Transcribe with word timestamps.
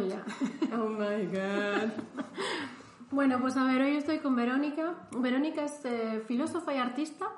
Ya. 0.00 0.24
Oh 0.74 0.88
my 0.88 1.26
god. 1.26 1.90
Bueno, 3.10 3.38
pues 3.40 3.56
a 3.56 3.64
ver, 3.64 3.82
hoy 3.82 3.96
estoy 3.96 4.18
con 4.20 4.34
Verónica. 4.34 4.94
Verónica 5.18 5.64
es 5.64 5.84
eh, 5.84 6.22
filósofa 6.26 6.74
y 6.74 6.78
artista 6.78 7.28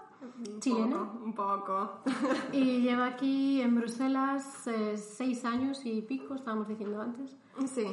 chilena 0.61 0.97
Poco, 1.11 1.25
un 1.25 1.33
poco. 1.35 1.91
y 2.53 2.81
lleva 2.81 3.07
aquí 3.07 3.61
en 3.61 3.75
Bruselas 3.75 4.67
eh, 4.69 4.97
seis 4.97 5.45
años 5.45 5.85
y 5.85 6.01
pico, 6.03 6.35
estábamos 6.35 6.69
diciendo 6.69 7.01
antes. 7.03 7.37
Sí. 7.67 7.85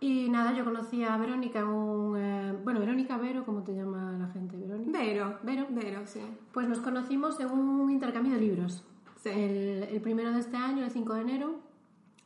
Y 0.00 0.28
nada, 0.30 0.52
yo 0.54 0.64
conocí 0.64 1.02
a 1.02 1.16
Verónica 1.16 1.58
en 1.58 1.66
un... 1.66 2.16
eh, 2.16 2.56
bueno, 2.64 2.78
Verónica 2.78 3.16
Vero, 3.16 3.44
¿cómo 3.44 3.62
te 3.64 3.74
llama 3.74 4.12
la 4.12 4.28
gente? 4.28 4.56
Verónica. 4.56 4.96
Vero. 4.96 5.38
Vero. 5.42 5.66
Vero, 5.70 6.00
sí. 6.06 6.20
Pues 6.52 6.68
nos 6.68 6.78
conocimos 6.78 7.38
en 7.40 7.50
un 7.50 7.90
intercambio 7.90 8.34
de 8.34 8.40
libros. 8.40 8.84
Sí. 9.16 9.30
El, 9.30 9.82
el 9.90 10.00
primero 10.00 10.30
de 10.32 10.38
este 10.38 10.56
año, 10.56 10.84
el 10.84 10.90
5 10.92 11.14
de 11.14 11.20
enero, 11.20 11.60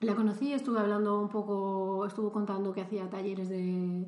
la 0.06 0.14
conocí, 0.14 0.52
estuve 0.52 0.78
hablando 0.80 1.20
un 1.20 1.28
poco, 1.28 2.04
estuvo 2.06 2.32
contando 2.32 2.72
que 2.72 2.80
hacía 2.82 3.08
talleres 3.10 3.48
de, 3.48 4.06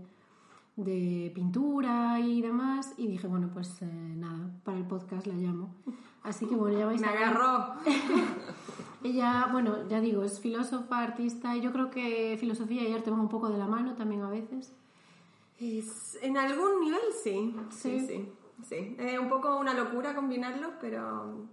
de 0.77 1.33
pintura 1.35 2.19
y 2.21 2.41
demás, 2.43 2.95
y 2.97 3.07
dije, 3.07 3.27
bueno, 3.27 3.51
pues 3.53 3.81
eh, 3.83 3.87
nada, 3.87 4.51
para 4.65 4.79
el 4.79 4.85
podcast 4.87 5.27
la 5.27 5.35
llamo. 5.35 5.75
Así 6.23 6.47
que 6.47 6.55
bueno, 6.57 6.79
ya 6.79 6.87
vais 6.87 7.01
Me 7.01 7.09
a 7.09 7.13
ver. 7.13 7.23
agarró. 7.25 7.75
Ella, 9.03 9.49
bueno, 9.53 9.87
ya 9.89 10.01
digo, 10.01 10.23
es 10.23 10.41
filósofa, 10.41 11.01
artista, 11.01 11.55
y 11.57 11.61
yo 11.61 11.73
creo 11.73 11.91
que 11.91 12.37
filosofía 12.41 12.89
y 12.89 12.93
arte 12.95 13.11
van 13.11 13.21
un 13.21 13.29
poco 13.29 13.51
de 13.51 13.59
la 13.59 13.67
mano 13.67 13.95
también 13.95 14.23
a 14.23 14.31
veces. 14.31 14.73
Es- 15.61 16.19
en 16.23 16.37
algún 16.39 16.81
nivel 16.81 17.01
sí. 17.23 17.55
Sí, 17.71 18.01
Sí. 18.01 18.07
sí. 18.07 18.29
sí. 18.67 18.97
Es 18.99 19.19
un 19.19 19.29
poco 19.29 19.59
una 19.59 19.75
locura 19.75 20.15
combinarlos, 20.15 20.71
pero, 20.81 21.47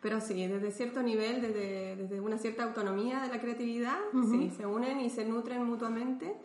pero 0.00 0.20
sí, 0.20 0.46
desde 0.46 0.70
cierto 0.70 1.02
nivel, 1.02 1.40
desde, 1.42 1.96
desde 1.96 2.20
una 2.20 2.38
cierta 2.38 2.64
autonomía 2.64 3.20
de 3.22 3.28
la 3.28 3.40
creatividad, 3.40 3.98
sí, 4.30 4.50
se 4.56 4.64
unen 4.66 5.00
y 5.00 5.10
se 5.10 5.24
nutren 5.24 5.64
mutuamente. 5.64 6.36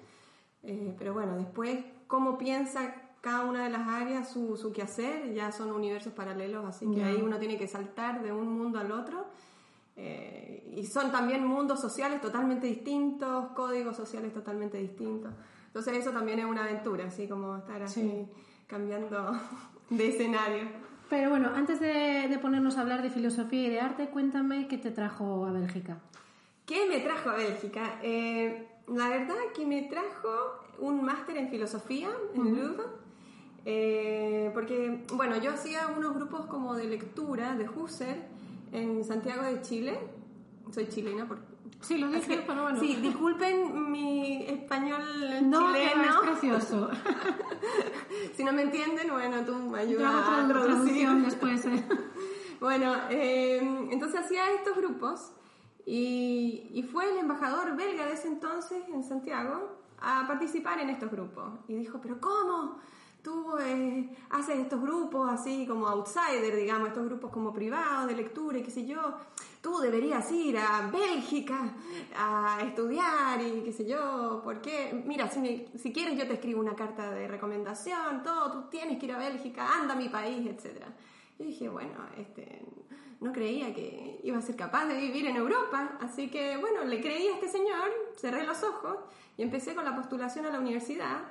Eh, 0.64 0.95
pero 0.98 1.14
bueno, 1.14 1.36
después, 1.38 1.80
cómo 2.08 2.38
piensa 2.38 2.95
cada 3.22 3.45
una 3.45 3.64
de 3.64 3.70
las 3.70 3.88
áreas 3.88 4.32
su, 4.32 4.58
su 4.58 4.72
quehacer, 4.73 5.34
ya 5.34 5.52
son 5.52 5.72
universos 5.72 6.14
paralelos, 6.14 6.66
así 6.66 6.90
que 6.94 7.04
ahí 7.04 7.22
uno 7.22 7.38
tiene 7.40 7.58
que 7.58 7.68
saltar 7.68 8.22
de 8.23 8.32
un 8.32 8.48
mundo 8.58 8.80
al 8.80 8.92
otro. 8.92 9.26
Eh, 9.95 10.73
y 10.76 10.86
son 10.88 11.12
también 11.12 11.45
mundos 11.45 11.80
sociales 11.80 12.20
totalmente 12.20 12.66
distintos, 12.67 13.50
códigos 13.56 13.95
sociales 13.95 14.34
totalmente 14.34 14.78
distintos. 14.80 15.32
Entonces 15.67 15.98
eso 15.98 16.12
también 16.12 16.40
es 16.40 16.45
una 16.45 16.64
aventura, 16.64 17.06
así 17.06 17.28
como 17.28 17.58
estar 17.58 17.82
así 17.84 18.02
Sí. 18.02 18.26
cambiando 18.67 19.32
de 19.90 20.08
escenario. 20.08 20.64
Pero 21.14 21.30
bueno, 21.30 21.52
antes 21.53 21.80
de, 21.80 22.28
de 22.28 22.39
ponernos 22.39 22.75
a 22.75 22.81
hablar 22.81 23.03
de 23.03 23.11
filosofía 23.11 23.67
y 23.67 23.69
de 23.69 23.80
arte, 23.80 24.08
cuéntame 24.08 24.67
qué 24.67 24.80
te 24.80 24.89
trajo 24.89 25.45
a 25.45 25.52
Bélgica. 25.52 26.00
¿Qué 26.66 26.88
me 26.89 27.02
trajo 27.02 27.30
a 27.30 27.36
Bélgica? 27.36 28.00
Eh, 28.02 28.67
la 28.88 29.09
verdad 29.09 29.36
que 29.55 29.64
me 29.64 29.83
trajo 29.83 30.66
un 30.80 31.05
máster 31.05 31.38
en 31.38 31.50
filosofía 31.50 32.09
en 32.33 32.47
el 32.47 32.55
Louvre. 32.55 32.83
Eh, 33.64 34.50
porque, 34.55 35.05
bueno, 35.14 35.38
yo 35.38 35.52
hacía 35.52 35.86
unos 35.95 36.16
grupos 36.16 36.47
como 36.47 36.73
de 36.73 36.86
lectura 36.86 37.55
de 37.58 37.70
Husserl 37.70 38.20
en 38.72 39.03
Santiago 39.03 39.44
de 39.44 39.61
Chile. 39.61 40.00
Soy 40.72 40.88
chilena, 40.88 41.27
por... 41.27 41.38
Sí, 41.82 41.98
lo 41.98 42.08
dije, 42.08 42.34
Así- 42.36 42.44
pero 42.48 42.62
bueno. 42.64 42.80
Sí, 42.80 42.96
disculpen 42.96 43.92
mi 43.92 44.46
español 44.48 45.02
No, 45.50 45.60
chileno. 45.74 46.02
va, 46.04 46.10
es 46.10 46.16
precioso. 46.40 46.90
si 48.36 48.44
no 48.44 48.54
me 48.54 48.64
entienden, 48.64 49.10
bueno, 49.12 49.44
tú 49.46 49.54
me 49.56 49.80
ayudas 49.80 50.14
a 50.14 50.48
tradu- 50.48 50.64
traducir. 50.64 51.10
después. 51.26 51.66
eh. 51.66 51.83
Bueno, 52.60 52.94
eh, 53.10 53.58
entonces 53.92 54.22
hacía 54.22 54.50
estos 54.52 54.78
grupos 54.78 55.33
y, 55.86 56.70
y 56.73 56.83
fue 56.83 57.12
el 57.12 57.17
embajador 57.17 57.76
belga 57.76 58.06
de 58.06 58.14
ese 58.14 58.30
entonces 58.30 58.82
en 58.88 59.04
Santiago 59.04 59.80
a 60.00 60.26
participar 60.28 60.80
en 60.80 60.89
estos 60.89 61.12
grupos. 61.12 61.44
Y 61.67 61.76
dijo, 61.76 62.00
pero 62.02 62.22
¿cómo? 62.22 62.78
Tú 63.22 63.58
eh, 63.60 64.16
haces 64.30 64.60
estos 64.60 64.82
grupos 64.82 65.30
así 65.30 65.67
como 65.67 65.88
outsider, 65.89 66.56
digamos, 66.56 66.88
estos 66.88 67.04
grupos 67.06 67.32
como 67.32 67.54
privados 67.54 68.08
de 68.08 68.16
lectura 68.16 68.58
y 68.58 68.64
qué 68.64 68.72
sé 68.72 68.86
yo. 68.86 69.14
Tú 69.64 69.80
deberías 69.80 70.30
ir 70.34 70.58
a 70.58 70.90
Bélgica 70.92 71.74
a 72.18 72.60
estudiar 72.68 73.42
y 73.42 73.62
qué 73.64 73.72
sé 73.72 73.86
yo. 73.86 74.42
¿Por 74.44 74.60
qué? 74.62 75.02
Mira, 75.06 75.30
si, 75.32 75.40
me- 75.40 75.66
si 75.78 75.94
quieres 75.94 76.18
yo 76.20 76.28
te 76.28 76.34
escribo 76.34 76.60
una 76.60 76.76
carta 76.76 77.10
de 77.12 77.30
recomendación, 77.30 78.24
todo, 78.24 78.52
tú 78.52 78.70
tienes 78.70 79.00
que 79.00 79.06
ir 79.06 79.14
a 79.14 79.18
Bélgica, 79.18 79.66
anda 79.80 79.94
a 79.94 79.98
mi 79.98 80.10
país, 80.10 80.46
etcétera. 80.46 80.88
Y 81.40 81.46
dije, 81.46 81.70
bueno, 81.70 81.94
este, 82.18 82.62
no 83.22 83.32
creía 83.32 83.74
que 83.74 84.20
iba 84.24 84.38
a 84.38 84.42
ser 84.42 84.58
capaz 84.58 84.86
de 84.88 84.98
vivir 84.98 85.28
en 85.28 85.38
Europa, 85.38 85.98
así 86.02 86.30
que 86.30 86.58
bueno, 86.58 86.84
le 86.84 87.00
creí 87.00 87.28
a 87.30 87.36
este 87.36 87.48
señor, 87.48 87.90
cerré 88.18 88.45
los 88.45 88.62
ojos 88.64 88.98
y 89.38 89.44
empecé 89.44 89.74
con 89.76 89.86
la 89.86 89.95
postulación 89.95 90.45
a 90.45 90.50
la 90.52 90.60
universidad. 90.60 91.22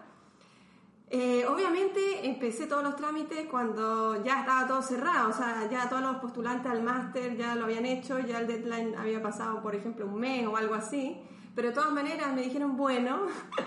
Eh, 1.14 1.44
obviamente 1.46 2.26
empecé 2.26 2.66
todos 2.66 2.82
los 2.82 2.96
trámites 2.96 3.46
cuando 3.50 4.24
ya 4.24 4.40
estaba 4.40 4.66
todo 4.66 4.80
cerrado, 4.80 5.28
o 5.28 5.32
sea, 5.34 5.68
ya 5.70 5.86
todos 5.86 6.00
los 6.00 6.16
postulantes 6.16 6.72
al 6.72 6.82
máster 6.82 7.36
ya 7.36 7.54
lo 7.54 7.64
habían 7.66 7.84
hecho, 7.84 8.18
ya 8.20 8.38
el 8.38 8.46
deadline 8.46 8.94
había 8.96 9.20
pasado, 9.20 9.60
por 9.60 9.74
ejemplo, 9.74 10.06
un 10.06 10.18
mes 10.18 10.46
o 10.46 10.56
algo 10.56 10.74
así, 10.74 11.20
pero 11.54 11.68
de 11.68 11.74
todas 11.74 11.92
maneras 11.92 12.32
me 12.34 12.40
dijeron, 12.40 12.78
bueno, 12.78 13.26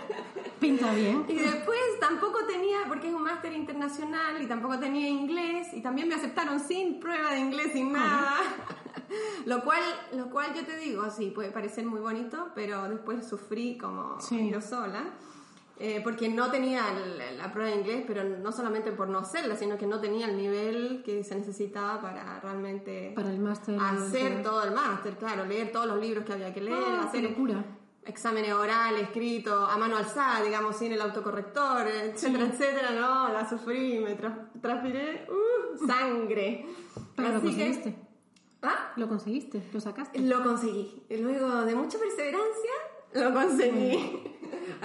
Pinta 0.59 0.91
bien. 0.95 1.23
y 1.28 1.35
después 1.35 1.78
tampoco 2.00 2.39
tenía, 2.47 2.79
porque 2.88 3.09
es 3.09 3.13
un 3.13 3.22
máster 3.22 3.53
internacional 3.53 4.41
y 4.41 4.47
tampoco 4.47 4.79
tenía 4.79 5.07
inglés 5.07 5.67
y 5.73 5.81
también 5.81 6.07
me 6.07 6.16
aceptaron 6.16 6.59
sin 6.59 7.00
prueba 7.00 7.31
de 7.34 7.41
inglés, 7.41 7.73
sin 7.73 7.91
nada. 7.94 8.38
lo 9.45 9.61
cual, 9.63 9.84
lo 10.13 10.31
cual 10.31 10.51
yo 10.55 10.66
te 10.66 10.78
digo, 10.78 11.07
sí, 11.11 11.29
puede 11.29 11.51
parecer 11.51 11.85
muy 11.85 12.00
bonito, 12.00 12.50
pero 12.55 12.89
después 12.89 13.28
sufrí 13.28 13.78
como 13.78 14.19
Sí. 14.19 14.50
yo 14.50 14.61
sola. 14.61 15.03
Eh, 15.78 16.00
porque 16.03 16.30
no 16.30 16.50
tenía 16.52 16.84
la, 17.18 17.31
la 17.31 17.52
prueba 17.52 17.69
de 17.72 17.78
inglés, 17.78 18.03
pero 18.08 18.24
no 18.24 18.52
solamente 18.52 18.91
por 18.91 19.08
no 19.09 19.19
hacerla, 19.19 19.56
sino 19.56 19.78
que 19.78 19.86
no 19.88 20.00
tenía 20.00 20.28
el 20.28 20.38
nivel 20.38 21.02
que 21.03 21.24
se 21.24 21.36
necesitaba 21.36 22.02
para 22.02 22.40
realmente 22.40 23.12
Para 23.16 23.30
el 23.30 23.40
máster. 23.40 23.78
hacer 23.80 24.41
todo 24.41 24.64
el 24.64 24.72
máster, 24.72 25.18
claro, 25.18 25.46
leer 25.46 25.72
todos 25.72 25.85
los 25.88 26.00
libros 26.00 26.24
que 26.25 26.34
había 26.34 26.53
que 26.53 26.62
leer, 26.62 26.78
Ah, 26.81 27.03
hacer 27.08 27.24
locura. 27.24 27.64
exámenes 28.06 28.53
orales, 28.53 29.02
escritos, 29.03 29.68
a 29.69 29.75
mano 29.78 29.97
alzada, 29.97 30.44
digamos, 30.44 30.75
sin 30.78 30.91
el 30.94 31.02
autocorrector, 31.02 31.88
etcétera, 31.88 32.46
etcétera, 32.46 32.91
no, 32.91 33.30
la 33.34 33.50
sufrí, 33.50 34.00
me 34.00 34.18
tra- 34.18 34.50
transpiré 34.62 35.28
uh, 35.30 35.85
sangre. 35.88 36.68
Pero 37.16 37.30
lo 37.30 37.35
Así 37.38 37.47
que- 37.47 37.52
conseguiste. 37.53 37.96
¿Ah? 38.62 38.94
Lo 38.96 39.08
conseguiste, 39.08 39.62
lo 39.74 39.80
sacaste. 39.80 40.19
Lo 40.19 40.41
conseguí. 40.44 41.03
Y 41.09 41.18
luego 41.18 41.66
de 41.66 41.75
mucha 41.75 42.00
perseverancia, 42.00 42.72
lo 43.14 43.34
conseguí. 43.34 44.34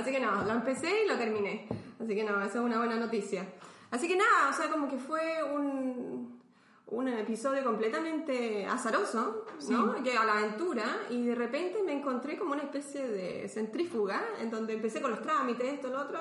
Así 0.00 0.12
que 0.12 0.20
no, 0.20 0.44
lo 0.44 0.52
empecé 0.52 1.04
y 1.04 1.08
lo 1.08 1.18
terminé. 1.18 1.68
Así 2.02 2.14
que 2.14 2.24
no, 2.24 2.40
esa 2.40 2.58
es 2.58 2.64
una 2.64 2.78
buena 2.78 2.96
noticia. 2.96 3.46
Así 3.90 4.08
que 4.08 4.16
nada, 4.16 4.48
o 4.48 4.52
sea, 4.52 4.70
como 4.70 4.88
que 4.88 4.96
fue 4.96 5.42
un, 5.42 6.40
un 6.86 7.08
episodio 7.08 7.62
completamente 7.62 8.64
azaroso, 8.66 9.44
¿no? 9.68 10.02
Que 10.02 10.16
a 10.16 10.24
la 10.24 10.38
aventura 10.38 10.84
y 11.10 11.26
de 11.26 11.34
repente 11.34 11.82
me 11.84 11.92
encontré 11.92 12.38
como 12.38 12.52
una 12.52 12.62
especie 12.62 13.06
de 13.08 13.46
centrífuga 13.48 14.22
en 14.40 14.50
donde 14.50 14.72
empecé 14.72 15.02
con 15.02 15.10
los 15.10 15.20
trámites, 15.20 15.74
esto, 15.74 15.88
lo 15.88 16.00
otro, 16.00 16.18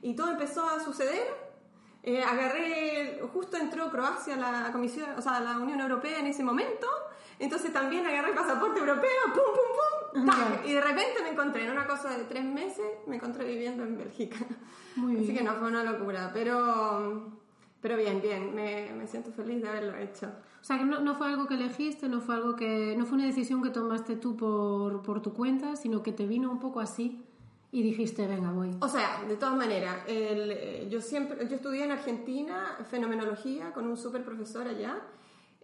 y 0.00 0.14
todo 0.14 0.30
empezó 0.30 0.68
a 0.68 0.78
suceder. 0.78 1.48
Eh, 2.04 2.22
agarré, 2.22 3.20
justo 3.32 3.56
entró 3.56 3.90
Croacia 3.90 4.34
a 4.34 4.52
la 4.52 4.72
Comisión, 4.72 5.10
o 5.18 5.20
sea, 5.20 5.38
a 5.38 5.40
la 5.40 5.58
Unión 5.58 5.80
Europea 5.80 6.20
en 6.20 6.26
ese 6.26 6.44
momento, 6.44 6.86
entonces 7.40 7.72
también 7.72 8.06
agarré 8.06 8.30
el 8.30 8.36
pasaporte 8.36 8.78
europeo, 8.78 9.24
pum, 9.24 9.34
pum, 9.34 9.74
pum, 9.74 9.97
¡tac! 10.12 10.66
y 10.66 10.72
de 10.72 10.80
repente 10.80 11.22
me 11.22 11.30
encontré 11.30 11.64
en 11.64 11.70
una 11.72 11.86
cosa 11.86 12.16
de 12.16 12.24
tres 12.24 12.44
meses, 12.44 12.86
me 13.06 13.16
encontré 13.16 13.44
viviendo 13.46 13.84
en 13.84 13.96
Bélgica. 13.96 14.36
Muy 14.96 15.16
Así 15.16 15.26
bien. 15.26 15.38
que 15.38 15.44
no 15.44 15.54
fue 15.54 15.68
una 15.68 15.84
locura, 15.84 16.30
pero, 16.32 17.38
pero 17.80 17.96
bien, 17.96 18.20
bien, 18.20 18.54
me, 18.54 18.92
me 18.96 19.06
siento 19.06 19.30
feliz 19.32 19.62
de 19.62 19.68
haberlo 19.68 19.96
hecho. 19.96 20.26
O 20.60 20.64
sea, 20.64 20.78
que 20.78 20.84
no, 20.84 21.00
no 21.00 21.14
fue 21.14 21.28
algo 21.28 21.46
que 21.46 21.54
elegiste, 21.54 22.08
no 22.08 22.20
fue 22.20 22.34
algo 22.34 22.56
que. 22.56 22.94
No 22.98 23.06
fue 23.06 23.16
una 23.16 23.26
decisión 23.26 23.62
que 23.62 23.70
tomaste 23.70 24.16
tú 24.16 24.36
por, 24.36 25.02
por 25.02 25.22
tu 25.22 25.32
cuenta, 25.32 25.76
sino 25.76 26.02
que 26.02 26.12
te 26.12 26.26
vino 26.26 26.50
un 26.50 26.58
poco 26.58 26.80
así 26.80 27.24
y 27.70 27.82
dijiste, 27.82 28.26
venga, 28.26 28.50
voy. 28.50 28.70
O 28.80 28.88
sea, 28.88 29.22
de 29.28 29.36
todas 29.36 29.54
maneras, 29.54 29.98
el, 30.06 30.50
eh, 30.50 30.88
yo 30.90 31.00
siempre, 31.00 31.46
yo 31.48 31.54
estudié 31.56 31.84
en 31.84 31.92
Argentina 31.92 32.76
fenomenología 32.90 33.72
con 33.72 33.86
un 33.86 33.96
super 33.96 34.24
profesor 34.24 34.66
allá. 34.66 35.00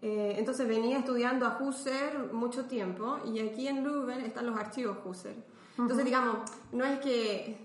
Eh, 0.06 0.34
entonces 0.38 0.68
venía 0.68 0.98
estudiando 0.98 1.46
a 1.46 1.56
Husserl 1.58 2.30
mucho 2.30 2.66
tiempo 2.66 3.16
y 3.24 3.38
aquí 3.38 3.66
en 3.68 3.82
Leuven 3.82 4.20
están 4.20 4.44
los 4.44 4.54
archivos 4.54 4.98
Husserl. 5.02 5.42
Entonces, 5.78 6.04
digamos, 6.04 6.36
no 6.72 6.84
es 6.84 6.98
que, 7.00 7.56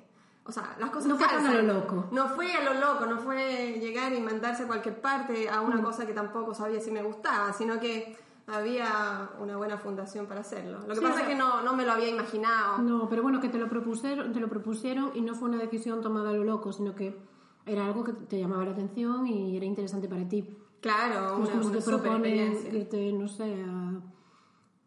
o 0.45 0.51
sea, 0.53 0.77
las 0.79 0.89
cosas 0.89 1.09
No 1.09 1.17
fue 1.17 1.27
tan 1.27 1.35
calzan. 1.43 1.53
a 1.57 1.61
lo 1.61 1.73
loco. 1.73 2.05
No 2.13 2.29
fue 2.29 2.53
a 2.53 2.63
lo 2.63 2.73
loco, 2.75 3.05
no 3.07 3.17
fue 3.17 3.77
llegar 3.81 4.13
y 4.13 4.21
mandarse 4.21 4.63
a 4.63 4.67
cualquier 4.67 5.01
parte 5.01 5.49
a 5.49 5.59
una 5.59 5.83
cosa 5.83 6.05
que 6.05 6.13
tampoco 6.13 6.53
sabía 6.53 6.79
si 6.79 6.91
me 6.91 7.03
gustaba, 7.03 7.51
sino 7.51 7.77
que 7.77 8.15
había 8.47 9.29
una 9.41 9.57
buena 9.57 9.77
fundación 9.77 10.25
para 10.25 10.39
hacerlo. 10.39 10.79
Lo 10.87 10.87
que 10.87 10.95
Sí, 10.95 11.01
pasa 11.01 11.13
o 11.15 11.17
sea- 11.17 11.23
es 11.23 11.27
que 11.29 11.35
no, 11.35 11.61
no 11.61 11.73
me 11.75 11.85
lo 11.85 11.91
había 11.91 12.07
imaginado. 12.07 12.77
No, 12.77 13.09
pero 13.09 13.21
bueno, 13.21 13.41
que 13.41 13.49
te 13.49 13.57
lo 13.57 13.67
propusieron, 13.67 14.31
te 14.31 14.39
lo 14.39 14.47
propusieron 14.47 15.11
y 15.13 15.19
no 15.21 15.35
fue 15.35 15.49
una 15.49 15.57
decisión 15.57 16.01
tomada 16.01 16.29
a 16.29 16.33
lo 16.33 16.45
loco, 16.45 16.71
sino 16.71 16.95
que 16.95 17.17
era 17.65 17.85
algo 17.85 18.05
que 18.05 18.13
te 18.13 18.39
llamaba 18.39 18.63
la 18.63 18.71
atención 18.71 19.27
y 19.27 19.57
era 19.57 19.65
interesante 19.65 20.07
para 20.07 20.25
ti. 20.27 20.57
Claro, 20.81 21.37
Pues 21.37 21.49
una, 21.49 21.61
como 21.61 21.79
proponen 21.79 22.53
experiencia. 22.53 22.73
irte, 22.73 23.13
no 23.13 23.27
sé, 23.27 23.63
a 23.63 24.01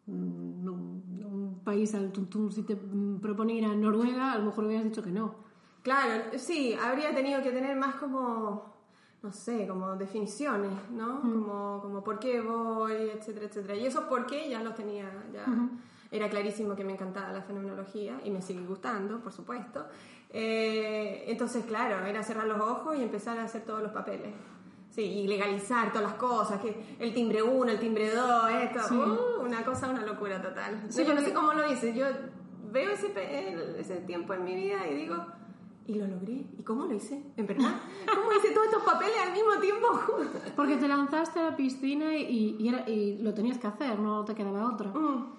mm, 0.07 0.67
un, 0.67 1.61
país 1.63 1.93
al 1.95 2.11
tuntún, 2.11 2.51
si 2.51 2.63
te 2.63 2.75
mm, 2.75 3.19
proponiera 3.21 3.69
Noruega, 3.69 4.33
a 4.33 4.37
lo 4.37 4.45
mejor 4.45 4.65
hubieras 4.65 4.85
dicho 4.85 5.03
que 5.03 5.11
no. 5.11 5.35
Claro, 5.81 6.23
sí, 6.37 6.73
habría 6.73 7.13
tenido 7.13 7.41
que 7.41 7.51
tener 7.51 7.77
más 7.77 7.95
como, 7.95 8.73
no 9.21 9.31
sé, 9.31 9.67
como 9.67 9.95
definiciones, 9.95 10.71
¿no? 10.91 11.21
Como, 11.21 11.79
como 11.81 12.03
por 12.03 12.19
qué 12.19 12.41
voy, 12.41 12.93
etcétera, 13.13 13.47
etcétera. 13.47 13.75
Y 13.75 13.85
esos 13.85 14.05
por 14.05 14.25
qué 14.25 14.49
ya 14.49 14.63
los 14.63 14.75
tenía, 14.75 15.09
ya 15.33 15.45
era 16.13 16.29
clarísimo 16.29 16.75
que 16.75 16.83
me 16.83 16.93
encantaba 16.93 17.33
la 17.33 17.41
fenomenología 17.41 18.21
y 18.23 18.29
me 18.29 18.41
sigue 18.41 18.63
gustando, 18.65 19.19
por 19.19 19.33
supuesto. 19.33 19.87
Eh, 20.29 21.25
entonces, 21.27 21.65
claro, 21.65 22.05
era 22.05 22.23
cerrar 22.23 22.45
los 22.45 22.61
ojos 22.61 22.95
y 22.97 23.01
empezar 23.01 23.39
a 23.39 23.45
hacer 23.45 23.63
todos 23.63 23.81
los 23.81 23.91
papeles. 23.91 24.31
Sí, 24.93 25.01
y 25.01 25.27
legalizar 25.27 25.91
todas 25.91 26.03
las 26.03 26.13
cosas, 26.19 26.61
que 26.61 26.95
el 26.99 27.15
timbre 27.15 27.41
1, 27.41 27.71
el 27.71 27.79
timbre 27.79 28.13
2, 28.13 28.51
esto, 28.51 28.93
uh, 28.93 29.43
una 29.43 29.65
cosa, 29.65 29.89
una 29.89 30.05
locura 30.05 30.39
total. 30.39 30.83
Sí, 30.87 31.03
yo 31.03 31.15
no 31.15 31.21
sé 31.21 31.33
cómo 31.33 31.51
lo 31.51 31.67
hice, 31.67 31.95
yo 31.95 32.05
veo 32.71 32.91
ese, 32.91 33.11
ese 33.79 33.95
tiempo 34.01 34.35
en 34.35 34.43
mi 34.43 34.53
vida 34.53 34.87
y 34.87 34.93
digo, 34.93 35.15
y 35.87 35.95
lo 35.95 36.05
logré, 36.05 36.45
¿y 36.59 36.61
cómo 36.63 36.85
lo 36.85 36.93
hice? 36.93 37.23
¿En 37.37 37.47
verdad? 37.47 37.73
¿Cómo 38.15 38.33
hice 38.33 38.51
todos 38.51 38.67
estos 38.67 38.83
papeles 38.83 39.15
al 39.25 39.33
mismo 39.33 39.59
tiempo? 39.59 39.87
Porque 40.55 40.75
te 40.77 40.87
lanzaste 40.87 41.39
a 41.39 41.49
la 41.49 41.55
piscina 41.55 42.15
y, 42.15 42.57
y 42.59 42.69
era, 42.69 42.87
y 42.87 43.17
lo 43.17 43.33
tenías 43.33 43.57
que 43.57 43.65
hacer, 43.65 43.97
no 43.97 44.23
te 44.25 44.35
quedaba 44.35 44.67
otra. 44.67 44.91
Mm. 44.91 45.33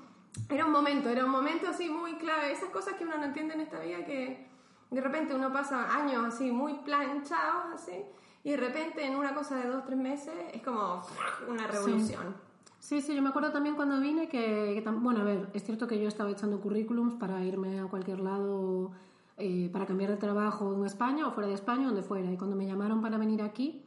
Era 0.48 0.66
un 0.66 0.72
momento, 0.72 1.08
era 1.10 1.24
un 1.24 1.30
momento 1.30 1.68
así 1.68 1.88
muy 1.88 2.14
clave, 2.14 2.50
esas 2.50 2.70
cosas 2.70 2.94
que 2.94 3.04
uno 3.04 3.18
no 3.18 3.24
entiende 3.26 3.54
en 3.54 3.60
esta 3.60 3.78
vida 3.78 4.04
que 4.04 4.48
de 4.90 5.00
repente 5.00 5.32
uno 5.32 5.52
pasa 5.52 5.94
años 5.94 6.24
así 6.24 6.50
muy 6.50 6.74
planchados 6.78 7.66
así 7.72 8.04
y 8.44 8.50
de 8.50 8.56
repente 8.58 9.05
en 9.05 9.17
una 9.17 9.35
cosa 9.35 9.56
de 9.56 9.69
dos, 9.69 9.85
tres 9.85 9.99
meses 9.99 10.35
es 10.52 10.62
como 10.62 11.02
una 11.49 11.67
revolución. 11.67 12.35
Sí, 12.79 13.00
sí, 13.00 13.17
yo 13.17 13.23
me 13.23 13.31
acuerdo 13.31 13.50
también 13.50 13.76
cuando 13.76 13.99
vine 13.99 14.29
que, 14.29 14.82
que 14.85 14.91
bueno, 14.91 15.23
a 15.23 15.25
ver, 15.25 15.49
es 15.55 15.64
cierto 15.64 15.88
que 15.88 15.99
yo 15.99 16.06
estaba 16.06 16.31
echando 16.31 16.61
currículums 16.61 17.14
para 17.14 17.43
irme 17.43 17.81
a 17.81 17.87
cualquier 17.87 18.20
lado, 18.20 18.93
eh, 19.38 19.70
para 19.73 19.87
cambiar 19.87 20.11
de 20.11 20.19
trabajo 20.19 20.75
en 20.75 20.85
España 20.85 21.26
o 21.26 21.32
fuera 21.32 21.49
de 21.49 21.55
España, 21.55 21.87
donde 21.87 22.02
fuera. 22.02 22.31
Y 22.31 22.37
cuando 22.37 22.55
me 22.55 22.67
llamaron 22.67 23.00
para 23.00 23.17
venir 23.17 23.41
aquí, 23.41 23.82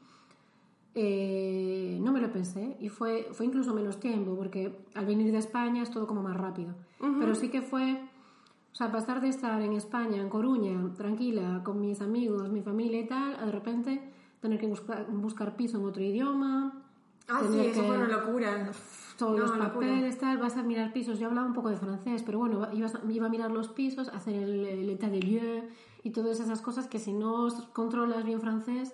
eh, 0.95 1.99
no 2.01 2.11
me 2.11 2.19
lo 2.19 2.31
pensé 2.31 2.75
y 2.79 2.89
fue, 2.89 3.27
fue 3.33 3.45
incluso 3.45 3.71
menos 3.75 3.99
tiempo, 3.99 4.35
porque 4.35 4.75
al 4.95 5.05
venir 5.05 5.31
de 5.31 5.37
España 5.37 5.83
es 5.83 5.91
todo 5.91 6.07
como 6.07 6.23
más 6.23 6.35
rápido. 6.35 6.73
Pero 6.99 7.35
sí 7.35 7.49
que 7.49 7.61
fue, 7.61 8.01
o 8.71 8.75
sea, 8.75 8.91
pasar 8.91 9.21
de 9.21 9.27
estar 9.27 9.61
en 9.61 9.73
España, 9.73 10.19
en 10.19 10.29
Coruña, 10.29 10.91
tranquila, 10.97 11.61
con 11.63 11.79
mis 11.79 12.01
amigos, 12.01 12.49
mi 12.49 12.63
familia 12.63 12.99
y 13.01 13.05
tal, 13.05 13.35
a 13.35 13.45
de 13.45 13.51
repente 13.51 14.16
tener 14.41 14.59
que 14.59 14.67
buscar, 14.67 15.07
buscar 15.09 15.55
piso 15.55 15.77
en 15.77 15.85
otro 15.85 16.03
idioma. 16.03 16.83
Ah, 17.27 17.41
sí, 17.51 17.59
eso 17.59 17.81
que- 17.81 17.87
fue 17.87 17.97
una 17.97 18.07
locura. 18.07 18.71
todos 19.17 19.31
No, 19.33 19.39
los 19.39 19.49
locura. 19.57 19.73
papeles, 19.73 20.17
tal, 20.19 20.37
vas 20.37 20.55
a 20.57 20.63
mirar 20.63 20.93
pisos. 20.93 21.17
Yo 21.19 21.27
hablaba 21.27 21.47
un 21.47 21.53
poco 21.53 21.69
de 21.69 21.75
francés, 21.77 22.21
pero 22.25 22.37
bueno, 22.39 22.67
ibas 22.71 22.95
a- 22.95 23.01
iba 23.11 23.25
a 23.25 23.29
mirar 23.29 23.51
los 23.51 23.67
pisos, 23.69 24.09
hacer 24.09 24.35
el, 24.35 24.65
el 24.65 24.89
état 24.91 25.09
des 25.09 25.23
lieux 25.23 25.63
y 26.03 26.11
todas 26.11 26.39
esas 26.39 26.61
cosas 26.61 26.87
que 26.87 26.99
si 26.99 27.13
no 27.13 27.47
controlas 27.73 28.23
bien 28.23 28.39
francés 28.39 28.93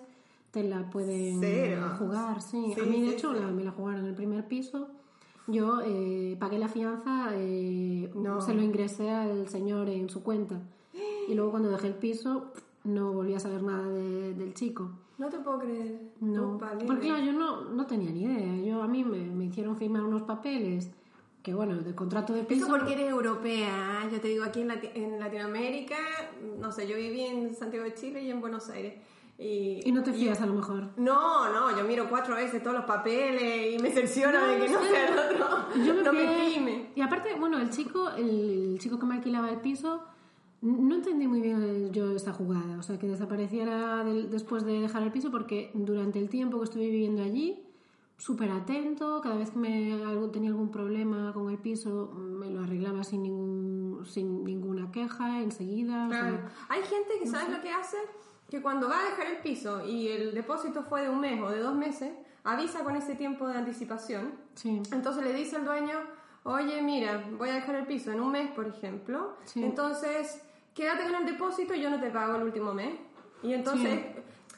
te 0.50 0.64
la 0.64 0.88
pueden 0.90 1.40
Cero. 1.40 1.90
jugar. 1.98 2.40
Sí. 2.40 2.72
Sí, 2.74 2.80
a 2.80 2.84
mí, 2.84 3.02
de 3.02 3.08
sí, 3.10 3.14
hecho, 3.14 3.34
sí. 3.34 3.40
la- 3.40 3.48
me 3.48 3.64
la 3.64 3.70
jugaron 3.72 4.00
en 4.00 4.06
el 4.06 4.14
primer 4.14 4.48
piso. 4.48 4.88
Yo 5.46 5.80
eh, 5.84 6.36
pagué 6.40 6.58
la 6.58 6.68
fianza, 6.68 7.28
eh, 7.34 8.10
No. 8.14 8.40
se 8.40 8.54
lo 8.54 8.62
ingresé 8.62 9.10
al 9.10 9.46
señor 9.48 9.90
en 9.90 10.08
su 10.08 10.22
cuenta. 10.22 10.58
Y 11.28 11.34
luego 11.34 11.50
cuando 11.50 11.68
dejé 11.70 11.88
el 11.88 11.94
piso, 11.96 12.52
no 12.84 13.12
volví 13.12 13.34
a 13.34 13.40
saber 13.40 13.62
nada 13.62 13.88
de- 13.88 14.34
del 14.34 14.54
chico. 14.54 14.90
No 15.18 15.28
te 15.28 15.38
puedo 15.38 15.60
creer. 15.60 16.00
No, 16.20 16.58
porque 16.58 17.06
claro, 17.06 17.24
yo 17.24 17.32
no, 17.32 17.64
no 17.66 17.86
tenía 17.86 18.10
ni 18.10 18.24
idea. 18.24 18.64
Yo 18.64 18.82
a 18.82 18.88
mí 18.88 19.04
me, 19.04 19.18
me 19.18 19.44
hicieron 19.44 19.76
firmar 19.76 20.02
unos 20.02 20.22
papeles 20.22 20.90
que 21.42 21.52
bueno, 21.52 21.76
de 21.76 21.94
contrato 21.94 22.32
de 22.32 22.42
piso. 22.42 22.64
Eso 22.66 22.74
porque 22.74 22.94
eres 22.94 23.10
europea, 23.10 24.02
¿eh? 24.04 24.08
yo 24.10 24.18
te 24.20 24.28
digo, 24.28 24.44
aquí 24.44 24.62
en, 24.62 24.70
en 24.94 25.20
Latinoamérica, 25.20 25.96
no 26.58 26.72
sé, 26.72 26.88
yo 26.88 26.96
viví 26.96 27.20
en 27.20 27.54
Santiago 27.54 27.84
de 27.84 27.92
Chile 27.94 28.22
y 28.22 28.30
en 28.30 28.40
Buenos 28.40 28.70
Aires. 28.70 28.94
Y, 29.38 29.80
Y 29.84 29.92
no 29.92 30.02
te 30.02 30.12
fías 30.12 30.40
a 30.40 30.46
lo 30.46 30.54
mejor. 30.54 30.90
No, 30.96 31.52
no, 31.52 31.76
yo 31.76 31.84
miro 31.84 32.08
cuatro 32.08 32.36
veces 32.36 32.62
todos 32.62 32.76
los 32.76 32.86
papeles 32.86 33.74
y 33.74 33.82
me 33.82 33.90
cercioro 33.90 34.46
de 34.46 34.58
que 34.58 34.68
no 34.70 34.80
sea 34.80 35.08
el 35.08 35.18
otro. 35.18 35.48
Yo 35.84 35.94
me 35.94 36.02
no 36.02 36.12
me. 36.12 36.90
Y 36.94 37.00
aparte, 37.02 37.34
bueno, 37.38 37.58
el 37.58 37.68
chico, 37.68 38.08
el, 38.16 38.78
chico 38.78 38.98
que 38.98 39.04
me 39.06 39.16
alquilaba 39.16 39.50
el 39.50 39.60
piso, 39.60 40.02
no 40.64 40.94
entendí 40.96 41.26
muy 41.28 41.40
bien 41.40 41.92
yo 41.92 42.14
esta 42.16 42.32
jugada. 42.32 42.78
O 42.78 42.82
sea, 42.82 42.98
que 42.98 43.06
desapareciera 43.06 44.02
del- 44.04 44.30
después 44.30 44.64
de 44.64 44.80
dejar 44.80 45.02
el 45.02 45.12
piso 45.12 45.30
porque 45.30 45.70
durante 45.74 46.18
el 46.18 46.28
tiempo 46.28 46.58
que 46.58 46.64
estuve 46.64 46.86
viviendo 46.90 47.22
allí, 47.22 47.62
súper 48.16 48.50
atento, 48.50 49.20
cada 49.20 49.36
vez 49.36 49.50
que 49.50 49.58
me, 49.58 49.92
algo, 50.04 50.30
tenía 50.30 50.50
algún 50.50 50.70
problema 50.70 51.32
con 51.34 51.50
el 51.50 51.58
piso, 51.58 52.12
me 52.14 52.48
lo 52.50 52.62
arreglaba 52.62 53.02
sin, 53.04 53.22
ningún, 53.24 54.04
sin 54.06 54.44
ninguna 54.44 54.90
queja, 54.90 55.42
enseguida. 55.42 56.06
o 56.06 56.10
sea, 56.10 56.20
Claro. 56.20 56.38
Hay 56.68 56.82
gente 56.82 57.10
que, 57.20 57.26
¿sabes 57.26 57.50
lo 57.54 57.60
que 57.60 57.70
hace? 57.70 57.96
Que 58.48 58.62
cuando 58.62 58.88
va 58.88 59.00
a 59.00 59.04
dejar 59.10 59.26
el 59.26 59.38
piso 59.38 59.84
y 59.86 60.08
el 60.08 60.32
depósito 60.34 60.82
fue 60.84 61.02
de 61.02 61.08
un 61.08 61.20
mes 61.20 61.40
o 61.42 61.50
de 61.50 61.58
dos 61.58 61.74
meses, 61.74 62.12
avisa 62.44 62.84
con 62.84 62.94
ese 62.96 63.14
tiempo 63.16 63.48
de 63.48 63.56
anticipación. 63.58 64.32
sí. 64.54 64.80
Entonces 64.92 65.24
le 65.24 65.32
dice 65.32 65.56
al 65.56 65.64
dueño, 65.64 65.98
oye, 66.44 66.80
mira, 66.82 67.24
voy 67.36 67.48
a 67.48 67.54
dejar 67.54 67.74
el 67.74 67.86
piso 67.86 68.12
en 68.12 68.20
un 68.20 68.30
mes, 68.30 68.50
por 68.52 68.66
ejemplo. 68.68 69.34
Sí. 69.44 69.64
Entonces, 69.64 70.40
quédate 70.74 71.04
con 71.04 71.14
el 71.14 71.26
depósito 71.26 71.74
y 71.74 71.80
yo 71.80 71.90
no 71.90 72.00
te 72.00 72.10
pago 72.10 72.36
el 72.36 72.42
último 72.42 72.74
mes. 72.74 72.94
Y 73.42 73.52
entonces, 73.52 74.00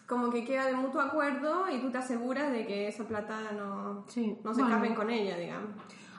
como 0.07 0.31
que 0.31 0.45
queda 0.45 0.67
de 0.67 0.75
mutuo 0.77 1.01
acuerdo 1.01 1.69
y 1.71 1.79
tú 1.81 1.91
te 1.91 1.99
aseguras 1.99 2.53
de 2.53 2.67
que 2.67 2.89
esa 2.89 3.05
plata 3.05 3.39
no, 3.57 4.05
Sí. 4.09 4.37
no 4.45 4.55
se 4.55 4.61
Bueno. 4.63 4.77
escapen 4.77 4.95
con 4.95 5.11
ella, 5.11 5.37
digamos. 5.37 5.71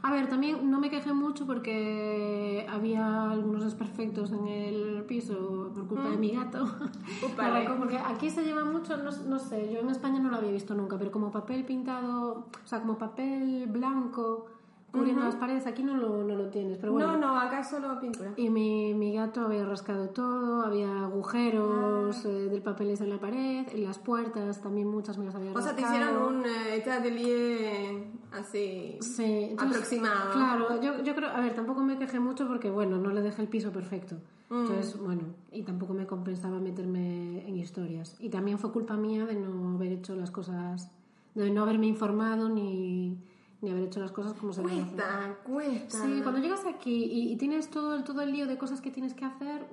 A 0.03 0.11
ver, 0.11 0.27
también 0.29 0.69
no 0.69 0.79
me 0.79 0.91
quejé 0.91 1.11
mucho 1.11 1.47
porque 1.47 2.65
había 2.69 3.31
algunos 3.31 3.63
desperfectos 3.63 4.31
en 4.31 4.47
el 4.47 5.03
piso 5.07 5.71
por 5.73 5.87
culpa 5.87 6.09
de 6.09 6.17
mi 6.17 6.31
gato. 6.35 6.63
Úpale. 7.25 7.63
Claro, 7.65 7.77
porque 7.79 7.97
aquí 7.97 8.29
se 8.29 8.43
lleva 8.43 8.63
mucho, 8.63 8.95
no, 8.97 9.09
no 9.11 9.39
sé, 9.39 9.73
yo 9.73 9.79
en 9.79 9.89
España 9.89 10.19
no 10.19 10.29
lo 10.29 10.37
había 10.37 10.51
visto 10.51 10.75
nunca, 10.75 10.97
pero 10.99 11.11
como 11.11 11.31
papel 11.31 11.65
pintado, 11.65 12.45
o 12.63 12.67
sea, 12.67 12.79
como 12.81 12.97
papel 12.97 13.65
blanco 13.67 14.45
cubriendo 14.91 15.21
las 15.23 15.35
paredes, 15.35 15.67
aquí 15.67 15.83
no 15.83 15.95
lo, 15.95 16.23
no 16.23 16.35
lo 16.35 16.49
tienes, 16.49 16.77
pero 16.77 16.93
bueno. 16.93 17.11
No, 17.17 17.17
no, 17.33 17.39
acá 17.39 17.59
es 17.59 17.69
solo 17.69 17.99
pintura. 17.99 18.33
Y 18.37 18.49
mi, 18.49 18.93
mi 18.93 19.13
gato 19.13 19.41
había 19.41 19.65
rascado 19.65 20.09
todo, 20.09 20.61
había 20.65 21.03
agujeros 21.05 22.25
Ah. 22.25 22.29
eh, 22.29 22.49
del 22.49 22.61
papel 22.61 22.89
ese 22.91 23.03
en 23.03 23.09
la 23.11 23.19
pared, 23.19 23.67
en 23.71 23.83
las 23.83 23.99
puertas 23.99 24.61
también 24.61 24.87
muchas 24.87 25.17
me 25.17 25.25
las 25.25 25.35
había 25.35 25.51
O 25.51 25.61
sea, 25.61 25.73
rascado. 25.73 25.75
te 25.75 25.95
hicieron 25.97 26.35
un 26.35 26.45
eh, 26.45 26.75
état 26.77 27.01
de 27.01 27.11
lieu 27.11 28.03
así 28.31 28.97
Sí, 29.01 29.23
entonces, 29.51 29.77
aproximado. 29.77 30.31
Claro, 30.33 30.81
yo, 30.81 31.03
yo 31.03 31.15
creo, 31.15 31.29
a 31.29 31.39
ver, 31.41 31.53
tampoco 31.53 31.81
me 31.83 31.97
quejé 31.97 32.19
mucho 32.19 32.47
porque, 32.47 32.69
bueno, 32.69 32.97
no 32.97 33.11
le 33.11 33.21
dejé 33.21 33.41
el 33.41 33.47
piso 33.49 33.71
perfecto. 33.71 34.15
Mm. 34.49 34.61
Entonces, 34.61 34.97
bueno, 34.99 35.23
y 35.51 35.63
tampoco 35.63 35.93
me 35.93 36.05
compensaba 36.07 36.59
meterme 36.59 37.47
en 37.47 37.57
historias. 37.57 38.15
Y 38.19 38.29
también 38.29 38.57
fue 38.57 38.71
culpa 38.71 38.95
mía 38.95 39.25
de 39.25 39.35
no 39.35 39.75
haber 39.75 39.91
hecho 39.91 40.15
las 40.15 40.31
cosas, 40.31 40.89
de 41.35 41.51
no 41.51 41.61
haberme 41.63 41.87
informado 41.87 42.47
ni, 42.49 43.17
ni 43.61 43.71
haber 43.71 43.85
hecho 43.85 43.99
las 43.99 44.11
cosas 44.11 44.33
como 44.33 44.53
se 44.53 44.61
deben 44.61 44.81
hacer. 44.81 44.95
Cuesta, 44.95 45.37
cuesta. 45.43 46.05
Sí, 46.05 46.19
cuando 46.21 46.39
llegas 46.39 46.65
aquí 46.65 47.05
y, 47.05 47.31
y 47.31 47.37
tienes 47.37 47.69
todo 47.69 47.95
el, 47.95 48.03
todo 48.03 48.21
el 48.21 48.31
lío 48.31 48.47
de 48.47 48.57
cosas 48.57 48.81
que 48.81 48.91
tienes 48.91 49.13
que 49.13 49.25
hacer, 49.25 49.65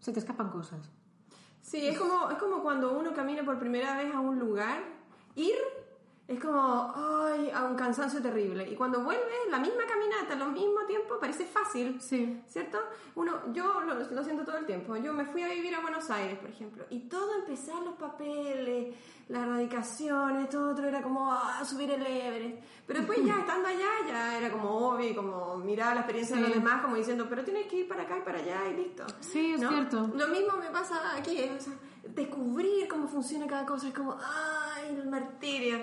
se 0.00 0.12
te 0.12 0.18
escapan 0.18 0.50
cosas. 0.50 0.90
Sí, 1.62 1.86
es 1.86 1.98
como, 1.98 2.30
es 2.30 2.38
como 2.38 2.62
cuando 2.62 2.98
uno 2.98 3.12
camina 3.12 3.44
por 3.44 3.58
primera 3.58 3.96
vez 3.96 4.14
a 4.14 4.20
un 4.20 4.38
lugar, 4.38 4.82
ir 5.34 5.56
es 6.28 6.38
como, 6.38 6.92
ay, 6.94 7.50
a 7.50 7.64
un 7.64 7.74
cansancio 7.74 8.20
terrible. 8.20 8.70
Y 8.70 8.76
cuando 8.76 9.02
vuelves, 9.02 9.24
la 9.50 9.58
misma 9.58 9.84
caminata, 9.86 10.34
al 10.34 10.52
mismo 10.52 10.84
tiempo, 10.86 11.18
parece 11.18 11.46
fácil. 11.46 11.98
Sí. 12.02 12.42
¿Cierto? 12.46 12.78
Uno, 13.14 13.50
yo 13.54 13.80
lo, 13.80 13.94
lo 13.94 14.22
siento 14.22 14.44
todo 14.44 14.58
el 14.58 14.66
tiempo. 14.66 14.94
Yo 14.98 15.14
me 15.14 15.24
fui 15.24 15.42
a 15.42 15.48
vivir 15.48 15.74
a 15.74 15.80
Buenos 15.80 16.10
Aires, 16.10 16.38
por 16.38 16.50
ejemplo, 16.50 16.84
y 16.90 17.08
todo 17.08 17.34
empezar 17.34 17.82
los 17.82 17.94
papeles, 17.94 18.94
las 19.28 19.48
radicaciones, 19.48 20.50
todo 20.50 20.72
otro 20.72 20.86
era 20.86 21.02
como 21.02 21.32
ah, 21.32 21.64
subir 21.64 21.90
el 21.92 22.06
Everest. 22.06 22.62
Pero 22.86 22.98
después 22.98 23.24
ya 23.24 23.38
estando 23.40 23.68
allá, 23.68 23.88
ya 24.06 24.36
era 24.36 24.52
como 24.52 24.68
obvio, 24.90 25.16
como 25.16 25.56
miraba 25.56 25.94
la 25.94 26.00
experiencia 26.00 26.36
de 26.36 26.42
los 26.42 26.52
demás, 26.52 26.82
como 26.82 26.96
diciendo, 26.96 27.24
pero 27.26 27.42
tienes 27.42 27.68
que 27.68 27.76
ir 27.76 27.88
para 27.88 28.02
acá 28.02 28.18
y 28.18 28.20
para 28.20 28.38
allá 28.40 28.68
y 28.68 28.74
listo. 28.74 29.06
Sí, 29.20 29.54
es 29.54 29.62
¿No? 29.62 29.70
cierto. 29.70 30.10
Lo 30.14 30.28
mismo 30.28 30.58
me 30.58 30.68
pasa 30.68 31.16
aquí, 31.16 31.40
o 31.56 31.58
sea, 31.58 31.72
descubrir 32.06 32.86
cómo 32.86 33.08
funciona 33.08 33.46
cada 33.46 33.64
cosa 33.64 33.88
es 33.88 33.94
como, 33.94 34.14
ay, 34.22 34.94
el 34.94 35.08
martirio. 35.08 35.78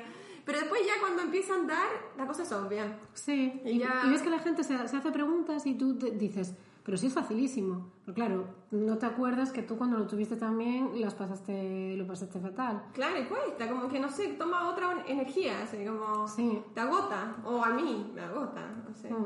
Pero 0.45 0.59
después 0.59 0.81
ya 0.85 0.93
cuando 1.01 1.23
empieza 1.23 1.53
a 1.53 1.57
andar, 1.57 1.87
la 2.17 2.27
cosa 2.27 2.43
es 2.43 2.51
obvia. 2.51 2.99
Sí, 3.13 3.61
Y 3.65 3.79
ya- 3.79 4.03
y 4.05 4.09
ves 4.11 4.21
que 4.21 4.29
la 4.29 4.39
gente 4.39 4.63
se, 4.63 4.87
se 4.87 4.97
hace 4.97 5.11
preguntas 5.11 5.65
y 5.65 5.73
tú 5.73 5.97
te 5.97 6.11
dices, 6.11 6.53
pero 6.83 6.97
sí 6.97 7.07
es 7.07 7.13
facilísimo. 7.13 7.89
Pero 8.05 8.13
claro, 8.13 8.45
no 8.69 8.97
te 8.99 9.07
acuerdas 9.07 9.51
que 9.51 9.63
tú 9.63 9.75
cuando 9.75 9.97
lo 9.97 10.05
tuviste 10.05 10.35
también 10.35 11.01
las 11.01 11.15
pasaste, 11.15 11.95
lo 11.97 12.05
pasaste 12.05 12.39
fatal. 12.39 12.83
Claro, 12.93 13.19
y 13.19 13.25
cuesta, 13.25 13.67
como 13.67 13.87
que 13.89 13.99
no 13.99 14.07
sé, 14.09 14.27
toma 14.33 14.69
otra 14.69 15.03
energía, 15.07 15.63
así 15.63 15.83
como 15.83 16.27
Sí. 16.27 16.61
te 16.75 16.79
agota, 16.81 17.37
o 17.43 17.63
a 17.63 17.71
mí 17.71 18.11
me 18.13 18.21
agota, 18.21 18.61
no 18.87 18.93
sé. 18.93 19.09
Mm. 19.11 19.25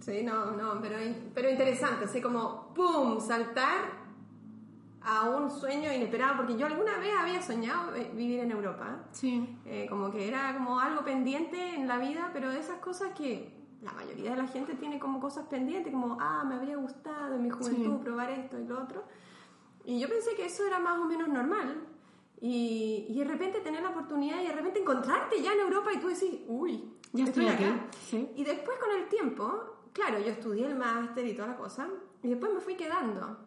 Sí, 0.00 0.22
no, 0.24 0.52
no, 0.52 0.80
pero, 0.80 0.96
pero 1.34 1.50
interesante, 1.50 2.06
así 2.06 2.22
como, 2.22 2.72
¡pum!, 2.74 3.20
saltar 3.20 4.03
a 5.06 5.28
un 5.28 5.50
sueño 5.50 5.92
inesperado, 5.92 6.36
porque 6.38 6.56
yo 6.56 6.66
alguna 6.66 6.96
vez 6.98 7.12
había 7.18 7.42
soñado 7.42 7.94
eh, 7.94 8.10
vivir 8.14 8.40
en 8.40 8.50
Europa. 8.50 9.04
Sí, 9.12 9.58
Eh, 9.66 9.86
como 9.88 10.10
que 10.10 10.26
era 10.28 10.54
como 10.56 10.80
algo 10.80 11.04
pendiente 11.04 11.74
en 11.74 11.86
la 11.86 11.98
vida, 11.98 12.30
pero 12.32 12.50
de 12.50 12.58
esas 12.58 12.78
cosas 12.78 13.12
que 13.14 13.52
la 13.82 13.92
mayoría 13.92 14.30
de 14.30 14.36
la 14.38 14.46
gente 14.48 14.74
tiene 14.74 14.98
como 14.98 15.20
cosas 15.20 15.46
pendientes, 15.46 15.92
como, 15.92 16.16
ah, 16.20 16.42
me 16.48 16.54
habría 16.54 16.76
gustado 16.76 17.34
en 17.34 17.42
mi 17.42 17.50
juventud 17.50 17.98
probar 17.98 18.30
esto 18.30 18.58
y 18.58 18.64
lo 18.66 18.82
otro. 18.82 19.04
Y 19.84 20.00
yo 20.00 20.08
pensé 20.08 20.34
que 20.34 20.46
eso 20.46 20.66
era 20.66 20.78
más 20.78 20.98
o 20.98 21.04
menos 21.04 21.28
normal. 21.28 21.82
Y, 22.40 23.06
y 23.08 23.18
de 23.18 23.24
repente 23.24 23.60
tener 23.60 23.82
la 23.82 23.90
oportunidad 23.90 24.40
y 24.42 24.46
de 24.46 24.52
repente 24.52 24.80
encontrarte 24.80 25.40
ya 25.42 25.52
en 25.52 25.60
Europa 25.60 25.92
y 25.92 25.98
tú 25.98 26.08
decís, 26.08 26.40
uy, 26.48 26.92
Ya 27.12 27.24
estoy 27.24 27.46
aquí, 27.46 27.64
acá. 27.64 27.86
sí. 28.08 28.30
Y 28.36 28.44
después 28.44 28.78
con 28.78 28.90
el 28.98 29.08
tiempo, 29.08 29.62
claro, 29.92 30.18
yo 30.18 30.28
estudié 30.30 30.66
el 30.66 30.76
máster 30.76 31.26
y 31.26 31.34
toda 31.34 31.48
la 31.48 31.56
cosa, 31.56 31.86
y 32.22 32.28
después 32.28 32.52
me 32.52 32.60
fui 32.60 32.74
quedando. 32.76 33.38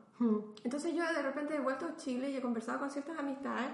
Entonces 0.63 0.95
yo 0.95 1.03
de 1.03 1.21
repente 1.21 1.55
he 1.55 1.59
vuelto 1.59 1.85
a 1.85 1.95
Chile 1.95 2.31
y 2.31 2.37
he 2.37 2.41
conversado 2.41 2.79
con 2.79 2.89
ciertas 2.89 3.17
amistades 3.19 3.67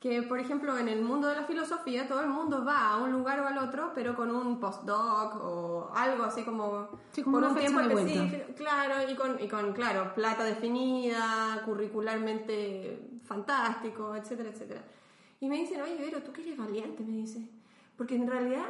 que, 0.00 0.22
por 0.22 0.38
ejemplo, 0.38 0.76
en 0.76 0.88
el 0.88 1.02
mundo 1.02 1.28
de 1.28 1.36
la 1.36 1.44
filosofía 1.44 2.06
todo 2.06 2.20
el 2.20 2.28
mundo 2.28 2.64
va 2.64 2.90
a 2.90 2.96
un 2.98 3.12
lugar 3.12 3.40
o 3.40 3.46
al 3.46 3.56
otro, 3.58 3.92
pero 3.94 4.14
con 4.14 4.30
un 4.30 4.60
postdoc 4.60 5.36
o 5.42 5.90
algo 5.94 6.24
así 6.24 6.42
como 6.42 6.88
Sí, 7.12 7.22
como 7.22 7.40
por 7.40 7.48
un 7.48 7.56
tiempo 7.56 7.80
específico, 7.80 8.44
claro, 8.56 9.10
y 9.10 9.14
con, 9.14 9.42
y 9.42 9.48
con, 9.48 9.72
claro, 9.72 10.12
plata 10.14 10.44
definida, 10.44 11.62
curricularmente 11.64 13.08
fantástico, 13.24 14.14
etcétera, 14.14 14.50
etcétera. 14.50 14.82
Y 15.40 15.48
me 15.48 15.56
dicen, 15.56 15.80
oye, 15.80 15.96
Vero, 15.96 16.22
tú 16.22 16.32
que 16.32 16.42
eres 16.42 16.58
valiente, 16.58 17.02
me 17.02 17.16
dice, 17.16 17.40
porque 17.96 18.16
en 18.16 18.26
realidad 18.28 18.66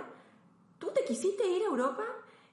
tú 0.79 0.91
te 0.95 1.05
quisiste 1.05 1.47
ir 1.47 1.63
a 1.63 1.67
Europa 1.67 2.05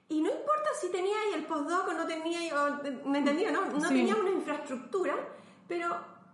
y 0.08 0.20
no 0.20 0.28
importa 0.30 0.68
si 0.80 0.90
tenías 0.90 1.16
ahí 1.26 1.40
el 1.40 1.46
postdoc 1.46 1.88
o 1.88 1.92
no 1.94 2.06
tenías, 2.06 2.52
o- 2.52 3.08
¿me 3.08 3.18
entendí? 3.18 3.44
No, 3.52 3.64
no 3.66 3.80
Sí. 3.80 3.94
tenías 3.94 4.18
una 4.18 4.30
infraestructura, 4.30 5.14
pero 5.68 5.88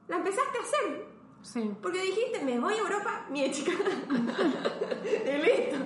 la 0.08 0.16
empezaste 0.16 0.58
a 0.58 0.62
hacer. 0.62 1.06
Sí. 1.42 1.70
Porque 1.80 2.02
dijiste, 2.02 2.44
me 2.44 2.58
voy 2.58 2.74
a 2.74 2.78
Europa, 2.78 3.26
mi 3.30 3.50
chica. 3.50 3.72
y 5.24 5.42
listo. 5.42 5.76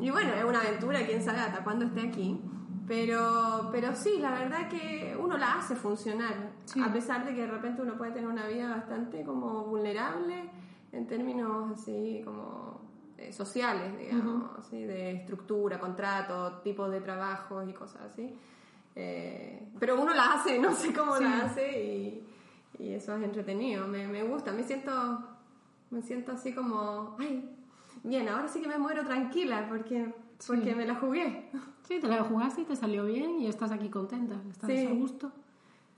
Y 0.00 0.10
bueno, 0.10 0.32
es 0.34 0.44
una 0.44 0.60
aventura, 0.60 1.04
quién 1.06 1.22
sabe 1.22 1.40
hasta 1.40 1.64
cuándo 1.64 1.86
esté 1.86 2.00
aquí. 2.08 2.40
Pero, 2.86 3.68
pero 3.70 3.94
sí, 3.94 4.18
la 4.18 4.32
verdad 4.32 4.68
que 4.68 5.16
uno 5.18 5.36
la 5.38 5.58
hace 5.58 5.76
funcionar. 5.76 6.52
Sí. 6.64 6.80
A 6.82 6.92
pesar 6.92 7.24
de 7.24 7.34
que 7.34 7.42
de 7.42 7.46
repente 7.46 7.82
uno 7.82 7.96
puede 7.96 8.12
tener 8.12 8.28
una 8.28 8.46
vida 8.48 8.68
bastante 8.68 9.22
como 9.24 9.64
vulnerable 9.64 10.50
en 10.92 11.06
términos 11.06 11.70
así 11.72 12.20
como 12.24 12.80
sociales, 13.32 13.96
digamos, 13.98 14.50
así, 14.58 14.82
de 14.84 15.12
estructura, 15.12 15.78
contrato, 15.78 16.60
tipo 16.62 16.88
de 16.88 17.00
trabajos 17.00 17.68
y 17.68 17.72
cosas 17.72 18.02
así. 18.02 18.34
Eh, 18.96 19.68
pero 19.78 20.00
uno 20.00 20.12
la 20.14 20.32
hace, 20.34 20.58
no 20.60 20.74
sé 20.74 20.92
cómo 20.92 21.16
Sí. 21.16 21.24
la 21.24 21.44
hace 21.44 21.82
y, 21.84 22.26
y 22.78 22.92
eso 22.94 23.16
es 23.16 23.22
entretenido, 23.22 23.86
me, 23.86 24.06
me 24.08 24.22
gusta, 24.22 24.52
me 24.52 24.62
siento, 24.64 24.90
me 25.90 26.02
siento 26.02 26.32
así 26.32 26.52
como, 26.54 27.16
ay, 27.18 27.48
bien, 28.02 28.28
ahora 28.28 28.48
sí 28.48 28.60
que 28.60 28.68
me 28.68 28.78
muero 28.78 29.04
tranquila 29.04 29.66
porque, 29.68 30.12
porque 30.46 30.70
Sí. 30.70 30.74
me 30.74 30.86
la 30.86 30.94
jugué. 30.96 31.50
Sí, 31.86 31.98
te 32.00 32.06
la 32.08 32.22
jugaste 32.24 32.60
y 32.62 32.64
te 32.64 32.76
salió 32.76 33.04
bien 33.04 33.40
y 33.40 33.46
estás 33.48 33.72
aquí 33.72 33.88
contenta, 33.88 34.36
estás 34.50 34.70
Sí. 34.70 34.86
a 34.86 34.90
gusto. 34.92 35.32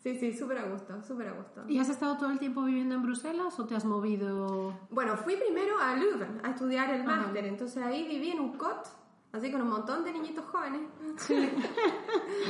Sí, 0.02 0.16
sí, 0.18 0.32
súper 0.36 0.58
a 0.58 0.64
gusto, 0.64 1.00
súper 1.06 1.28
a 1.28 1.32
gusto. 1.32 1.62
¿Y 1.68 1.78
has 1.78 1.88
estado 1.88 2.16
todo 2.16 2.30
el 2.30 2.38
tiempo 2.40 2.62
viviendo 2.64 2.94
en 2.96 3.02
Bruselas 3.02 3.58
o 3.60 3.64
te 3.66 3.76
has 3.76 3.84
movido? 3.84 4.74
Bueno, 4.90 5.16
fui 5.16 5.36
primero 5.36 5.78
a 5.80 5.94
Leuven 5.94 6.40
a 6.42 6.50
estudiar 6.50 6.92
el 6.92 7.04
máster, 7.04 7.44
entonces 7.46 7.82
ahí 7.84 8.08
viví 8.08 8.30
en 8.32 8.40
un 8.40 8.52
cot, 8.58 8.84
así 9.32 9.52
con 9.52 9.62
un 9.62 9.68
montón 9.70 10.02
de 10.04 10.12
niñitos 10.12 10.44
jóvenes. 10.46 10.80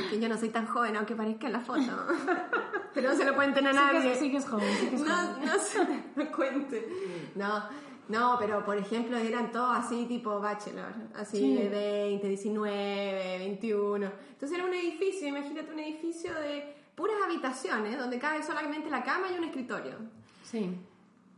que 0.09 0.19
yo 0.19 0.29
no 0.29 0.37
soy 0.37 0.49
tan 0.49 0.65
joven, 0.65 0.95
aunque 0.95 1.15
parezca 1.15 1.47
en 1.47 1.53
la 1.53 1.59
foto. 1.59 1.81
Pero 2.93 3.09
no 3.09 3.15
se 3.15 3.25
lo 3.25 3.35
cuenten 3.35 3.67
a 3.67 3.71
Sí 3.71 3.77
que, 3.77 3.83
nadie. 3.99 4.11
es, 4.13 4.19
sí 4.19 4.31
que 4.31 4.37
es 4.37 4.45
joven, 4.47 4.69
sí 4.79 4.87
que 4.87 4.95
es 4.95 5.01
joven. 5.01 5.15
No, 5.45 5.45
no 5.53 5.59
se 5.59 5.79
lo 6.15 6.31
cuente. 6.31 6.89
No, 7.35 7.63
no, 8.09 8.35
pero 8.39 8.63
por 8.65 8.77
ejemplo 8.77 9.17
eran 9.17 9.51
todos 9.51 9.77
así 9.77 10.05
tipo 10.05 10.39
bachelor, 10.39 10.93
así 11.15 11.37
Sí. 11.37 11.55
de 11.55 11.69
20, 11.69 12.27
19, 12.27 13.37
21. 13.39 14.05
Entonces 14.31 14.57
era 14.57 14.67
un 14.67 14.73
edificio, 14.73 15.27
imagínate 15.27 15.71
un 15.71 15.79
edificio 15.79 16.33
de 16.35 16.75
puras 16.95 17.15
habitaciones 17.23 17.97
donde 17.97 18.19
cabe 18.19 18.43
solamente 18.43 18.89
la 18.89 19.03
cama 19.03 19.27
y 19.33 19.37
un 19.37 19.43
escritorio. 19.45 19.95
Sí. 20.43 20.77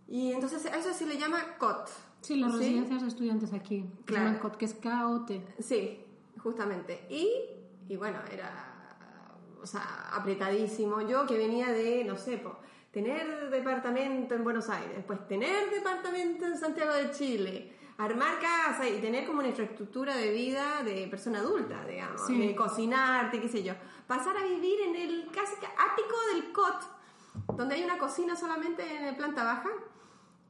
Y 0.07 0.31
entonces 0.33 0.65
a 0.65 0.77
eso 0.77 0.93
se 0.93 1.05
le 1.05 1.17
llama 1.17 1.57
COT. 1.57 1.89
Sí, 2.21 2.35
las 2.37 2.51
¿Sí? 2.53 2.57
residencias 2.59 3.01
de 3.01 3.07
estudiantes 3.07 3.53
aquí. 3.53 3.85
que 3.99 4.13
Claro. 4.13 4.25
llaman 4.25 4.39
COT, 4.39 4.55
que 4.57 4.65
es 4.65 4.73
K-O-T. 4.75 5.41
Sí, 5.59 5.99
justamente. 6.41 7.05
Y, 7.09 7.29
y 7.87 7.95
bueno, 7.97 8.19
era 8.31 8.71
o 9.61 9.67
sea, 9.67 10.09
apretadísimo. 10.13 11.01
Yo 11.01 11.25
que 11.25 11.37
venía 11.37 11.71
de, 11.71 12.03
no 12.03 12.15
sé, 12.17 12.37
po, 12.37 12.55
tener 12.91 13.49
departamento 13.49 14.35
en 14.35 14.43
Buenos 14.43 14.69
Aires, 14.69 14.95
después 14.95 15.27
tener 15.27 15.69
departamento 15.71 16.45
en 16.45 16.57
Santiago 16.57 16.93
de 16.93 17.09
Chile, 17.11 17.73
armar 17.97 18.39
casa 18.39 18.87
y 18.87 18.99
tener 19.01 19.25
como 19.25 19.39
una 19.39 19.47
infraestructura 19.47 20.15
de 20.17 20.31
vida 20.31 20.83
de 20.83 21.07
persona 21.07 21.39
adulta, 21.39 21.83
digamos, 21.85 22.21
Sí. 22.27 22.37
de 22.47 22.55
cocinarte, 22.55 23.41
qué 23.41 23.49
sé 23.49 23.63
yo. 23.63 23.73
Pasar 24.07 24.37
a 24.37 24.43
vivir 24.43 24.81
en 24.81 24.95
el 24.95 25.31
casi 25.31 25.55
ático 25.55 26.15
del 26.33 26.51
COT, 26.51 27.55
donde 27.57 27.75
hay 27.75 27.83
una 27.83 27.97
cocina 27.97 28.35
solamente 28.35 28.95
en 28.95 29.05
la 29.05 29.17
planta 29.17 29.43
baja 29.43 29.69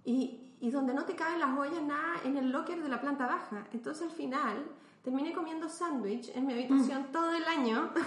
y, 0.04 0.52
y 0.60 0.72
donde 0.72 0.94
no 0.94 1.06
te 1.06 1.16
caben 1.16 1.40
las 1.40 1.58
ollas 1.58 1.82
nada 1.82 2.22
en 2.24 2.38
el 2.38 2.52
locker 2.52 2.82
de 2.82 2.90
la 2.90 3.00
planta 3.00 3.28
baja. 3.28 3.68
Entonces 3.72 4.04
al 4.04 4.12
final 4.12 4.66
terminé 5.06 5.34
comiendo 5.34 5.70
sándwich 5.70 6.32
en 6.36 6.48
mi 6.48 6.54
habitación 6.54 7.06
todo 7.12 7.34
el 7.34 7.46
año. 7.46 7.92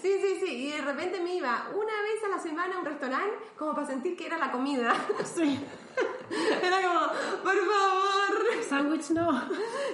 Sí, 0.00 0.12
sí, 0.22 0.38
sí. 0.40 0.68
Y 0.68 0.70
de 0.70 0.80
repente 0.80 1.20
me 1.20 1.34
iba 1.34 1.66
una 1.70 2.02
vez 2.02 2.24
a 2.24 2.28
la 2.28 2.38
semana 2.38 2.76
a 2.76 2.78
un 2.78 2.84
restaurante 2.84 3.36
como 3.58 3.74
para 3.74 3.86
sentir 3.86 4.16
que 4.16 4.26
era 4.26 4.38
la 4.38 4.50
comida. 4.50 4.94
Sí. 5.24 5.58
era 6.62 6.80
como, 6.82 7.00
por 7.42 7.56
favor. 7.56 8.62
Sándwich 8.66 9.10
no. 9.10 9.32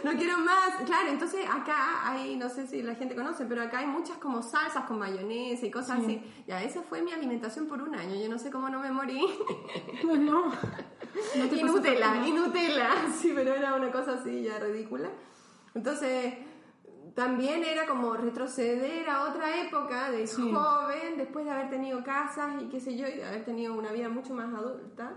No 0.05 0.13
quiero 0.17 0.39
más. 0.39 0.75
Claro, 0.85 1.09
entonces 1.09 1.47
acá 1.49 2.09
hay, 2.11 2.37
no 2.37 2.49
sé 2.51 2.67
si 2.67 2.83
la 2.83 2.95
gente 2.95 3.17
conoce, 3.17 3.47
pero 3.47 3.63
acá 3.63 3.79
hay 3.79 3.87
muchas 3.87 4.19
como 4.19 4.43
salsas 4.43 4.85
con 4.85 4.99
mayonesa 4.99 5.65
y 5.67 5.71
cosas 5.71 5.99
Sí. 6.01 6.05
así. 6.05 6.45
Ya, 6.47 6.63
esa 6.63 6.83
fue 6.83 7.03
mi 7.03 7.13
alimentación 7.13 7.67
por 7.67 7.81
un 7.83 7.95
año. 7.95 8.15
Yo 8.21 8.29
no 8.29 8.39
sé 8.39 8.51
cómo 8.51 8.69
no 8.69 8.81
me 8.81 8.93
morí. 8.93 9.25
No. 10.05 10.53
No 11.37 11.49
te 11.49 11.57
y 11.57 11.63
Nutella, 11.65 12.27
y 12.27 12.33
Nutella. 12.33 12.91
Sí, 13.19 13.33
pero 13.35 13.55
era 13.55 13.75
una 13.75 13.91
cosa 13.91 14.15
así 14.15 14.43
ya 14.43 14.59
ridícula. 14.59 15.09
Entonces, 15.75 16.35
también 17.15 17.63
era 17.65 17.87
como 17.87 18.15
retroceder 18.17 19.09
a 19.09 19.25
otra 19.25 19.61
época 19.63 20.11
de 20.11 20.27
Sí. 20.27 20.53
joven, 20.53 21.17
después 21.17 21.45
de 21.45 21.51
haber 21.53 21.71
tenido 21.71 22.03
casas 22.03 22.61
y 22.63 22.67
qué 22.69 22.81
sé 22.81 22.97
yo, 22.97 23.07
y 23.07 23.13
de 23.17 23.25
haber 23.25 23.45
tenido 23.45 23.75
una 23.75 23.93
vida 23.93 24.09
mucho 24.09 24.35
más 24.35 24.53
adulta. 24.55 25.13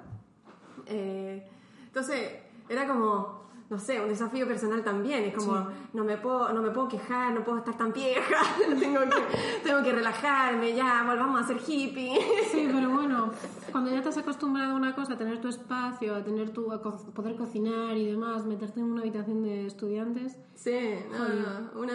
Eh, 0.86 1.48
entonces, 1.86 2.32
era 2.70 2.88
como, 2.88 3.47
no 3.70 3.78
sé, 3.80 4.00
un 4.00 4.08
desafío 4.08 4.48
personal 4.48 4.84
también. 4.84 5.24
Es 5.26 5.36
como, 5.36 5.58
Sí. 5.58 5.64
no, 5.94 6.04
me 6.04 6.18
puedo, 6.18 6.54
no 6.54 6.62
me 6.62 6.72
puedo 6.72 6.88
quejar, 6.88 7.34
no 7.34 7.44
puedo 7.44 7.58
estar 7.58 7.78
tan 7.78 7.92
vieja, 7.92 8.36
tengo, 8.80 9.02
que, 9.02 9.60
tengo 9.64 9.84
que 9.84 9.92
relajarme, 9.92 10.74
ya, 10.74 11.04
volvamos 11.06 11.42
a 11.42 11.48
ser 11.48 11.58
hippie. 11.68 12.18
Sí, 12.52 12.70
pero 12.72 12.90
bueno, 12.90 13.32
cuando 13.72 13.92
ya 13.92 14.02
te 14.02 14.10
has 14.10 14.18
acostumbrado 14.18 14.72
a 14.72 14.76
una 14.76 14.96
cosa, 14.96 15.14
a 15.14 15.18
tener 15.18 15.42
tu 15.42 15.50
espacio, 15.50 16.16
a 16.16 16.24
tener 16.24 16.52
tu, 16.52 16.72
a 16.72 16.82
co- 16.82 16.98
poder 17.14 17.36
cocinar 17.36 17.98
y 17.98 18.06
demás, 18.06 18.46
meterte 18.46 18.80
en 18.80 18.86
una 18.92 19.02
habitación 19.02 19.44
de 19.44 19.66
estudiantes, 19.68 20.38
Sí, 20.56 20.96
no, 21.12 21.20
no, 21.28 21.80
una... 21.82 21.94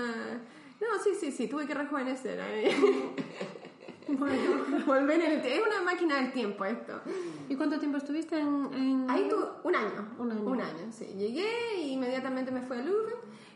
No, 0.80 0.88
sí, 1.02 1.10
sí, 1.18 1.30
sí, 1.30 1.46
tuve 1.48 1.66
que 1.66 1.74
rejuvenecer. 1.74 2.38
¿eh? 2.42 2.74
bueno. 4.08 4.84
Volver 4.86 5.20
en 5.20 5.32
el... 5.32 5.46
Es 5.46 5.62
una 5.66 5.82
máquina 5.82 6.16
del 6.16 6.32
tiempo 6.32 6.64
esto. 6.64 7.00
¿Y 7.48 7.54
cuánto 7.56 7.78
tiempo 7.78 7.98
estuviste 7.98 8.38
en...? 8.38 8.70
en- 8.74 9.10
Ahí 9.10 9.28
tuve 9.28 9.44
un 9.64 9.74
año. 9.74 10.08
Un 10.18 10.32
año. 10.32 10.42
Un 10.42 10.60
año, 10.60 10.92
sí. 10.92 11.06
Llegué 11.16 11.76
y 11.78 11.92
inmediatamente 11.92 12.50
me 12.50 12.62
fui 12.62 12.78
a 12.78 12.82
Louvre. 12.82 13.14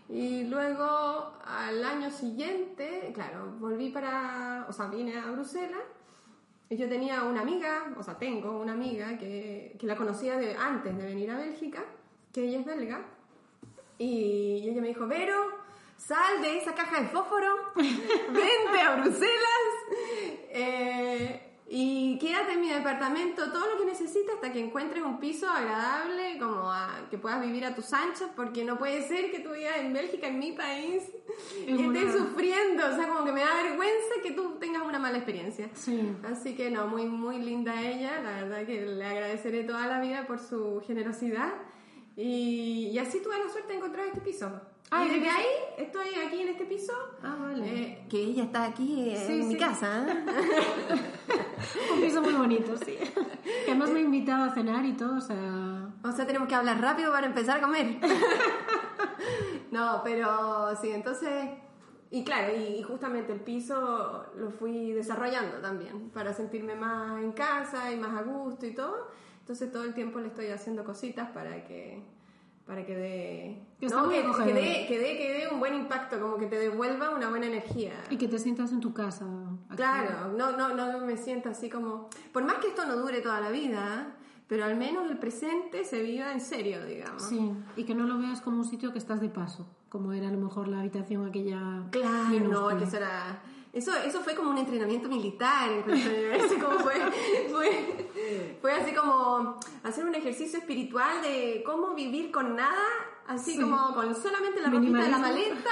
Y 0.08 0.44
luego 0.44 1.32
al 1.44 1.84
año 1.84 2.10
siguiente, 2.10 3.10
claro, 3.14 3.54
volví 3.58 3.90
para... 3.90 4.66
O 4.68 4.72
sea, 4.72 4.86
vine 4.86 5.18
a 5.18 5.30
Bruselas. 5.30 5.82
Y 6.68 6.76
yo 6.76 6.88
tenía 6.88 7.22
una 7.22 7.42
amiga, 7.42 7.92
o 7.96 8.02
sea, 8.02 8.18
tengo 8.18 8.58
una 8.60 8.72
amiga 8.72 9.16
que, 9.18 9.76
que 9.78 9.86
la 9.86 9.94
conocía 9.96 10.36
de, 10.36 10.56
antes 10.56 10.96
de 10.98 11.04
venir 11.04 11.30
a 11.30 11.36
Bélgica, 11.38 11.84
que 12.32 12.42
ella 12.44 12.58
es 12.60 12.66
belga. 12.66 13.02
Y 13.98 14.68
ella 14.68 14.82
me 14.82 14.88
dijo, 14.88 15.06
Vero, 15.06 15.36
sal 15.96 16.42
de 16.42 16.58
esa 16.58 16.74
caja 16.74 17.00
de 17.02 17.08
fósforo, 17.08 17.54
vente 17.76 18.80
a 18.84 18.96
Bruselas 18.96 19.62
eh, 20.50 21.42
y 21.68 22.16
quédate 22.20 22.52
en 22.52 22.60
mi 22.60 22.68
departamento 22.70 23.50
todo 23.50 23.66
lo 23.72 23.78
que 23.80 23.86
necesitas 23.86 24.36
hasta 24.36 24.52
que 24.52 24.60
encuentres 24.60 25.02
un 25.02 25.18
piso 25.18 25.48
agradable, 25.48 26.38
como 26.38 26.70
a- 26.70 27.08
que 27.10 27.18
puedas 27.18 27.40
vivir 27.42 27.64
a 27.64 27.74
tus 27.74 27.92
anchas, 27.92 28.30
porque 28.36 28.64
no 28.64 28.78
puede 28.78 29.02
ser 29.02 29.32
que 29.32 29.40
tú 29.40 29.50
vivas 29.52 29.76
en 29.78 29.92
Bélgica, 29.92 30.28
en 30.28 30.38
mi 30.38 30.52
país, 30.52 31.02
y 31.66 31.72
Es 31.74 31.80
estés 31.80 32.12
sufriendo. 32.22 32.86
O 32.88 32.94
sea, 32.94 33.08
como 33.08 33.24
que 33.24 33.32
me 33.32 33.40
da 33.40 33.62
vergüenza 33.64 34.14
que 34.22 34.30
tú 34.30 34.58
tengas 34.60 34.82
una 34.84 35.00
mala 35.00 35.16
experiencia. 35.18 35.68
Sí. 35.74 36.12
Así 36.24 36.54
que 36.54 36.70
no, 36.70 36.86
muy, 36.86 37.06
muy 37.06 37.38
linda 37.40 37.82
ella, 37.82 38.20
la 38.22 38.42
verdad 38.44 38.64
que 38.64 38.86
le 38.86 39.04
agradeceré 39.04 39.64
toda 39.64 39.88
la 39.88 40.00
vida 40.00 40.24
por 40.26 40.38
su 40.38 40.80
generosidad. 40.86 41.52
Y, 42.16 42.90
y 42.92 42.98
así 42.98 43.20
tuve 43.20 43.38
la 43.44 43.50
suerte 43.50 43.72
de 43.72 43.78
encontrar 43.78 44.06
este 44.06 44.20
piso. 44.20 44.50
Ah, 44.90 45.04
y 45.04 45.08
¿qué 45.08 45.14
desde 45.18 45.26
piso? 45.26 45.36
ahí 45.36 45.84
estoy 45.84 46.08
aquí 46.26 46.42
en 46.42 46.48
este 46.48 46.64
piso. 46.64 46.92
Ah, 47.22 47.36
vale. 47.40 47.66
eh, 47.66 48.06
que 48.08 48.18
ella 48.18 48.44
está 48.44 48.64
aquí 48.64 49.10
eh, 49.10 49.24
Sí, 49.26 49.40
en 49.40 49.48
mi 49.48 49.56
casa. 49.56 50.06
¿eh? 50.08 50.24
Un 51.94 52.00
piso 52.00 52.22
muy 52.22 52.34
bonito, 52.34 52.76
sí. 52.78 52.96
Que 53.64 53.70
además 53.70 53.90
me 53.90 53.98
ha 53.98 54.02
invitado 54.02 54.44
a 54.44 54.54
cenar 54.54 54.84
y 54.84 54.92
todo, 54.92 55.16
o 55.16 55.20
sea... 55.20 55.88
O 56.04 56.12
sea, 56.12 56.26
tenemos 56.26 56.46
que 56.48 56.54
hablar 56.54 56.80
rápido 56.80 57.10
para 57.10 57.26
empezar 57.26 57.58
a 57.58 57.60
comer. 57.60 57.98
No, 59.72 60.00
pero 60.04 60.74
sí, 60.80 60.90
entonces... 60.90 61.50
Y 62.10 62.22
claro, 62.24 62.54
y 62.56 62.82
justamente 62.82 63.32
el 63.32 63.40
piso 63.40 64.24
lo 64.36 64.50
fui 64.50 64.92
desarrollando 64.92 65.56
también 65.58 66.08
para 66.10 66.32
sentirme 66.32 66.76
más 66.76 67.20
en 67.20 67.32
casa 67.32 67.90
y 67.92 67.96
más 67.96 68.16
a 68.16 68.22
gusto 68.22 68.64
y 68.64 68.72
todo. 68.74 69.08
Entonces 69.40 69.70
todo 69.72 69.82
el 69.82 69.92
tiempo 69.92 70.20
le 70.20 70.28
estoy 70.28 70.46
haciendo 70.48 70.84
cositas 70.84 71.30
para 71.32 71.64
que 71.64 72.00
para 72.66 72.84
que 72.84 72.96
dé 72.96 73.66
Que 73.78 73.86
no, 73.86 74.08
que, 74.08 74.22
que 74.22 74.52
dé, 74.52 74.86
que, 74.88 74.98
dé, 74.98 75.16
que 75.16 75.32
dé 75.32 75.48
un 75.52 75.60
buen 75.60 75.74
impacto, 75.74 76.20
como 76.20 76.36
que 76.36 76.46
te 76.46 76.58
devuelva 76.58 77.10
una 77.10 77.30
buena 77.30 77.46
energía. 77.46 77.92
Y 78.10 78.16
que 78.16 78.26
te 78.26 78.38
sientas 78.38 78.72
en 78.72 78.80
tu 78.80 78.92
casa. 78.92 79.24
aquí. 79.68 79.76
Claro, 79.76 80.32
no, 80.36 80.56
no, 80.56 80.74
no 80.74 81.06
me 81.06 81.16
siento 81.16 81.48
así 81.48 81.70
como... 81.70 82.10
Por 82.32 82.44
más 82.44 82.56
que 82.56 82.68
esto 82.68 82.84
no 82.84 82.96
dure 82.96 83.20
toda 83.20 83.40
la 83.40 83.50
vida, 83.50 84.16
pero 84.48 84.64
al 84.64 84.76
menos 84.76 85.08
el 85.08 85.18
presente 85.18 85.84
se 85.84 86.02
viva 86.02 86.32
en 86.32 86.40
serio, 86.40 86.84
digamos. 86.84 87.22
Sí, 87.22 87.52
y 87.76 87.84
que 87.84 87.94
no 87.94 88.04
lo 88.04 88.18
veas 88.18 88.40
como 88.40 88.58
un 88.58 88.64
sitio 88.64 88.92
que 88.92 88.98
estás 88.98 89.20
de 89.20 89.28
paso, 89.28 89.68
como 89.88 90.12
era 90.12 90.28
a 90.28 90.32
lo 90.32 90.38
mejor 90.38 90.66
la 90.66 90.80
habitación 90.80 91.26
aquella. 91.26 91.84
Claro, 91.90 92.40
no, 92.40 92.76
que 92.76 92.84
eso 92.84 92.96
era... 92.96 93.42
Eso, 93.76 93.92
eso 93.94 94.20
fue 94.22 94.34
como 94.34 94.48
un 94.50 94.56
entrenamiento 94.56 95.06
militar, 95.06 95.68
así 95.86 96.54
como 96.62 96.78
fue, 96.78 96.94
fue, 97.50 98.08
fue 98.62 98.72
así 98.72 98.92
como 98.94 99.60
hacer 99.84 100.04
un 100.06 100.14
ejercicio 100.14 100.58
espiritual 100.58 101.20
de 101.20 101.62
cómo 101.64 101.94
vivir 101.94 102.30
con 102.30 102.56
nada, 102.56 102.82
así 103.26 103.52
Sí. 103.52 103.60
como 103.60 103.92
con 103.94 104.14
solamente 104.14 104.60
la 104.62 104.70
ropita 104.70 105.02
de 105.02 105.10
la 105.10 105.18
maleta, 105.18 105.70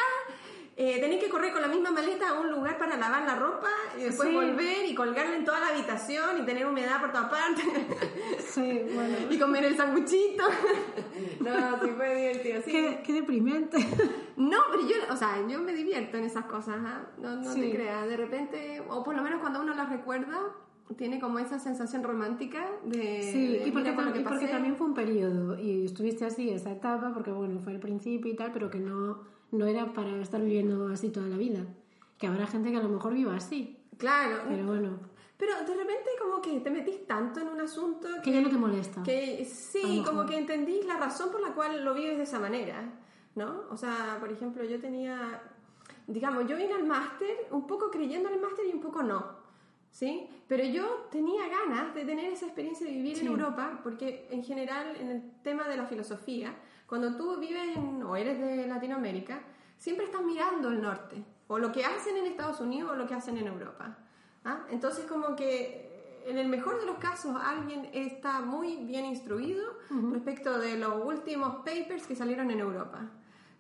eh, 0.77 1.01
tener 1.01 1.21
que 1.21 1.29
correr 1.29 1.53
con 1.53 1.63
la 1.63 1.69
misma 1.69 1.93
maleta 1.93 2.31
a 2.31 2.41
un 2.41 2.51
lugar 2.51 2.79
para 2.79 2.97
lavar 2.97 3.23
la 3.25 3.37
ropa 3.37 3.69
y 3.97 4.03
después 4.03 4.29
Sí. 4.29 4.35
volver 4.35 4.85
y 4.87 4.95
colgarla 4.95 5.37
en 5.37 5.45
toda 5.45 5.61
la 5.61 5.69
habitación 5.69 6.43
y 6.43 6.45
tener 6.45 6.67
humedad 6.67 7.01
por 7.01 7.13
todas 7.13 7.31
partes. 7.31 7.65
Sí, 8.55 8.83
bueno. 8.95 9.17
y 9.31 9.39
comer 9.39 9.65
el 9.65 9.77
sanguchito. 9.77 10.45
no, 11.41 11.81
sí 11.83 11.91
fue 11.97 12.15
divertido. 12.17 12.63
Sí. 12.65 12.71
Qué, 12.73 13.01
qué 13.05 13.13
deprimente. 13.13 13.77
No, 14.37 14.59
pero 14.69 14.83
yo, 14.83 14.97
o 15.13 15.17
sea, 15.17 15.47
yo 15.49 15.61
me 15.61 15.73
divierto 15.73 16.17
en 16.17 16.25
esas 16.25 16.47
cosas, 16.47 16.77
¿ah? 16.81 17.03
no, 17.19 17.37
no 17.37 17.53
Sí. 17.53 17.61
te 17.61 17.71
creas. 17.71 18.09
De 18.09 18.17
repente, 18.17 18.83
o 18.89 19.05
por 19.05 19.15
lo 19.15 19.23
menos 19.23 19.41
cuando 19.41 19.61
uno 19.61 19.75
las 19.77 19.89
recuerda, 19.89 20.37
tiene 20.99 21.21
como 21.21 21.39
esa 21.39 21.61
sensación 21.61 22.03
romántica 22.03 22.67
de. 22.85 23.23
Sí, 23.23 23.59
de, 23.59 23.69
y 23.69 23.71
porque, 23.71 23.93
lo 23.93 24.13
que 24.13 24.19
y 24.21 24.25
porque 24.25 24.49
también 24.49 24.75
fue 24.77 24.89
un 24.89 24.95
periodo 24.95 25.57
y 25.57 25.85
estuviste 25.85 26.25
así 26.25 26.51
esa 26.51 26.73
etapa 26.73 27.13
porque 27.15 27.31
bueno, 27.31 27.61
fue 27.61 27.73
el 27.75 27.79
principio 27.81 28.33
y 28.33 28.35
tal, 28.35 28.51
pero 28.53 28.71
que 28.71 28.81
no, 28.81 29.21
no 29.53 29.67
era 29.67 29.93
para 29.93 30.21
estar 30.21 30.41
viviendo 30.41 30.89
así 30.89 31.11
toda 31.11 31.27
la 31.29 31.37
vida. 31.37 31.61
Que 32.19 32.27
habrá 32.27 32.47
gente 32.47 32.71
que 32.71 32.77
a 32.77 32.83
lo 32.83 32.89
mejor 32.89 33.13
viva 33.15 33.35
así, 33.37 33.79
Claro, 33.99 34.43
pero 34.49 34.67
bueno, 34.67 34.99
pero 35.37 35.53
de 35.67 35.75
repente 35.77 36.11
como 36.21 36.41
que 36.43 36.59
te 36.61 36.71
metís 36.71 37.07
tanto 37.07 37.41
en 37.41 37.49
un 37.49 37.61
asunto 37.61 38.09
que 38.23 38.33
ya 38.33 38.41
no 38.41 38.49
te 38.49 38.57
molesta. 38.57 39.03
Que 39.05 39.45
sí, 39.45 40.03
como 40.05 40.27
que 40.27 40.37
entendís 40.39 40.85
la 40.87 40.97
razón 40.97 41.31
por 41.31 41.41
la 41.41 41.55
cual 41.55 41.85
lo 41.85 41.95
vives 41.95 42.17
de 42.17 42.25
esa 42.25 42.41
manera, 42.41 42.83
¿no? 43.37 43.63
O 43.71 43.77
sea, 43.77 44.17
por 44.21 44.33
ejemplo, 44.33 44.65
yo 44.65 44.81
tenía, 44.81 45.43
digamos, 46.07 46.47
yo 46.49 46.57
vine 46.57 46.73
al 46.75 46.85
máster 46.87 47.47
un 47.51 47.67
poco 47.67 47.91
creyendo 47.91 48.29
en 48.29 48.35
el 48.37 48.41
máster 48.41 48.67
y 48.67 48.73
un 48.73 48.81
poco 48.81 49.03
no, 49.03 49.25
¿sí? 49.91 50.27
Pero 50.49 50.65
yo 50.65 51.07
tenía 51.11 51.43
ganas 51.49 51.95
de 51.95 52.05
tener 52.05 52.33
esa 52.33 52.47
experiencia 52.47 52.87
de 52.87 52.93
vivir 52.93 53.17
Sí. 53.17 53.23
en 53.23 53.29
Europa, 53.29 53.81
porque 53.83 54.27
en 54.31 54.43
general 54.43 54.97
en 55.01 55.09
el 55.11 55.23
tema 55.43 55.69
de 55.69 55.77
la 55.77 55.87
filosofía, 55.87 56.55
cuando 56.87 57.17
tú 57.17 57.37
vives 57.39 57.77
en, 57.77 58.03
o 58.03 58.17
eres 58.17 58.41
de 58.41 58.67
Latinoamérica, 58.67 59.41
siempre 59.79 60.07
estás 60.07 60.23
mirando 60.23 60.69
el 60.69 60.81
norte, 60.81 61.25
o 61.49 61.59
lo 61.59 61.73
que 61.73 61.85
hacen 61.85 62.17
en 62.17 62.27
Estados 62.27 62.61
Unidos 62.61 62.93
o 62.93 62.97
lo 62.97 63.07
que 63.07 63.15
hacen 63.15 63.37
en 63.37 63.47
Europa. 63.47 63.97
¿ah? 64.45 64.67
Entonces 64.71 65.05
como 65.07 65.37
que 65.37 66.23
en 66.27 66.39
el 66.39 66.49
mejor 66.49 66.81
de 66.81 66.87
los 66.87 66.97
casos 66.97 67.37
alguien 67.43 67.91
está 67.93 68.41
muy 68.41 68.77
bien 68.77 69.05
instruido 69.05 69.75
respecto 70.13 70.59
de 70.59 70.79
los 70.79 71.05
últimos 71.05 71.57
papers 71.57 72.07
que 72.07 72.17
salieron 72.17 72.51
en 72.51 72.61
Europa. 72.61 73.01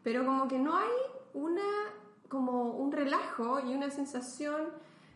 Pero 0.03 0.25
como 0.25 0.48
que 0.48 0.59
no 0.59 0.77
hay 0.77 0.90
una 1.35 1.62
como 2.29 2.70
un 2.70 2.90
relajo 2.90 3.61
y 3.61 3.75
una 3.75 3.90
sensación 3.90 4.62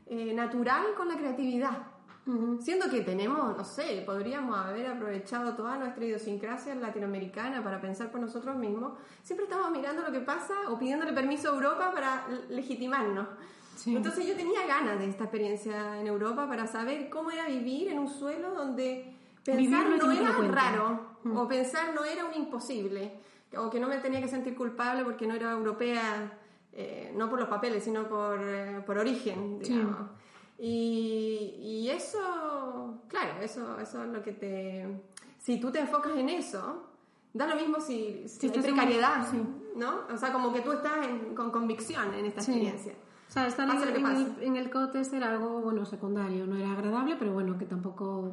eh, 0.06 0.32
natural 0.34 0.94
con 0.96 1.08
la 1.08 1.16
creatividad. 1.16 1.87
Ujú. 2.28 2.60
Siendo 2.60 2.90
que 2.90 3.00
tenemos, 3.00 3.56
no 3.56 3.64
sé, 3.64 4.02
podríamos 4.04 4.54
haber 4.54 4.86
aprovechado 4.86 5.54
toda 5.54 5.78
nuestra 5.78 6.04
idiosincrasia 6.04 6.74
latinoamericana 6.74 7.64
para 7.64 7.80
pensar 7.80 8.10
por 8.10 8.20
nosotros 8.20 8.54
mismos, 8.56 8.92
siempre 9.22 9.44
estamos 9.44 9.70
mirando 9.70 10.02
lo 10.02 10.12
que 10.12 10.20
pasa 10.20 10.54
o 10.68 10.78
pidiéndole 10.78 11.14
permiso 11.14 11.48
a 11.50 11.54
Europa 11.54 11.90
para 11.94 12.26
legitimarnos. 12.50 13.26
Sí. 13.76 13.96
Entonces 13.96 14.26
yo 14.26 14.36
tenía 14.36 14.66
ganas 14.66 14.98
de 14.98 15.08
esta 15.08 15.24
experiencia 15.24 15.98
en 15.98 16.06
Europa 16.06 16.46
para 16.46 16.66
saber 16.66 17.08
cómo 17.08 17.30
era 17.30 17.46
vivir 17.46 17.88
en 17.88 17.98
un 17.98 18.08
suelo 18.08 18.52
donde 18.54 19.14
pensar 19.42 19.88
no 19.88 20.12
era 20.12 20.32
raro 20.32 21.00
o 21.34 21.48
pensar 21.48 21.94
no 21.94 22.04
era 22.04 22.26
un 22.26 22.34
imposible 22.34 23.20
o 23.56 23.70
que 23.70 23.80
no 23.80 23.88
me 23.88 23.96
tenía 23.98 24.20
que 24.20 24.28
sentir 24.28 24.54
culpable 24.54 25.02
porque 25.04 25.26
no 25.26 25.34
era 25.34 25.52
europea, 25.52 26.38
eh, 26.72 27.10
no 27.16 27.30
por 27.30 27.38
los 27.40 27.48
papeles, 27.48 27.84
sino 27.84 28.06
por, 28.06 28.38
eh, 28.42 28.82
por 28.84 28.98
origen, 28.98 29.60
Sí. 29.62 29.80
Y, 30.58 31.54
y 31.60 31.90
eso, 31.90 33.00
claro, 33.08 33.40
eso, 33.40 33.78
eso 33.78 34.02
es 34.04 34.10
lo 34.10 34.22
que 34.22 34.32
te... 34.32 34.86
Si 35.38 35.60
tú 35.60 35.70
te 35.70 35.78
enfocas 35.80 36.16
en 36.16 36.28
eso, 36.28 36.84
da 37.32 37.46
lo 37.46 37.54
mismo 37.54 37.80
si, 37.80 38.24
si 38.26 38.48
Si 38.48 38.54
hay 38.56 38.62
precariedad, 38.62 39.26
sí. 39.30 39.40
¿no? 39.76 40.00
O 40.12 40.16
sea, 40.16 40.32
como 40.32 40.52
que 40.52 40.60
tú 40.60 40.72
estás 40.72 41.06
en- 41.06 41.34
con 41.34 41.50
convicción 41.52 42.12
en 42.14 42.26
esta 42.26 42.40
Sí. 42.42 42.50
experiencia. 42.52 42.94
O 43.28 43.30
sea, 43.30 43.46
estar 43.46 43.68
en, 43.68 43.96
en 43.96 44.06
el, 44.06 44.36
en 44.42 44.56
el 44.56 44.70
COTES 44.70 45.12
era 45.12 45.28
algo, 45.30 45.60
bueno, 45.60 45.84
secundario. 45.84 46.46
No 46.46 46.56
era 46.56 46.72
agradable, 46.72 47.14
pero 47.18 47.32
bueno, 47.32 47.56
que 47.58 47.66
tampoco 47.66 48.32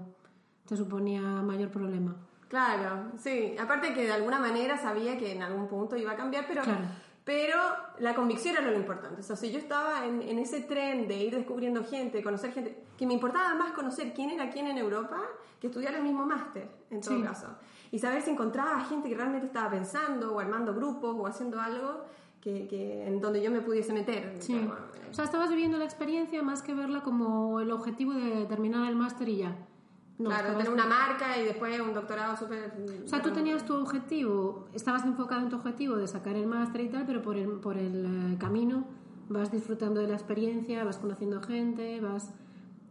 te 0.68 0.76
suponía 0.76 1.22
mayor 1.22 1.70
problema. 1.70 2.16
Claro, 2.48 3.12
sí. 3.18 3.56
Aparte 3.60 3.94
que 3.94 4.04
de 4.04 4.14
alguna 4.14 4.40
manera 4.40 4.78
sabía 4.78 5.18
que 5.18 5.34
en 5.34 5.44
algún 5.44 5.68
punto 5.68 5.96
iba 5.98 6.14
a 6.14 6.16
cambiar, 6.16 6.46
pero, 6.48 6.64
Claro. 6.64 6.86
Pero 7.26 7.60
la 8.00 8.14
convicción 8.16 8.56
era 8.56 8.70
lo 8.70 8.78
importante. 8.78 9.20
O 9.22 9.24
sea, 9.24 9.36
si 9.36 9.52
yo 9.52 9.58
estaba 9.58 10.06
en, 10.06 10.22
en 10.22 10.40
ese 10.40 10.62
tren 10.62 11.08
de 11.08 11.16
ir 11.18 11.36
descubriendo 11.36 11.84
gente, 11.84 12.22
conocer 12.24 12.54
gente, 12.54 12.78
que 12.98 13.06
me 13.08 13.16
importaba 13.16 13.54
más 13.56 13.74
conocer 13.74 14.14
quién 14.14 14.30
era 14.30 14.50
quién 14.52 14.68
en 14.68 14.78
Europa 14.78 15.22
que 15.60 15.68
estudiar 15.68 15.96
el 15.96 16.04
mismo 16.04 16.26
máster, 16.26 16.70
en 16.92 17.02
todo 17.02 17.16
Sí. 17.18 17.24
caso. 17.24 17.48
Y 17.92 18.00
saber 18.00 18.22
si 18.22 18.30
encontraba 18.30 18.80
gente 18.86 19.10
que 19.10 19.16
realmente 19.16 19.48
estaba 19.48 19.70
pensando 19.72 20.36
o 20.36 20.40
armando 20.40 20.74
grupos 20.76 21.16
o 21.18 21.26
haciendo 21.28 21.60
algo 21.60 22.04
que, 22.42 22.68
que 22.68 23.08
en 23.08 23.20
donde 23.20 23.42
yo 23.42 23.50
me 23.50 23.62
pudiese 23.62 23.92
meter. 23.92 24.36
Sí. 24.40 24.70
O 25.10 25.14
sea, 25.14 25.26
estabas 25.26 25.50
viviendo 25.50 25.78
la 25.80 25.86
experiencia 25.86 26.44
más 26.44 26.62
que 26.62 26.76
verla 26.76 27.02
como 27.02 27.60
el 27.60 27.72
objetivo 27.72 28.14
de 28.14 28.46
terminar 28.46 28.88
el 28.88 28.96
máster 28.96 29.28
y 29.30 29.38
ya. 29.38 29.56
No, 30.18 30.30
claro, 30.30 30.54
tener 30.54 30.70
una 30.70 30.86
marca 30.86 31.38
y 31.38 31.44
después 31.44 31.80
un 31.82 31.94
doctorado 31.94 32.38
súper... 32.38 32.74
O 33.04 33.08
sea, 33.08 33.22
tú 33.22 33.32
tenías 33.32 33.66
tu 33.66 33.76
objetivo, 33.76 34.68
estabas 34.74 35.04
enfocado 35.04 35.42
en 35.42 35.50
tu 35.50 35.58
objetivo 35.58 35.98
de 35.98 36.08
sacar 36.08 36.36
el 36.38 36.48
máster 36.48 36.82
y 36.82 36.90
tal, 36.90 37.06
pero 37.06 37.22
por 37.22 37.36
el, 37.36 37.50
por 37.60 37.78
el 37.78 38.06
eh, 38.34 38.38
camino 38.38 38.86
vas 39.28 39.52
disfrutando 39.52 40.00
de 40.00 40.08
la 40.08 40.14
experiencia, 40.14 40.84
vas 40.86 40.98
conociendo 41.00 41.42
gente, 41.42 42.00
vas, 42.00 42.30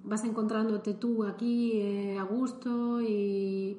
vas 0.03 0.23
encontrándote 0.25 0.93
tú 0.93 1.25
aquí 1.25 1.81
eh, 1.81 2.19
a 2.19 2.25
gusto 2.25 3.01
y 3.01 3.79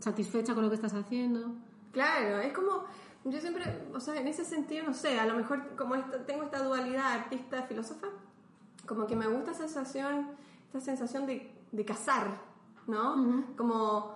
satisfecha 0.00 0.54
con 0.54 0.64
lo 0.64 0.68
que 0.68 0.74
estás 0.76 0.94
haciendo. 0.94 1.54
Claro, 1.92 2.38
es 2.40 2.52
como, 2.52 2.84
yo 3.24 3.40
siempre, 3.40 3.62
o 3.94 4.00
sea, 4.00 4.20
en 4.20 4.26
ese 4.28 4.44
sentido, 4.44 4.84
no 4.86 4.92
sé, 4.92 5.18
a 5.18 5.26
lo 5.26 5.34
mejor 5.36 5.76
como 5.76 5.94
esta- 5.94 6.26
tengo 6.26 6.42
esta 6.42 6.62
dualidad 6.62 7.12
artista-filósofa, 7.12 8.08
como 8.86 9.06
que 9.06 9.16
me 9.16 9.26
gusta 9.28 9.52
esa 9.52 9.62
sensación, 9.62 10.26
esta 10.66 10.80
sensación 10.80 11.26
de, 11.26 11.50
de 11.74 11.84
cazar, 11.84 12.26
¿no? 12.86 13.44
Como, 13.56 14.14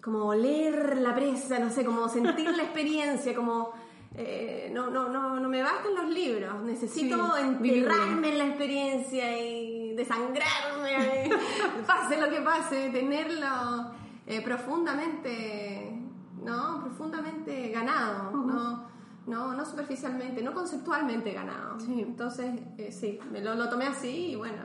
como 0.00 0.26
oler 0.26 0.98
la 0.98 1.14
presa, 1.14 1.58
no 1.58 1.70
sé, 1.70 1.84
como 1.84 2.08
sentir 2.08 2.50
la 2.56 2.62
experiencia, 2.62 3.34
como... 3.34 3.72
eh, 4.16 4.70
no, 4.72 4.90
no, 4.90 5.08
no, 5.08 5.40
no 5.40 5.48
me 5.48 5.60
bastan 5.60 5.94
los 5.94 6.08
libros, 6.08 6.62
necesito 6.62 7.16
Sí, 7.34 7.42
enterrarme 7.42 8.28
en 8.28 8.38
la 8.38 8.46
experiencia 8.46 9.38
y 9.40 9.94
desangrarme, 9.96 11.30
pase 11.86 12.20
lo 12.20 12.30
que 12.30 12.40
pase, 12.40 12.90
tenerlo 12.90 13.92
eh, 14.26 14.40
profundamente, 14.42 15.98
¿no? 16.44 16.80
Profundamente 16.80 17.70
ganado, 17.70 18.30
no, 18.30 18.86
no, 19.26 19.54
no 19.54 19.64
superficialmente, 19.64 20.42
no 20.42 20.52
conceptualmente 20.52 21.32
ganado. 21.32 21.80
Sí. 21.80 22.00
Entonces, 22.00 22.52
eh, 22.78 22.92
sí, 22.92 23.18
me 23.32 23.40
lo, 23.40 23.54
lo 23.56 23.68
tomé 23.68 23.86
así 23.86 24.32
y 24.32 24.36
bueno, 24.36 24.62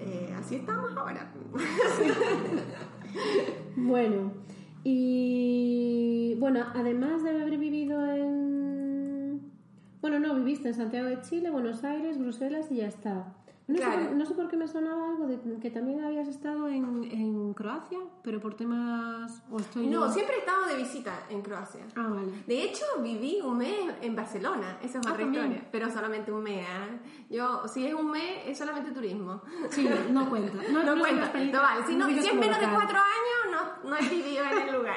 eh, 0.00 0.34
así 0.38 0.56
estamos 0.56 0.96
ahora. 0.96 1.30
Bueno, 3.76 4.32
y 4.84 6.36
bueno, 6.38 6.64
además 6.74 7.22
de 7.22 7.30
haber 7.30 7.58
vivido 7.58 8.04
en... 8.06 9.40
Bueno, 10.00 10.18
no, 10.18 10.34
viviste 10.34 10.68
en 10.68 10.74
Santiago 10.74 11.08
de 11.08 11.20
Chile, 11.22 11.50
Buenos 11.50 11.84
Aires, 11.84 12.18
Bruselas 12.18 12.70
y 12.70 12.76
ya 12.76 12.86
está. 12.86 13.34
No, 13.70 13.76
sé, 13.78 13.84
Claro. 13.84 14.06
por, 14.08 14.16
no 14.16 14.26
sé 14.26 14.34
por 14.34 14.48
qué 14.48 14.56
me 14.56 14.68
sonaba 14.68 15.08
algo 15.10 15.26
de 15.26 15.38
que 15.60 15.70
también 15.70 16.04
habías 16.04 16.26
estado 16.28 16.68
en, 16.68 17.04
en 17.10 17.54
Croacia, 17.54 17.98
pero 18.22 18.40
por 18.40 18.54
temas... 18.54 19.42
¿o 19.50 19.58
estoy 19.58 19.86
No, 19.86 20.06
yo? 20.06 20.12
siempre 20.12 20.36
he 20.36 20.38
estado 20.40 20.66
de 20.66 20.76
visita 20.76 21.12
en 21.30 21.40
Croacia. 21.42 21.84
Ah, 21.96 22.08
vale. 22.08 22.32
De 22.46 22.64
hecho, 22.64 22.84
viví 23.02 23.40
un 23.42 23.58
mes 23.58 23.94
en 24.02 24.16
Barcelona, 24.16 24.78
esa 24.82 24.98
es 24.98 25.06
Ah, 25.06 25.12
otra 25.12 25.24
también. 25.24 25.44
historia, 25.46 25.68
pero 25.70 25.90
solamente 25.90 26.32
un 26.32 26.42
mes. 26.42 26.66
¿ah? 26.68 26.88
Yo, 27.30 27.66
si 27.68 27.86
es 27.86 27.94
un 27.94 28.10
mes, 28.10 28.42
es 28.46 28.58
solamente 28.58 28.90
turismo. 28.90 29.40
Sí, 29.70 29.88
no 30.10 30.28
cuenta. 30.28 30.58
No, 30.72 30.82
No, 30.90 30.96
no 30.96 31.02
cuenta, 31.02 31.32
no 31.32 31.62
vale. 31.62 31.86
Si, 31.86 31.94
no, 31.94 32.06
si 32.08 32.18
es 32.18 32.34
menos 32.34 32.58
de 32.60 32.66
cuatro 32.68 32.98
años, 32.98 33.76
no, 33.84 33.89
vivido 34.08 34.44
en 34.44 34.68
el 34.68 34.74
lugar. 34.76 34.96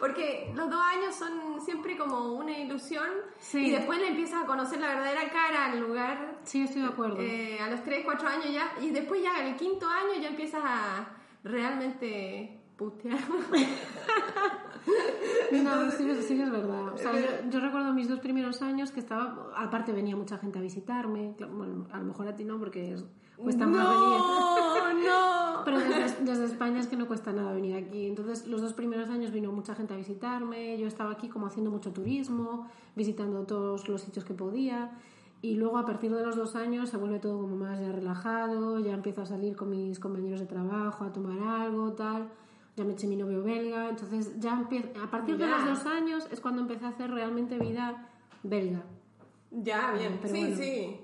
Porque 0.00 0.52
los 0.54 0.68
dos 0.70 0.80
años 0.80 1.14
son 1.14 1.60
siempre 1.60 1.96
como 1.96 2.32
una 2.34 2.58
ilusión 2.58 3.08
Sí. 3.38 3.66
y 3.66 3.70
después 3.70 3.98
le 4.00 4.08
empiezas 4.08 4.42
a 4.42 4.46
conocer 4.46 4.80
la 4.80 4.88
verdadera 4.88 5.30
cara 5.30 5.66
al 5.66 5.80
lugar 5.80 6.38
Sí, 6.42 6.62
estoy 6.62 6.82
de 6.82 6.88
acuerdo. 6.88 7.16
eh, 7.20 7.58
a 7.60 7.70
los 7.70 7.82
3, 7.84 8.02
4 8.04 8.26
años 8.28 8.52
ya 8.52 8.72
y 8.80 8.90
después 8.90 9.22
ya 9.22 9.46
el 9.46 9.54
quinto 9.56 9.86
año 9.88 10.20
ya 10.20 10.28
empiezas 10.28 10.62
a 10.64 11.08
realmente 11.44 12.58
putear. 12.76 13.18
No, 15.52 15.90
sí, 15.90 16.08
sí 16.26 16.40
es 16.40 16.50
verdad. 16.50 16.94
O 16.94 16.96
sea, 16.96 17.12
yo, 17.12 17.26
yo 17.50 17.60
recuerdo 17.60 17.92
mis 17.92 18.08
dos 18.08 18.20
primeros 18.20 18.62
años 18.62 18.90
que 18.92 19.00
estaba... 19.00 19.50
Aparte 19.56 19.92
venía 19.92 20.16
mucha 20.16 20.38
gente 20.38 20.58
a 20.58 20.62
visitarme. 20.62 21.34
Bueno, 21.50 21.86
a 21.92 21.98
lo 21.98 22.04
mejor 22.04 22.28
a 22.28 22.34
ti 22.36 22.44
no 22.44 22.58
porque 22.58 22.94
es- 22.94 23.04
cuesta 23.42 23.66
más 23.66 23.88
venir. 23.88 24.18
no, 24.20 24.92
no. 24.94 25.40
Pero 25.64 25.78
desde, 25.78 26.24
desde 26.24 26.44
España 26.46 26.80
es 26.80 26.86
que 26.86 26.96
no 26.96 27.06
cuesta 27.06 27.32
nada 27.32 27.52
venir 27.52 27.76
aquí. 27.76 28.06
Entonces, 28.06 28.46
los 28.46 28.62
dos 28.62 28.72
primeros 28.72 29.10
años 29.10 29.30
vino 29.30 29.52
mucha 29.52 29.74
gente 29.74 29.92
a 29.92 29.96
visitarme. 29.96 30.78
Yo 30.78 30.86
estaba 30.86 31.10
aquí 31.12 31.28
como 31.28 31.46
haciendo 31.46 31.70
mucho 31.70 31.92
turismo, 31.92 32.66
visitando 32.96 33.42
todos 33.44 33.86
los 33.88 34.00
sitios 34.00 34.24
que 34.24 34.32
podía. 34.34 34.92
Y 35.42 35.54
luego, 35.56 35.76
a 35.78 35.84
partir 35.84 36.14
de 36.14 36.24
los 36.24 36.36
dos 36.36 36.56
años, 36.56 36.88
se 36.88 36.96
vuelve 36.96 37.18
todo 37.18 37.40
como 37.42 37.56
más 37.56 37.78
ya 37.80 37.92
relajado. 37.92 38.78
Ya 38.80 38.92
empiezo 38.94 39.22
a 39.22 39.26
salir 39.26 39.54
con 39.56 39.68
mis 39.70 39.98
compañeros 40.00 40.40
de 40.40 40.46
trabajo, 40.46 41.04
a 41.04 41.12
tomar 41.12 41.38
algo, 41.62 41.92
tal. 41.92 42.28
Ya 42.76 42.84
me 42.84 42.92
eché 42.94 43.06
mi 43.06 43.16
novio 43.16 43.42
belga. 43.42 43.90
Entonces, 43.90 44.38
ya 44.40 44.52
empie- 44.58 44.90
a 45.02 45.10
partir 45.10 45.36
de 45.36 45.46
Ya. 45.46 45.58
los 45.58 45.64
dos 45.66 45.86
años 45.92 46.26
es 46.30 46.40
cuando 46.40 46.62
empecé 46.62 46.86
a 46.86 46.88
hacer 46.88 47.10
realmente 47.10 47.58
vida 47.58 48.08
belga. 48.42 48.82
Ya, 49.50 49.92
bien. 49.92 50.18
Pero 50.22 50.34
sí, 50.34 50.40
bueno. 50.40 50.56
sí. 50.56 51.00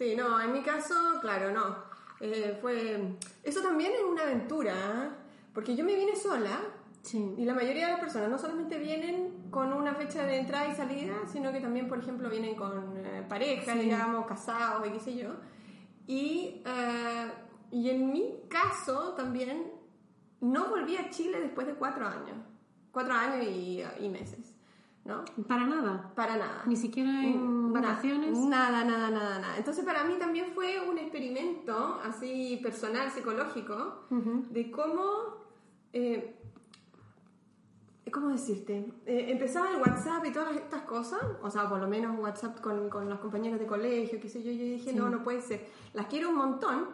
Sí, 0.00 0.16
no, 0.16 0.40
en 0.40 0.50
mi 0.54 0.62
caso, 0.62 0.94
claro, 1.20 1.52
no. 1.52 1.76
Eh, 2.20 2.56
fue... 2.62 3.16
Eso 3.44 3.60
también 3.60 3.92
es 3.92 4.02
una 4.02 4.22
aventura, 4.22 4.72
¿eh? 4.72 5.10
porque 5.52 5.76
yo 5.76 5.84
me 5.84 5.94
vine 5.94 6.16
sola 6.16 6.58
Sí. 7.02 7.34
y 7.36 7.44
la 7.44 7.52
mayoría 7.52 7.84
de 7.84 7.92
las 7.92 8.00
personas 8.00 8.30
no 8.30 8.38
solamente 8.38 8.78
vienen 8.78 9.48
con 9.50 9.74
una 9.74 9.92
fecha 9.94 10.24
de 10.24 10.38
entrada 10.38 10.68
y 10.72 10.74
salida, 10.74 11.16
sino 11.30 11.52
que 11.52 11.60
también, 11.60 11.86
por 11.86 11.98
ejemplo, 11.98 12.30
vienen 12.30 12.54
con 12.54 12.94
eh, 12.96 13.26
pareja, 13.28 13.74
Sí. 13.74 13.80
digamos, 13.80 14.24
casados 14.26 14.88
y 14.88 14.90
qué 14.92 15.00
sé 15.00 15.16
yo. 15.16 15.32
Y, 16.06 16.62
eh, 16.64 17.30
y 17.70 17.90
en 17.90 18.10
mi 18.10 18.36
caso 18.48 19.12
también 19.18 19.70
no 20.40 20.68
volví 20.70 20.96
a 20.96 21.10
Chile 21.10 21.40
después 21.42 21.66
de 21.66 21.74
cuatro 21.74 22.06
años. 22.06 22.38
Cuatro 22.90 23.12
años 23.12 23.46
y, 23.46 23.82
y 24.00 24.08
meses, 24.08 24.49
¿no? 25.04 25.24
Para 25.48 25.66
nada. 25.66 26.12
Para 26.14 26.36
nada. 26.36 26.62
Ni 26.66 26.76
siquiera 26.76 27.10
en 27.24 27.72
Na- 27.72 27.80
vacaciones. 27.80 28.38
Nada, 28.38 28.84
nada, 28.84 29.10
nada, 29.10 29.38
nada. 29.38 29.56
Entonces 29.56 29.84
para 29.84 30.04
mí 30.04 30.14
también 30.18 30.46
fue 30.54 30.80
un 30.88 30.98
experimento 30.98 31.98
así 32.04 32.58
personal, 32.62 33.10
psicológico, 33.10 34.04
de 34.10 34.70
cómo, 34.70 35.04
eh, 35.92 36.36
¿cómo 38.12 38.28
decirte? 38.28 38.92
Eh, 39.06 39.26
empezaba 39.30 39.70
el 39.70 39.80
WhatsApp 39.80 40.24
y 40.26 40.32
todas 40.32 40.56
estas 40.56 40.82
cosas, 40.82 41.20
o 41.42 41.50
sea, 41.50 41.68
por 41.68 41.78
lo 41.80 41.86
menos 41.88 42.18
WhatsApp 42.18 42.60
con, 42.60 42.88
con 42.90 43.08
los 43.08 43.20
compañeros 43.20 43.58
de 43.60 43.66
colegio, 43.66 44.20
qué 44.20 44.28
sé 44.28 44.42
yo, 44.42 44.50
yo 44.50 44.64
dije, 44.64 44.90
Sí. 44.90 44.96
no, 44.96 45.08
no 45.10 45.22
puede 45.22 45.40
ser. 45.40 45.66
Las 45.94 46.06
quiero 46.06 46.30
un 46.30 46.36
montón, 46.36 46.86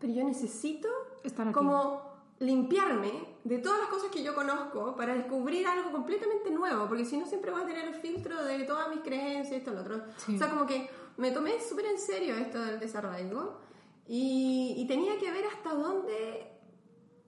pero 0.00 0.12
yo 0.12 0.24
necesito 0.24 0.88
Estar 1.22 1.46
aquí. 1.48 1.54
como 1.54 2.11
limpiarme 2.38 3.12
de 3.44 3.58
todas 3.58 3.78
las 3.80 3.88
cosas 3.88 4.10
que 4.10 4.22
yo 4.22 4.34
conozco 4.34 4.96
para 4.96 5.14
descubrir 5.14 5.66
algo 5.66 5.92
completamente 5.92 6.50
nuevo, 6.50 6.88
porque 6.88 7.04
si 7.04 7.16
no 7.16 7.26
siempre 7.26 7.50
voy 7.50 7.62
a 7.62 7.66
tener 7.66 7.86
el 7.88 7.94
filtro 7.94 8.42
de 8.44 8.64
todas 8.64 8.88
mis 8.88 9.00
creencias, 9.00 9.58
esto, 9.58 9.72
lo 9.72 9.80
otro. 9.80 10.02
Sí. 10.16 10.34
O 10.34 10.38
sea, 10.38 10.48
como 10.50 10.66
que 10.66 10.90
me 11.16 11.30
tomé 11.30 11.60
súper 11.60 11.86
en 11.86 11.98
serio 11.98 12.34
esto 12.36 12.60
del 12.60 12.80
desarraigo 12.80 13.60
y, 14.06 14.74
y 14.76 14.86
tenía 14.86 15.18
que 15.18 15.30
ver 15.30 15.46
hasta 15.46 15.74
dónde 15.74 16.48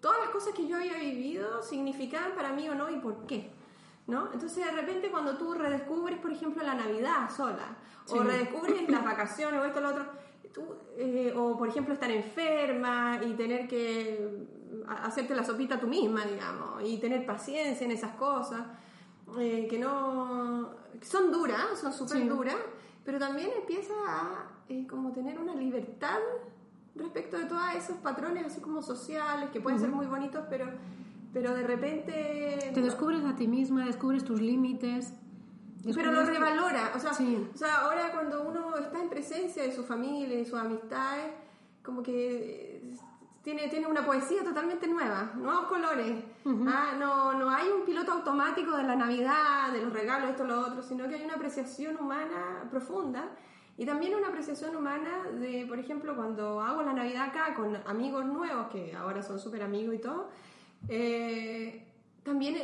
todas 0.00 0.18
las 0.20 0.30
cosas 0.30 0.52
que 0.54 0.66
yo 0.66 0.76
había 0.76 0.98
vivido 0.98 1.62
significaban 1.62 2.34
para 2.34 2.52
mí 2.52 2.68
o 2.68 2.74
no 2.74 2.90
y 2.90 2.96
por 2.96 3.26
qué. 3.26 3.50
¿No? 4.06 4.30
Entonces 4.34 4.62
de 4.62 4.70
repente 4.70 5.10
cuando 5.10 5.38
tú 5.38 5.54
redescubres, 5.54 6.18
por 6.18 6.30
ejemplo, 6.30 6.62
la 6.62 6.74
Navidad 6.74 7.30
sola, 7.34 7.78
Sí. 8.04 8.18
o 8.18 8.22
redescubres 8.22 8.86
las 8.90 9.02
vacaciones 9.02 9.58
o 9.58 9.64
esto 9.64 9.80
lo 9.80 9.88
otro, 9.88 10.04
tú, 10.54 10.62
eh, 10.96 11.34
o 11.36 11.58
por 11.58 11.68
ejemplo 11.68 11.92
estar 11.92 12.10
enferma 12.10 13.18
y 13.26 13.32
tener 13.34 13.66
que 13.68 14.46
ha- 14.86 15.04
hacerte 15.06 15.34
la 15.34 15.44
sopita 15.44 15.78
tú 15.80 15.86
misma, 15.88 16.24
digamos, 16.24 16.82
y 16.84 16.96
tener 16.98 17.26
paciencia 17.26 17.84
en 17.84 17.90
esas 17.90 18.12
cosas, 18.14 18.62
eh, 19.38 19.66
que 19.68 19.78
no... 19.78 20.70
que 20.98 21.04
son 21.06 21.32
duras, 21.32 21.78
son 21.80 21.92
súper 21.92 22.18
Sí. 22.22 22.28
duras, 22.28 22.56
pero 23.04 23.18
también 23.18 23.50
empieza 23.60 23.92
a 24.06 24.48
eh, 24.68 24.86
como 24.86 25.12
tener 25.12 25.38
una 25.38 25.54
libertad 25.54 26.18
respecto 26.94 27.36
de 27.36 27.46
todos 27.46 27.62
esos 27.76 27.96
patrones 27.98 28.46
así 28.46 28.60
como 28.60 28.80
sociales, 28.80 29.50
que 29.50 29.60
pueden 29.60 29.80
ser 29.80 29.88
muy 29.90 30.06
bonitos, 30.06 30.44
pero, 30.48 30.66
pero 31.32 31.52
de 31.54 31.64
repente... 31.64 32.70
Te 32.72 32.80
descubres 32.80 33.24
a 33.24 33.34
ti 33.34 33.48
misma, 33.48 33.84
descubres 33.84 34.24
tus 34.24 34.40
límites. 34.40 35.12
Pero 35.92 36.12
lo 36.12 36.24
revalora, 36.24 36.92
o 36.94 36.98
sea, 36.98 37.12
Sí. 37.12 37.48
o 37.52 37.56
sea, 37.56 37.82
ahora 37.82 38.10
cuando 38.12 38.42
uno 38.42 38.76
está 38.76 39.00
en 39.02 39.08
presencia 39.10 39.62
de 39.62 39.72
su 39.72 39.84
familia 39.84 40.38
y 40.38 40.44
sus 40.44 40.58
amistades, 40.58 41.26
como 41.82 42.02
que 42.02 42.76
eh, 42.76 42.96
tiene, 43.42 43.68
tiene 43.68 43.86
una 43.86 44.06
poesía 44.06 44.42
totalmente 44.42 44.86
nueva, 44.86 45.32
nuevos 45.34 45.66
colores. 45.66 46.24
Ah, 46.66 46.94
no, 46.98 47.34
no 47.34 47.50
hay 47.50 47.68
un 47.68 47.84
piloto 47.84 48.12
automático 48.12 48.76
de 48.76 48.84
la 48.84 48.96
Navidad, 48.96 49.72
de 49.72 49.82
los 49.82 49.92
regalos, 49.92 50.30
esto, 50.30 50.44
lo 50.44 50.60
otro, 50.60 50.82
sino 50.82 51.06
que 51.08 51.16
hay 51.16 51.24
una 51.24 51.34
apreciación 51.34 51.96
humana 51.98 52.66
profunda 52.70 53.28
y 53.76 53.84
también 53.84 54.14
una 54.14 54.28
apreciación 54.28 54.74
humana 54.76 55.24
de, 55.38 55.66
por 55.68 55.78
ejemplo, 55.78 56.14
cuando 56.16 56.60
hago 56.60 56.82
la 56.82 56.92
Navidad 56.94 57.24
acá 57.28 57.54
con 57.54 57.76
amigos 57.86 58.24
nuevos, 58.24 58.68
que 58.68 58.94
ahora 58.94 59.22
son 59.22 59.38
súper 59.38 59.62
amigos 59.62 59.94
y 59.96 59.98
todo, 59.98 60.30
eh, 60.88 61.86
también 62.22 62.56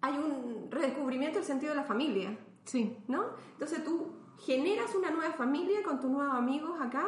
hay 0.00 0.14
un 0.14 0.68
redescubrimiento 0.70 1.38
del 1.38 1.46
sentido 1.46 1.72
de 1.72 1.76
la 1.76 1.84
familia. 1.84 2.36
Sí, 2.70 2.96
¿no? 3.08 3.24
Entonces 3.52 3.84
tú 3.84 4.06
generas 4.46 4.94
una 4.94 5.10
nueva 5.10 5.32
familia 5.32 5.82
con 5.82 5.98
tus 6.00 6.08
nuevos 6.10 6.34
amigos 6.34 6.80
acá 6.80 7.06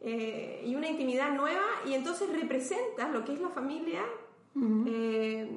eh, 0.00 0.62
y 0.66 0.74
una 0.74 0.88
intimidad 0.88 1.30
nueva 1.34 1.62
y 1.86 1.94
entonces 1.94 2.28
representas 2.32 3.10
lo 3.12 3.24
que 3.24 3.34
es 3.34 3.40
la 3.40 3.48
familia 3.50 4.02
eh, 4.86 5.48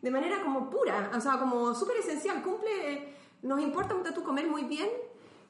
de 0.00 0.10
manera 0.10 0.42
como 0.42 0.70
pura, 0.70 1.10
o 1.14 1.20
sea, 1.20 1.38
como 1.38 1.74
súper 1.74 1.96
esencial, 1.98 2.42
cumple, 2.42 3.14
nos 3.42 3.60
importa 3.60 3.94
mucho 3.94 4.14
tú 4.14 4.22
comer 4.22 4.46
muy 4.46 4.64
bien 4.64 4.88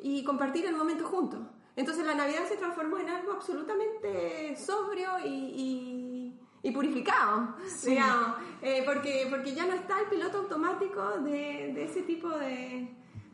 y 0.01 0.25
compartir 0.25 0.67
el 0.67 0.75
momento 0.77 1.05
juntos. 1.07 1.41
Entonces 1.77 2.05
la 2.05 2.15
Navidad 2.15 2.45
se 2.49 2.57
transformó 2.57 2.99
en 2.99 3.09
algo 3.09 3.33
absolutamente 3.33 4.57
sobrio 4.57 5.11
y, 5.25 5.29
y- 5.29 6.41
y 6.61 6.71
purificado, 6.73 7.55
digamos, 7.85 8.35
eh, 8.63 8.83
porque, 8.85 9.29
porque 9.31 9.55
ya 9.55 9.65
no 9.65 9.75
está 9.75 10.01
el 10.01 10.07
piloto 10.07 10.39
automático 10.39 11.01
de, 11.21 11.73
de 11.73 11.85
ese 11.85 12.03
tipo 12.03 12.29
de, 12.31 12.89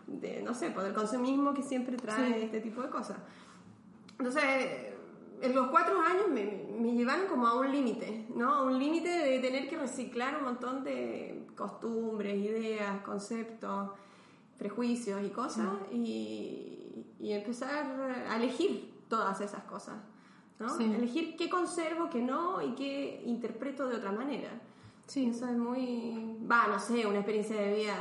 de, 0.06 0.42
no 0.42 0.54
sé, 0.54 0.70
pues, 0.70 0.84
del 0.86 0.94
consumismo 0.94 1.54
que 1.54 1.62
siempre 1.62 1.96
trae 1.96 2.34
Sí. 2.34 2.42
este 2.44 2.60
tipo 2.60 2.82
de 2.82 2.90
cosas. 2.90 3.16
Entonces, 4.18 4.42
en 5.40 5.54
los 5.54 5.68
cuatro 5.68 6.00
años 6.00 6.28
me, 6.30 6.64
me 6.78 6.92
llevaron 6.92 7.26
como 7.26 7.46
a 7.46 7.58
un 7.58 7.70
límite, 7.70 8.26
¿no? 8.34 8.54
A 8.54 8.62
un 8.62 8.78
límite 8.78 9.08
de 9.08 9.38
tener 9.40 9.68
que 9.68 9.76
reciclar 9.76 10.36
un 10.38 10.44
montón 10.44 10.84
de 10.84 11.46
costumbres, 11.56 12.36
ideas, 12.36 13.00
conceptos, 13.02 13.90
prejuicios 14.58 15.22
y 15.24 15.30
cosas 15.30 15.66
y, 15.92 17.04
y 17.20 17.32
empezar 17.32 17.84
a 18.28 18.36
elegir 18.36 18.94
todas 19.08 19.40
esas 19.40 19.64
cosas, 19.64 19.96
¿no? 20.60 20.68
Sí. 20.76 20.84
Elegir 20.84 21.36
qué 21.36 21.48
conservo, 21.50 22.08
qué 22.08 22.22
no 22.22 22.62
y 22.62 22.74
qué 22.74 23.22
interpreto 23.26 23.88
de 23.88 23.96
otra 23.96 24.12
manera. 24.12 24.50
sí. 25.06 25.26
Eso 25.26 25.46
es 25.46 25.56
muy, 25.56 26.38
va, 26.50 26.68
no 26.68 26.78
sé, 26.78 27.04
una 27.06 27.16
experiencia 27.18 27.56
de 27.60 27.74
vida 27.74 27.96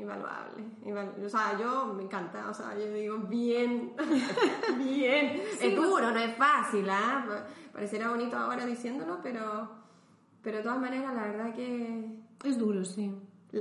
invaluable. 0.00 0.64
invaluable. 0.84 1.26
O 1.26 1.28
sea, 1.28 1.58
yo 1.58 1.92
me 1.94 2.02
encanta, 2.04 2.48
o 2.50 2.54
sea, 2.54 2.74
yo 2.78 2.92
digo 2.92 3.18
bien, 3.18 3.92
bien. 4.78 5.42
es 5.60 5.76
duro, 5.76 6.10
no 6.10 6.18
es 6.18 6.34
fácil, 6.36 6.88
¿ah? 6.90 7.44
Parecerá 7.72 8.08
bonito 8.10 8.36
ahora 8.36 8.64
diciéndolo, 8.66 9.18
pero, 9.22 9.70
pero 10.42 10.58
de 10.58 10.62
todas 10.62 10.80
maneras, 10.80 11.14
la 11.14 11.22
verdad 11.26 11.54
que... 11.54 12.04
Es 12.44 12.58
duro, 12.58 12.84
sí. 12.84 13.12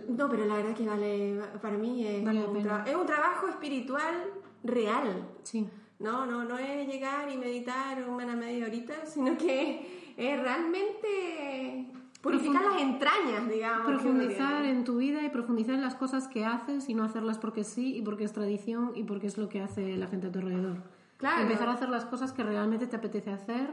No, 0.10 0.30
pero 0.30 0.46
la 0.46 0.56
verdad 0.56 0.74
que 0.76 0.86
vale, 0.88 1.40
para 1.62 1.78
mí 1.78 2.06
es, 2.06 2.24
Vale 2.26 2.46
un, 2.46 2.56
tra- 2.64 2.86
es 2.88 2.96
un 2.96 3.06
trabajo 3.06 3.48
espiritual 3.48 4.34
real. 4.64 5.28
Sí. 5.44 5.68
No, 6.00 6.26
no, 6.26 6.44
no 6.44 6.58
es 6.58 6.88
llegar 6.88 7.32
y 7.32 7.38
meditar 7.38 8.08
una 8.08 8.36
media 8.36 8.66
horita, 8.66 9.06
sino 9.06 9.38
que 9.38 10.14
es 10.18 10.42
realmente 10.42 11.88
purificar 12.32 12.64
las 12.64 12.82
entrañas, 12.82 13.50
digamos. 13.50 13.88
Profundizar 13.88 14.66
en 14.66 14.84
tu 14.84 14.98
vida 14.98 15.24
y 15.24 15.30
profundizar 15.30 15.76
en 15.76 15.82
las 15.82 15.96
cosas 15.96 16.28
que 16.28 16.46
haces 16.46 16.90
y 16.90 16.94
no 16.94 17.04
hacerlas 17.04 17.38
porque 17.38 17.64
sí 17.64 17.96
y 17.96 18.02
porque 18.02 18.24
es 18.24 18.34
tradición 18.34 18.92
y 18.96 19.04
porque 19.04 19.28
es 19.28 19.38
lo 19.38 19.50
que 19.50 19.62
hace 19.62 19.98
la 19.98 20.08
gente 20.08 20.28
a 20.28 20.32
tu 20.32 20.40
alrededor. 20.40 20.78
Claro. 21.18 21.42
Empezar 21.42 21.68
a 21.70 21.74
hacer 21.74 21.90
las 21.90 22.06
cosas 22.06 22.32
que 22.32 22.44
realmente 22.44 22.86
te 22.88 22.96
apetece 22.96 23.32
hacer 23.32 23.72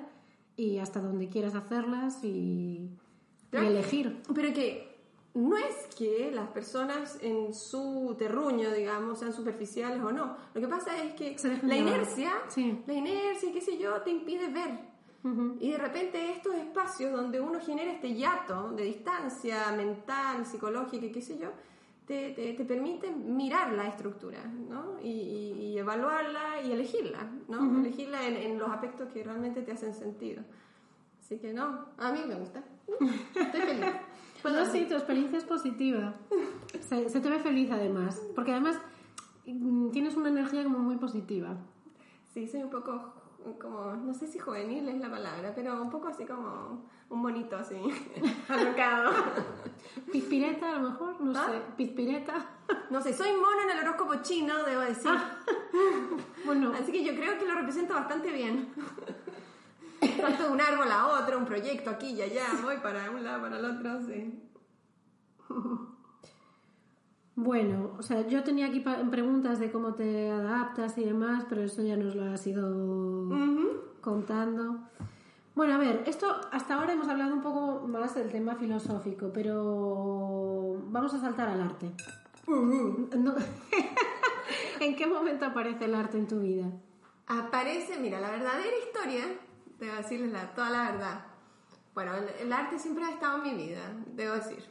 y 0.57 0.79
hasta 0.79 1.01
donde 1.01 1.29
quieras 1.29 1.55
hacerlas 1.55 2.23
y, 2.25 2.91
y 3.53 3.57
elegir. 3.57 4.23
Pero 4.35 4.53
que 4.55 4.95
no 5.35 5.57
es 5.57 5.89
que 5.99 6.31
las 6.33 6.49
personas 6.51 7.19
en 7.21 7.53
su 7.53 8.15
terruño, 8.17 8.71
digamos, 8.71 9.19
sean 9.19 9.33
superficiales 9.33 10.01
o 10.03 10.13
no. 10.13 10.37
Lo 10.55 10.61
que 10.61 10.69
pasa 10.69 10.97
es 11.03 11.15
que 11.15 11.37
la 11.65 11.75
llevar. 11.75 11.95
inercia, 11.95 12.33
Sí. 12.49 12.79
la 12.87 12.95
inercia, 12.95 13.53
qué 13.53 13.61
sé 13.61 13.77
yo, 13.79 14.01
te 14.03 14.11
impide 14.11 14.49
ver. 14.49 14.94
Ujú. 15.25 15.57
Y 15.61 15.71
de 15.73 15.79
repente 15.79 16.33
estos 16.33 16.55
espacios 16.55 17.11
donde 17.13 17.41
uno 17.41 17.59
genera 17.61 17.91
este 17.93 18.13
hiato 18.15 18.71
de 18.73 18.85
distancia 18.85 19.73
mental, 19.73 20.45
psicológica 20.45 21.07
y 21.07 21.13
qué 21.13 21.23
sé 21.23 21.39
yo, 21.39 21.49
te, 22.07 22.33
te, 22.33 22.53
te 22.53 22.65
permite 22.67 23.11
mirar 23.11 23.73
la 23.73 23.89
estructura, 23.89 24.45
¿no? 24.69 25.01
Y, 25.03 25.09
y- 25.09 25.53
y 25.73 25.79
evaluarla 25.79 26.61
y 26.63 26.73
elegirla, 26.73 27.31
¿no? 27.49 27.81
Elegirla 27.81 28.27
en, 28.29 28.37
en 28.37 28.59
los 28.59 28.69
aspectos 28.69 29.09
que 29.13 29.25
realmente 29.25 29.63
te 29.63 29.73
hacen 29.73 29.95
sentido. 29.95 30.43
Así 31.21 31.39
que 31.39 31.55
no, 31.55 31.87
a 31.97 32.13
mí 32.13 32.21
me 32.29 32.35
gusta. 32.35 32.63
Estoy 33.35 33.61
feliz. 33.63 33.87
No, 34.45 34.67
sí, 34.67 34.85
tu 34.87 34.93
experiencia 34.93 35.39
es 35.39 35.45
positiva. 35.45 36.13
Se, 36.81 37.09
se 37.09 37.21
te 37.21 37.31
ve 37.31 37.39
feliz 37.39 37.71
además. 37.71 38.21
Porque 38.35 38.51
además 38.53 38.79
mm, 39.47 39.89
tienes 39.89 40.17
una 40.17 40.29
energía 40.29 40.63
como 40.65 40.81
muy 40.81 40.97
positiva. 40.97 41.57
Sí, 42.35 42.47
soy 42.47 42.63
un 42.63 42.69
poco 42.69 43.15
como, 43.61 43.95
no 43.95 44.15
sé 44.15 44.27
si 44.27 44.39
juvenil 44.39 44.89
es 44.89 44.99
la 45.01 45.11
palabra, 45.11 45.53
pero 45.55 45.81
un 45.81 45.91
poco 45.91 46.09
así 46.09 46.25
como 46.25 46.89
un 47.11 47.23
bonito 47.23 47.57
así, 47.57 47.77
alocado. 48.49 49.13
Pizpireta 50.11 50.71
a 50.71 50.79
lo 50.79 50.91
mejor, 50.91 51.21
no 51.21 51.39
¿Ah? 51.39 51.47
sé. 51.47 51.61
Pizpireta. 51.77 52.47
No 52.91 53.01
sé, 53.03 53.13
soy 53.13 53.33
mono 53.33 53.63
en 53.65 53.71
el 53.79 53.85
horóscopo 53.85 54.17
chino, 54.23 54.63
debo 54.65 54.81
decir. 54.81 55.11
Bueno, 56.45 56.73
Así 56.79 56.93
que 56.93 57.05
yo 57.05 57.15
creo 57.15 57.39
que 57.39 57.47
lo 57.47 57.55
represento 57.55 57.95
bastante 57.95 58.31
bien. 58.31 58.73
Tanto 60.21 60.45
de 60.45 60.51
un 60.51 60.61
árbol 60.61 60.91
a 60.91 61.07
otro, 61.21 61.39
un 61.39 61.45
proyecto 61.45 61.91
aquí 61.91 62.11
y 62.11 62.23
allá, 62.23 62.47
voy 62.63 62.77
para 62.79 63.11
un 63.11 63.25
lado, 63.25 63.43
para 63.43 63.59
el 63.59 63.65
otro, 63.65 64.01
sí. 64.07 64.41
Bueno, 67.37 67.93
o 67.99 68.03
sea, 68.03 68.27
yo 68.29 68.43
tenía 68.45 68.67
aquí 68.67 68.81
preguntas 69.11 69.59
de 69.59 69.71
cómo 69.73 69.95
te 69.95 70.31
adaptas 70.31 70.97
y 70.99 71.05
demás, 71.05 71.45
pero 71.49 71.63
eso 71.63 71.83
ya 71.83 71.97
nos 71.97 72.15
lo 72.15 72.25
has 72.33 72.47
ido 72.47 73.29
contando. 74.01 74.79
Bueno, 75.55 75.75
a 75.75 75.79
ver, 75.79 76.03
esto 76.07 76.27
hasta 76.53 76.75
ahora 76.75 76.93
hemos 76.93 77.09
hablado 77.09 77.33
un 77.35 77.43
poco 77.43 77.87
más 77.87 78.15
del 78.15 78.31
tema 78.31 78.55
filosófico, 78.57 79.31
pero 79.33 80.81
vamos 80.89 81.15
a 81.15 81.21
saltar 81.21 81.49
al 81.49 81.61
arte. 81.63 81.91
No- 82.47 83.35
¿En 84.81 84.97
qué 84.97 85.07
momento 85.07 85.47
aparece 85.47 85.85
el 85.87 85.95
arte 85.95 86.19
en 86.19 86.27
tu 86.27 86.41
vida? 86.41 86.67
Aparece, 87.27 87.99
mira, 87.99 88.21
la 88.21 88.31
verdadera 88.31 88.77
historia, 88.87 89.25
debo 89.79 89.97
decirles 89.97 90.33
la, 90.33 90.55
toda 90.55 90.71
la 90.71 90.91
verdad. 90.91 91.21
Bueno, 91.95 92.13
el, 92.17 92.25
el 92.47 92.53
arte 92.53 92.79
siempre 92.79 93.05
ha 93.05 93.11
estado 93.11 93.39
en 93.39 93.57
mi 93.57 93.65
vida, 93.67 93.81
debo 94.15 94.35
decir. 94.35 94.65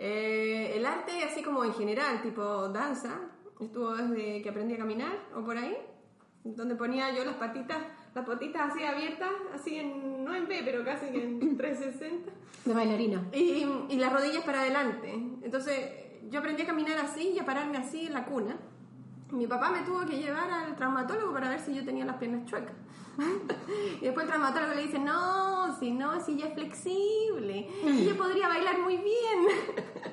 Eh, 0.00 0.74
el 0.76 0.86
arte, 0.86 1.24
así 1.24 1.42
como 1.42 1.64
en 1.64 1.74
general, 1.74 2.22
tipo 2.22 2.68
danza, 2.68 3.18
estuvo 3.60 3.96
desde 3.96 4.40
que 4.40 4.48
aprendí 4.48 4.74
a 4.74 4.78
caminar 4.78 5.12
o 5.34 5.44
por 5.44 5.56
ahí, 5.56 5.76
donde 6.44 6.76
ponía 6.76 7.12
yo 7.12 7.24
las 7.24 7.34
patitas, 7.34 7.78
las 8.14 8.24
patitas 8.24 8.70
así 8.70 8.84
abiertas, 8.84 9.30
así 9.52 9.76
en, 9.76 10.24
no 10.24 10.36
en 10.36 10.46
B, 10.46 10.62
pero 10.64 10.84
casi 10.84 11.06
en 11.06 11.56
360. 11.58 12.30
De 12.64 12.74
bailarina. 12.74 13.24
Y, 13.32 13.66
y 13.88 13.96
las 13.96 14.12
rodillas 14.12 14.44
para 14.44 14.60
adelante. 14.60 15.12
Entonces, 15.42 15.90
yo 16.30 16.38
aprendí 16.38 16.62
a 16.62 16.66
caminar 16.66 16.98
así 16.98 17.30
y 17.30 17.38
a 17.40 17.44
pararme 17.44 17.78
así 17.78 18.06
en 18.06 18.14
la 18.14 18.24
cuna. 18.24 18.56
Mi 19.32 19.48
papá 19.48 19.70
me 19.70 19.82
tuvo 19.82 20.06
que 20.06 20.16
llevar 20.16 20.48
al 20.48 20.76
traumatólogo 20.76 21.32
para 21.32 21.50
ver 21.50 21.60
si 21.60 21.74
yo 21.74 21.84
tenía 21.84 22.04
las 22.04 22.16
piernas 22.16 22.46
chuecas. 22.46 22.74
y 24.00 24.04
después 24.04 24.24
el 24.24 24.30
traumatólogo 24.30 24.74
le 24.74 24.82
dice, 24.82 24.98
no, 25.00 25.67
no, 25.92 26.20
si 26.24 26.32
ella 26.32 26.46
es 26.46 26.54
flexible, 26.54 27.68
ella 27.84 28.14
podría 28.16 28.48
bailar 28.48 28.78
muy 28.80 28.96
bien. 28.96 29.46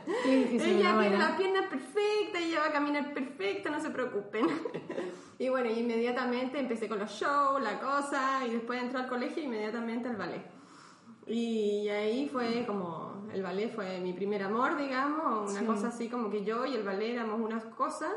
Ella 0.25 0.99
tiene 0.99 1.17
las 1.17 1.31
piernas 1.31 1.65
perfectas, 1.67 2.41
ella 2.41 2.59
va 2.59 2.65
a 2.67 2.71
caminar 2.71 3.13
perfecta, 3.13 3.69
no 3.71 3.79
se 3.81 3.89
preocupen. 3.89 4.45
y 5.39 5.49
bueno, 5.49 5.69
inmediatamente 5.69 6.59
empecé 6.59 6.87
con 6.87 6.99
los 6.99 7.09
shows, 7.11 7.61
la 7.61 7.79
cosa, 7.79 8.45
y 8.47 8.51
después 8.51 8.81
entré 8.81 8.99
al 8.99 9.07
colegio 9.09 9.41
e 9.41 9.45
inmediatamente 9.45 10.07
al 10.07 10.15
ballet. 10.15 10.45
Y 11.27 11.89
ahí 11.89 12.29
fue 12.29 12.65
como, 12.67 13.27
el 13.33 13.41
ballet 13.41 13.73
fue 13.73 13.99
mi 13.99 14.13
primer 14.13 14.43
amor, 14.43 14.77
digamos, 14.77 15.49
una 15.49 15.61
Sí. 15.61 15.65
cosa 15.65 15.87
así 15.87 16.07
como 16.07 16.29
que 16.29 16.43
yo 16.43 16.65
y 16.67 16.75
el 16.75 16.83
ballet 16.83 17.13
éramos 17.13 17.39
unas 17.41 17.65
cosas. 17.65 18.13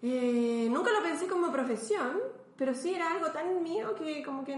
Eh, 0.00 0.68
nunca 0.70 0.90
lo 0.90 1.02
pensé 1.02 1.26
como 1.26 1.52
profesión, 1.52 2.18
pero 2.56 2.74
sí 2.74 2.94
era 2.94 3.12
algo 3.12 3.26
tan 3.30 3.62
mío 3.62 3.94
que 3.94 4.22
como 4.22 4.44
que 4.44 4.56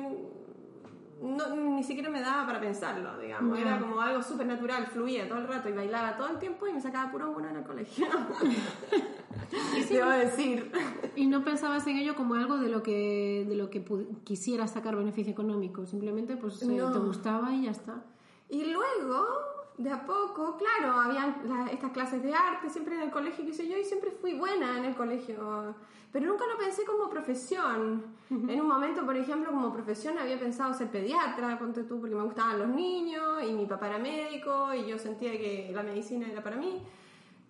no, 1.25 1.57
ni 1.57 1.83
siquiera 1.83 2.11
me 2.11 2.21
daba 2.21 2.47
para 2.47 2.61
pensarlo, 2.61 3.19
digamos. 3.19 3.59
Era 3.59 3.81
como 3.81 4.01
algo 4.01 4.23
súper 4.23 4.47
natural, 4.47 4.87
fluía 4.87 5.27
todo 5.27 5.39
el 5.39 5.49
rato 5.49 5.71
y 5.71 5.73
bailaba 5.73 6.17
todo 6.17 6.29
el 6.29 6.39
tiempo 6.39 6.67
y 6.67 6.73
me 6.75 6.81
sacaba 6.81 7.11
puro 7.11 7.31
uno 7.31 7.49
en 7.49 7.57
el 7.57 7.65
colegio. 7.65 8.07
Debo 9.91 10.11
decir. 10.11 10.71
Y 11.17 11.27
no 11.27 11.43
pensabas 11.43 11.87
en 11.87 11.97
ello 11.97 12.15
como 12.15 12.35
algo 12.35 12.59
de 12.59 12.69
lo 12.69 12.83
que, 12.83 13.47
de 13.49 13.55
lo 13.55 13.71
que 13.71 13.83
quisieras 14.25 14.73
sacar 14.73 14.97
beneficio 14.97 15.33
económico. 15.33 15.87
Simplemente 15.87 16.37
pues 16.37 16.63
eh, 16.63 16.67
te 16.67 16.99
gustaba 16.99 17.55
y 17.55 17.65
ya 17.65 17.71
está. 17.71 18.05
Y 18.51 18.65
luego, 18.65 19.27
de 19.77 19.91
a 19.91 20.05
poco, 20.05 20.57
claro, 20.57 20.93
habían 21.01 21.37
la- 21.47 21.71
estas 21.71 21.91
clases 21.93 22.23
de 22.23 22.33
arte 22.35 22.71
siempre 22.71 22.95
en 22.95 23.03
el 23.03 23.11
colegio, 23.11 23.45
qué 23.45 23.53
sé 23.53 23.69
yo, 23.69 23.77
y 23.77 23.85
siempre 23.85 24.11
fui 24.13 24.35
buena 24.35 24.79
en 24.79 24.85
el 24.85 24.95
colegio. 24.95 25.75
Pero 26.13 26.27
nunca 26.29 26.47
lo 26.47 26.57
pensé 26.57 26.85
como 26.85 27.11
profesión. 27.11 28.05
En 28.31 28.61
un 28.61 28.69
momento, 28.69 29.05
por 29.05 29.17
ejemplo, 29.17 29.51
como 29.51 29.73
profesión 29.73 30.17
había 30.17 30.39
pensado 30.39 30.73
ser 30.73 30.89
pediatra, 30.89 31.59
ponte 31.59 31.83
tú, 31.83 31.99
porque 32.01 32.15
me 32.15 32.23
gustaban 32.23 32.59
los 32.61 32.69
niños, 32.69 33.43
y 33.43 33.53
mi 33.53 33.67
papá 33.67 33.89
era 33.89 33.99
médico, 33.99 34.73
y 34.73 34.87
yo 34.87 34.97
sentía 34.97 35.33
que 35.33 35.73
la 35.75 35.83
medicina 35.83 36.29
era 36.29 36.41
para 36.43 36.55
mí. 36.57 36.81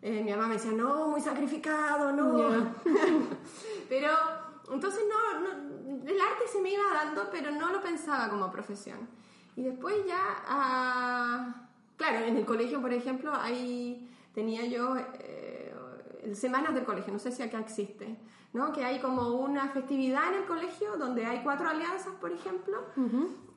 Eh, 0.01 0.23
mi 0.23 0.31
mamá 0.31 0.47
me 0.47 0.55
decía, 0.55 0.73
no, 0.73 1.09
muy 1.09 1.21
sacrificado, 1.21 2.13
no. 2.13 2.75
Pero, 3.89 4.09
entonces 4.73 5.03
no, 5.11 5.41
no, 5.41 6.09
el 6.09 6.21
arte 6.21 6.47
se 6.51 6.61
me 6.63 6.73
iba 6.73 6.85
dando, 6.93 7.29
pero 7.31 7.51
no 7.51 7.71
lo 7.71 7.81
pensaba 7.81 8.29
como 8.31 8.51
profesión. 8.51 8.99
Y 9.57 9.63
después 9.63 9.95
ya, 10.07 10.43
ah, 10.47 11.64
claro, 11.97 12.27
en 12.27 12.37
el 12.37 12.45
colegio, 12.45 12.81
por 12.81 12.93
ejemplo, 12.93 13.33
ahí 13.35 14.09
tenía 14.35 14.65
yo 14.67 14.97
eh, 15.21 15.75
semanas 16.35 16.75
del 16.75 16.85
colegio, 16.85 17.13
no 17.13 17.19
sé 17.19 17.31
si 17.33 17.43
acá 17.43 17.61
existe, 17.61 18.17
¿no? 18.53 18.73
Que 18.73 18.85
hay 18.85 19.01
como 19.01 19.29
una 19.41 19.69
festividad 19.69 20.29
en 20.29 20.43
el 20.43 20.45
colegio 20.45 20.97
donde 20.97 21.27
hay 21.27 21.43
cuatro 21.43 21.69
alianzas, 21.69 22.15
por 22.21 22.33
ejemplo. 22.33 22.79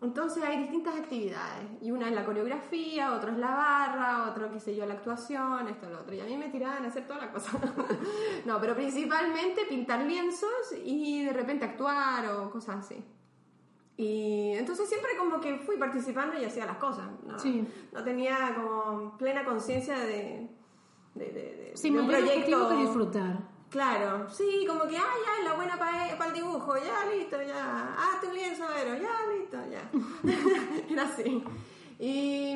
Entonces 0.01 0.43
hay 0.43 0.59
distintas 0.59 0.95
actividades. 0.95 1.65
Y 1.81 1.91
una 1.91 2.09
es 2.09 2.15
la 2.15 2.25
coreografía, 2.25 3.13
otro 3.13 3.31
es 3.31 3.37
la 3.37 3.51
barra, 3.51 4.29
otro, 4.29 4.51
qué 4.51 4.59
sé 4.59 4.75
yo, 4.75 4.85
la 4.85 4.95
actuación, 4.95 5.67
esto, 5.67 5.89
lo 5.89 5.99
otro. 5.99 6.13
Y 6.13 6.19
a 6.19 6.25
mí 6.25 6.37
me 6.37 6.49
tiraban 6.49 6.85
a 6.85 6.89
hacer 6.89 7.07
toda 7.07 7.19
la 7.19 7.31
cosa. 7.31 7.51
no, 8.45 8.59
pero 8.59 8.75
principalmente 8.75 9.65
pintar 9.67 10.01
lienzos 10.01 10.49
y 10.83 11.25
de 11.25 11.33
repente 11.33 11.65
actuar 11.65 12.25
o 12.31 12.51
cosas 12.51 12.77
así. 12.77 13.03
Y 13.97 14.51
entonces 14.53 14.87
siempre 14.87 15.17
como 15.17 15.41
que 15.41 15.57
fui 15.57 15.75
participando 15.77 16.37
y 16.39 16.45
hacía 16.45 16.65
las 16.67 16.77
cosas. 16.77 17.07
No, 17.25 17.37
Sí. 17.39 17.67
no 17.91 18.03
tenía 18.03 18.53
como 18.55 19.17
plena 19.17 19.43
conciencia 19.43 19.97
de, 19.99 20.47
de, 21.15 21.25
de, 21.25 21.31
de- 21.31 21.71
Sin 21.75 21.93
de 21.95 22.01
un 22.01 22.05
objetivo 22.13 22.69
que 22.69 22.75
disfrutar. 22.75 23.39
Claro, 23.69 24.29
sí, 24.29 24.65
como 24.67 24.83
que, 24.87 24.97
ah, 24.97 25.01
ya, 25.25 25.43
la 25.49 25.55
buena 25.55 25.77
para 25.77 26.27
el 26.27 26.33
dibujo, 26.33 26.75
ya, 26.77 27.09
listo, 27.13 27.41
ya, 27.41 27.95
ah, 27.97 28.17
tu 28.21 28.31
lienzo, 28.31 28.63
Vero, 28.73 28.95
ya, 29.01 29.11
listo, 29.35 29.57
ya. 29.69 29.89
Era 30.89 31.03
así. 31.03 31.43
Y, 31.99 32.51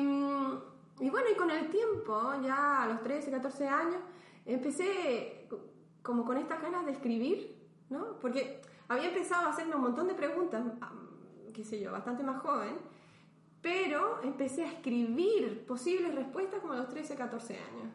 y 1.00 1.10
bueno, 1.10 1.26
y 1.30 1.34
con 1.36 1.50
el 1.50 1.68
tiempo, 1.68 2.32
ya 2.42 2.84
a 2.84 2.86
los 2.86 3.02
13, 3.02 3.30
14 3.30 3.68
años, 3.68 3.96
empecé 4.46 5.46
co- 5.50 5.60
como 6.02 6.24
con 6.24 6.36
estas 6.38 6.62
ganas 6.62 6.86
de 6.86 6.92
escribir, 6.92 7.56
¿no? 7.90 8.18
Porque 8.20 8.62
había 8.88 9.08
empezado 9.08 9.46
a 9.46 9.50
hacerme 9.50 9.74
un 9.74 9.82
montón 9.82 10.08
de 10.08 10.14
preguntas, 10.14 10.62
qué 11.52 11.64
sé 11.64 11.80
yo, 11.80 11.92
bastante 11.92 12.22
más 12.22 12.40
joven, 12.42 12.76
pero 13.60 14.20
empecé 14.22 14.64
a 14.64 14.72
escribir 14.72 15.64
posibles 15.66 16.14
respuestas 16.14 16.60
como 16.60 16.72
a 16.72 16.76
los 16.76 16.88
13, 16.88 17.14
14 17.14 17.54
años. 17.54 17.92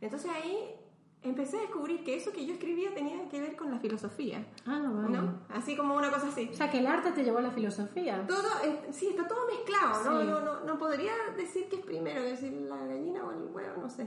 Entonces 0.00 0.30
ahí 0.30 0.74
empecé 1.22 1.56
a 1.56 1.60
descubrir 1.62 2.04
que 2.04 2.14
eso 2.16 2.30
que 2.32 2.44
yo 2.46 2.52
escribía 2.52 2.94
tenía 2.94 3.28
que 3.28 3.40
ver 3.40 3.56
con 3.56 3.70
la 3.70 3.78
filosofía, 3.78 4.46
Ah, 4.66 4.90
vale. 4.92 5.08
¿no? 5.16 5.40
Así 5.48 5.74
como 5.76 5.96
una 5.96 6.10
cosa 6.10 6.28
así. 6.28 6.50
O 6.52 6.54
sea, 6.54 6.70
que 6.70 6.78
el 6.78 6.86
arte 6.86 7.12
te 7.12 7.24
llevó 7.24 7.38
a 7.38 7.42
la 7.42 7.50
filosofía. 7.50 8.24
Todo, 8.26 8.46
eh, 8.64 8.88
sí, 8.92 9.08
está 9.08 9.26
todo 9.26 9.46
mezclado, 9.46 10.04
¿no? 10.04 10.20
Sí. 10.20 10.26
No, 10.26 10.40
no, 10.40 10.60
no 10.64 10.78
podría 10.78 11.12
decir 11.36 11.68
que 11.68 11.76
es 11.76 11.82
primero, 11.84 12.22
decir 12.22 12.52
la 12.52 12.76
gallina 12.84 13.24
o 13.24 13.30
el 13.32 13.42
huevo, 13.52 13.80
no 13.82 13.88
sé. 13.90 14.06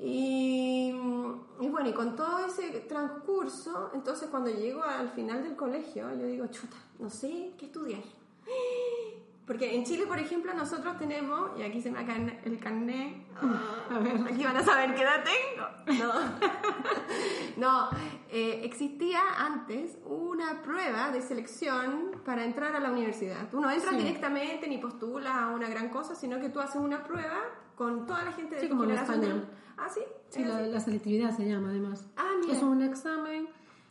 Y, 0.00 0.90
y 1.60 1.68
bueno, 1.68 1.88
y 1.88 1.92
con 1.92 2.14
todo 2.14 2.46
ese 2.46 2.68
transcurso, 2.88 3.90
entonces 3.92 4.28
cuando 4.30 4.48
llego 4.48 4.82
al 4.84 5.08
final 5.10 5.42
del 5.42 5.56
colegio, 5.56 6.08
yo 6.14 6.24
digo, 6.26 6.46
chuta, 6.46 6.76
no 7.00 7.10
sé 7.10 7.52
qué 7.58 7.66
estudiar. 7.66 8.02
Porque 9.46 9.74
en 9.74 9.84
Chile, 9.84 10.04
por 10.06 10.18
ejemplo, 10.18 10.52
nosotros 10.52 10.98
tenemos, 10.98 11.58
y 11.58 11.62
aquí 11.62 11.80
se 11.80 11.90
me 11.90 12.04
cae 12.04 12.38
el 12.44 12.58
carnet, 12.60 13.14
A 13.90 13.98
ver. 13.98 14.20
aquí 14.30 14.44
van 14.44 14.58
a 14.58 14.62
saber 14.62 14.94
qué 14.94 15.00
edad 15.02 15.24
tengo. 15.24 16.04
No, 16.04 16.12
no 17.56 17.88
eh, 18.30 18.60
existía 18.64 19.20
antes 19.38 19.96
una 20.04 20.60
prueba 20.62 21.10
de 21.10 21.22
selección 21.22 22.20
para 22.26 22.44
entrar 22.44 22.76
a 22.76 22.80
la 22.80 22.90
universidad. 22.90 23.48
Tú 23.50 23.58
no 23.60 23.70
entras 23.70 23.92
Sí. 23.94 23.98
directamente 24.02 24.68
ni 24.68 24.76
postulas 24.76 25.34
a 25.34 25.46
una 25.48 25.68
gran 25.70 25.88
cosa, 25.88 26.14
sino 26.14 26.38
que 26.40 26.50
tú 26.50 26.60
haces 26.60 26.76
una 26.82 27.02
prueba 27.04 27.40
con 27.74 28.04
toda 28.06 28.24
la 28.24 28.32
gente 28.32 28.56
de 28.56 28.60
Sí, 28.60 28.68
tu 28.68 28.76
como 28.76 28.84
en 28.84 28.90
generación. 28.98 29.24
España. 29.24 29.48
Ah, 29.78 29.88
sí. 29.88 30.00
Sí, 30.28 30.42
¿Es 30.42 30.48
la, 30.48 30.60
la 30.60 30.80
selectividad 30.80 31.34
se 31.34 31.48
llama 31.48 31.70
además. 31.70 32.04
Ah, 32.18 32.32
mira. 32.40 32.52
Es 32.52 32.62
un 32.62 32.82
examen, 32.82 33.48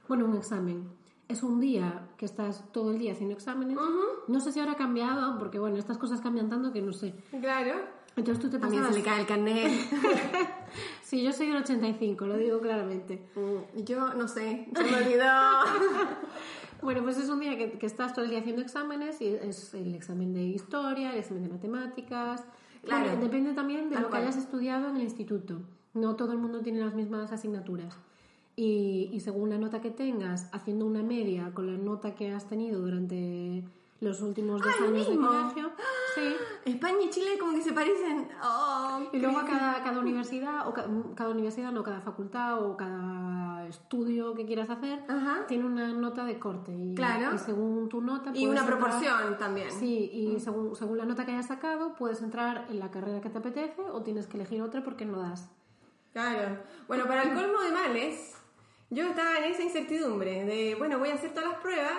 bueno, 0.07 0.25
un 0.25 0.35
examen. 0.35 0.87
Es 1.27 1.43
un 1.43 1.59
día 1.59 2.07
que 2.17 2.25
estás 2.25 2.63
todo 2.71 2.91
el 2.91 2.99
día 2.99 3.11
haciendo 3.11 3.35
exámenes. 3.35 3.75
Ujú. 3.77 4.01
No 4.29 4.39
sé 4.39 4.51
si 4.51 4.59
ahora 4.59 4.73
ha 4.73 4.77
cambiado, 4.77 5.37
porque 5.37 5.59
bueno, 5.59 5.77
estas 5.77 5.97
cosas 5.97 6.21
cambian 6.21 6.47
tanto 6.49 6.71
que 6.71 6.81
no 6.81 6.93
sé. 6.93 7.13
Claro. 7.41 7.73
Entonces 8.15 8.41
tú 8.43 8.49
te 8.49 8.57
También 8.57 8.83
se 8.83 8.89
pasabas... 8.89 9.05
le 9.05 9.11
cae 9.11 9.21
el 9.21 9.27
carnet. 9.27 9.71
Sí, 11.01 11.23
yo 11.23 11.31
soy 11.31 11.47
del 11.47 11.55
85, 11.63 12.25
lo 12.25 12.35
digo 12.35 12.59
claramente. 12.59 13.25
Mm, 13.35 13.83
Yo 13.83 14.13
no 14.13 14.27
sé, 14.27 14.67
se 14.75 14.83
me 14.83 14.95
olvidó. 14.97 15.23
Bueno, 16.81 17.01
pues 17.01 17.17
es 17.17 17.27
un 17.29 17.39
día 17.39 17.57
que, 17.57 17.71
que 17.79 17.85
estás 17.87 18.13
todo 18.13 18.25
el 18.25 18.29
día 18.29 18.39
haciendo 18.39 18.61
exámenes 18.61 19.19
y 19.21 19.27
es 19.29 19.73
el 19.73 19.95
examen 19.95 20.31
de 20.33 20.43
historia, 20.43 21.11
el 21.11 21.17
examen 21.19 21.43
de 21.43 21.49
matemáticas. 21.49 22.43
Claro. 22.83 23.05
Bueno, 23.05 23.21
depende 23.23 23.53
también 23.53 23.89
de 23.89 23.95
Tal 23.95 24.03
lo 24.03 24.09
que 24.09 24.11
cual. 24.11 24.23
hayas 24.23 24.37
estudiado 24.37 24.89
en 24.89 24.97
el 24.97 25.01
instituto. 25.03 25.61
No 25.95 26.15
todo 26.15 26.33
el 26.33 26.37
mundo 26.37 26.59
tiene 26.61 26.79
las 26.81 26.93
mismas 26.93 27.31
asignaturas. 27.31 27.97
Y, 28.59 29.11
y 29.13 29.19
según 29.19 29.51
la 29.51 29.59
nota 29.59 29.81
que 29.81 29.91
tengas, 29.91 30.49
haciendo 30.51 30.85
una 30.87 31.03
media 31.03 31.51
con 31.53 31.67
la 31.67 31.77
nota 31.77 32.15
que 32.15 32.33
has 32.33 32.47
tenido 32.47 32.81
durante 32.81 33.63
los 33.99 34.19
últimos 34.21 34.59
dos 34.61 34.71
Ah, 34.73 34.83
¿el 34.83 34.95
años 34.95 35.09
mismo? 35.09 35.31
de 35.31 35.37
colegio, 35.37 35.71
sí. 36.15 36.35
España 36.65 36.97
y 37.05 37.09
Chile 37.11 37.37
como 37.39 37.53
que 37.53 37.61
se 37.61 37.71
parecen. 37.73 38.27
Oh, 38.43 38.99
Y 39.13 39.19
luego 39.19 39.41
cada, 39.47 39.83
cada 39.83 39.99
universidad, 39.99 40.67
o 40.67 40.73
ca- 40.73 40.87
cada 41.15 41.29
universidad, 41.29 41.71
no, 41.71 41.83
cada 41.83 42.01
facultad 42.01 42.63
o 42.63 42.75
cada 42.75 43.67
estudio 43.67 44.33
que 44.33 44.45
quieras 44.47 44.69
hacer, 44.71 45.03
Ajá. 45.07 45.45
tiene 45.47 45.65
una 45.65 45.89
nota 45.93 46.25
de 46.25 46.39
corte. 46.39 46.71
Y, 46.75 46.95
Claro. 46.95 47.35
y 47.35 47.37
según 47.37 47.89
tu 47.89 48.01
nota... 48.01 48.31
Y 48.33 48.47
una 48.47 48.61
entrar- 48.61 48.65
proporción 48.79 49.37
también. 49.37 49.69
Sí, 49.71 50.09
y 50.11 50.39
según, 50.39 50.75
según 50.75 50.97
la 50.97 51.05
nota 51.05 51.25
que 51.27 51.33
hayas 51.33 51.47
sacado, 51.47 51.93
puedes 51.93 52.23
entrar 52.23 52.65
en 52.69 52.79
la 52.79 52.89
carrera 52.89 53.21
que 53.21 53.29
te 53.29 53.37
apetece 53.37 53.81
o 53.91 54.01
tienes 54.01 54.25
que 54.25 54.37
elegir 54.37 54.63
otra 54.63 54.83
porque 54.83 55.05
no 55.05 55.19
das. 55.19 55.47
Claro. 56.13 56.57
Bueno, 56.87 57.05
para 57.05 57.21
el 57.23 57.33
colmo 57.35 57.61
de 57.61 57.71
males, 57.71 58.35
yo 58.89 59.07
estaba 59.07 59.37
en 59.37 59.45
esa 59.45 59.63
incertidumbre 59.63 60.45
de, 60.45 60.75
bueno, 60.75 60.99
voy 60.99 61.09
a 61.09 61.15
hacer 61.15 61.31
todas 61.33 61.51
las 61.51 61.59
pruebas. 61.59 61.91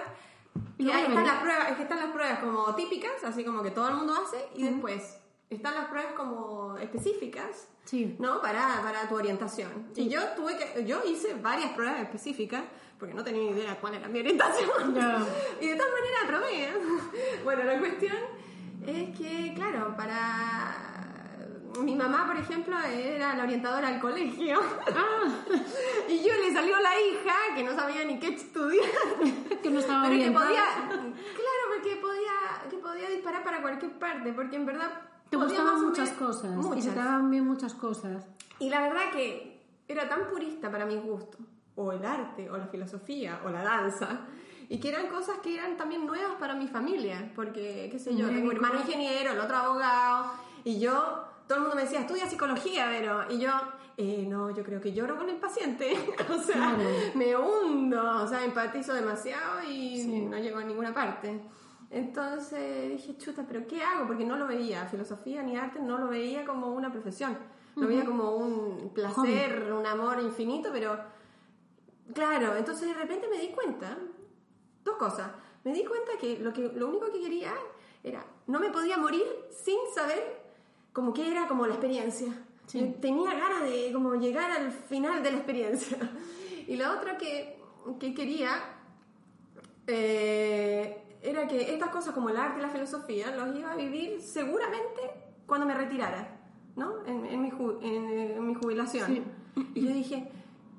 Y 0.79 0.91
ahí 0.91 1.05
están 1.07 1.27
las 1.27 1.41
pruebas, 1.41 1.71
es 1.71 1.77
que 1.77 1.83
están 1.83 1.99
las 1.99 2.11
pruebas 2.11 2.39
como 2.39 2.75
típicas, 2.75 3.25
así 3.25 3.45
como 3.45 3.63
que 3.63 3.71
todo 3.71 3.89
el 3.89 3.95
mundo 3.95 4.15
hace, 4.15 4.49
y 4.55 4.65
después 4.65 5.19
están 5.51 5.75
las 5.75 5.87
pruebas 5.87 6.13
como 6.15 6.77
específicas, 6.79 7.69
Sí. 7.85 8.17
¿no? 8.19 8.43
Para, 8.43 8.83
para 8.83 9.09
tu 9.09 9.15
orientación. 9.15 9.89
Y 9.97 10.09
yo 10.09 10.21
tuve 10.37 10.57
que, 10.59 10.85
yo 10.85 11.03
hice 11.07 11.35
varias 11.35 11.73
pruebas 11.73 12.01
específicas, 12.01 12.63
porque 12.99 13.15
no 13.15 13.25
tenía 13.25 13.51
ni 13.51 13.59
idea 13.59 13.79
cuál 13.81 13.95
era 13.95 14.09
mi 14.09 14.19
orientación. 14.21 14.69
Y 15.61 15.69
de 15.69 15.77
todas 15.77 15.93
maneras 15.93 16.25
aprobé. 16.25 16.65
¿eh? 16.65 16.73
Bueno, 17.45 17.65
la 17.65 17.79
cuestión 17.79 18.17
es 18.87 19.17
que, 19.17 19.53
claro, 19.55 19.97
para... 19.97 20.88
Mi 21.83 21.95
mamá, 21.95 22.27
por 22.27 22.37
ejemplo, 22.37 22.77
era 22.81 23.35
la 23.35 23.43
orientadora 23.45 23.89
al 23.89 24.01
colegio. 24.01 24.61
y 26.09 26.19
yo 26.23 26.33
le 26.35 26.53
salió 26.53 26.79
la 26.81 27.01
hija 27.01 27.35
que 27.55 27.63
no 27.63 27.75
sabía 27.75 28.05
ni 28.05 28.19
qué 28.19 28.29
estudiar. 28.29 28.85
Que 29.63 29.71
no 29.71 29.81
estaba 29.81 30.03
Pero 30.05 30.15
que 30.15 30.21
orientada. 30.21 30.47
podía... 30.47 30.65
Claro, 30.89 31.63
porque 31.75 31.97
podía, 31.97 32.71
que 32.71 32.77
podía 32.79 33.09
disparar 33.09 33.45
para 33.45 33.61
cualquier 33.63 33.93
parte, 33.99 34.33
porque 34.33 34.57
en 34.57 34.67
verdad... 34.67 34.91
Te 35.31 35.37
gustaban 35.37 35.85
muchas 35.85 36.11
cosas 36.11 36.53
y 36.53 36.63
se 36.63 36.69
Muchas. 36.69 36.95
te 36.95 36.95
daban 36.95 37.31
bien 37.31 37.47
muchas 37.47 37.75
cosas. 37.75 38.25
Y 38.59 38.71
la 38.71 38.81
verdad 38.81 39.11
que 39.13 39.61
era 39.87 40.09
tan 40.09 40.27
purista 40.29 40.71
para 40.71 40.87
mi 40.87 40.97
gusto, 40.97 41.39
o 41.77 41.93
el 41.93 42.05
arte, 42.05 42.51
o 42.51 42.57
la 42.57 42.67
filosofía, 42.67 43.41
o 43.45 43.51
la 43.51 43.63
danza, 43.63 44.21
y 44.69 44.81
que 44.81 44.89
eran 44.89 45.07
cosas 45.09 45.39
que 45.39 45.55
eran 45.55 45.77
también 45.77 46.07
nuevas 46.07 46.37
para 46.39 46.55
mi 46.55 46.67
familia, 46.67 47.31
porque, 47.35 47.89
qué 47.91 47.99
sé 47.99 48.17
yo, 48.17 48.27
tengo 48.29 48.47
un 48.49 48.57
hermano 48.57 48.81
ingeniero, 48.81 49.33
el 49.33 49.39
otro 49.41 49.57
abogado, 49.57 50.33
y 50.65 50.79
yo, 50.81 51.25
todo 51.49 51.57
el 51.57 51.61
mundo 51.63 51.77
me 51.77 51.83
decía, 51.83 52.01
estudia 52.01 52.29
psicología, 52.29 52.87
pero, 52.91 53.25
y 53.33 53.41
yo, 53.41 53.51
eh, 53.97 54.25
no, 54.29 54.51
yo 54.51 54.63
creo 54.63 54.81
que 54.81 54.93
lloro 54.93 55.17
con 55.17 55.29
el 55.29 55.37
paciente, 55.37 55.93
o 56.31 56.39
sea, 56.41 56.55
Claro. 56.55 56.79
me 57.15 57.35
hundo, 57.37 58.23
o 58.23 58.27
sea, 58.29 58.45
empatizo 58.45 58.93
demasiado 58.95 59.63
y 59.63 60.07
no 60.31 60.39
llego 60.39 60.59
a 60.59 60.65
ninguna 60.65 60.93
parte. 60.95 61.41
Entonces 61.91 62.91
dije, 62.91 63.17
chuta, 63.17 63.45
pero 63.49 63.67
¿qué 63.67 63.83
hago? 63.83 64.07
Porque 64.07 64.25
no 64.25 64.37
lo 64.37 64.47
veía, 64.47 64.85
filosofía 64.87 65.43
ni 65.43 65.57
arte, 65.57 65.81
no 65.81 65.99
lo 65.99 66.09
veía 66.09 66.45
como 66.45 66.69
una 66.69 66.93
profesión. 66.93 67.37
Lo 67.77 67.87
veía 67.87 68.05
como 68.05 68.33
un 68.37 68.93
placer, 68.93 69.73
un 69.73 69.87
amor 69.87 70.21
infinito, 70.21 70.69
pero 70.73 70.99
claro, 72.13 72.57
entonces 72.57 72.89
de 72.89 72.95
repente 72.95 73.29
me 73.29 73.39
di 73.39 73.49
cuenta, 73.49 73.97
dos 74.85 74.97
cosas. 74.97 75.31
Me 75.65 75.73
di 75.73 75.85
cuenta 75.85 76.13
que 76.21 76.39
lo, 76.41 76.53
que, 76.53 76.73
lo 76.75 76.89
único 76.89 77.11
que 77.13 77.21
quería 77.21 77.55
era, 78.03 78.25
no 78.49 78.59
me 78.61 78.71
podía 78.71 78.99
morir 78.99 79.25
sin 79.51 79.79
saber 79.95 80.38
como 80.99 81.13
que 81.15 81.31
era 81.31 81.47
como 81.47 81.65
la 81.65 81.75
experiencia. 81.75 82.27
Sí. 82.67 82.97
Tenía 83.01 83.31
ganas 83.35 83.63
de 83.63 83.93
como 83.93 84.17
llegar 84.17 84.51
al 84.51 84.73
final 84.73 85.23
de 85.23 85.31
la 85.31 85.37
experiencia. 85.39 85.97
Y 86.67 86.75
la 86.77 86.93
otra 86.93 87.17
que, 87.17 87.57
que 88.01 88.13
quería 88.13 88.51
eh, 89.87 91.03
era 91.23 91.47
que 91.49 91.73
estas 91.73 91.89
cosas 91.91 92.13
como 92.15 92.29
el 92.29 92.37
arte 92.37 92.59
y 92.59 92.63
la 92.63 92.69
filosofía 92.69 93.35
los 93.35 93.57
iba 93.57 93.73
a 93.73 93.77
vivir 93.77 94.21
seguramente 94.21 95.01
cuando 95.47 95.67
me 95.67 95.75
retirara, 95.75 96.41
¿no? 96.77 97.07
En, 97.07 97.25
en 97.25 97.41
mi, 97.43 97.51
ju- 97.51 97.79
en, 97.81 98.09
eh, 98.11 98.35
en 98.37 98.47
mi 98.47 98.55
jubilación. 98.55 99.07
Sí. 99.07 99.23
Y 99.75 99.81
yo 99.87 99.93
dije, 99.93 100.31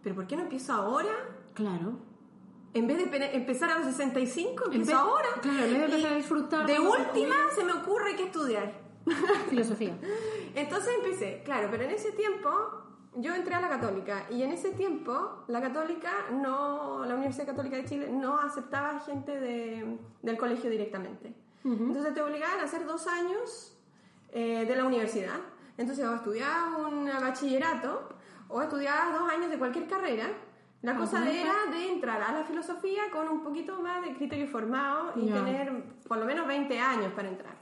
¿pero 0.03 0.15
por 0.15 0.27
qué 0.27 0.35
no 0.35 0.43
empiezo 0.43 0.73
ahora? 0.73 1.09
Claro. 1.55 1.93
En 2.75 2.85
vez 2.85 2.97
de 2.99 3.07
pe- 3.07 3.35
empezar 3.35 3.71
a 3.71 3.79
los 3.79 3.87
65, 3.87 4.65
En 4.65 4.73
empiezo 4.73 4.91
vez- 4.91 4.93
ahora. 5.01 5.27
Claro, 5.41 5.63
en 5.65 5.71
vez 5.73 5.79
de 5.79 5.85
empezar 5.87 6.11
a 6.11 6.15
disfrutar 6.15 6.65
De 6.67 6.79
última 6.79 7.35
se 7.55 7.63
me 7.63 7.73
ocurre 7.73 8.15
que 8.15 8.25
estudiar. 8.25 8.71
Filosofía. 9.49 9.97
Entonces 10.55 10.93
empecé, 11.03 11.41
claro, 11.43 11.67
pero 11.71 11.83
en 11.83 11.91
ese 11.91 12.11
tiempo 12.11 12.49
yo 13.15 13.33
entré 13.33 13.55
a 13.55 13.61
la 13.61 13.69
católica 13.69 14.25
y 14.29 14.43
en 14.43 14.51
ese 14.51 14.71
tiempo 14.71 15.43
la 15.47 15.61
católica 15.61 16.11
no, 16.31 17.03
la 17.05 17.15
Universidad 17.15 17.47
Católica 17.47 17.77
de 17.77 17.85
Chile 17.85 18.09
no 18.11 18.39
aceptaba 18.39 18.99
gente 18.99 19.39
de- 19.39 19.97
del 20.21 20.37
colegio 20.37 20.69
directamente. 20.69 21.33
Entonces 21.63 22.13
te 22.13 22.21
obligaban 22.21 22.59
a 22.59 22.63
hacer 22.63 22.85
dos 22.85 23.05
años 23.07 23.75
eh, 24.31 24.65
de 24.65 24.75
la 24.75 24.85
universidad. 24.85 25.35
Entonces 25.77 26.05
o 26.05 26.15
estudiabas 26.15 26.79
un 26.87 27.05
bachillerato 27.05 28.09
o 28.47 28.61
estudiabas 28.61 29.13
dos 29.19 29.29
años 29.29 29.49
de 29.49 29.57
cualquier 29.57 29.87
carrera. 29.87 30.27
La 30.81 30.95
cosa 30.95 31.19
Ajá. 31.19 31.29
era 31.29 31.53
de 31.71 31.91
entrar 31.91 32.21
a 32.21 32.31
la 32.31 32.43
filosofía 32.45 33.03
con 33.11 33.27
un 33.27 33.43
poquito 33.43 33.81
más 33.81 34.01
de 34.01 34.13
criterio 34.15 34.47
formado 34.47 35.11
y 35.17 35.25
Ya. 35.27 35.35
tener 35.35 35.83
por 36.07 36.17
lo 36.17 36.25
menos 36.25 36.47
20 36.47 36.79
años 36.79 37.11
para 37.13 37.27
entrar. 37.27 37.53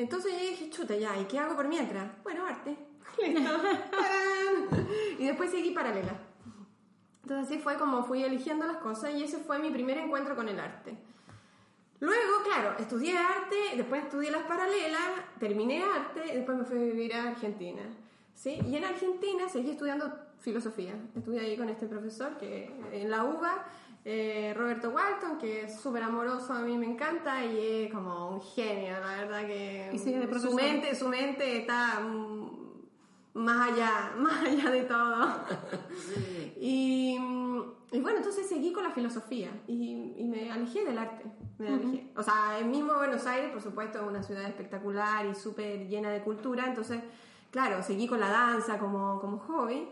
Entonces 0.00 0.32
yo 0.32 0.38
dije, 0.38 0.70
chuta, 0.70 0.96
ya, 0.96 1.18
¿y 1.18 1.26
qué 1.26 1.38
hago 1.38 1.54
por 1.54 1.68
mientras? 1.68 2.10
Bueno, 2.22 2.46
arte. 2.46 2.76
Y 5.18 5.26
después 5.26 5.50
seguí 5.50 5.72
paralela. 5.72 6.18
Entonces 7.22 7.46
así 7.46 7.58
fue 7.58 7.76
como 7.76 8.02
fui 8.04 8.24
eligiendo 8.24 8.66
las 8.66 8.78
cosas 8.78 9.12
y 9.12 9.22
ese 9.22 9.38
fue 9.38 9.58
mi 9.58 9.70
primer 9.70 9.98
encuentro 9.98 10.34
con 10.34 10.48
el 10.48 10.58
arte. 10.58 10.96
Luego, 12.00 12.42
claro, 12.42 12.76
estudié 12.78 13.18
arte, 13.18 13.56
después 13.76 14.04
estudié 14.04 14.30
las 14.30 14.44
paralelas, 14.44 15.02
terminé 15.38 15.84
arte 15.84 16.32
y 16.32 16.36
después 16.36 16.56
me 16.56 16.64
fui 16.64 16.78
a 16.78 16.82
vivir 16.82 17.14
a 17.14 17.28
Argentina. 17.28 17.82
¿sí? 18.34 18.58
Y 18.66 18.76
en 18.76 18.84
Argentina 18.84 19.46
seguí 19.50 19.72
estudiando 19.72 20.10
filosofía. 20.38 20.94
Estudié 21.14 21.40
ahí 21.40 21.56
con 21.58 21.68
este 21.68 21.86
profesor 21.86 22.38
que 22.38 22.72
en 22.92 23.10
la 23.10 23.24
UBA, 23.24 23.66
eh, 24.04 24.54
Roberto 24.56 24.90
Walton, 24.90 25.38
que 25.38 25.62
es 25.64 25.78
súper 25.80 26.02
amoroso, 26.02 26.54
a 26.54 26.60
mí 26.60 26.76
me 26.78 26.86
encanta 26.86 27.44
y 27.44 27.84
es 27.84 27.92
como 27.92 28.30
un 28.30 28.40
genio, 28.40 28.98
la 28.98 29.16
verdad 29.16 29.46
que 29.46 29.90
Y 29.92 29.98
sigue 29.98 30.26
de 30.26 30.40
su 30.40 30.54
mente, 30.54 30.94
su 30.94 31.06
mente 31.08 31.58
está 31.58 32.00
más 33.34 33.70
allá, 33.70 34.12
más 34.18 34.42
allá 34.42 34.70
de 34.70 34.82
todo. 34.84 35.28
y, 36.58 37.18
y 37.92 38.00
bueno, 38.00 38.18
entonces 38.18 38.48
seguí 38.48 38.72
con 38.72 38.84
la 38.84 38.90
filosofía 38.90 39.50
y, 39.66 40.14
y 40.16 40.24
me 40.24 40.50
alejé 40.50 40.84
del 40.84 40.96
arte. 40.96 41.24
Me 41.58 41.68
alejé. 41.68 42.10
O 42.16 42.22
sea, 42.22 42.58
el 42.58 42.66
mismo 42.66 42.94
Buenos 42.94 43.26
Aires, 43.26 43.50
por 43.50 43.60
supuesto, 43.60 43.98
es 43.98 44.04
una 44.06 44.22
ciudad 44.22 44.44
espectacular 44.44 45.26
y 45.26 45.34
súper 45.34 45.88
llena 45.88 46.10
de 46.10 46.22
cultura, 46.22 46.64
entonces, 46.66 47.02
claro, 47.50 47.82
seguí 47.82 48.08
con 48.08 48.18
la 48.18 48.30
danza 48.30 48.78
como, 48.78 49.20
como 49.20 49.38
hobby. 49.40 49.88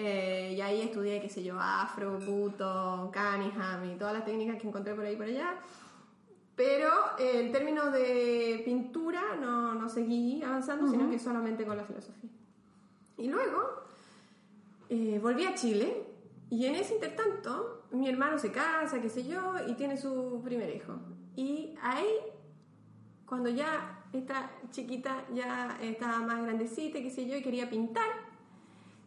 Eh, 0.00 0.54
y 0.56 0.60
ahí 0.60 0.80
estudié, 0.82 1.20
qué 1.20 1.28
sé 1.28 1.42
yo, 1.42 1.58
afro, 1.58 2.20
buto, 2.20 3.10
cunningham 3.12 3.84
y 3.90 3.96
todas 3.96 4.14
las 4.14 4.24
técnicas 4.24 4.56
que 4.56 4.68
encontré 4.68 4.94
por 4.94 5.04
ahí 5.04 5.14
y 5.14 5.16
por 5.16 5.26
allá. 5.26 5.56
Pero 6.54 6.88
eh, 7.18 7.40
en 7.40 7.50
términos 7.50 7.92
de 7.92 8.62
pintura 8.64 9.34
no, 9.40 9.74
no 9.74 9.88
seguí 9.88 10.40
avanzando, 10.40 10.88
sino 10.88 11.10
que 11.10 11.18
solamente 11.18 11.66
con 11.66 11.76
la 11.76 11.82
filosofía. 11.82 12.30
Y 13.16 13.26
luego 13.26 13.82
eh, 14.88 15.18
volví 15.20 15.44
a 15.46 15.56
Chile 15.56 16.06
y 16.48 16.66
en 16.66 16.76
ese 16.76 16.94
intertanto 16.94 17.82
mi 17.90 18.08
hermano 18.08 18.38
se 18.38 18.52
casa, 18.52 19.02
qué 19.02 19.08
sé 19.08 19.26
yo, 19.26 19.54
y 19.66 19.74
tiene 19.74 19.96
su 19.96 20.40
primer 20.44 20.76
hijo. 20.76 20.94
Y 21.34 21.74
ahí, 21.82 22.06
cuando 23.26 23.48
ya 23.48 24.04
esta 24.12 24.48
chiquita 24.70 25.24
ya 25.34 25.76
estaba 25.82 26.20
más 26.20 26.40
grandecita, 26.44 27.00
qué 27.00 27.10
sé 27.10 27.26
yo, 27.26 27.36
y 27.36 27.42
quería 27.42 27.68
pintar, 27.68 28.27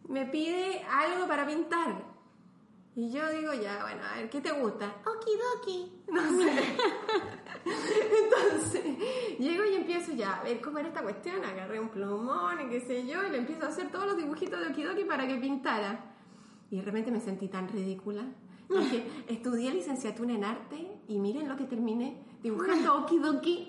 me 0.08 0.26
pide 0.26 0.82
algo 0.90 1.26
para 1.26 1.46
pintar. 1.46 2.12
Y 2.94 3.10
yo 3.10 3.26
digo, 3.30 3.54
ya, 3.54 3.82
bueno, 3.82 4.02
a 4.04 4.16
ver, 4.16 4.28
¿qué 4.28 4.42
te 4.42 4.52
gusta? 4.52 4.94
Okidoki. 5.06 5.92
No 6.08 6.20
sé. 6.20 6.76
Entonces, 8.22 8.84
llego 9.38 9.64
y 9.64 9.76
empiezo 9.76 10.12
ya 10.12 10.34
a 10.34 10.44
ver 10.44 10.60
cómo 10.60 10.78
era 10.78 10.88
esta 10.88 11.02
cuestión. 11.02 11.42
Agarré 11.42 11.80
un 11.80 11.88
plumón 11.88 12.60
y 12.60 12.68
qué 12.68 12.80
sé 12.80 13.06
yo, 13.06 13.26
y 13.26 13.30
le 13.30 13.38
empiezo 13.38 13.64
a 13.64 13.68
hacer 13.68 13.90
todos 13.90 14.06
los 14.06 14.16
dibujitos 14.18 14.60
de 14.60 14.66
Okidoki 14.66 15.04
para 15.04 15.26
que 15.26 15.36
pintara. 15.36 16.04
Y 16.70 16.76
de 16.76 16.82
repente 16.82 17.10
me 17.10 17.20
sentí 17.20 17.48
tan 17.48 17.68
ridícula. 17.68 18.24
Dije, 18.68 19.06
estudié 19.28 19.72
licenciatura 19.72 20.32
en 20.34 20.44
arte 20.44 20.98
y 21.08 21.18
miren 21.18 21.48
lo 21.48 21.56
que 21.56 21.64
terminé. 21.64 22.22
dibujando 22.42 22.96
okidoki. 23.04 23.68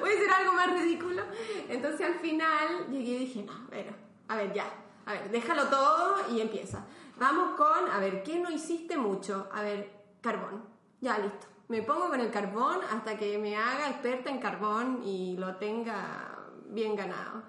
Voy 0.00 0.10
a 0.10 0.12
hacer 0.12 0.30
algo 0.38 0.52
más 0.52 0.70
ridículo. 0.70 1.22
Entonces 1.68 2.06
al 2.06 2.14
final 2.14 2.88
llegué 2.90 3.12
y 3.12 3.18
dije, 3.20 3.42
no, 3.42 3.68
ver, 3.70 3.94
a 4.28 4.36
ver, 4.36 4.52
ya. 4.52 4.66
A 5.06 5.12
ver, 5.12 5.30
déjalo 5.30 5.68
todo 5.68 6.16
y 6.32 6.40
empieza. 6.40 6.84
Vamos 7.18 7.56
con, 7.56 7.90
a 7.90 7.98
ver, 7.98 8.22
¿qué 8.22 8.38
no 8.38 8.50
hiciste 8.50 8.96
mucho? 8.96 9.48
A 9.52 9.62
ver, 9.62 9.90
carbón. 10.20 10.64
Ya, 11.00 11.18
listo. 11.18 11.46
Me 11.68 11.82
pongo 11.82 12.08
con 12.08 12.20
el 12.20 12.30
carbón 12.30 12.78
hasta 12.90 13.16
que 13.16 13.38
me 13.38 13.56
haga 13.56 13.88
experta 13.88 14.30
en 14.30 14.38
carbón 14.38 15.02
y 15.04 15.36
lo 15.36 15.56
tenga 15.56 16.38
bien 16.66 16.96
ganado. 16.96 17.42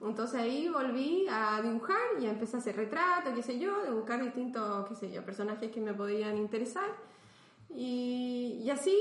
Entonces 0.00 0.40
ahí 0.40 0.68
volví 0.68 1.26
a 1.30 1.60
dibujar 1.62 2.20
y 2.20 2.26
empecé 2.26 2.56
a 2.56 2.60
hacer 2.60 2.76
retratos, 2.76 3.32
qué 3.34 3.42
sé 3.42 3.58
yo, 3.58 3.82
de 3.82 3.90
buscar 3.90 4.22
distintos, 4.22 4.86
qué 4.88 4.94
sé 4.94 5.10
yo, 5.10 5.24
personajes 5.24 5.70
que 5.70 5.80
me 5.80 5.94
podían 5.94 6.36
interesar. 6.36 6.90
Y, 7.74 8.60
y 8.62 8.70
así, 8.70 8.96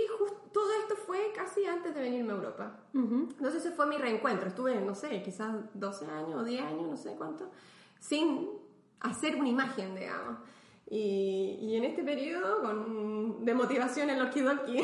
todo 0.51 0.67
esto 0.81 0.95
fue 0.95 1.31
casi 1.35 1.65
antes 1.65 1.93
de 1.93 2.01
venirme 2.01 2.33
a 2.33 2.35
Europa. 2.35 2.79
Entonces 2.93 3.65
ese 3.65 3.71
fue 3.71 3.85
mi 3.85 3.97
reencuentro. 3.97 4.47
Estuve, 4.47 4.79
no 4.81 4.95
sé, 4.95 5.21
quizás 5.21 5.55
12 5.73 6.05
años 6.07 6.41
o 6.41 6.43
10 6.43 6.61
años, 6.63 6.89
no 6.89 6.97
sé 6.97 7.15
cuánto, 7.15 7.49
sin 7.99 8.49
hacer 8.99 9.35
una 9.35 9.49
imagen, 9.49 9.95
digamos. 9.95 10.37
Y, 10.87 11.57
y 11.61 11.75
en 11.75 11.83
este 11.83 12.03
periodo, 12.03 12.61
con, 12.61 13.43
de 13.43 13.53
motivación 13.53 14.09
en 14.11 14.19
los 14.19 14.29
Kidoki, 14.29 14.77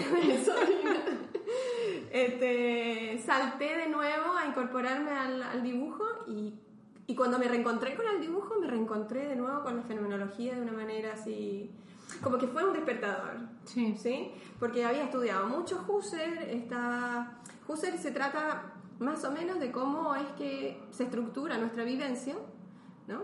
este, 2.11 3.21
salté 3.23 3.77
de 3.77 3.87
nuevo 3.87 4.35
a 4.35 4.47
incorporarme 4.47 5.11
al, 5.11 5.43
al 5.43 5.61
dibujo 5.61 6.03
y, 6.27 6.55
y, 7.05 7.15
cuando 7.15 7.37
me 7.37 7.47
reencontré 7.47 7.95
con 7.95 8.07
el 8.07 8.19
dibujo, 8.19 8.55
me 8.59 8.67
reencontré 8.67 9.27
de 9.27 9.35
nuevo 9.35 9.61
con 9.61 9.77
la 9.77 9.83
fenomenología 9.83 10.55
de 10.55 10.61
una 10.61 10.71
manera 10.71 11.13
así, 11.13 11.69
como 12.23 12.37
que 12.37 12.47
fue 12.47 12.65
un 12.65 12.73
despertador. 12.73 13.37
Sí. 13.65 13.95
¿sí? 13.97 14.31
Porque 14.59 14.83
había 14.85 15.03
estudiado 15.05 15.47
mucho 15.47 15.83
Husserl, 15.87 16.37
está... 16.49 17.39
Husserl 17.67 17.97
se 17.97 18.11
trata 18.11 18.73
más 18.99 19.23
o 19.23 19.31
menos 19.31 19.59
de 19.59 19.71
cómo 19.71 20.13
es 20.15 20.27
que 20.37 20.81
se 20.91 21.03
estructura 21.05 21.57
nuestra 21.57 21.83
vivencia, 21.83 22.35
¿no? 23.07 23.21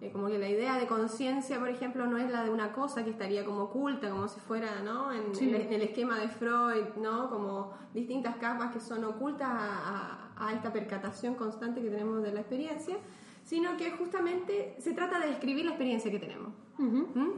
Eh, 0.00 0.10
como 0.12 0.28
que 0.28 0.38
la 0.38 0.48
idea 0.48 0.78
de 0.78 0.86
conciencia, 0.86 1.58
por 1.58 1.68
ejemplo, 1.68 2.06
no 2.06 2.16
es 2.16 2.30
la 2.30 2.42
de 2.42 2.48
una 2.50 2.72
cosa 2.72 3.04
que 3.04 3.10
estaría 3.10 3.44
como 3.44 3.64
oculta, 3.64 4.08
como 4.10 4.26
si 4.28 4.40
fuera, 4.40 4.80
¿no? 4.82 5.12
En, 5.12 5.34
Sí. 5.34 5.54
en 5.54 5.72
el, 5.72 5.82
esquema 5.82 6.18
de 6.18 6.28
Freud, 6.28 6.96
¿no? 6.96 7.28
Como 7.28 7.72
distintas 7.92 8.36
capas 8.36 8.72
que 8.72 8.80
son 8.80 9.04
ocultas 9.04 9.48
a, 9.50 10.30
a- 10.38 10.46
a 10.48 10.52
esta 10.54 10.72
percatación 10.72 11.34
constante 11.34 11.82
que 11.82 11.90
tenemos 11.90 12.22
de 12.22 12.32
la 12.32 12.40
experiencia, 12.40 12.96
sino 13.44 13.76
que 13.76 13.90
justamente 13.90 14.74
se 14.78 14.94
trata 14.94 15.18
de 15.20 15.26
describir 15.28 15.66
la 15.66 15.72
experiencia 15.72 16.10
que 16.10 16.18
tenemos. 16.18 16.54
Ujú. 16.78 17.08
¿Mm? 17.14 17.30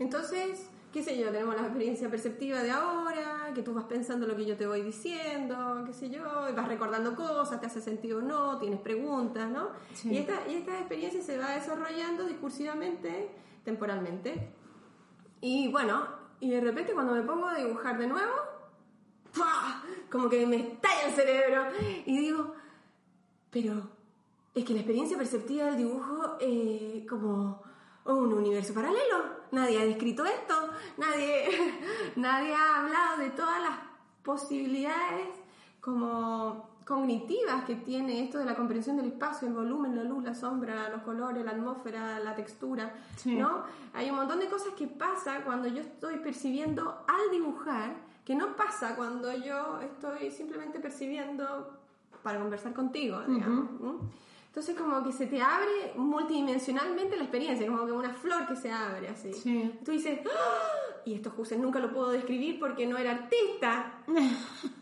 Entonces, 0.00 0.66
qué 0.94 1.02
sé 1.02 1.18
yo, 1.18 1.30
tenemos 1.30 1.54
la 1.54 1.60
experiencia 1.60 2.08
perceptiva 2.08 2.62
de 2.62 2.70
ahora, 2.70 3.52
que 3.54 3.62
tú 3.62 3.74
vas 3.74 3.84
pensando 3.84 4.26
lo 4.26 4.34
que 4.34 4.46
yo 4.46 4.56
te 4.56 4.66
voy 4.66 4.80
diciendo, 4.80 5.84
qué 5.84 5.92
sé 5.92 6.08
yo, 6.08 6.48
y 6.48 6.52
vas 6.52 6.66
recordando 6.66 7.14
cosas, 7.14 7.60
te 7.60 7.66
hace 7.66 7.82
sentido 7.82 8.18
o 8.18 8.22
no, 8.22 8.58
tienes 8.58 8.80
preguntas, 8.80 9.50
¿no? 9.50 9.68
Sí. 9.92 10.14
Y, 10.14 10.16
esta, 10.16 10.48
y 10.48 10.54
esta 10.54 10.78
experiencia 10.78 11.20
se 11.20 11.36
va 11.36 11.50
desarrollando 11.50 12.24
discursivamente, 12.24 13.30
temporalmente. 13.62 14.54
Y 15.42 15.68
bueno, 15.68 16.08
y 16.40 16.48
de 16.48 16.62
repente 16.62 16.94
cuando 16.94 17.12
me 17.14 17.22
pongo 17.22 17.46
a 17.46 17.58
dibujar 17.58 17.98
de 17.98 18.06
nuevo, 18.06 18.32
¡pua! 19.34 19.84
como 20.10 20.30
que 20.30 20.46
me 20.46 20.56
estalla 20.56 21.08
el 21.08 21.12
cerebro 21.12 21.64
y 22.06 22.18
digo, 22.18 22.54
pero 23.50 23.82
es 24.54 24.64
que 24.64 24.72
la 24.72 24.80
experiencia 24.80 25.18
perceptiva 25.18 25.66
del 25.66 25.76
dibujo 25.76 26.38
es 26.40 27.06
como 27.06 27.62
un 28.06 28.32
universo 28.32 28.72
paralelo. 28.72 29.39
Nadie 29.52 29.80
ha 29.80 29.84
descrito 29.84 30.24
esto, 30.24 30.54
nadie, 30.96 31.44
nadie 32.16 32.54
ha 32.54 32.80
hablado 32.80 33.18
de 33.18 33.30
todas 33.30 33.60
las 33.60 33.78
posibilidades 34.22 35.28
como 35.80 36.68
cognitivas 36.84 37.64
que 37.64 37.76
tiene 37.76 38.24
esto 38.24 38.38
de 38.38 38.44
la 38.44 38.54
comprensión 38.56 38.96
del 38.96 39.06
espacio, 39.06 39.46
el 39.48 39.54
volumen, 39.54 39.94
la 39.96 40.02
luz, 40.04 40.24
la 40.24 40.34
sombra, 40.34 40.88
los 40.88 41.02
colores, 41.02 41.44
la 41.44 41.52
atmósfera, 41.52 42.18
la 42.18 42.34
textura, 42.34 42.92
Sí. 43.16 43.36
¿no? 43.36 43.62
Hay 43.94 44.10
un 44.10 44.16
montón 44.16 44.40
de 44.40 44.46
cosas 44.48 44.72
que 44.76 44.86
pasa 44.88 45.42
cuando 45.44 45.68
yo 45.68 45.80
estoy 45.80 46.16
percibiendo 46.18 47.04
al 47.06 47.30
dibujar 47.30 47.94
que 48.24 48.34
no 48.34 48.54
pasa 48.56 48.96
cuando 48.96 49.32
yo 49.32 49.80
estoy 49.80 50.30
simplemente 50.30 50.78
percibiendo 50.80 51.78
para 52.22 52.38
conversar 52.38 52.72
contigo, 52.72 53.20
digamos. 53.26 53.68
Entonces 54.50 54.76
como 54.76 55.02
que 55.04 55.12
se 55.12 55.26
te 55.26 55.40
abre 55.40 55.92
multidimensionalmente 55.94 57.16
la 57.16 57.22
experiencia, 57.22 57.66
como 57.68 57.86
que 57.86 57.92
una 57.92 58.12
flor 58.12 58.48
que 58.48 58.56
se 58.56 58.70
abre 58.72 59.08
así. 59.08 59.32
Sí. 59.32 59.78
Tú 59.84 59.92
dices, 59.92 60.18
¡Ah! 60.26 61.00
y 61.04 61.14
esto 61.14 61.32
Husserl 61.36 61.62
nunca 61.62 61.78
lo 61.78 61.92
puedo 61.92 62.10
describir 62.10 62.58
porque 62.58 62.84
no 62.86 62.98
era 62.98 63.12
artista. 63.12 63.92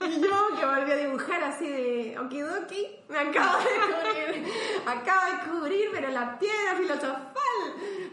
Y 0.01 0.21
yo 0.23 0.31
que 0.59 0.65
volví 0.65 0.91
a 0.91 0.97
dibujar 0.97 1.43
así 1.45 1.69
de 1.69 2.19
okidoki, 2.19 2.87
me 3.09 3.19
acabo 3.19 3.59
de 3.59 3.65
descubrir, 3.75 4.53
acabo 4.87 5.27
de 5.27 5.33
descubrir, 5.37 5.89
pero 5.93 6.09
la 6.13 6.39
piedra 6.39 6.75
filosofal 6.77 7.35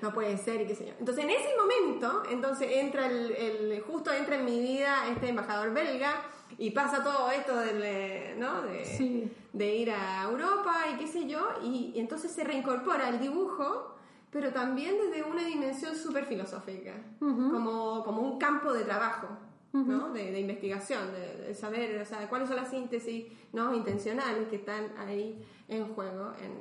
no 0.01 0.14
puede 0.14 0.38
ser 0.38 0.62
y 0.62 0.68
qué 0.68 0.76
sé 0.76 0.88
yo. 0.88 0.93
Entonces 0.99 1.24
en 1.24 1.30
ese 1.30 1.49
momento, 1.58 2.24
entonces 2.30 2.68
entra 2.72 3.06
el, 3.08 3.32
el- 3.32 3.82
justo 3.82 4.12
entra 4.12 4.36
en 4.36 4.45
mi 4.45 4.60
vida 4.60 5.08
este 5.10 5.30
embajador 5.30 5.74
belga 5.74 6.22
y 6.58 6.72
pasa 6.72 7.04
todo 7.04 7.30
esto 7.32 7.56
del, 7.58 7.82
eh, 7.84 8.36
¿no? 8.38 8.62
de, 8.62 8.86
Sí. 8.86 9.32
de 9.54 9.76
ir 9.76 9.91
a 9.91 10.24
Europa 10.24 10.74
y 10.93 10.98
qué 10.98 11.08
sé 11.08 11.28
yo, 11.28 11.48
y, 11.64 11.91
y 11.96 12.00
entonces 12.00 12.32
se 12.32 12.43
reincorpora 12.43 13.10
el 13.10 13.20
dibujo, 13.20 13.96
pero 14.32 14.52
también 14.52 14.96
desde 14.98 15.24
una 15.24 15.43
dimensión 15.43 15.96
súper 15.96 16.26
filosófica, 16.26 16.93
como, 17.20 18.04
como 18.04 18.22
un 18.22 18.38
campo 18.38 18.74
de 18.74 18.84
trabajo, 18.84 19.28
¿no? 19.74 20.12
de, 20.14 20.32
de 20.32 20.39
investigación, 20.39 21.12
de, 21.12 21.48
de 21.48 21.54
saber 21.56 22.02
o 22.02 22.06
sea, 22.06 22.30
cuáles 22.30 22.48
son 22.48 22.56
las 22.58 22.70
síntesis 22.70 23.26
¿no? 23.52 23.74
intencionales 23.74 24.48
que 24.48 24.56
están 24.58 24.91
ahí 24.98 25.43
en 25.68 25.88
juego 25.93 26.32
en, 26.41 26.52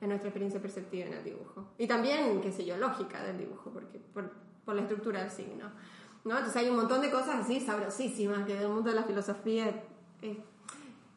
en 0.00 0.08
nuestra 0.08 0.28
experiencia 0.28 0.60
perceptiva 0.60 1.06
en 1.06 1.12
el 1.14 1.24
dibujo. 1.24 1.66
Y 1.78 1.86
también, 1.86 2.40
qué 2.40 2.52
sé 2.52 2.64
yo, 2.64 2.76
lógica 2.78 3.22
del 3.22 3.36
dibujo, 3.38 3.70
porque 3.70 3.98
por, 4.12 4.30
por 4.64 4.74
la 4.74 4.82
estructura 4.82 5.20
del 5.20 5.30
signo. 5.30 5.70
¿No? 6.24 6.30
Entonces 6.38 6.56
hay 6.56 6.68
un 6.70 6.76
montón 6.76 7.00
de 7.00 7.10
cosas 7.10 7.36
así 7.44 7.60
sabrosísimas 7.60 8.44
que 8.46 8.54
del 8.56 8.68
mundo 8.68 8.90
de 8.90 8.96
la 8.96 9.02
filosofía 9.04 9.68
es- 10.22 10.38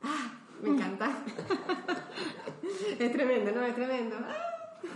¡Ah! 0.03 0.33
Me 0.61 0.69
encanta. 0.69 1.09
es 2.99 3.11
tremendo, 3.11 3.51
¿no? 3.51 3.61
Es 3.61 3.75
tremendo. 3.75 4.15
¡Ah! 4.19 4.33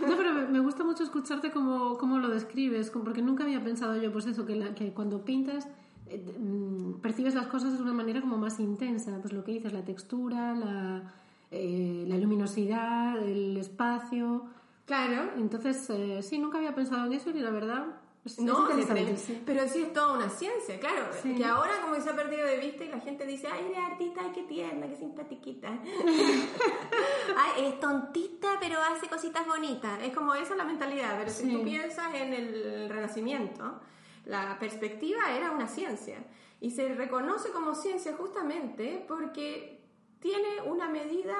No, 0.06 0.16
pero 0.16 0.32
me- 0.32 0.60
gusta 0.60 0.84
mucho 0.84 1.02
escucharte 1.04 1.50
cómo, 1.50 1.98
cómo 1.98 2.18
lo 2.18 2.28
describes, 2.28 2.90
porque 2.90 3.22
nunca 3.22 3.44
había 3.44 3.62
pensado 3.62 3.96
yo, 4.00 4.12
pues 4.12 4.26
eso, 4.26 4.46
que, 4.46 4.56
la- 4.56 4.74
que 4.74 4.92
cuando 4.92 5.24
pintas 5.24 5.68
eh, 6.08 6.18
mm, 6.38 6.94
percibes 7.00 7.34
las 7.34 7.46
cosas 7.46 7.76
de 7.76 7.82
una 7.82 7.92
manera 7.92 8.20
como 8.20 8.38
más 8.38 8.58
intensa, 8.60 9.18
pues 9.20 9.32
lo 9.32 9.44
que 9.44 9.52
dices, 9.52 9.72
la 9.72 9.84
textura, 9.84 10.54
la, 10.54 11.02
eh, 11.50 12.04
la 12.08 12.16
luminosidad, 12.18 13.18
el 13.22 13.56
espacio. 13.56 14.44
Claro. 14.86 15.30
Entonces, 15.36 15.88
eh, 15.90 16.22
sí, 16.22 16.38
nunca 16.38 16.58
había 16.58 16.74
pensado 16.74 17.06
en 17.06 17.12
eso 17.12 17.30
y 17.30 17.40
la 17.40 17.50
verdad 17.50 17.86
es, 18.24 18.38
No, 18.38 18.70
interesante. 18.70 19.16
sí. 19.16 19.42
pero 19.44 19.66
sí 19.68 19.82
es 19.82 19.92
toda 19.92 20.12
una 20.12 20.30
ciencia, 20.30 20.78
claro. 20.78 21.06
Sí. 21.22 21.34
Que 21.34 21.44
ahora 21.44 21.80
como 21.82 22.00
se 22.00 22.10
ha 22.10 22.14
perdido 22.16 22.46
de 22.46 22.58
vista 22.58 22.84
y 22.84 22.88
la 22.88 23.00
gente 23.00 23.26
dice, 23.26 23.48
ay, 23.48 23.66
eres 23.66 23.78
artista, 23.78 24.20
ay, 24.24 24.30
qué 24.32 24.42
tierna, 24.44 24.86
qué 24.88 24.96
simpatiquita. 24.96 25.68
ay, 27.36 27.64
es 27.66 27.80
tontita, 27.80 28.58
pero 28.60 28.78
hace 28.80 29.08
cositas 29.08 29.46
bonitas. 29.46 30.00
Es 30.02 30.14
como 30.14 30.34
esa 30.34 30.54
la 30.54 30.64
mentalidad, 30.64 31.16
pero 31.18 31.30
si 31.30 31.50
tú 31.50 31.62
piensas 31.64 32.14
en 32.14 32.32
el 32.32 32.88
Renacimiento, 32.88 33.80
la 34.24 34.58
perspectiva 34.58 35.32
era 35.34 35.50
una 35.50 35.66
ciencia. 35.66 36.18
Y 36.60 36.70
se 36.70 36.94
reconoce 36.94 37.50
como 37.50 37.74
ciencia 37.74 38.14
justamente 38.16 39.04
porque 39.08 39.80
tiene 40.20 40.60
una 40.66 40.88
medida, 40.88 41.34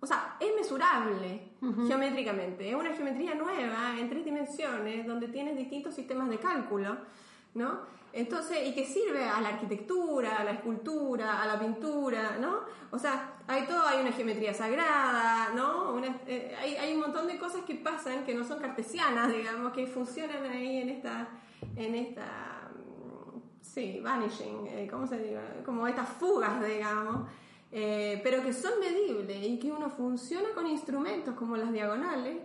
o 0.00 0.06
sea, 0.06 0.36
es 0.40 0.48
mesurable 0.56 1.50
geométricamente. 1.86 2.68
Es 2.70 2.74
una 2.74 2.90
geometría 2.94 3.34
nueva 3.34 3.94
en 3.98 4.08
tres 4.08 4.24
dimensiones 4.24 5.06
donde 5.06 5.28
tienes 5.28 5.56
distintos 5.56 5.94
sistemas 5.94 6.28
de 6.30 6.38
cálculo, 6.38 6.96
¿no? 7.54 8.00
Entonces, 8.12 8.58
y 8.66 8.74
que 8.74 8.84
sirve 8.86 9.22
a 9.24 9.40
la 9.40 9.50
arquitectura, 9.50 10.38
a 10.38 10.44
la 10.44 10.50
escultura, 10.52 11.40
a 11.42 11.46
la 11.46 11.60
pintura, 11.60 12.38
¿no? 12.40 12.60
O 12.90 12.98
sea, 12.98 13.34
hay 13.46 13.66
todo, 13.66 13.86
hay 13.86 14.00
una 14.00 14.10
geometría 14.10 14.52
sagrada, 14.52 15.50
¿no? 15.54 15.92
Una- 15.92 16.16
eh, 16.26 16.56
hay, 16.60 16.74
hay 16.76 16.94
un 16.94 17.00
montón 17.02 17.28
de 17.28 17.38
cosas 17.38 17.62
que 17.64 17.76
pasan 17.76 18.24
que 18.24 18.34
no 18.34 18.42
son 18.42 18.58
cartesianas, 18.58 19.32
digamos, 19.36 19.72
que 19.72 19.86
funcionan 19.86 20.44
ahí 20.44 20.78
en 20.78 20.88
esta, 20.88 21.28
en 21.76 21.94
esta, 21.94 22.70
mm, 22.74 23.38
sí, 23.60 24.00
vanishing, 24.02 24.66
eh, 24.66 24.88
¿cómo 24.90 25.06
se 25.06 25.18
dice? 25.18 25.38
Como 25.64 25.86
estas 25.86 26.08
fugas, 26.08 26.64
digamos, 26.64 27.28
eh, 27.72 28.20
pero 28.22 28.42
que 28.42 28.52
son 28.52 28.72
medibles 28.80 29.46
y 29.46 29.58
que 29.58 29.70
uno 29.70 29.90
funciona 29.90 30.48
con 30.54 30.66
instrumentos 30.66 31.34
como 31.34 31.56
las 31.56 31.72
diagonales, 31.72 32.38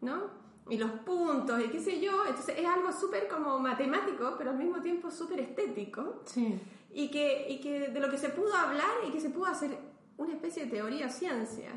¿no? 0.00 0.42
Y 0.68 0.76
los 0.78 0.90
puntos 0.90 1.60
y 1.60 1.68
qué 1.68 1.80
sé 1.80 2.00
yo, 2.00 2.24
entonces 2.26 2.56
es 2.58 2.66
algo 2.66 2.92
súper 2.92 3.26
como 3.28 3.58
matemático, 3.58 4.34
pero 4.38 4.50
al 4.50 4.56
mismo 4.58 4.80
tiempo 4.80 5.10
súper 5.10 5.40
estético 5.40 6.22
Sí. 6.24 6.58
y 6.92 7.10
que, 7.10 7.46
y 7.48 7.60
que 7.60 7.88
de 7.90 8.00
lo 8.00 8.08
que 8.10 8.16
se 8.18 8.28
pudo 8.30 8.54
hablar 8.54 8.90
y 9.06 9.10
que 9.10 9.20
se 9.20 9.30
pudo 9.30 9.46
hacer 9.46 9.76
una 10.18 10.32
especie 10.34 10.64
de 10.66 10.70
teoría 10.70 11.08
ciencia. 11.08 11.70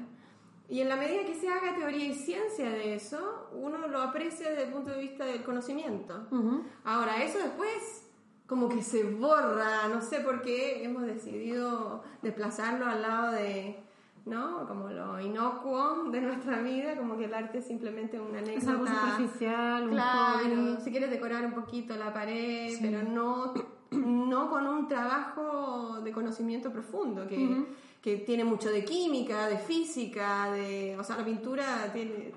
Y 0.69 0.81
en 0.81 0.89
la 0.89 0.95
medida 0.95 1.23
que 1.25 1.35
se 1.35 1.47
haga 1.47 1.75
teoría 1.75 2.05
y 2.05 2.13
ciencia 2.15 2.69
de 2.69 2.95
eso, 2.95 3.49
uno 3.53 3.87
lo 3.87 4.01
aprecia 4.01 4.49
desde 4.49 4.63
el 4.65 4.73
punto 4.73 4.91
de 4.91 4.99
vista 4.99 5.25
del 5.25 5.43
conocimiento. 5.43 6.27
Ujú. 6.31 6.63
Ahora, 6.83 7.23
eso 7.23 7.37
después 7.39 8.04
como 8.47 8.69
que 8.69 8.81
se 8.83 9.03
borra, 9.03 9.87
no 9.91 10.01
sé 10.01 10.19
por 10.19 10.41
qué 10.41 10.83
hemos 10.83 11.03
decidido 11.03 12.03
desplazarlo 12.21 12.85
al 12.85 13.01
lado 13.01 13.31
de, 13.31 13.79
¿no? 14.25 14.67
Como 14.67 14.89
lo 14.89 15.19
inocuo 15.19 16.05
de 16.11 16.21
nuestra 16.21 16.61
vida, 16.61 16.95
como 16.95 17.17
que 17.17 17.25
el 17.25 17.33
arte 17.33 17.57
es 17.59 17.65
simplemente 17.65 18.19
una 18.19 18.39
anécdota. 18.39 18.57
Es 18.57 18.67
algo 18.67 18.85
superficial, 18.87 19.83
un 19.85 19.89
Claro, 19.91 20.39
hobby. 20.39 20.77
si 20.83 20.91
quieres 20.91 21.09
decorar 21.09 21.45
un 21.45 21.53
poquito 21.53 21.95
la 21.95 22.13
pared, 22.13 22.75
pero 22.81 23.01
no, 23.03 23.53
no 23.91 24.49
con 24.49 24.67
un 24.67 24.87
trabajo 24.87 26.01
de 26.01 26.11
conocimiento 26.11 26.71
profundo, 26.71 27.27
que, 27.27 27.65
que 28.01 28.17
tiene 28.17 28.43
mucho 28.43 28.69
de 28.69 28.85
química, 28.85 29.47
de 29.47 29.57
física, 29.57 30.51
de... 30.51 30.95
O 30.99 31.03
sea, 31.03 31.17
la 31.17 31.25
pintura 31.25 31.91
tiene... 31.91 32.31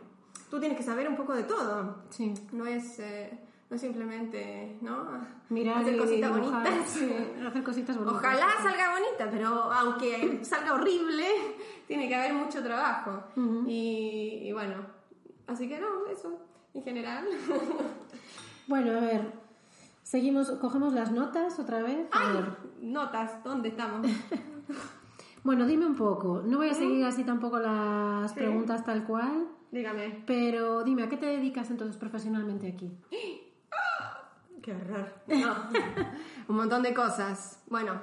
Tú 0.50 0.58
tienes 0.58 0.78
que 0.78 0.84
saber 0.84 1.06
un 1.06 1.16
poco 1.16 1.34
de 1.34 1.42
todo. 1.42 1.96
Sí. 2.08 2.32
No 2.52 2.64
es, 2.64 2.98
eh, 3.00 3.38
no 3.70 3.76
simplemente, 3.78 4.78
¿no? 4.80 5.06
Mirar 5.50 5.78
hacer 5.78 5.98
cositas 5.98 6.34
dibujar, 6.34 6.62
bonitas. 6.64 6.88
sí, 6.90 7.10
hacer 7.46 7.62
cositas 7.62 7.96
bonitas. 7.98 8.18
Ojalá 8.18 8.46
salga 8.62 8.92
bonita, 8.92 9.30
pero 9.30 9.48
aunque 9.72 10.40
salga 10.44 10.74
horrible, 10.74 11.24
tiene 11.86 12.08
que 12.08 12.14
haber 12.14 12.32
mucho 12.34 12.62
trabajo. 12.62 13.24
y, 13.66 14.40
y 14.44 14.52
bueno, 14.52 14.76
así 15.46 15.68
que 15.68 15.78
no, 15.78 16.06
eso, 16.10 16.38
en 16.74 16.82
general. 16.82 17.26
Bueno, 18.66 18.92
a 18.98 19.00
ver. 19.00 19.32
Seguimos, 20.02 20.50
cogemos 20.52 20.94
las 20.94 21.12
notas 21.12 21.58
otra 21.58 21.82
vez. 21.82 22.06
A 22.12 22.32
ver. 22.32 22.44
Notas, 22.80 23.42
¿dónde 23.44 23.68
estamos? 23.68 24.06
Bueno, 25.44 25.66
dime 25.66 25.86
un 25.86 25.94
poco. 25.94 26.42
No 26.44 26.58
voy 26.58 26.68
a 26.68 26.74
seguir 26.74 27.04
así 27.06 27.24
tampoco 27.24 27.58
las 27.58 28.32
Sí. 28.32 28.36
preguntas 28.38 28.84
tal 28.84 29.04
cual, 29.04 29.46
Dígame. 29.70 30.22
pero 30.26 30.82
dime, 30.82 31.04
¿a 31.04 31.08
qué 31.08 31.16
te 31.16 31.26
dedicas 31.26 31.70
entonces 31.70 31.96
profesionalmente 31.96 32.66
aquí? 32.66 32.90
Qué 34.68 34.74
horror. 34.74 35.08
No. 35.28 35.56
Un 36.48 36.56
montón 36.56 36.82
de 36.82 36.92
cosas. 36.92 37.58
Bueno, 37.68 37.98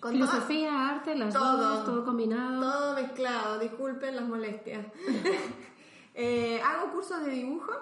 con 0.00 0.12
Filosofía, 0.12 0.88
arte, 0.88 1.14
las 1.14 1.34
Todo. 1.34 1.58
dos, 1.58 1.84
todo 1.84 2.02
combinado. 2.06 2.62
Todo 2.62 2.94
mezclado, 2.94 3.58
disculpen 3.58 4.16
las 4.16 4.24
molestias. 4.26 4.86
Eh, 6.14 6.60
hago 6.60 6.92
cursos 6.92 7.24
de 7.24 7.30
dibujo 7.30 7.72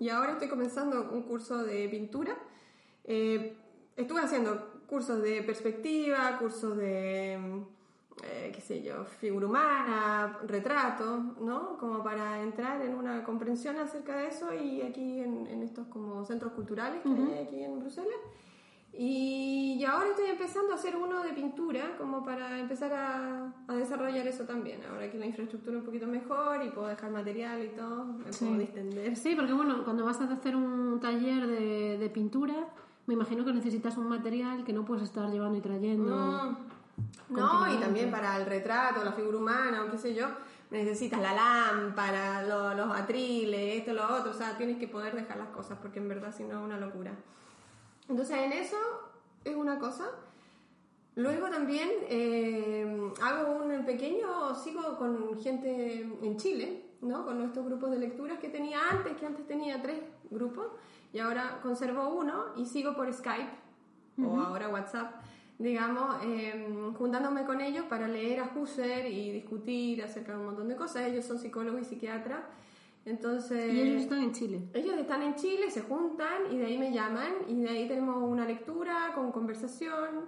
y 0.00 0.08
ahora 0.08 0.32
estoy 0.32 0.48
comenzando 0.48 1.10
un 1.12 1.24
curso 1.24 1.62
de 1.64 1.86
pintura. 1.90 2.34
Eh, 3.04 3.58
estuve 3.94 4.22
haciendo 4.22 4.80
cursos 4.86 5.20
de 5.20 5.42
perspectiva, 5.42 6.38
cursos 6.38 6.78
de, 6.78 7.38
mm, 7.38 7.62
eh, 8.24 8.50
qué 8.54 8.60
sé 8.60 8.82
yo, 8.82 9.04
figura 9.04 9.46
humana, 9.46 10.38
retrato, 10.46 11.18
¿no? 11.40 11.76
Como 11.78 12.02
para 12.02 12.42
entrar 12.42 12.80
en 12.82 12.94
una 12.94 13.22
comprensión 13.24 13.76
acerca 13.78 14.16
de 14.16 14.28
eso 14.28 14.52
y 14.52 14.82
aquí 14.82 15.20
en, 15.20 15.46
en 15.46 15.62
estos 15.62 15.86
como 15.88 16.24
centros 16.24 16.52
culturales 16.52 17.00
que 17.02 17.08
hay 17.10 17.44
aquí 17.44 17.62
en 17.62 17.78
Bruselas. 17.80 18.18
Y, 19.00 19.84
ahora 19.84 20.08
estoy 20.08 20.30
empezando 20.30 20.72
a 20.72 20.74
hacer 20.74 20.96
uno 20.96 21.22
de 21.22 21.32
pintura, 21.32 21.96
como 21.98 22.24
para 22.24 22.58
empezar 22.58 22.92
a, 22.92 23.52
a 23.68 23.74
desarrollar 23.74 24.26
eso 24.26 24.44
también. 24.44 24.80
Ahora 24.90 25.08
que 25.10 25.18
la 25.18 25.26
infraestructura 25.26 25.76
es 25.76 25.80
un 25.80 25.86
poquito 25.86 26.06
mejor 26.06 26.64
y 26.64 26.70
puedo 26.70 26.88
dejar 26.88 27.10
material 27.12 27.62
y 27.62 27.68
todo, 27.68 28.04
me 28.06 28.32
Sí. 28.32 28.46
puedo 28.46 28.58
distender. 28.58 29.14
Sí, 29.14 29.34
porque 29.36 29.52
bueno, 29.52 29.84
cuando 29.84 30.04
vas 30.04 30.20
a 30.20 30.24
hacer 30.32 30.56
un 30.56 30.98
taller 31.00 31.46
de, 31.46 31.98
de 31.98 32.10
pintura, 32.10 32.54
me 33.06 33.14
imagino 33.14 33.44
que 33.44 33.52
necesitas 33.52 33.96
un 33.98 34.08
material 34.08 34.64
que 34.64 34.72
no 34.72 34.84
puedes 34.84 35.04
estar 35.04 35.30
llevando 35.30 35.58
y 35.58 35.60
trayendo. 35.60 36.16
No, 36.16 36.58
no 37.30 37.72
y 37.72 37.76
también 37.78 38.10
para 38.10 38.36
el 38.36 38.46
retrato, 38.46 39.04
la 39.04 39.12
figura 39.12 39.38
humana 39.38 39.84
o 39.84 39.90
qué 39.90 39.98
sé 39.98 40.14
yo, 40.14 40.26
necesitas 40.70 41.20
la 41.20 41.32
lámpara, 41.32 42.42
lo- 42.42 42.74
los 42.74 42.94
atriles, 42.96 43.76
esto, 43.80 43.92
lo 43.92 44.04
otro, 44.16 44.30
o 44.30 44.34
sea, 44.34 44.56
tienes 44.56 44.78
que 44.78 44.88
poder 44.88 45.14
dejar 45.14 45.36
las 45.38 45.48
cosas 45.48 45.78
porque 45.80 45.98
en 45.98 46.08
verdad 46.08 46.34
si 46.36 46.44
no 46.44 46.58
es 46.58 46.64
una 46.64 46.78
locura. 46.78 47.12
Entonces 48.08 48.36
en 48.38 48.52
eso 48.52 48.76
es 49.44 49.54
una 49.56 49.78
cosa. 49.78 50.06
Luego 51.14 51.48
también 51.50 51.88
eh, 52.08 53.12
hago 53.22 53.52
un 53.56 53.84
pequeño, 53.84 54.54
sigo 54.54 54.96
con 54.98 55.36
gente 55.42 56.02
en 56.22 56.36
Chile, 56.36 56.84
¿no? 57.02 57.24
Con 57.24 57.38
nuestros 57.38 57.66
grupos 57.66 57.90
de 57.90 57.98
lecturas 57.98 58.38
que 58.38 58.48
tenía 58.48 58.78
antes, 58.90 59.16
que 59.16 59.26
antes 59.26 59.46
tenía 59.46 59.82
tres 59.82 60.00
grupos 60.30 60.66
y 61.12 61.18
ahora 61.18 61.58
conservo 61.62 62.08
uno 62.10 62.44
y 62.56 62.66
sigo 62.66 62.94
por 62.94 63.12
Skype 63.12 63.50
o 64.24 64.40
ahora 64.40 64.68
WhatsApp, 64.68 65.14
digamos, 65.58 66.16
eh, 66.22 66.92
juntándome 66.96 67.44
con 67.44 67.60
ellos 67.60 67.84
para 67.86 68.06
leer 68.06 68.40
a 68.40 68.52
Husserl 68.54 69.08
y 69.08 69.32
discutir 69.32 70.02
acerca 70.02 70.32
de 70.32 70.38
un 70.38 70.46
montón 70.46 70.68
de 70.68 70.76
cosas. 70.76 71.06
Ellos 71.06 71.24
son 71.24 71.38
psicólogos 71.38 71.82
y 71.82 71.84
psiquiatras, 71.84 72.40
entonces... 73.04 73.72
Y 73.74 73.80
ellos 73.80 74.02
están 74.02 74.22
en 74.22 74.32
Chile. 74.32 74.62
Ellos 74.72 74.96
están 74.96 75.22
en 75.22 75.34
Chile, 75.34 75.70
se 75.70 75.82
juntan 75.82 76.52
y 76.52 76.58
de 76.58 76.66
ahí 76.66 76.78
me 76.78 76.92
llaman 76.92 77.32
y 77.48 77.60
de 77.60 77.68
ahí 77.70 77.88
tenemos 77.88 78.22
una 78.22 78.44
lectura 78.44 79.12
con 79.14 79.32
conversación 79.32 80.26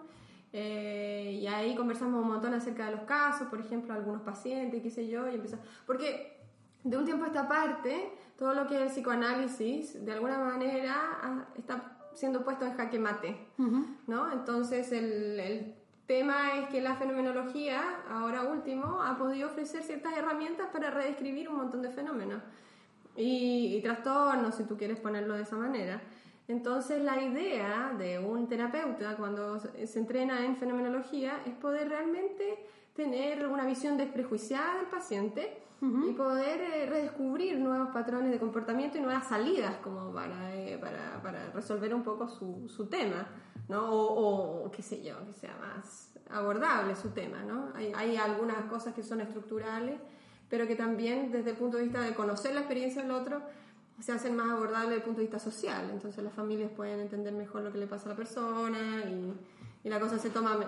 eh, 0.52 1.38
y 1.40 1.46
ahí 1.46 1.76
conversamos 1.76 2.20
un 2.20 2.28
montón 2.28 2.52
acerca 2.54 2.86
de 2.86 2.96
los 2.96 3.02
casos, 3.02 3.46
por 3.46 3.60
ejemplo, 3.60 3.94
algunos 3.94 4.22
pacientes, 4.22 4.82
qué 4.82 4.90
sé 4.90 5.06
yo, 5.06 5.30
y 5.30 5.36
empezamos... 5.36 5.64
Porque 5.86 6.38
de 6.82 6.96
un 6.96 7.04
tiempo 7.04 7.24
a 7.24 7.28
esta 7.28 7.46
parte, 7.46 8.10
todo 8.36 8.52
lo 8.54 8.66
que 8.66 8.74
es 8.74 8.80
el 8.80 8.88
psicoanálisis, 8.88 10.04
de 10.04 10.12
alguna 10.12 10.38
manera, 10.38 11.46
está 11.56 11.99
siendo 12.14 12.44
puesto 12.44 12.66
en 12.66 12.76
jaque 12.76 12.98
mate, 12.98 13.36
¿no? 14.06 14.32
Entonces 14.32 14.92
el, 14.92 15.40
el 15.40 15.74
tema 16.06 16.58
es 16.58 16.68
que 16.68 16.80
la 16.80 16.96
fenomenología, 16.96 18.02
ahora 18.10 18.42
último, 18.42 19.00
ha 19.02 19.16
podido 19.16 19.48
ofrecer 19.48 19.82
ciertas 19.82 20.16
herramientas 20.16 20.68
para 20.72 20.90
redescribir 20.90 21.48
un 21.48 21.56
montón 21.56 21.82
de 21.82 21.90
fenómenos 21.90 22.42
y, 23.16 23.76
y 23.76 23.82
trastornos, 23.82 24.54
si 24.54 24.64
tú 24.64 24.76
quieres 24.76 24.98
ponerlo 24.98 25.34
de 25.34 25.42
esa 25.42 25.56
manera. 25.56 26.00
Entonces 26.48 27.00
la 27.00 27.22
idea 27.22 27.94
de 27.96 28.18
un 28.18 28.48
terapeuta 28.48 29.16
cuando 29.16 29.60
se 29.60 29.86
se 29.86 29.98
entrena 30.00 30.44
en 30.44 30.56
fenomenología 30.56 31.42
es 31.46 31.54
poder 31.54 31.88
realmente 31.88 32.58
tener 32.96 33.46
una 33.46 33.64
visión 33.64 33.96
desprejuiciada 33.96 34.78
del 34.78 34.86
paciente 34.86 35.62
y 35.82 36.12
poder 36.12 36.60
eh, 36.60 36.86
redescubrir 36.86 37.58
nuevos 37.58 37.88
patrones 37.88 38.30
de 38.30 38.38
comportamiento 38.38 38.98
y 38.98 39.00
nuevas 39.00 39.28
salidas 39.28 39.76
como 39.76 40.12
para, 40.12 40.54
eh, 40.54 40.76
para, 40.78 41.22
para 41.22 41.50
resolver 41.52 41.94
un 41.94 42.02
poco 42.02 42.28
su, 42.28 42.68
su 42.68 42.86
tema, 42.86 43.26
¿no? 43.68 43.90
O, 43.90 44.66
o 44.66 44.70
qué 44.70 44.82
sé 44.82 45.02
yo, 45.02 45.24
que 45.24 45.32
sea 45.32 45.56
más 45.58 46.12
abordable 46.30 46.94
su 46.96 47.10
tema, 47.10 47.42
¿no? 47.44 47.70
Hay, 47.74 47.92
hay 47.96 48.16
algunas 48.16 48.64
cosas 48.66 48.94
que 48.94 49.02
son 49.02 49.22
estructurales, 49.22 49.98
pero 50.50 50.66
que 50.66 50.76
también 50.76 51.32
desde 51.32 51.50
el 51.50 51.56
punto 51.56 51.78
de 51.78 51.84
vista 51.84 52.02
de 52.02 52.14
conocer 52.14 52.52
la 52.52 52.60
experiencia 52.60 53.02
del 53.02 53.12
otro 53.12 53.40
se 54.00 54.12
hacen 54.12 54.36
más 54.36 54.50
abordables 54.50 54.90
desde 54.90 54.96
el 54.96 55.02
punto 55.02 55.20
de 55.20 55.26
vista 55.26 55.38
social. 55.38 55.88
Entonces 55.90 56.22
las 56.22 56.34
familias 56.34 56.70
pueden 56.76 57.00
entender 57.00 57.32
mejor 57.32 57.62
lo 57.62 57.72
que 57.72 57.78
le 57.78 57.86
pasa 57.86 58.06
a 58.06 58.08
la 58.10 58.16
persona 58.16 59.04
y, 59.08 59.34
y 59.84 59.88
la 59.88 59.98
cosa 59.98 60.18
se 60.18 60.30
toma 60.30 60.58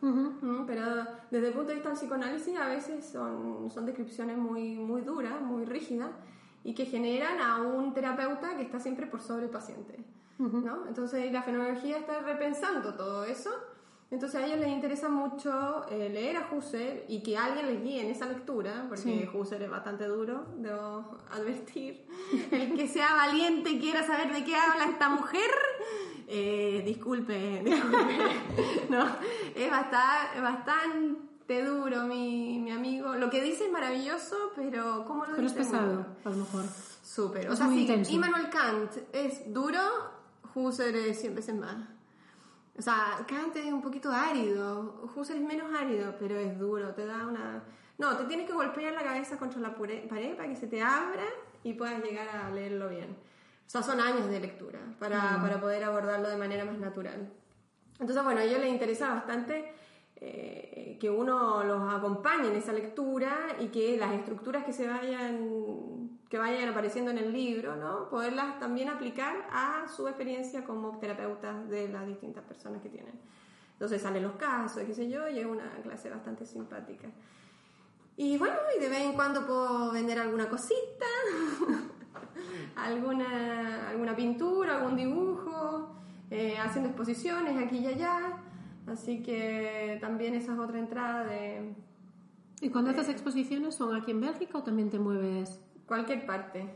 Mm, 0.00 0.64
Pero 0.66 0.84
desde 1.30 1.48
el 1.48 1.52
punto 1.52 1.68
de 1.68 1.74
vista 1.74 1.90
del 1.90 1.98
psicoanálisis 1.98 2.56
a 2.58 2.68
veces 2.68 3.04
son, 3.04 3.70
son 3.70 3.86
descripciones 3.86 4.38
muy, 4.38 4.76
muy 4.76 5.02
duras, 5.02 5.40
muy 5.42 5.64
rígidas 5.64 6.10
y 6.64 6.74
que 6.74 6.86
generan 6.86 7.40
a 7.40 7.62
un 7.62 7.92
terapeuta 7.92 8.56
que 8.56 8.62
está 8.62 8.78
siempre 8.78 9.06
por 9.06 9.20
sobre 9.20 9.44
el 9.44 9.50
paciente. 9.50 10.04
¿no? 10.38 10.86
Entonces 10.88 11.30
la 11.32 11.42
fenomenología 11.42 11.98
está 11.98 12.20
repensando 12.20 12.94
todo 12.94 13.24
eso. 13.24 13.50
Entonces 14.10 14.40
a 14.40 14.44
ellos 14.46 14.58
les 14.58 14.68
interesa 14.70 15.08
mucho 15.08 15.86
eh, 15.88 16.08
leer 16.08 16.36
a 16.36 16.48
Husserl 16.52 17.04
y 17.06 17.22
que 17.22 17.38
alguien 17.38 17.66
les 17.66 17.80
guíe 17.82 18.00
en 18.02 18.10
esa 18.10 18.26
lectura, 18.26 18.86
porque 18.88 19.02
Sí. 19.02 19.28
Husserl 19.32 19.62
es 19.62 19.70
bastante 19.70 20.06
duro, 20.06 20.46
debo 20.56 21.16
advertir. 21.30 22.04
El 22.50 22.74
que 22.76 22.88
sea 22.88 23.14
valiente 23.14 23.70
y 23.70 23.78
quiera 23.78 24.04
saber 24.04 24.32
de 24.32 24.42
qué 24.44 24.56
habla 24.56 24.86
esta 24.86 25.08
mujer, 25.10 25.48
eh, 26.26 26.82
disculpe, 26.84 27.62
disculpe. 27.64 28.14
no, 28.88 29.06
es 29.54 29.70
bastante, 29.70 30.36
es 30.36 30.42
bastante 30.42 31.64
duro 31.64 32.02
mi, 32.04 32.58
mi 32.58 32.72
amigo. 32.72 33.14
Lo 33.14 33.30
que 33.30 33.40
dice 33.40 33.66
es 33.66 33.72
maravilloso, 33.72 34.36
pero 34.56 35.04
¿cómo 35.06 35.24
lo 35.24 35.36
Pero 35.36 35.46
es 35.46 35.54
dice? 35.54 35.70
Muy 35.70 35.78
pesado, 35.78 35.92
duro. 35.92 36.06
a 36.24 36.30
lo 36.30 36.36
mejor. 36.36 36.64
Súper. 37.02 37.48
O 37.48 37.52
Es 37.52 37.58
sea, 37.58 37.68
intenso. 37.72 38.12
Immanuel 38.12 38.50
Kant 38.50 38.90
es 39.12 39.52
duro, 39.52 39.78
Husserl 40.54 40.96
es 40.96 41.20
100 41.20 41.34
veces 41.36 41.54
más. 41.54 41.76
O 42.78 42.82
sea, 42.82 43.24
Kant 43.26 43.54
es 43.56 43.72
un 43.72 43.82
poquito 43.82 44.10
árido, 44.10 45.10
Husserl 45.14 45.40
es 45.40 45.46
menos 45.46 45.74
árido, 45.74 46.14
pero 46.18 46.38
es 46.38 46.58
duro, 46.58 46.94
te 46.94 47.06
da 47.06 47.26
una... 47.26 47.62
No, 47.98 48.16
te 48.16 48.24
tienes 48.24 48.46
que 48.46 48.54
golpear 48.54 48.94
la 48.94 49.02
cabeza 49.02 49.36
contra 49.36 49.60
la 49.60 49.74
pared 49.74 50.36
para 50.36 50.48
que 50.48 50.56
se 50.56 50.66
te 50.66 50.80
abra 50.80 51.24
y 51.62 51.74
puedas 51.74 52.02
llegar 52.02 52.28
a 52.28 52.50
leerlo 52.50 52.88
bien. 52.88 53.10
O 53.66 53.70
sea, 53.70 53.82
son 53.82 54.00
años 54.00 54.28
de 54.28 54.40
lectura 54.40 54.80
para, 54.98 55.38
para 55.40 55.60
poder 55.60 55.84
abordarlo 55.84 56.28
de 56.28 56.36
manera 56.36 56.64
más 56.64 56.78
natural. 56.78 57.30
Entonces, 57.98 58.24
bueno, 58.24 58.40
a 58.40 58.44
ellos 58.44 58.60
les 58.60 58.70
interesa 58.70 59.10
bastante 59.10 59.74
eh, 60.20 60.98
que 61.00 61.08
uno 61.08 61.64
los 61.64 61.92
acompañe 61.92 62.48
en 62.48 62.56
esa 62.56 62.72
lectura 62.72 63.56
y 63.58 63.68
que 63.68 63.96
las 63.96 64.12
estructuras 64.12 64.64
que 64.64 64.72
se 64.72 64.86
vayan 64.86 66.18
que 66.28 66.38
vayan 66.38 66.68
apareciendo 66.68 67.10
en 67.10 67.18
el 67.18 67.32
libro, 67.32 67.74
¿no? 67.74 68.08
Poderlas 68.08 68.60
también 68.60 68.88
aplicar 68.88 69.48
a 69.50 69.88
su 69.88 70.06
experiencia 70.06 70.62
como 70.62 70.96
terapeutas 70.98 71.68
de 71.68 71.88
las 71.88 72.06
distintas 72.06 72.44
personas 72.44 72.80
que 72.80 72.88
tienen. 72.88 73.14
Entonces 73.72 74.00
salen 74.00 74.22
los 74.22 74.34
casos, 74.34 74.84
qué 74.84 74.94
sé 74.94 75.08
yo, 75.08 75.28
y 75.28 75.40
es 75.40 75.46
una 75.46 75.72
clase 75.82 76.08
bastante 76.08 76.46
simpática. 76.46 77.08
Y 78.16 78.38
bueno, 78.38 78.54
y 78.76 78.80
de 78.80 78.88
vez 78.88 79.00
en 79.00 79.14
cuando 79.14 79.44
puedo 79.44 79.90
vender 79.90 80.20
alguna 80.20 80.48
cosita, 80.48 81.06
alguna, 82.76 83.88
alguna 83.88 84.14
pintura, 84.14 84.76
algún 84.76 84.96
dibujo. 84.96 85.96
eh, 86.30 86.56
haciendo 86.58 86.90
exposiciones 86.90 87.60
aquí 87.60 87.78
y 87.78 87.86
allá. 87.88 88.40
Así 88.90 89.22
que 89.22 89.98
también 90.00 90.34
esa 90.34 90.52
es 90.54 90.58
otra 90.58 90.78
entrada 90.78 91.24
de 91.24 91.74
¿Y 92.60 92.68
cuando 92.68 92.90
haces 92.90 93.08
exposiciones 93.08 93.74
son 93.74 93.94
aquí 93.96 94.10
en 94.10 94.20
Bélgica 94.20 94.58
o 94.58 94.62
también 94.62 94.90
te 94.90 94.98
mueves? 94.98 95.60
cualquier 95.86 96.24
parte. 96.24 96.68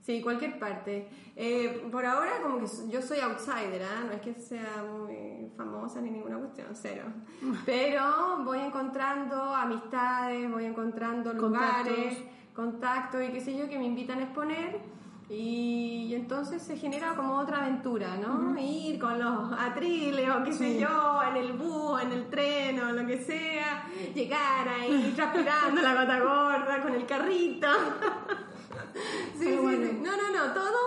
Sí, 0.00 0.22
cualquier 0.22 0.58
parte. 0.58 1.08
Eh, 1.36 1.88
por 1.92 2.04
ahora, 2.04 2.40
como 2.42 2.58
que 2.58 2.66
yo 2.88 3.02
soy 3.02 3.20
outsider, 3.20 3.82
¿ah? 3.82 4.04
no 4.06 4.12
es 4.12 4.20
que 4.20 4.34
sea 4.34 4.84
muy 4.84 5.50
famosa 5.56 6.00
ni 6.00 6.10
ninguna 6.10 6.38
cuestión, 6.38 6.68
cero. 6.72 7.04
Pero 7.66 8.42
voy 8.44 8.58
encontrando 8.58 9.36
amistades, 9.36 10.50
voy 10.50 10.64
encontrando 10.64 11.32
lugares, 11.32 12.18
contactos 12.54 13.22
y 13.22 13.28
qué 13.28 13.40
sé 13.40 13.56
yo, 13.56 13.68
que 13.68 13.78
me 13.78 13.84
invitan 13.84 14.18
a 14.18 14.22
exponer. 14.24 14.80
Y, 15.28 16.14
entonces 16.14 16.62
se 16.62 16.76
genera 16.76 17.14
como 17.16 17.38
otra 17.38 17.58
aventura, 17.64 18.16
¿no? 18.16 18.56
Ir 18.58 18.98
con 18.98 19.18
los 19.18 19.52
atriles 19.58 20.28
o 20.30 20.44
qué 20.44 20.52
sé 20.52 20.78
yo, 20.78 21.20
en 21.28 21.36
el 21.36 21.52
bus, 21.54 22.00
en 22.02 22.12
el 22.12 22.28
tren 22.28 22.80
o 22.80 22.92
lo 22.92 23.06
que 23.06 23.18
sea, 23.18 23.88
llegar 24.14 24.68
ahí 24.68 25.12
transpirando 25.16 25.82
la 25.82 25.94
gota 25.94 26.20
gorda 26.20 26.82
con 26.82 26.94
el 26.94 27.06
carrito. 27.06 27.66
sí, 29.38 29.44
sí, 29.44 29.56
sí. 29.56 30.00
No, 30.00 30.16
no, 30.16 30.30
no, 30.32 30.52
todo, 30.54 30.78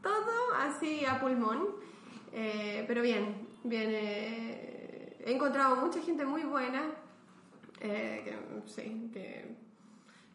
todo 0.00 0.54
así 0.60 1.04
a 1.04 1.18
pulmón. 1.20 1.66
Eh, 2.32 2.84
pero 2.86 3.02
bien, 3.02 3.48
bien. 3.64 3.90
eh, 3.92 5.22
he 5.24 5.32
encontrado 5.32 5.76
mucha 5.76 6.00
gente 6.00 6.24
muy 6.24 6.42
buena. 6.44 6.82
eh, 7.80 8.22
que, 8.24 8.70
sí, 8.70 9.10
que, 9.12 9.56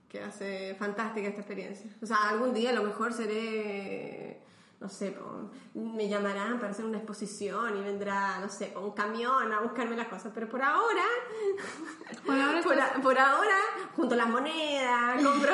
que 0.09 0.21
hace 0.21 0.75
fantástica 0.75 1.27
esta 1.27 1.41
experiencia. 1.41 1.89
O 2.01 2.05
sea, 2.05 2.29
algún 2.29 2.53
día 2.53 2.69
a 2.69 2.73
lo 2.73 2.83
mejor 2.83 3.13
seré. 3.13 4.41
No 4.79 4.89
sé, 4.89 5.17
me 5.73 6.07
llamarán 6.07 6.59
para 6.59 6.69
hacer 6.69 6.85
una 6.85 6.97
exposición 6.99 7.75
y 7.79 7.81
vendrá, 7.81 8.39
no 8.39 8.47
sé, 8.47 8.75
un 8.79 8.91
camión 8.91 9.51
a 9.51 9.59
buscarme 9.61 9.95
las 9.97 10.07
cosas. 10.07 10.31
Pero 10.35 10.47
por 10.47 10.61
ahora, 10.61 11.01
Por 12.25 12.35
ahora 12.39 12.61
por, 12.63 12.73
estás, 12.73 12.95
a- 12.95 13.01
por 13.01 13.17
ahora, 13.17 13.55
junto 13.95 14.15
las 14.15 14.29
monedas, 14.29 15.23
compro. 15.23 15.53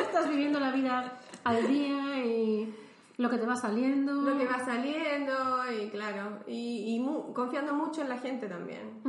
estás 0.00 0.28
viviendo 0.30 0.58
la 0.60 0.70
vida 0.70 1.12
al 1.44 1.66
día 1.68 2.24
y 2.24 2.74
lo 3.18 3.28
que 3.28 3.36
te 3.36 3.44
va 3.44 3.54
saliendo. 3.54 4.14
lo 4.14 4.38
que 4.38 4.46
va 4.46 4.64
saliendo 4.64 5.70
y 5.70 5.90
claro, 5.90 6.38
y, 6.46 6.94
y 6.96 7.00
mu- 7.00 7.34
confiando 7.34 7.74
mucho 7.74 8.00
en 8.00 8.08
la 8.08 8.16
gente 8.18 8.48
también. 8.48 9.02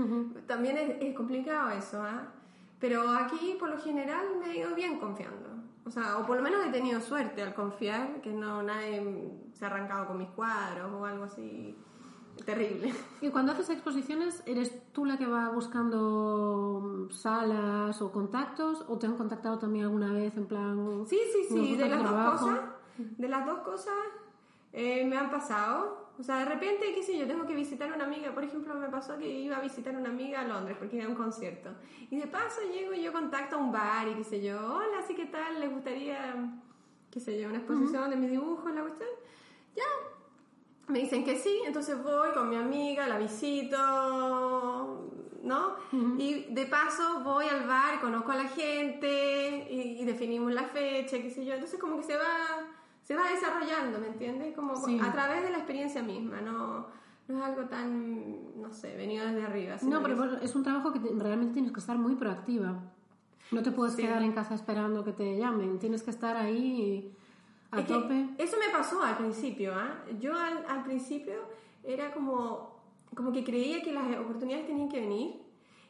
También 0.48 0.78
es, 0.78 0.98
es 1.02 1.16
complicado 1.16 1.70
eso, 1.72 2.04
¿ah? 2.04 2.28
Pero 2.80 3.10
aquí 3.10 3.56
por 3.60 3.70
lo 3.70 3.78
general 3.78 4.26
me 4.40 4.52
he 4.52 4.58
ido 4.58 4.76
bien 4.76 5.00
confiando. 5.00 5.56
O 5.86 5.92
sea, 5.92 6.18
o 6.18 6.26
por 6.26 6.38
lo 6.38 6.44
menos 6.44 6.66
he 6.66 6.72
tenido 6.72 7.00
suerte 7.00 7.42
al 7.44 7.54
confiar, 7.54 8.22
que 8.22 8.32
no 8.32 8.64
nadie 8.64 9.32
se 9.54 9.66
ha 9.66 9.68
arrancado 9.68 10.08
con 10.08 10.18
mis 10.18 10.30
cuadros 10.30 10.92
o 10.92 11.06
algo 11.06 11.26
así 11.26 11.78
terrible. 12.44 12.94
Y 13.22 13.30
cuando 13.30 13.54
haces 13.54 13.70
exposiciones, 13.70 14.44
¿eres 14.46 14.92
tú 14.92 15.06
la 15.06 15.18
que 15.18 15.26
va 15.26 15.50
buscando 15.50 17.08
salas 17.12 18.02
o 18.02 18.12
contactos? 18.12 18.86
¿O 18.88 18.98
te 18.98 19.08
han 19.08 19.16
contactado 19.16 19.58
también 19.58 19.86
alguna 19.86 20.12
vez 20.12 20.36
en 20.38 20.46
plan... 20.46 21.06
Sí, 21.08 21.20
sí, 21.32 21.46
sí, 21.50 21.76
de 21.76 21.90
las 21.90 22.04
dos 22.04 22.40
cosas, 22.40 22.60
de 22.98 23.30
las 23.30 23.46
dos 23.46 23.60
cosas 23.60 23.96
eh, 24.74 25.06
me 25.06 25.18
han 25.18 25.32
pasado. 25.32 26.05
O 26.18 26.24
sea, 26.24 26.40
de 26.40 26.46
repente, 26.46 26.94
qué 26.94 27.04
sé 27.04 27.18
yo, 27.18 27.28
tengo 27.28 27.46
que 27.46 27.54
visitar 27.54 27.92
a 27.92 27.96
una 27.96 28.06
amiga. 28.06 28.34
Por 28.34 28.44
ejemplo, 28.44 28.74
me 28.76 28.88
pasó 28.90 29.18
que 29.18 29.28
iba 29.28 29.58
a 29.58 29.62
visitar 29.62 29.94
a 29.96 30.00
una 30.00 30.10
amiga 30.10 30.42
a 30.42 30.48
Londres 30.48 30.78
porque 30.80 30.96
iba 30.96 31.06
a 31.06 31.10
un 31.10 31.16
concierto. 31.16 31.70
Y 32.10 32.18
de 32.18 32.28
paso 32.28 32.62
llego 32.62 32.94
y 32.94 33.04
yo 33.04 33.12
contacto 33.12 33.58
a 33.58 33.60
un 33.60 33.72
bar 33.72 34.08
y 34.08 34.16
qué 34.16 34.24
sé 34.24 34.42
yo, 34.42 34.58
hola, 34.58 35.02
sí, 35.06 35.14
¿qué 35.14 35.26
tal? 35.26 35.60
¿Les 35.60 35.70
gustaría, 35.72 36.36
qué 37.12 37.20
sé 37.20 37.40
yo, 37.40 37.50
una 37.50 37.58
exposición 37.58 38.10
de 38.10 38.16
mis 38.16 38.32
dibujos, 38.32 38.74
la 38.74 38.82
cuestión? 38.82 39.10
Ya. 39.76 39.84
Me 40.88 41.00
dicen 41.00 41.26
que 41.26 41.36
sí, 41.36 41.62
entonces 41.66 42.02
voy 42.02 42.30
con 42.34 42.50
mi 42.50 42.56
amiga, 42.56 43.08
la 43.08 43.18
visito, 43.18 43.76
¿no? 45.44 45.76
Y 46.18 46.46
de 46.54 46.66
paso 46.68 47.22
voy 47.24 47.48
al 47.48 47.68
bar, 47.68 48.00
conozco 48.00 48.32
a 48.32 48.36
la 48.36 48.48
gente 48.48 49.68
y, 49.70 50.02
y 50.02 50.06
definimos 50.06 50.54
la 50.54 50.64
fecha, 50.64 51.18
qué 51.18 51.30
sé 51.30 51.44
yo. 51.44 51.56
Entonces 51.56 51.80
como 51.80 51.98
que 51.98 52.04
se 52.04 52.16
va, 52.16 52.68
se 53.06 53.16
va 53.16 53.30
desarrollando, 53.30 54.00
¿me 54.00 54.08
entiendes? 54.08 54.56
Como 54.56 54.76
Sí. 54.76 55.00
a 55.00 55.12
través 55.12 55.44
de 55.44 55.52
la 55.52 55.58
experiencia 55.60 56.02
misma, 56.02 56.42
no, 56.42 56.88
no 57.28 57.38
es 57.38 57.44
algo 57.44 57.66
tan, 57.70 58.60
no 58.60 58.72
sé, 58.74 58.98
venido 58.98 59.26
desde 59.28 59.44
arriba. 59.44 59.76
No, 59.84 60.02
pero 60.02 60.16
bueno, 60.18 60.38
es 60.42 60.56
un 60.56 60.64
trabajo 60.64 60.92
que 60.92 61.00
te- 61.00 61.14
realmente 61.16 61.54
tienes 61.54 61.72
que 61.72 61.80
estar 61.80 61.98
muy 62.00 62.16
proactiva. 62.16 62.82
No 63.52 63.62
te 63.62 63.72
puedes 63.72 63.94
Sí. 63.96 64.02
quedar 64.02 64.24
en 64.24 64.32
casa 64.32 64.56
esperando 64.56 65.04
que 65.04 65.12
te 65.14 65.38
llamen. 65.38 65.78
Tienes 65.78 66.02
que 66.02 66.10
estar 66.10 66.36
ahí 66.36 67.14
a 67.70 67.80
Es 67.82 67.88
tope. 67.88 68.30
eso 68.40 68.58
me 68.58 68.72
pasó 68.76 69.04
al 69.04 69.18
principio, 69.18 69.74
¿ah? 69.76 70.04
Yo 70.20 70.36
al, 70.36 70.66
al 70.68 70.84
principio 70.84 71.36
era 71.84 72.12
como, 72.12 72.82
como 73.16 73.32
que 73.32 73.44
creía 73.44 73.84
que 73.84 73.94
las 73.94 74.18
oportunidades 74.18 74.66
tenían 74.66 74.90
que 74.90 75.00
venir 75.00 75.44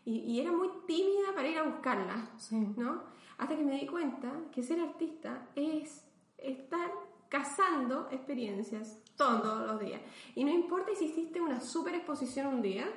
y, 0.03 0.17
y 0.19 0.41
era 0.41 0.51
muy 0.51 0.67
tímida 0.85 1.33
para 1.33 1.47
ir 1.47 1.57
a 1.57 1.63
buscarlas, 1.63 2.27
Sí. 2.37 2.57
¿no? 2.75 3.03
Hasta 3.37 3.55
que 3.55 3.63
me 3.63 3.79
di 3.79 3.87
cuenta 3.87 4.31
que 4.51 4.61
ser 4.61 4.81
artista 4.81 5.47
es 5.55 6.05
estar 6.37 6.91
cazando 7.35 8.07
experiencias 8.11 8.97
todos 9.17 9.67
los 9.67 9.79
días. 9.79 9.99
Y 10.35 10.43
no 10.45 10.51
importa 10.51 10.91
si 10.97 11.05
hiciste 11.05 11.41
una 11.41 11.59
super 11.59 11.93
exposición 11.93 12.47
un 12.47 12.61
día, 12.61 12.87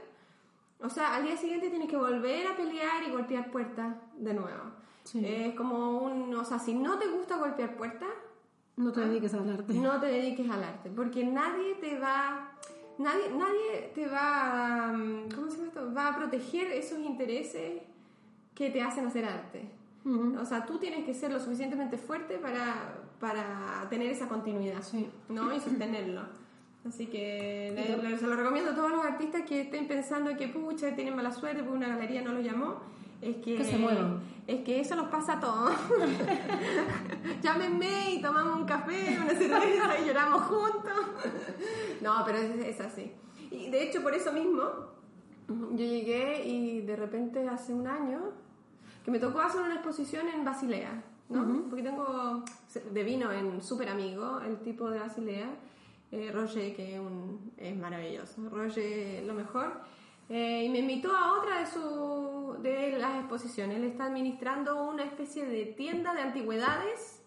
o 0.80 0.88
sea, 0.88 1.16
al 1.16 1.24
día 1.24 1.36
siguiente 1.36 1.70
tienes 1.70 1.88
que 1.88 1.96
volver 1.96 2.46
a 2.46 2.56
pelear 2.56 3.02
y 3.02 3.10
golpear 3.10 3.50
puertas 3.50 3.96
de 4.16 4.34
nuevo. 4.34 4.62
Sí. 5.02 5.24
Es 5.26 5.54
como 5.54 5.98
un, 5.98 6.32
o 6.34 6.44
sea, 6.44 6.58
si 6.60 6.74
no 6.74 6.98
te 6.98 7.08
gusta 7.08 7.36
golpear 7.36 7.76
puertas, 7.76 8.10
No 8.76 8.92
te 8.92 9.00
dediques 9.00 9.34
al 9.34 9.50
arte. 9.50 9.74
no 9.74 9.98
te 9.98 10.06
dediques 10.06 10.48
al 10.48 10.62
arte, 10.62 10.90
porque 10.94 11.24
nadie 11.24 11.74
te 11.80 11.98
va, 11.98 12.52
nadie, 12.98 13.30
nadie 13.30 13.90
te 13.92 14.06
va, 14.06 14.92
mm, 14.92 15.30
¿cómo 15.34 15.50
se 15.50 15.56
llama 15.56 15.68
esto? 15.68 15.94
Va 15.94 16.08
a 16.08 16.16
proteger 16.16 16.68
esos 16.70 17.00
intereses 17.00 17.82
que 18.54 18.70
te 18.70 18.80
hacen 18.82 19.04
hacer 19.06 19.24
arte. 19.24 19.68
Ujú. 20.04 20.38
O 20.40 20.44
sea, 20.44 20.64
tú 20.66 20.78
tienes 20.78 21.04
que 21.04 21.12
ser 21.14 21.32
lo 21.32 21.40
suficientemente 21.40 21.98
fuerte 21.98 22.38
para, 22.38 22.98
para 23.20 23.86
tener 23.90 24.10
esa 24.10 24.28
continuidad, 24.28 24.82
Sí. 24.82 25.08
¿no? 25.28 25.54
Y 25.54 25.60
sostenerlo. 25.60 26.22
Así 26.86 27.06
que 27.06 27.72
le- 27.74 28.08
le- 28.10 28.16
se 28.18 28.26
lo 28.26 28.36
recomiendo 28.36 28.70
a 28.70 28.74
todos 28.74 28.90
los 28.90 29.04
artistas 29.04 29.42
que 29.42 29.62
estén 29.62 29.86
pensando 29.88 30.34
que 30.36 30.48
pucha, 30.48 30.94
tienen 30.94 31.14
mala 31.16 31.32
suerte 31.32 31.62
porque 31.62 31.76
una 31.76 31.88
galería 31.88 32.22
no 32.22 32.32
los 32.32 32.44
llamó. 32.44 32.76
Es 33.20 33.36
que, 33.38 33.56
Que 33.56 33.64
se 33.64 33.76
muevan. 33.76 34.20
Es 34.46 34.60
que 34.64 34.78
eso 34.80 34.94
nos 34.94 35.08
pasa 35.08 35.34
a 35.34 35.40
todos. 35.40 35.72
Llámenme 37.42 38.14
y 38.14 38.22
tomamos 38.22 38.56
un 38.60 38.64
café, 38.66 39.18
una 39.20 39.30
cerveza 39.34 39.98
y 40.02 40.06
lloramos 40.06 40.42
juntos. 40.42 40.92
no, 42.00 42.22
pero 42.24 42.38
es, 42.38 42.56
es 42.66 42.80
así. 42.80 43.10
Y 43.50 43.70
de 43.70 43.82
hecho, 43.82 44.02
por 44.02 44.14
eso 44.14 44.32
mismo, 44.32 44.62
yo 45.48 45.76
llegué 45.84 46.44
y 46.46 46.82
de 46.82 46.96
repente 46.96 47.48
hace 47.48 47.74
un 47.74 47.86
año 47.88 48.20
que 49.08 49.12
me 49.12 49.18
tocó 49.18 49.40
hacer 49.40 49.62
una 49.62 49.76
exposición 49.76 50.28
en 50.28 50.44
Basilea, 50.44 51.02
¿no? 51.30 51.40
Porque 51.70 51.82
tengo 51.82 52.44
de 52.92 53.02
vino 53.04 53.32
en 53.32 53.62
súper 53.62 53.88
amigo, 53.88 54.38
el 54.42 54.58
tipo 54.58 54.90
de 54.90 54.98
Basilea, 54.98 55.48
eh, 56.12 56.30
Roger, 56.30 56.76
que 56.76 56.94
es, 56.96 57.00
un- 57.00 57.52
es 57.56 57.74
maravilloso. 57.74 58.50
Roger, 58.50 59.24
lo 59.24 59.32
mejor. 59.32 59.80
Eh, 60.28 60.64
y 60.66 60.68
me 60.68 60.80
invitó 60.80 61.16
a 61.16 61.38
otra 61.38 61.60
de, 61.60 61.66
su, 61.66 62.56
de 62.60 62.98
las 62.98 63.18
exposiciones. 63.20 63.78
Él 63.78 63.84
está 63.84 64.04
administrando 64.04 64.90
una 64.90 65.04
especie 65.04 65.46
de 65.46 65.64
tienda 65.64 66.12
de 66.12 66.20
antigüedades 66.20 67.22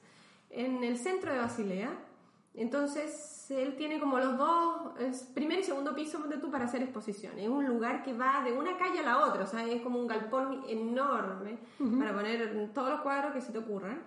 en 0.51 0.83
el 0.83 0.99
centro 0.99 1.33
de 1.33 1.39
Basilea. 1.39 1.89
Entonces, 2.53 3.40
él 3.57 3.75
tiene 3.75 3.99
como 3.99 4.19
los 4.19 4.37
dos, 4.37 4.99
es 4.99 5.23
primer 5.23 5.59
y 5.59 5.63
segundo 5.63 5.93
piso, 5.95 6.19
ponte 6.19 6.37
tú, 6.37 6.51
para 6.51 6.65
hacer 6.65 6.81
exposiciones. 6.83 7.43
Es 7.43 7.49
un 7.49 7.65
lugar 7.65 8.03
que 8.03 8.13
va 8.13 8.43
de 8.43 8.53
una 8.53 8.77
calle 8.77 8.99
a 8.99 9.03
la 9.03 9.25
otra, 9.25 9.43
o 9.43 9.47
sea, 9.47 9.65
es 9.65 9.81
como 9.81 9.99
un 9.99 10.07
galpón 10.07 10.63
enorme 10.67 11.57
para 11.99 12.13
poner 12.13 12.71
todos 12.73 12.89
los 12.89 13.01
cuadros 13.01 13.33
que 13.33 13.41
se 13.41 13.51
te 13.51 13.57
ocurran. 13.57 14.01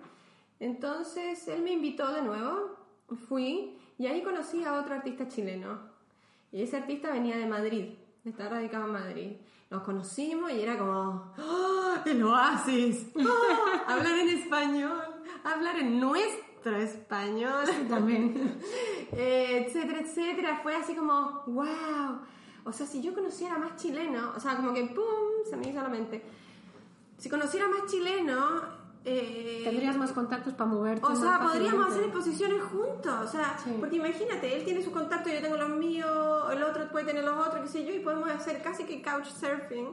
Entonces, 0.59 1.47
él 1.47 1.61
me 1.63 1.71
invitó 1.71 2.11
de 2.11 2.21
nuevo, 2.21 2.75
fui, 3.27 3.77
y 3.97 4.07
ahí 4.07 4.23
conocí 4.23 4.63
a 4.63 4.73
otro 4.73 4.95
artista 4.95 5.27
chileno. 5.27 5.79
Y 6.51 6.61
ese 6.61 6.77
artista 6.77 7.11
venía 7.11 7.37
de 7.37 7.45
Madrid, 7.45 7.95
está 8.23 8.49
radicado 8.49 8.85
en 8.85 8.91
Madrid. 8.91 9.31
Nos 9.69 9.83
conocimos 9.83 10.51
y 10.51 10.61
era 10.61 10.77
como, 10.77 11.33
¡Ah, 11.37 12.03
el 12.05 12.23
oasis! 12.23 13.07
¡Ah, 13.19 13.93
hablar 13.93 14.19
en 14.19 14.29
español, 14.29 15.01
hablar 15.43 15.79
en 15.79 15.99
nuestro 15.99 16.44
español 16.73 17.65
También. 17.89 18.59
eh, 19.13 19.65
etcétera, 19.67 19.99
etcétera. 20.01 20.59
Fue 20.63 20.75
así 20.75 20.95
como, 20.95 21.43
wow. 21.47 22.19
O 22.65 22.71
sea, 22.71 22.85
si 22.87 23.01
yo 23.01 23.13
conociera 23.13 23.57
más 23.57 23.75
chileno, 23.75 24.31
o 24.35 24.39
sea, 24.39 24.55
como 24.55 24.73
que 24.73 24.83
pum, 24.85 25.03
se 25.49 25.55
me 25.55 25.69
hizo 25.69 25.81
la 25.81 25.89
mente. 25.89 26.23
Si 27.17 27.29
conociera 27.29 27.67
más 27.67 27.85
chileno, 27.89 28.35
eh, 29.05 29.61
Tendrías 29.63 29.95
más 29.97 30.11
contactos 30.11 30.53
para 30.55 30.69
moverte. 30.69 31.05
o 31.05 31.15
sea, 31.15 31.39
podríamos 31.39 31.87
hacer 31.89 32.05
exposiciones 32.05 32.63
juntos, 32.63 33.13
o 33.23 33.27
sea, 33.27 33.55
Sí. 33.63 33.75
porque 33.79 33.97
imagínate, 33.97 34.57
él 34.57 34.65
tiene 34.65 34.81
sus 34.83 34.91
contactos, 34.91 35.31
yo 35.31 35.41
tengo 35.41 35.57
los 35.57 35.69
míos, 35.69 36.09
el 36.51 36.63
otro 36.63 36.89
puede 36.89 37.05
tener 37.05 37.23
los 37.23 37.37
otros, 37.37 37.61
qué 37.61 37.67
sé 37.67 37.85
yo, 37.85 37.93
y 37.93 37.99
podemos 37.99 38.27
hacer 38.29 38.63
casi 38.63 38.83
que 38.83 39.03
couchsurfing, 39.03 39.89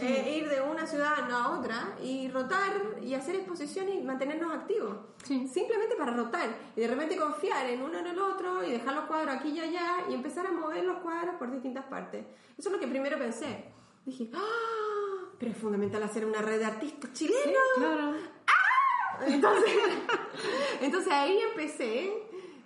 Eh, 0.00 0.38
ir 0.38 0.48
de 0.48 0.60
una 0.60 0.86
ciudad 0.86 1.28
a 1.30 1.58
otra 1.58 1.96
y 2.00 2.28
rotar 2.28 3.00
y 3.02 3.14
hacer 3.14 3.34
exposiciones 3.34 3.96
y 3.96 4.02
mantenernos 4.02 4.52
activos. 4.52 4.96
Sí. 5.24 5.48
Simplemente 5.48 5.96
para 5.96 6.12
rotar 6.12 6.50
y 6.76 6.80
de 6.80 6.88
repente 6.88 7.16
confiar 7.16 7.66
en 7.66 7.82
uno 7.82 7.98
en 7.98 8.06
el 8.06 8.18
otro 8.18 8.62
y 8.62 8.70
dejar 8.70 8.94
los 8.94 9.06
cuadros 9.06 9.34
aquí 9.34 9.48
y 9.48 9.60
allá 9.60 10.04
y 10.08 10.14
empezar 10.14 10.46
a 10.46 10.52
mover 10.52 10.84
los 10.84 10.98
cuadros 10.98 11.34
por 11.36 11.50
distintas 11.50 11.84
partes. 11.86 12.24
Eso 12.56 12.68
es 12.68 12.72
lo 12.72 12.78
que 12.78 12.86
primero 12.86 13.18
pensé. 13.18 13.64
Dije, 14.06 14.30
¡ah! 14.34 15.26
Pero 15.38 15.50
es 15.50 15.58
fundamental 15.58 16.02
hacer 16.02 16.24
una 16.24 16.42
red 16.42 16.58
de 16.58 16.64
artistas 16.66 17.12
chilenos. 17.12 17.62
Claro. 17.76 18.14
Entonces, 19.26 19.72
entonces 20.80 21.12
ahí 21.12 21.40
empecé, 21.50 22.12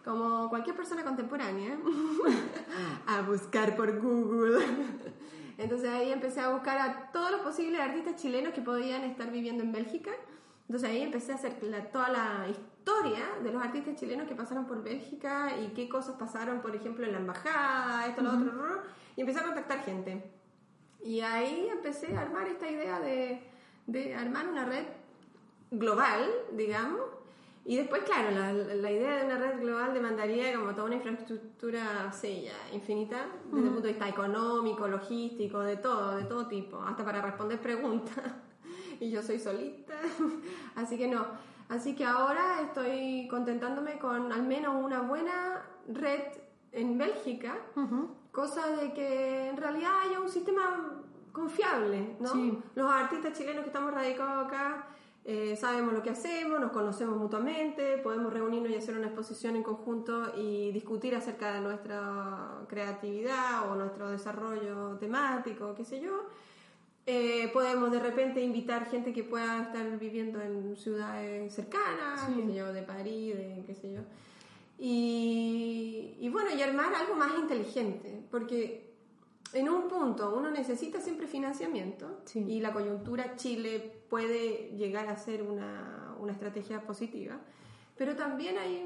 como 0.04 0.48
cualquier 0.48 0.76
persona 0.76 1.02
contemporánea, 1.02 1.78
a 3.06 3.22
buscar 3.22 3.74
por 3.76 3.98
Google. 4.00 4.64
Entonces 5.62 5.88
ahí 5.90 6.10
empecé 6.12 6.40
a 6.40 6.50
buscar 6.50 6.78
a 6.78 7.10
todos 7.12 7.30
los 7.30 7.40
posibles 7.40 7.80
artistas 7.80 8.16
chilenos 8.16 8.52
que 8.52 8.60
podían 8.60 9.04
estar 9.04 9.30
viviendo 9.30 9.62
en 9.62 9.72
Bélgica. 9.72 10.10
Entonces 10.68 10.88
ahí 10.90 11.02
empecé 11.02 11.32
a 11.32 11.34
hacer 11.36 11.62
la- 11.62 11.90
toda 11.90 12.08
la 12.08 12.46
historia 12.48 13.24
de 13.42 13.52
los 13.52 13.62
artistas 13.62 13.94
chilenos 13.96 14.26
que 14.28 14.34
pasaron 14.34 14.66
por 14.66 14.82
Bélgica 14.82 15.56
y 15.60 15.68
qué 15.68 15.88
cosas 15.88 16.16
pasaron, 16.16 16.60
por 16.62 16.74
ejemplo, 16.74 17.04
en 17.06 17.12
la 17.12 17.18
embajada, 17.18 18.06
esto, 18.06 18.22
lo 18.22 18.30
otro, 18.30 18.50
ru, 18.50 18.80
y 19.16 19.20
empecé 19.20 19.40
a 19.40 19.44
contactar 19.44 19.80
gente. 19.84 20.22
Y 21.04 21.20
ahí 21.20 21.68
empecé 21.70 22.16
a 22.16 22.20
armar 22.22 22.46
esta 22.48 22.70
idea 22.70 23.00
de, 23.00 23.42
de 23.86 24.14
armar 24.14 24.46
una 24.48 24.64
red 24.64 24.84
global, 25.70 26.30
digamos. 26.52 27.00
Y 27.64 27.76
después, 27.76 28.02
claro, 28.02 28.32
la, 28.32 28.52
la 28.52 28.90
idea 28.90 29.18
de 29.18 29.26
una 29.26 29.38
red 29.38 29.60
global 29.60 29.94
demandaría 29.94 30.52
como 30.54 30.72
toda 30.72 30.86
una 30.86 30.96
infraestructura, 30.96 32.12
sí, 32.12 32.42
ya, 32.46 32.74
infinita, 32.74 33.26
desde 33.52 33.66
el 33.66 33.72
punto 33.72 33.86
de 33.86 33.92
vista 33.92 34.08
económico, 34.08 34.88
logístico, 34.88 35.60
de 35.60 35.76
todo, 35.76 36.16
de 36.16 36.24
todo 36.24 36.48
tipo, 36.48 36.80
hasta 36.82 37.04
para 37.04 37.22
responder 37.22 37.60
preguntas. 37.60 38.24
y 39.00 39.10
yo 39.10 39.22
soy 39.22 39.38
solita, 39.38 39.94
así 40.74 40.98
que 40.98 41.06
no. 41.06 41.24
Así 41.68 41.94
que 41.94 42.04
ahora 42.04 42.60
estoy 42.62 43.28
contentándome 43.30 43.98
con 43.98 44.32
al 44.32 44.42
menos 44.42 44.84
una 44.84 45.00
buena 45.00 45.64
red 45.88 46.20
en 46.72 46.98
Bélgica, 46.98 47.56
Ujú. 47.76 48.10
cosa 48.32 48.66
de 48.76 48.92
que 48.92 49.48
en 49.48 49.56
realidad 49.56 49.92
haya 50.04 50.20
un 50.20 50.28
sistema 50.28 51.00
confiable, 51.30 52.16
¿no? 52.20 52.28
Sí. 52.28 52.58
Los 52.74 52.90
artistas 52.90 53.38
chilenos 53.38 53.62
que 53.62 53.68
estamos 53.68 53.94
radicados 53.94 54.46
acá 54.46 54.88
eh, 55.24 55.54
sabemos 55.56 55.92
lo 55.94 56.02
que 56.02 56.10
hacemos, 56.10 56.58
nos 56.60 56.72
conocemos 56.72 57.16
mutuamente, 57.16 57.98
podemos 57.98 58.32
reunirnos 58.32 58.70
y 58.70 58.74
hacer 58.76 58.96
una 58.96 59.06
exposición 59.06 59.54
en 59.56 59.62
conjunto 59.62 60.32
y 60.36 60.72
discutir 60.72 61.14
acerca 61.14 61.52
de 61.54 61.60
nuestra 61.60 62.64
creatividad 62.68 63.70
o 63.70 63.76
nuestro 63.76 64.10
desarrollo 64.10 64.96
temático, 64.98 65.74
qué 65.76 65.84
sé 65.84 66.00
yo. 66.00 66.24
Eh, 67.06 67.50
podemos 67.52 67.90
de 67.90 67.98
repente 68.00 68.40
invitar 68.40 68.86
gente 68.88 69.12
que 69.12 69.24
pueda 69.24 69.62
estar 69.62 69.98
viviendo 69.98 70.40
en 70.40 70.76
ciudades 70.76 71.52
cercanas, 71.54 72.20
Sí. 72.26 72.34
qué 72.40 72.46
sé 72.46 72.54
yo, 72.54 72.72
de 72.72 72.82
París, 72.82 73.36
de 73.36 73.64
qué 73.66 73.74
sé 73.74 73.92
yo. 73.92 74.00
Y, 74.78 76.16
y 76.20 76.28
bueno, 76.28 76.50
y 76.56 76.60
armar 76.62 76.92
algo 76.94 77.14
más 77.14 77.38
inteligente, 77.38 78.20
porque 78.30 78.91
en 79.54 79.68
un 79.68 79.88
punto 79.88 80.34
uno 80.36 80.50
necesita 80.50 81.00
siempre 81.00 81.26
financiamiento 81.26 82.20
Sí. 82.24 82.40
y 82.46 82.60
la 82.60 82.72
coyuntura 82.72 83.36
Chile 83.36 84.04
puede 84.08 84.70
llegar 84.76 85.08
a 85.08 85.16
ser 85.16 85.42
una, 85.42 86.14
una 86.18 86.32
estrategia 86.32 86.82
positiva, 86.86 87.36
pero 87.96 88.14
también 88.16 88.58
hay 88.58 88.84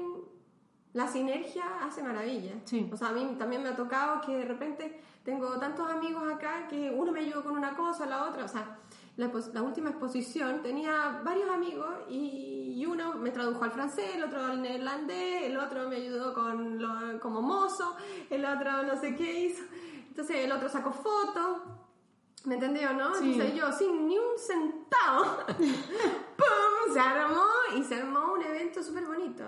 la 0.93 1.07
sinergia 1.07 1.63
hace 1.83 2.01
maravillas. 2.01 2.55
Sí. 2.65 2.89
O 2.91 2.97
sea, 2.97 3.09
a 3.09 3.11
mí 3.11 3.35
también 3.37 3.61
me 3.61 3.69
ha 3.69 3.75
tocado 3.75 4.21
que 4.21 4.35
de 4.35 4.45
repente 4.45 4.99
tengo 5.23 5.59
tantos 5.59 5.89
amigos 5.91 6.23
acá 6.31 6.67
que 6.67 6.89
uno 6.89 7.11
me 7.11 7.19
ayudó 7.19 7.43
con 7.43 7.53
una 7.57 7.75
cosa, 7.75 8.05
la 8.07 8.25
otra, 8.29 8.45
o 8.45 8.47
sea, 8.47 8.79
la, 9.17 9.29
la 9.53 9.61
última 9.63 9.89
exposición 9.89 10.61
tenía 10.63 11.21
varios 11.23 11.49
amigos 11.49 11.87
y, 12.09 12.73
y 12.77 12.85
uno 12.85 13.15
me 13.15 13.31
tradujo 13.31 13.63
al 13.63 13.71
francés, 13.71 14.15
el 14.15 14.23
otro 14.23 14.43
al 14.43 14.61
neerlandés, 14.61 15.43
el 15.43 15.57
otro 15.57 15.87
me 15.89 15.97
ayudó 15.97 16.33
con 16.33 16.79
lo- 16.81 17.19
como 17.19 17.41
mozo, 17.41 17.95
el 18.29 18.45
otro 18.45 18.83
no 18.83 18.95
sé 18.99 19.15
qué 19.15 19.45
hizo, 19.47 19.63
entonces 20.17 20.37
el 20.45 20.51
otro 20.51 20.67
sacó 20.67 20.91
fotos, 20.91 21.59
¿me 22.45 22.55
entendió, 22.55 22.91
no? 22.93 23.13
Sí. 23.15 23.33
Entonces 23.33 23.55
yo 23.55 23.71
sin 23.71 24.07
ni 24.07 24.17
un 24.17 24.37
centavo, 24.39 25.45
¡pum! 25.57 26.93
se 26.93 26.99
armó 26.99 27.43
y 27.77 27.83
se 27.83 27.95
armó 28.01 28.33
un 28.33 28.41
evento 28.41 28.81
súper 28.81 29.05
bonito 29.05 29.43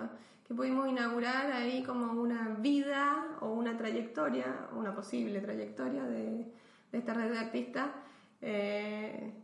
que 0.46 0.54
pudimos 0.54 0.88
inaugurar 0.88 1.50
ahí 1.50 1.82
como 1.82 2.12
una 2.20 2.54
vida 2.58 3.36
o 3.40 3.48
una 3.48 3.76
trayectoria, 3.76 4.68
una 4.76 4.94
posible 4.94 5.40
trayectoria 5.40 6.04
de, 6.04 6.52
de 6.92 6.98
esta 6.98 7.14
red 7.14 7.32
de 7.32 7.38
artistas, 7.38 7.88
eh, 8.40 9.34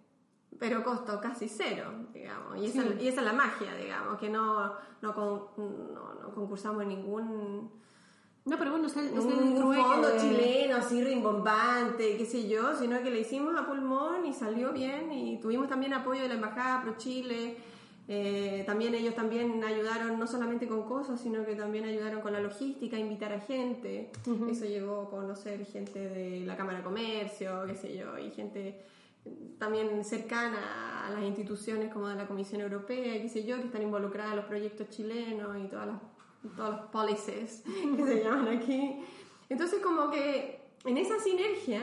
pero 0.61 0.83
costó 0.85 1.21
casi 1.21 1.49
cero, 1.49 1.91
digamos. 2.13 2.57
Y 2.59 2.67
esa, 2.67 2.83
Sí. 2.83 2.97
y 3.01 3.09
esa 3.09 3.21
es 3.21 3.27
la 3.27 3.33
magia, 3.33 3.75
digamos, 3.75 4.19
que 4.19 4.29
no, 4.31 4.73
no, 5.03 5.15
con- 5.15 5.93
no, 5.93 6.15
no 6.15 6.35
concursamos 6.35 6.83
en 6.83 6.89
ningún 6.89 7.71
No, 8.47 8.57
pero 8.59 8.71
bueno, 8.71 8.87
es 8.87 8.97
el, 8.97 9.07
es 9.07 9.25
un 9.25 9.33
el 9.33 9.55
trueque 9.57 9.83
fondo 9.83 10.09
de- 10.09 10.21
chileno 10.21 10.77
así 10.77 11.03
rimbombante, 11.03 12.17
qué 12.17 12.25
sé 12.25 12.49
yo, 12.49 12.75
sino 12.79 13.03
que 13.03 13.11
le 13.11 13.21
hicimos 13.21 13.55
a 13.59 13.67
pulmón 13.67 14.25
y 14.25 14.33
salió 14.33 14.73
bien 14.73 15.13
y 15.13 15.39
tuvimos 15.41 15.69
también 15.69 15.93
apoyo 15.93 16.23
de 16.23 16.29
la 16.29 16.35
Embajada 16.35 16.81
Pro 16.83 16.95
Chile. 16.97 17.57
eh, 18.09 18.63
también 18.65 18.95
ellos 18.95 19.17
también 19.17 19.65
ayudaron 19.65 20.17
no 20.17 20.29
solamente 20.29 20.69
con 20.69 20.85
cosas, 20.85 21.21
sino 21.21 21.45
que 21.45 21.57
también 21.57 21.85
ayudaron 21.87 22.21
con 22.21 22.33
la 22.33 22.41
logística, 22.41 22.97
invitar 22.97 23.33
a 23.33 23.41
gente. 23.41 24.13
Eso 24.49 24.65
llevó 24.65 25.03
a 25.03 25.11
conocer 25.11 25.67
gente 25.67 25.99
de 26.09 26.47
la 26.47 26.57
Cámara 26.57 26.79
de 26.79 26.85
Comercio, 26.85 27.65
qué 27.67 27.75
sé 27.75 27.97
yo, 27.97 28.17
y 28.17 28.31
gente 28.31 28.81
también 29.59 30.05
cercana 30.05 31.05
a 31.05 31.11
las 31.11 31.23
instituciones 31.25 31.93
como 31.93 32.07
de 32.07 32.15
la 32.15 32.29
Comisión 32.29 32.61
Europea, 32.61 33.21
qué 33.21 33.29
sé 33.29 33.45
yo, 33.45 33.57
que 33.57 33.65
están 33.65 33.83
involucradas 33.83 34.31
en 34.35 34.37
los 34.37 34.47
proyectos 34.47 34.89
chilenos 34.91 35.57
y 35.59 35.67
todas 35.67 35.89
las, 35.89 35.97
todos 36.57 36.71
los 36.77 36.81
policies 36.91 37.63
que 37.97 38.05
se 38.05 38.23
llaman 38.25 38.49
aquí. 38.49 39.01
Entonces 39.49 39.81
como 39.81 40.11
que 40.11 40.61
en 40.85 40.99
esa 40.99 41.19
sinergia, 41.21 41.81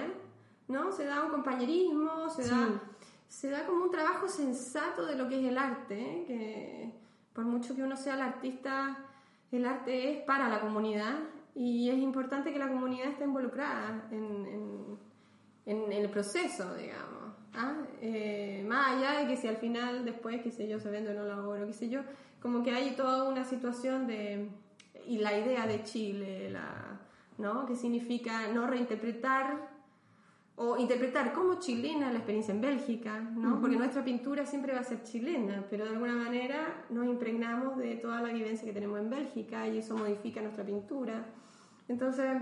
¿no? 0.67 0.91
Se 0.91 1.05
da 1.05 1.23
un 1.23 1.29
compañerismo, 1.31 2.29
se, 2.29 2.47
da, 2.47 2.81
se 3.27 3.49
da 3.49 3.65
como 3.65 3.83
un 3.85 3.91
trabajo 3.91 4.27
sensato 4.27 5.05
de 5.05 5.15
lo 5.15 5.27
que 5.27 5.39
es 5.39 5.45
el 5.49 5.57
arte, 5.57 5.99
¿eh? 5.99 6.23
que 6.27 6.91
por 7.33 7.45
mucho 7.45 7.75
que 7.75 7.83
uno 7.83 7.95
sea 7.97 8.15
el 8.15 8.21
artista, 8.21 8.97
el 9.51 9.65
arte 9.65 10.11
es 10.17 10.23
para 10.23 10.49
la 10.49 10.59
comunidad 10.61 11.15
y 11.55 11.89
es 11.89 11.97
importante 11.97 12.51
que 12.53 12.59
la 12.59 12.67
comunidad 12.69 13.07
esté 13.07 13.23
involucrada 13.25 14.07
en, 14.11 14.23
en- 14.45 14.99
en 15.65 15.91
el 15.93 16.09
proceso, 16.09 16.75
digamos. 16.75 17.33
¿ah? 17.53 17.75
Eh, 18.01 18.65
más 18.67 18.97
allá 18.97 19.19
de 19.21 19.27
que 19.27 19.37
si 19.37 19.47
al 19.47 19.57
final, 19.57 20.03
después, 20.03 20.41
qué 20.41 20.51
sé 20.51 20.67
yo, 20.67 20.79
se 20.79 20.89
vende 20.89 21.11
o 21.11 21.13
no 21.13 21.23
la 21.25 21.47
obra, 21.47 21.65
qué 21.65 21.73
sé 21.73 21.87
yo, 21.89 22.01
como 22.43 22.61
que 22.61 22.71
hay 22.71 22.93
toda 22.95 23.23
una 23.23 23.45
situación 23.45 24.05
de... 24.05 24.49
y 25.07 25.17
la 25.19 25.35
idea 25.35 25.65
de 25.65 25.81
Chile, 25.83 26.49
la, 26.51 26.99
¿no? 27.37 27.65
Que 27.65 27.77
significa 27.77 28.49
no 28.49 28.67
reinterpretar 28.67 29.71
o 30.55 30.77
interpretar 30.77 31.33
como 31.33 31.55
chilena 31.55 32.11
la 32.11 32.17
experiencia 32.17 32.53
en 32.53 32.61
Bélgica, 32.61 33.21
¿no? 33.21 33.59
Porque 33.61 33.77
nuestra 33.77 34.03
pintura 34.03 34.45
siempre 34.45 34.73
va 34.73 34.81
a 34.81 34.83
ser 34.83 35.01
chilena, 35.03 35.65
pero 35.69 35.85
de 35.85 35.91
alguna 35.91 36.15
manera 36.15 36.85
nos 36.89 37.05
impregnamos 37.05 37.77
de 37.77 37.95
toda 37.95 38.21
la 38.21 38.31
vivencia 38.31 38.65
que 38.65 38.73
tenemos 38.73 38.99
en 38.99 39.09
Bélgica 39.09 39.65
y 39.67 39.79
eso 39.79 39.97
modifica 39.97 40.41
nuestra 40.41 40.65
pintura. 40.65 41.25
Entonces, 41.87 42.41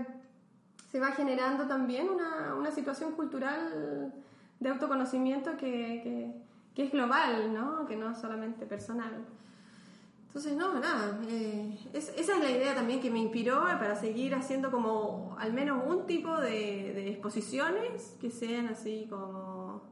se 0.90 0.98
va 0.98 1.12
generando 1.12 1.66
también 1.68 2.10
una, 2.10 2.54
una 2.56 2.72
situación 2.72 3.12
cultural 3.12 4.12
de 4.58 4.68
autoconocimiento 4.68 5.56
que, 5.56 6.00
que, 6.02 6.32
que 6.74 6.84
es 6.86 6.92
global, 6.92 7.54
¿no? 7.54 7.86
Que 7.86 7.96
no 7.96 8.10
es 8.10 8.18
solamente 8.18 8.66
personal. 8.66 9.24
Entonces, 10.34 10.56
no, 10.56 10.80
nada, 10.80 11.20
eh, 11.28 11.78
es- 11.92 12.08
esa 12.16 12.36
es 12.36 12.42
la 12.42 12.50
idea 12.50 12.74
también 12.74 13.00
que 13.02 13.10
me 13.10 13.18
inspiró 13.18 13.60
para 13.60 13.94
seguir 13.96 14.34
haciendo 14.34 14.70
como 14.70 15.36
al 15.38 15.52
menos 15.52 15.84
un 15.86 16.06
tipo 16.06 16.34
de, 16.40 16.92
de 16.94 17.10
exposiciones 17.10 18.16
que 18.18 18.30
sean 18.30 18.68
así 18.68 19.06
como 19.10 19.82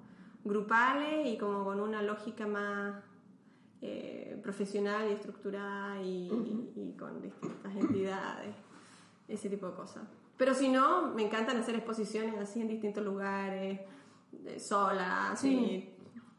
grupales 0.43 1.27
y 1.27 1.37
como 1.37 1.63
con 1.65 1.79
una 1.79 2.01
lógica 2.01 2.47
más 2.47 3.03
eh, 3.83 4.41
profesional 4.43 5.09
y 5.11 5.13
estructurada 5.13 6.01
y, 6.03 6.31
y 6.75 6.97
con 6.99 7.21
distintas 7.21 7.77
entidades, 7.77 8.55
ese 9.29 9.51
tipo 9.51 9.67
de 9.69 9.75
cosas. 9.75 10.05
Pero 10.39 10.55
si 10.55 10.69
no, 10.71 11.09
me 11.09 11.23
encantan 11.23 11.59
hacer 11.59 11.75
exposiciones 11.75 12.39
así 12.39 12.63
en 12.63 12.69
distintos 12.69 13.05
lugares, 13.05 13.81
de 14.33 14.59
sola, 14.59 15.33
así, 15.33 15.49
Sí. 15.51 15.95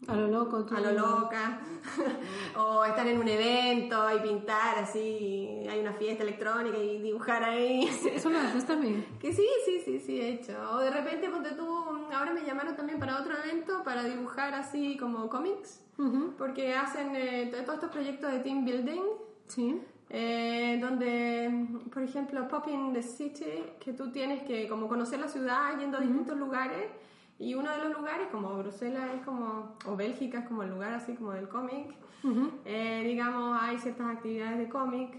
A 0.07 0.15
lo 0.15 0.27
loco, 0.27 0.65
tú. 0.65 0.75
a 0.75 0.79
lo 0.79 0.91
loca, 0.93 1.59
o 2.57 2.83
estar 2.85 3.05
en 3.07 3.19
un 3.19 3.27
evento 3.27 3.97
y 4.15 4.19
pintar 4.19 4.79
así, 4.79 5.47
hay 5.69 5.79
una 5.79 5.93
fiesta 5.93 6.23
electrónica 6.23 6.77
y 6.77 6.99
dibujar 7.01 7.43
ahí. 7.43 7.87
Eso 8.13 8.29
lo 8.29 8.39
haces 8.39 8.65
también. 8.65 9.05
Que 9.19 9.31
sí, 9.31 9.45
sí, 9.65 9.79
sí, 9.85 9.99
sí, 9.99 10.19
he 10.19 10.29
hecho. 10.33 10.53
O 10.71 10.79
de 10.79 10.89
repente, 10.89 11.29
ponte 11.29 11.51
tú, 11.51 11.67
ahora 12.13 12.33
me 12.33 12.41
llamaron 12.43 12.75
también 12.75 12.99
para 12.99 13.19
otro 13.19 13.33
evento 13.43 13.83
para 13.83 14.03
dibujar 14.03 14.55
así 14.55 14.97
como 14.97 15.29
cómics, 15.29 15.83
Ujú. 15.99 16.33
porque 16.37 16.73
hacen 16.73 17.15
eh, 17.15 17.49
todos 17.51 17.75
estos 17.75 17.91
proyectos 17.91 18.31
de 18.31 18.39
team 18.39 18.65
building. 18.65 19.01
Sí. 19.47 19.81
Eh, 20.09 20.77
donde, 20.81 21.67
por 21.93 22.03
ejemplo, 22.03 22.45
Pop 22.47 22.67
in 22.67 22.91
the 22.91 23.01
City, 23.03 23.63
que 23.79 23.93
tú 23.93 24.11
tienes 24.11 24.43
que 24.43 24.67
como 24.67 24.87
conocer 24.89 25.19
la 25.19 25.27
ciudad 25.29 25.79
yendo 25.79 25.99
a 25.99 26.01
distintos 26.01 26.37
lugares 26.37 26.87
Y 27.41 27.55
uno 27.55 27.71
de 27.71 27.77
los 27.79 27.91
lugares, 27.97 28.27
como 28.31 28.55
Bruselas 28.57 29.09
es 29.15 29.21
como, 29.25 29.75
o 29.87 29.95
Bélgica 29.95 30.39
es 30.39 30.47
como 30.47 30.61
el 30.63 30.69
lugar 30.69 30.93
así 30.93 31.13
como 31.15 31.31
del 31.31 31.47
cómic, 31.49 31.87
eh, 32.65 33.01
digamos, 33.03 33.57
hay 33.59 33.79
ciertas 33.79 34.07
actividades 34.15 34.59
de 34.59 34.69
cómic, 34.69 35.09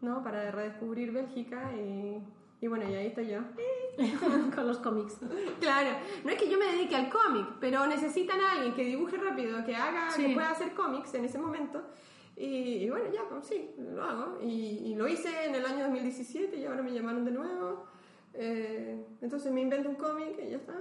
¿no? 0.00 0.22
Para 0.22 0.50
redescubrir 0.50 1.12
Bélgica 1.12 1.70
y, 1.76 2.16
y 2.62 2.66
bueno, 2.68 2.88
y 2.90 2.94
ahí 2.94 3.08
estoy 3.08 3.28
yo. 3.28 3.40
Con 4.54 4.66
los 4.66 4.78
cómics. 4.78 5.18
Claro, 5.60 5.90
no 6.24 6.30
es 6.30 6.36
que 6.38 6.48
yo 6.48 6.58
me 6.58 6.64
dedique 6.66 6.96
al 6.96 7.10
cómic, 7.10 7.46
pero 7.60 7.86
necesitan 7.86 8.40
a 8.40 8.52
alguien 8.52 8.74
que 8.74 8.84
dibuje 8.84 9.16
rápido, 9.18 9.62
que 9.66 9.76
haga, 9.76 10.10
Sí. 10.10 10.28
que 10.28 10.34
pueda 10.34 10.50
hacer 10.52 10.72
cómics 10.72 11.12
en 11.14 11.26
ese 11.26 11.38
momento. 11.38 11.82
Y, 12.36 12.84
y 12.84 12.90
bueno, 12.90 13.06
ya, 13.12 13.22
pues 13.28 13.46
sí, 13.46 13.70
lo 13.78 14.02
hago. 14.02 14.38
Y, 14.42 14.46
y 14.84 14.94
lo 14.94 15.06
hice 15.08 15.46
en 15.46 15.54
el 15.54 15.64
año 15.66 15.84
2017 15.84 16.56
y 16.56 16.64
ahora 16.66 16.82
me 16.82 16.92
llamaron 16.92 17.24
de 17.24 17.32
nuevo. 17.32 17.84
Eh, 18.38 19.06
entonces 19.22 19.50
me 19.52 19.62
invento 19.62 19.88
un 19.88 19.96
cómic 19.96 20.38
y 20.46 20.50
ya 20.50 20.56
está. 20.56 20.74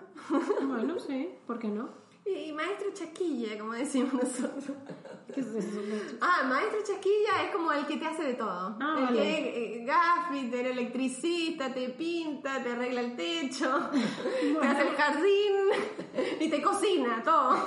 Bueno, 0.66 1.00
sí, 1.00 1.30
¿por 1.48 1.58
qué 1.60 1.68
no? 1.68 1.90
Y 2.26 2.52
maestro 2.54 2.88
chaquilla, 2.92 3.58
como 3.60 3.74
decimos 3.74 4.14
nosotros. 4.14 4.78
¿Qué 5.34 5.42
es 5.42 5.48
eso? 5.48 5.80
Ah, 6.22 6.44
maestro 6.48 6.80
chasquilla 6.84 7.44
es 7.46 7.52
como 7.52 7.72
el 7.72 7.86
que 7.86 7.98
te 7.98 8.06
hace 8.06 8.24
de 8.24 8.34
todo. 8.34 8.76
Ah, 8.80 8.96
el 8.98 9.06
vale. 9.06 9.20
que 9.22 9.82
eh, 9.82 9.86
gaffiter, 9.86 10.68
electricista, 10.68 11.72
te 11.72 11.90
pinta, 11.90 12.64
te 12.64 12.72
arregla 12.72 13.02
el 13.02 13.16
techo, 13.16 13.90
te 13.92 14.68
hace 14.68 14.82
el 14.88 14.96
jardín 14.96 15.56
y 16.40 16.50
te 16.50 16.62
cocina, 16.64 17.22
todo. 17.24 17.58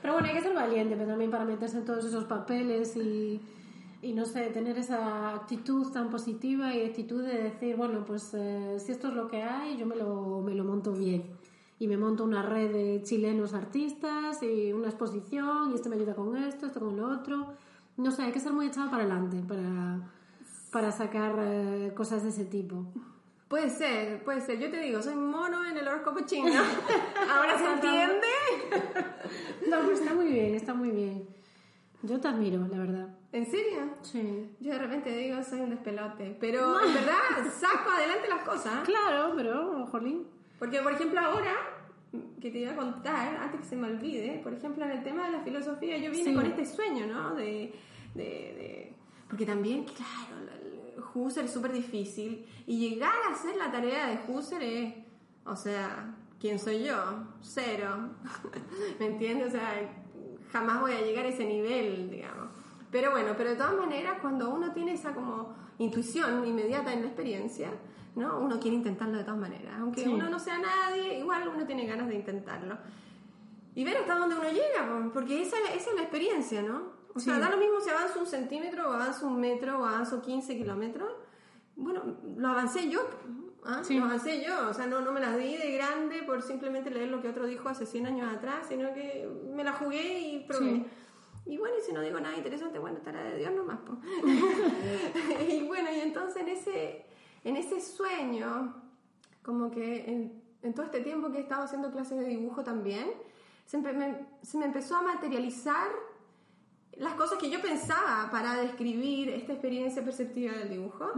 Pero 0.00 0.14
bueno, 0.14 0.28
hay 0.28 0.34
que 0.34 0.42
ser 0.42 0.54
valiente 0.54 0.94
pero 0.94 1.08
también 1.08 1.30
para 1.30 1.44
meterse 1.44 1.78
en 1.78 1.84
todos 1.84 2.04
esos 2.04 2.24
papeles 2.24 2.96
y, 2.96 3.40
y 4.02 4.12
no 4.12 4.24
sé, 4.24 4.46
tener 4.50 4.76
esa 4.76 5.32
actitud 5.32 5.92
tan 5.92 6.10
positiva 6.10 6.74
y 6.74 6.84
actitud 6.84 7.24
de 7.24 7.44
decir, 7.44 7.76
bueno, 7.76 8.04
pues 8.04 8.34
eh, 8.34 8.76
si 8.80 8.90
esto 8.90 9.08
es 9.08 9.14
lo 9.14 9.28
que 9.28 9.44
hay, 9.44 9.76
yo 9.76 9.86
me 9.86 9.94
lo, 9.94 10.42
me 10.42 10.54
lo 10.54 10.64
monto 10.64 10.92
bien. 10.92 11.24
Y 11.78 11.86
me 11.86 11.96
monto 11.96 12.24
una 12.24 12.42
red 12.42 12.72
de 12.72 13.02
chilenos 13.04 13.54
artistas 13.54 14.42
y 14.42 14.72
una 14.72 14.88
exposición 14.88 15.70
y 15.70 15.76
este 15.76 15.88
me 15.88 15.96
ayuda 15.96 16.16
con 16.16 16.36
esto, 16.36 16.66
esto 16.66 16.80
con 16.80 16.96
lo 16.96 17.08
otro. 17.08 17.54
No 17.96 18.10
sé, 18.10 18.22
hay 18.22 18.32
que 18.32 18.40
ser 18.40 18.52
muy 18.52 18.66
echado 18.66 18.90
para 18.90 19.04
adelante 19.04 19.40
para, 19.46 20.00
para 20.72 20.90
sacar 20.90 21.36
eh, 21.38 21.92
cosas 21.94 22.24
de 22.24 22.30
ese 22.30 22.44
tipo. 22.44 22.84
Puede 23.46 23.70
ser, 23.70 24.24
puede 24.24 24.40
ser. 24.40 24.58
Yo 24.58 24.70
te 24.70 24.80
digo, 24.80 25.00
soy 25.00 25.14
mono 25.14 25.64
en 25.64 25.76
el 25.76 25.86
horóscopo 25.86 26.20
chino. 26.26 26.50
Ahora 27.30 27.56
se 27.56 27.72
entiende. 27.72 28.26
No, 29.70 29.78
pero 29.80 29.92
está 29.92 30.12
muy 30.12 30.26
bien, 30.26 30.54
está 30.54 30.74
muy 30.74 30.90
bien. 30.90 31.26
Yo 32.02 32.20
te 32.20 32.28
admiro, 32.28 32.66
la 32.68 32.78
verdad. 32.78 33.08
¿En 33.32 33.46
serio? 33.46 33.90
Sí. 34.02 34.50
Yo 34.60 34.72
de 34.72 34.78
repente 34.78 35.16
digo, 35.16 35.42
soy 35.42 35.60
un 35.60 35.70
despelote. 35.70 36.36
Pero 36.40 36.80
en 36.86 36.92
verdad 36.94 37.14
saco 37.58 37.90
adelante 37.90 38.28
las 38.28 38.42
cosas. 38.42 38.84
Claro, 38.84 39.32
pero, 39.36 39.86
jolín. 39.86 40.26
Porque, 40.58 40.80
por 40.80 40.92
ejemplo, 40.92 41.20
ahora, 41.20 41.54
que 42.40 42.50
te 42.50 42.58
iba 42.58 42.72
a 42.72 42.76
contar, 42.76 43.36
antes 43.36 43.60
que 43.60 43.66
se 43.66 43.76
me 43.76 43.88
olvide, 43.88 44.40
por 44.42 44.52
ejemplo, 44.52 44.84
en 44.84 44.90
el 44.92 45.02
tema 45.04 45.26
de 45.26 45.32
la 45.32 45.40
filosofía, 45.40 45.96
yo 45.98 46.10
vine 46.10 46.24
Sí. 46.30 46.34
con 46.34 46.44
este 46.46 46.66
sueño, 46.66 47.06
¿no? 47.06 47.34
De, 47.34 47.72
de, 48.14 48.22
de- 48.24 48.92
Porque 49.28 49.46
también, 49.46 49.84
claro, 49.84 50.42
Husserl 51.14 51.46
es 51.46 51.52
súper 51.52 51.72
difícil. 51.72 52.46
Y 52.66 52.78
llegar 52.90 53.12
a 53.28 53.32
hacer 53.32 53.56
la 53.56 53.70
tarea 53.70 54.08
de 54.08 54.18
Husserl 54.32 54.62
es, 54.62 54.94
o 55.44 55.56
sea, 55.56 56.14
¿quién 56.40 56.58
soy 56.58 56.84
yo? 56.84 56.94
Cero. 57.40 58.10
¿Me 58.98 59.06
entiendes? 59.06 59.48
O 59.48 59.50
sea, 59.52 60.01
jamás 60.52 60.80
voy 60.80 60.92
a 60.92 61.00
llegar 61.00 61.24
a 61.24 61.28
ese 61.28 61.44
nivel, 61.44 62.10
digamos. 62.10 62.48
Pero 62.90 63.10
bueno, 63.10 63.32
pero 63.36 63.50
de 63.50 63.56
todas 63.56 63.74
maneras, 63.74 64.18
cuando 64.20 64.50
uno 64.50 64.72
tiene 64.72 64.92
esa 64.92 65.14
como 65.14 65.54
intuición 65.78 66.44
inmediata 66.46 66.92
en 66.92 67.00
la 67.00 67.06
experiencia, 67.06 67.70
¿no? 68.14 68.38
Uno 68.38 68.60
quiere 68.60 68.76
intentarlo 68.76 69.16
de 69.16 69.24
todas 69.24 69.40
maneras. 69.40 69.74
Aunque 69.80 70.02
Sí. 70.02 70.08
uno 70.08 70.28
no 70.28 70.38
sea 70.38 70.58
nadie, 70.58 71.18
igual 71.18 71.48
uno 71.48 71.64
tiene 71.66 71.86
ganas 71.86 72.08
de 72.08 72.16
intentarlo. 72.16 72.76
Y 73.74 73.84
ver 73.84 73.96
hasta 73.96 74.14
dónde 74.16 74.34
uno 74.36 74.48
llega, 74.50 74.86
po, 74.86 75.12
porque 75.14 75.40
esa, 75.40 75.56
esa 75.74 75.90
es 75.90 75.96
la 75.96 76.02
experiencia, 76.02 76.60
¿no? 76.62 76.92
O 77.14 77.20
sea, 77.20 77.38
da 77.38 77.48
lo 77.50 77.56
mismo 77.56 77.80
si 77.80 77.88
avanzo 77.90 78.20
un 78.20 78.26
centímetro, 78.26 78.88
o 78.90 78.92
avanzo 78.92 79.26
un 79.26 79.40
metro, 79.40 79.78
o 79.80 79.84
avanzo 79.84 80.20
15 80.20 80.56
kilómetros. 80.58 81.10
Bueno, 81.76 82.02
lo 82.36 82.48
avancé 82.48 82.90
yo, 82.90 83.00
¿ah? 83.64 83.82
Sí. 83.82 83.98
lo 83.98 84.04
avancé 84.04 84.44
yo. 84.44 84.68
O 84.68 84.74
sea, 84.74 84.86
no, 84.86 85.00
no 85.00 85.12
me 85.12 85.20
las 85.20 85.36
di 85.36 85.56
de 85.56 85.72
grande 85.72 86.22
por 86.22 86.42
simplemente 86.42 86.90
leer 86.90 87.08
lo 87.08 87.20
que 87.20 87.28
otro 87.28 87.46
dijo 87.46 87.68
hace 87.68 87.86
100 87.86 88.06
años 88.06 88.32
atrás, 88.32 88.66
sino 88.68 88.92
que 88.92 89.28
me 89.54 89.64
la 89.64 89.72
jugué 89.72 90.20
y 90.20 90.40
probé. 90.40 90.70
Sí. 90.72 90.86
Y 91.44 91.58
bueno, 91.58 91.74
y 91.78 91.82
si 91.82 91.92
no 91.92 92.00
digo 92.00 92.20
nada 92.20 92.36
interesante, 92.36 92.78
bueno, 92.78 92.98
estará 92.98 93.24
de 93.24 93.38
Dios 93.38 93.52
nomás. 93.52 93.80
y 95.48 95.62
bueno, 95.66 95.90
y 95.92 96.00
entonces 96.00 96.42
en 96.42 96.48
ese, 96.48 97.04
en 97.42 97.56
ese 97.56 97.80
sueño, 97.80 98.74
como 99.42 99.70
que 99.70 100.04
en, 100.08 100.42
en 100.62 100.74
todo 100.74 100.86
este 100.86 101.00
tiempo 101.00 101.32
que 101.32 101.38
he 101.38 101.40
estado 101.40 101.64
haciendo 101.64 101.90
clases 101.90 102.18
de 102.18 102.26
dibujo 102.26 102.62
también, 102.62 103.10
se, 103.66 103.78
me, 103.78 104.26
se 104.42 104.58
me 104.58 104.66
empezó 104.66 104.96
a 104.96 105.02
materializar 105.02 105.88
las 106.96 107.14
cosas 107.14 107.38
que 107.38 107.50
yo 107.50 107.60
pensaba 107.60 108.30
para 108.30 108.54
describir 108.56 109.30
esta 109.30 109.52
experiencia 109.52 110.04
perceptiva 110.04 110.52
del 110.52 110.68
dibujo, 110.68 111.10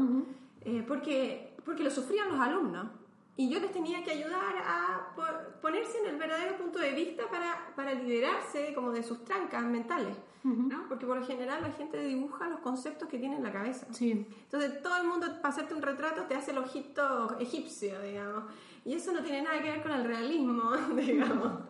eh, 0.60 0.84
porque, 0.86 1.53
porque 1.64 1.82
lo 1.84 1.90
sufrían 1.90 2.28
los 2.30 2.40
alumnos. 2.40 2.86
Y 3.36 3.48
yo 3.50 3.58
les 3.58 3.72
tenía 3.72 4.04
que 4.04 4.12
ayudar 4.12 4.54
a 4.64 5.12
po- 5.16 5.60
ponerse 5.60 5.98
en 5.98 6.06
el 6.10 6.16
verdadero 6.16 6.56
punto 6.56 6.78
de 6.78 6.92
vista 6.92 7.24
para, 7.28 7.72
para 7.74 7.92
liberarse 7.94 8.72
como 8.74 8.92
de 8.92 9.02
sus 9.02 9.24
trancas 9.24 9.62
mentales. 9.64 10.16
¿no? 10.44 10.86
Porque 10.90 11.06
por 11.06 11.16
lo 11.18 11.26
general 11.26 11.62
la 11.62 11.70
gente 11.72 11.98
dibuja 12.04 12.46
los 12.50 12.60
conceptos 12.60 13.08
que 13.08 13.18
tiene 13.18 13.36
en 13.36 13.42
la 13.42 13.50
cabeza. 13.50 13.86
Sí. 13.92 14.26
Entonces 14.44 14.82
todo 14.82 14.94
el 14.98 15.04
mundo 15.08 15.26
para 15.40 15.48
hacerte 15.48 15.72
un 15.74 15.80
retrato 15.80 16.24
te 16.24 16.34
hace 16.34 16.50
el 16.50 16.58
ojito 16.58 17.38
egipcio, 17.40 17.98
digamos. 18.02 18.44
Y 18.84 18.92
eso 18.92 19.12
no 19.12 19.22
tiene 19.22 19.40
nada 19.40 19.62
que 19.62 19.70
ver 19.70 19.82
con 19.82 19.92
el 19.92 20.04
realismo, 20.04 20.70
digamos. 20.94 21.60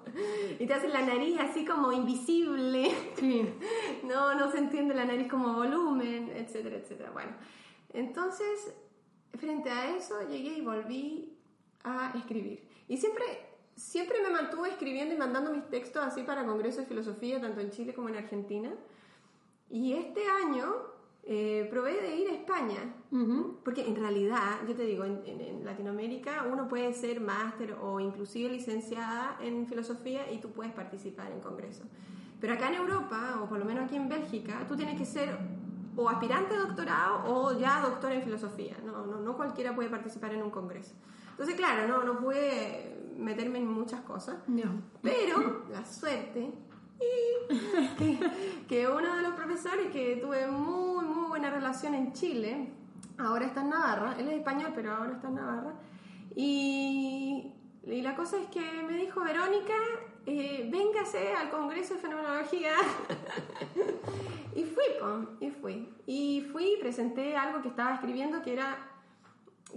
Y 0.59 0.67
te 0.67 0.75
hace 0.75 0.89
la 0.89 1.03
nariz 1.03 1.39
así 1.39 1.65
como 1.65 1.93
invisible. 1.93 2.91
Sí. 3.17 3.49
No, 4.03 4.35
no 4.35 4.51
se 4.51 4.59
entiende 4.59 4.93
la 4.95 5.05
nariz 5.07 5.31
como 5.31 5.55
volumen, 5.55 6.31
etcétera, 6.35 6.77
etcétera. 6.77 7.11
Bueno, 7.13 7.31
entonces, 7.93 8.75
frente 9.39 9.71
a 9.71 9.97
eso, 9.97 10.15
llegué 10.29 10.59
y 10.59 10.61
volví 10.63 11.37
a 11.83 12.13
escribir. 12.17 12.67
Y 12.89 12.97
siempre, 12.97 13.25
siempre 13.77 14.23
me 14.23 14.31
mantuve 14.31 14.69
escribiendo 14.71 15.15
y 15.15 15.19
mandando 15.19 15.51
mis 15.53 15.69
textos 15.69 16.03
así 16.05 16.23
para 16.23 16.45
congresos 16.47 16.81
de 16.83 16.87
filosofía, 16.87 17.41
tanto 17.41 17.61
en 17.61 17.71
Chile 17.71 17.95
como 17.95 18.09
en 18.09 18.17
Argentina. 18.17 18.71
Y 19.71 19.95
este 19.95 20.23
año 20.29 20.73
eh, 21.27 21.67
probé 21.71 22.01
de 22.03 22.17
ir 22.17 22.29
a 22.29 22.35
España. 22.35 22.95
Porque 23.65 23.87
en 23.87 23.97
realidad, 23.97 24.61
yo 24.69 24.75
te 24.75 24.85
digo, 24.85 25.05
en, 25.05 25.23
en- 25.27 25.41
en 25.41 25.65
Latinoamérica 25.65 26.47
uno 26.51 26.69
puede 26.69 26.93
ser 26.93 27.21
máster 27.21 27.73
o 27.81 27.99
inclusive 28.01 28.51
licenciada 28.51 29.39
en 29.41 29.67
filosofía 29.67 30.31
y 30.31 30.39
tú 30.39 30.51
puedes 30.51 30.73
participar 30.73 31.33
en 31.33 31.41
congresos. 31.41 31.87
Pero 32.41 32.53
acá 32.55 32.69
en 32.69 32.75
Europa, 32.75 33.41
o 33.43 33.49
por 33.49 33.59
lo 33.59 33.65
menos 33.65 33.85
aquí 33.87 33.97
en 33.97 34.09
Bélgica, 34.09 34.67
tú 34.69 34.77
tienes 34.77 34.99
que 34.99 35.07
ser 35.07 35.39
o 35.97 36.09
aspirante 36.09 36.55
a 36.55 36.59
doctorado 36.59 37.25
o 37.27 37.59
ya 37.59 37.81
doctor 37.81 38.13
en 38.13 38.23
filosofía. 38.23 38.77
No, 38.85 39.07
no, 39.07 39.21
no 39.21 39.37
cualquiera 39.37 39.75
puede 39.75 39.89
participar 39.89 40.33
en 40.33 40.43
un 40.43 40.51
congreso. 40.51 40.95
Entonces, 41.31 41.55
claro, 41.57 41.89
no, 41.89 42.05
no 42.05 42.21
pude 42.21 43.13
meterme 43.17 43.59
en 43.59 43.69
muchas 43.69 44.01
cosas. 44.03 44.37
No. 44.47 44.83
Pero 45.03 45.65
la 45.71 45.85
suerte 45.85 46.53
y 47.01 47.97
que, 47.99 48.21
que 48.69 48.89
uno 48.89 49.17
de 49.17 49.23
los 49.23 49.35
profesores 49.35 49.91
que 49.93 50.17
tuve 50.17 50.47
muy, 50.47 51.05
muy 51.05 51.29
buena 51.29 51.51
relación 51.51 51.95
en 51.95 52.13
Chile, 52.13 52.73
ahora 53.19 53.47
está 53.47 53.63
en 53.63 53.71
Navarra, 53.71 54.15
él 54.19 54.29
es 54.29 54.39
español, 54.39 54.73
pero 54.75 54.93
ahora 54.93 55.13
está 55.13 55.29
en 55.29 55.35
Navarra, 55.35 55.75
y, 56.37 57.53
y 57.85 58.03
la 58.03 58.15
cosa 58.15 58.41
es 58.41 58.47
que 58.49 58.83
me 58.83 58.97
dijo, 58.97 59.21
Verónica, 59.23 59.75
eh, 60.27 60.69
véngase 60.71 61.35
al 61.35 61.51
Congreso 61.51 61.95
de 61.95 62.01
Fenomenología. 62.01 62.73
y 64.55 64.65
fui, 64.65 64.85
po, 65.01 65.27
y 65.41 65.51
fui. 65.51 65.95
Y 66.07 66.41
fui 66.53 66.75
y 66.75 66.81
presenté 66.81 67.37
algo 67.37 67.63
que 67.63 67.69
estaba 67.69 67.95
escribiendo 67.95 68.43
que 68.43 68.53
era, 68.53 68.79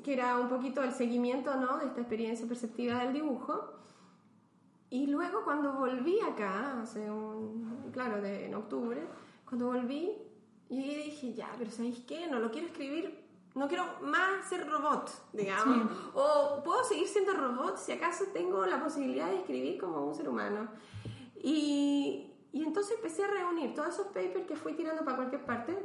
que 0.03 0.13
era 0.13 0.37
un 0.37 0.49
poquito 0.49 0.83
el 0.83 0.91
seguimiento 0.91 1.55
¿no? 1.55 1.77
de 1.77 1.87
esta 1.87 2.01
experiencia 2.01 2.47
perceptiva 2.47 2.99
del 2.99 3.13
dibujo. 3.13 3.73
Y 4.89 5.07
luego 5.07 5.43
cuando 5.43 5.73
volví 5.73 6.19
acá, 6.21 6.81
hace 6.81 7.11
un, 7.11 7.89
claro, 7.91 8.21
de, 8.21 8.45
en 8.45 8.55
octubre, 8.55 9.05
cuando 9.45 9.67
volví, 9.67 10.13
y 10.69 10.95
dije, 10.95 11.33
ya, 11.33 11.49
pero 11.57 11.71
¿sabéis 11.71 11.99
qué? 12.07 12.27
No 12.27 12.39
lo 12.39 12.51
quiero 12.51 12.67
escribir, 12.67 13.26
no 13.57 13.67
quiero 13.67 13.85
más 14.01 14.47
ser 14.47 14.69
robot, 14.69 15.09
digamos. 15.33 15.89
O 16.13 16.61
puedo 16.63 16.83
seguir 16.83 17.07
siendo 17.07 17.33
robot 17.33 17.77
si 17.77 17.91
acaso 17.91 18.25
tengo 18.31 18.65
la 18.65 18.81
posibilidad 18.81 19.27
de 19.27 19.37
escribir 19.37 19.79
como 19.79 20.05
un 20.05 20.13
ser 20.13 20.29
humano. 20.29 20.69
Y, 21.41 22.31
y 22.51 22.63
entonces 22.63 22.95
empecé 22.97 23.23
a 23.23 23.27
reunir 23.27 23.73
todos 23.73 23.89
esos 23.89 24.07
papers 24.07 24.45
que 24.47 24.55
fui 24.55 24.73
tirando 24.73 25.03
para 25.03 25.17
cualquier 25.17 25.43
parte, 25.45 25.77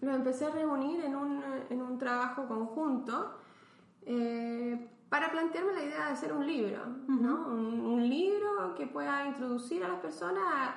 los 0.00 0.14
empecé 0.14 0.46
a 0.46 0.50
reunir 0.50 1.04
en 1.04 1.14
un, 1.14 1.42
en 1.68 1.82
un 1.82 1.98
trabajo 1.98 2.48
conjunto 2.48 3.36
eh, 4.06 4.88
para 5.10 5.30
plantearme 5.30 5.74
la 5.74 5.82
idea 5.82 6.06
de 6.06 6.12
hacer 6.12 6.32
un 6.32 6.46
libro, 6.46 6.86
¿no? 7.08 7.46
Un, 7.48 7.80
un 7.80 8.08
libro 8.08 8.74
que 8.74 8.86
pueda 8.86 9.26
introducir 9.26 9.84
a 9.84 9.88
las 9.88 10.00
personas 10.00 10.42
a... 10.46 10.74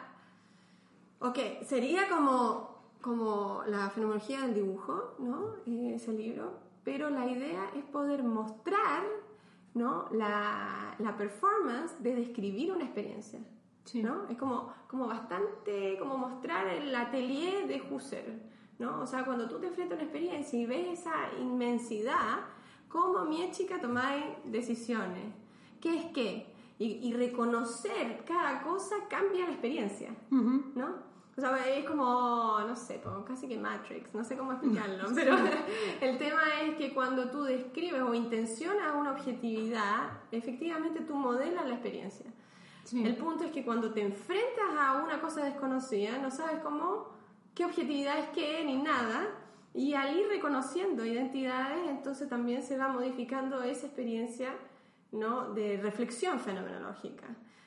Ok, 1.20 1.38
sería 1.64 2.10
como, 2.10 2.73
como 3.04 3.64
la 3.68 3.90
fenomenología 3.90 4.42
del 4.42 4.54
dibujo, 4.56 5.16
¿no? 5.20 5.56
Eh, 5.66 5.96
ese 5.96 6.14
libro, 6.14 6.54
pero 6.86 7.10
la 7.10 7.28
idea 7.28 7.70
es 7.76 7.84
poder 7.84 8.24
mostrar 8.24 9.04
¿no? 9.74 10.08
la, 10.12 10.96
la 10.98 11.18
performance 11.18 12.02
de 12.02 12.16
describir 12.16 12.72
una 12.72 12.86
experiencia. 12.86 13.42
Sí. 13.84 14.02
¿no? 14.02 14.30
Es 14.30 14.38
como, 14.38 14.72
como 14.88 15.08
bastante 15.08 15.98
como 16.00 16.18
mostrar 16.18 16.66
el 16.68 16.96
atelier 16.96 17.68
de 17.68 17.82
Husserl, 17.82 18.42
¿no? 18.80 19.02
O 19.02 19.06
sea, 19.06 19.26
cuando 19.26 19.50
tú 19.50 19.60
te 19.60 19.68
enfrentas 19.68 19.98
a 19.98 20.02
una 20.02 20.10
experiencia 20.10 20.58
y 20.58 20.66
ves 20.66 21.00
esa 21.00 21.14
inmensidad, 21.42 22.46
cómo 22.88 23.26
mi 23.26 23.52
chica 23.52 23.82
toma 23.82 24.14
decisiones, 24.46 25.34
qué 25.82 25.98
es 26.00 26.06
qué, 26.14 26.54
y, 26.80 26.86
y 27.10 27.14
reconocer 27.14 28.24
cada 28.26 28.62
cosa 28.64 28.96
cambia 29.10 29.46
la 29.46 29.52
experiencia, 29.52 30.16
Ujú. 30.32 30.72
¿no? 30.76 31.13
O 31.36 31.42
sea, 31.42 31.68
es 31.68 31.86
como, 31.86 32.60
no 32.60 32.76
sé, 32.76 33.02
como 33.02 33.26
casi 33.26 33.48
que 33.48 33.58
Matrix, 33.58 34.14
no 34.14 34.24
sé 34.24 34.38
cómo 34.38 34.52
explicarlo, 34.52 35.10
pero 35.16 35.36
el 36.02 36.18
tema 36.18 36.42
es 36.62 36.76
que 36.76 36.94
cuando 36.94 37.32
tú 37.32 37.44
describes 37.44 38.02
o 38.02 38.14
intencionas 38.14 38.94
una 38.96 39.12
objetividad, 39.12 40.12
efectivamente 40.32 41.02
tú 41.02 41.16
modelas 41.16 41.66
la 41.66 41.74
experiencia. 41.74 42.28
Sí. 42.84 43.04
El 43.04 43.16
punto 43.16 43.46
es 43.46 43.52
que 43.52 43.66
cuando 43.66 43.92
te 43.92 44.02
enfrentas 44.02 44.78
a 44.78 45.02
una 45.04 45.22
cosa 45.22 45.44
desconocida, 45.44 46.18
no 46.20 46.30
sabes 46.30 46.60
cómo, 46.62 47.08
qué 47.56 47.66
objetividad 47.66 48.20
es 48.20 48.30
qué, 48.30 48.64
ni 48.64 48.76
nada, 48.76 49.28
y 49.74 49.96
al 49.96 50.16
ir 50.16 50.28
reconociendo 50.28 51.04
identidades, 51.04 51.90
entonces 51.90 52.30
también 52.30 52.62
se 52.62 52.78
va 52.78 52.90
modificando 52.90 53.64
esa 53.64 53.88
experiencia 53.88 54.54
¿no? 55.12 55.54
de 55.54 55.78
reflexión 55.78 56.40
fenomenológica. 56.40 57.26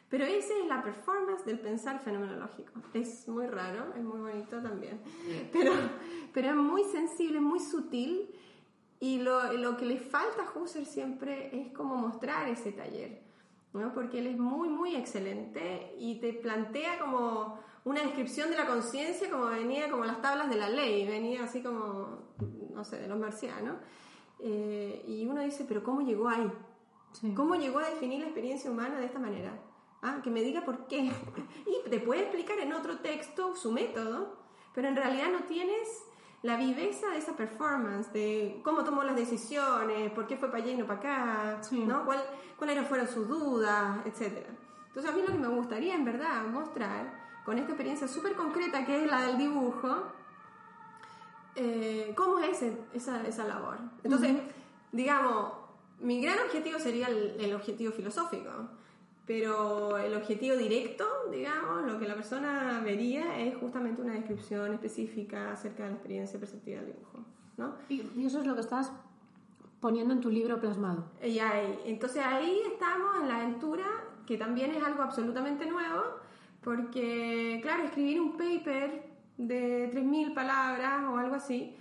Pero 0.09 0.25
esa 0.25 0.55
es 0.63 0.67
la 0.69 0.83
performance 0.83 1.45
del 1.45 1.59
pensar 1.59 2.01
fenomenológico. 2.01 2.73
Es 2.95 3.27
muy 3.29 3.47
raro, 3.47 3.93
es 3.97 4.03
muy 4.03 4.21
bonito 4.21 4.63
también, 4.63 5.01
pero, 5.53 5.73
pero 6.33 6.51
es 6.51 6.57
muy 6.57 6.85
sensible, 6.85 7.41
muy 7.41 7.61
sutil, 7.61 8.31
y 9.01 9.19
lo, 9.19 9.53
lo 9.53 9.77
que 9.77 9.85
le 9.85 9.99
falta 9.99 10.43
a 10.43 10.59
Husserl 10.59 10.87
siempre 10.87 11.51
es 11.53 11.73
como 11.73 11.97
mostrar 11.97 12.49
ese 12.49 12.73
taller. 12.73 13.27
¿no? 13.73 13.93
Porque 13.93 14.19
él 14.21 14.27
es 14.27 14.39
muy, 14.39 14.69
muy 14.69 14.97
excelente 14.97 15.95
y 15.99 16.19
te 16.19 16.33
plantea 16.33 16.99
como 16.99 17.59
una 17.85 18.01
descripción 18.01 18.51
de 18.51 18.57
la 18.57 18.67
conciencia 18.67 19.31
como 19.31 19.47
venía 19.47 19.91
como 19.91 20.05
las 20.05 20.21
tablas 20.23 20.49
de 20.49 20.57
la 20.57 20.69
ley, 20.69 21.07
venía 21.07 21.45
así 21.45 21.63
como, 21.63 22.23
no 22.73 22.85
sé, 22.85 22.99
de 22.99 23.09
los 23.09 23.19
marcianos. 23.19 23.77
Eh, 24.39 25.05
y 25.07 25.27
uno 25.27 25.43
dice, 25.43 25.65
pero 25.69 25.83
¿cómo 25.83 26.01
llegó 26.01 26.29
ahí? 26.29 26.51
Sí. 27.13 27.33
¿Cómo 27.35 27.55
llegó 27.55 27.79
a 27.79 27.89
definir 27.89 28.21
la 28.21 28.27
experiencia 28.27 28.71
humana 28.71 28.99
de 28.99 29.07
esta 29.07 29.19
manera? 29.19 29.53
Ah, 30.03 30.20
que 30.22 30.30
me 30.30 30.42
diga 30.42 30.64
por 30.64 30.86
qué. 30.86 31.11
Y 31.66 31.88
te 31.90 31.99
puede 32.01 32.22
explicar 32.22 32.59
en 32.59 32.72
otro 32.72 32.99
texto 32.99 33.55
su 33.57 33.72
método, 33.72 34.36
pero 34.74 34.88
en 34.88 34.97
realidad 34.97 35.28
no 35.32 35.40
tienes 35.44 35.88
la 36.42 36.57
viveza 36.57 37.09
de 37.11 37.18
esa 37.18 37.34
performance, 37.36 38.12
de 38.12 38.61
cómo 38.62 38.84
tomó 38.84 39.03
las 39.03 39.16
decisiones, 39.16 40.11
por 40.12 40.26
qué 40.26 40.36
fue 40.36 40.51
para 40.51 40.62
allá 40.62 40.72
y 40.72 40.76
no 40.76 40.86
para 40.86 40.99
acá, 41.01 41.62
Sí. 41.62 41.84
¿no? 41.84 42.05
¿Cuál, 42.05 42.22
cuáles 42.59 42.86
fueron 42.86 43.09
sus 43.09 43.26
dudas, 43.28 43.99
etcétera. 44.07 44.49
Entonces 44.88 45.12
a 45.12 45.14
mí 45.16 45.22
lo 45.22 45.28
que 45.32 45.38
me 45.38 45.49
gustaría 45.49 45.94
en 45.94 46.05
verdad 46.05 46.44
mostrar 46.44 47.26
con 47.44 47.59
esta 47.59 47.70
experiencia 47.72 48.07
súper 48.09 48.34
concreta 48.34 48.84
que 48.84 49.05
es 49.05 49.11
la 49.11 49.22
del 49.22 49.38
dibujo, 49.38 50.05
eh, 51.55 52.12
cómo 52.16 52.38
es 52.38 52.62
ese- 52.62 52.78
esa, 52.92 53.26
esa 53.26 53.44
labor. 53.44 53.78
Entonces, 54.05 54.36
digamos, 54.92 55.53
mi 56.01 56.20
gran 56.20 56.38
objetivo 56.40 56.78
sería 56.78 57.07
el, 57.09 57.36
el 57.40 57.55
objetivo 57.55 57.92
filosófico, 57.92 58.51
pero 59.27 59.99
el 59.99 60.14
objetivo 60.14 60.57
directo, 60.57 61.05
digamos, 61.31 61.85
lo 61.85 61.99
que 61.99 62.07
la 62.07 62.14
persona 62.14 62.81
vería 62.85 63.41
es 63.41 63.57
justamente 63.57 64.01
una 64.01 64.14
descripción 64.14 64.72
específica 64.72 65.53
acerca 65.53 65.83
de 65.85 65.91
la 65.91 65.97
experiencia 65.97 66.39
perceptiva 66.39 66.81
del 66.81 66.93
dibujo, 66.93 67.24
¿no? 67.57 67.74
Y, 67.89 68.03
y 68.16 68.27
eso 68.27 68.41
es 68.41 68.47
lo 68.47 68.55
que 68.55 68.61
estás 68.61 68.93
poniendo 69.81 70.14
en 70.14 70.20
tu 70.20 70.31
libro 70.31 70.61
plasmado. 70.61 71.11
Y 71.22 71.39
ahí, 71.39 71.79
entonces 71.85 72.22
ahí 72.24 72.61
estamos 72.72 73.20
en 73.20 73.29
la 73.29 73.37
aventura, 73.37 73.85
que 74.27 74.37
también 74.37 74.70
es 74.72 74.83
algo 74.83 75.03
absolutamente 75.03 75.66
nuevo, 75.66 76.03
porque, 76.62 77.61
claro, 77.62 77.85
escribir 77.85 78.20
un 78.20 78.37
paper 78.37 79.07
de 79.39 79.91
3.000 79.93 80.35
palabras 80.35 81.05
o 81.05 81.16
algo 81.16 81.35
así, 81.35 81.74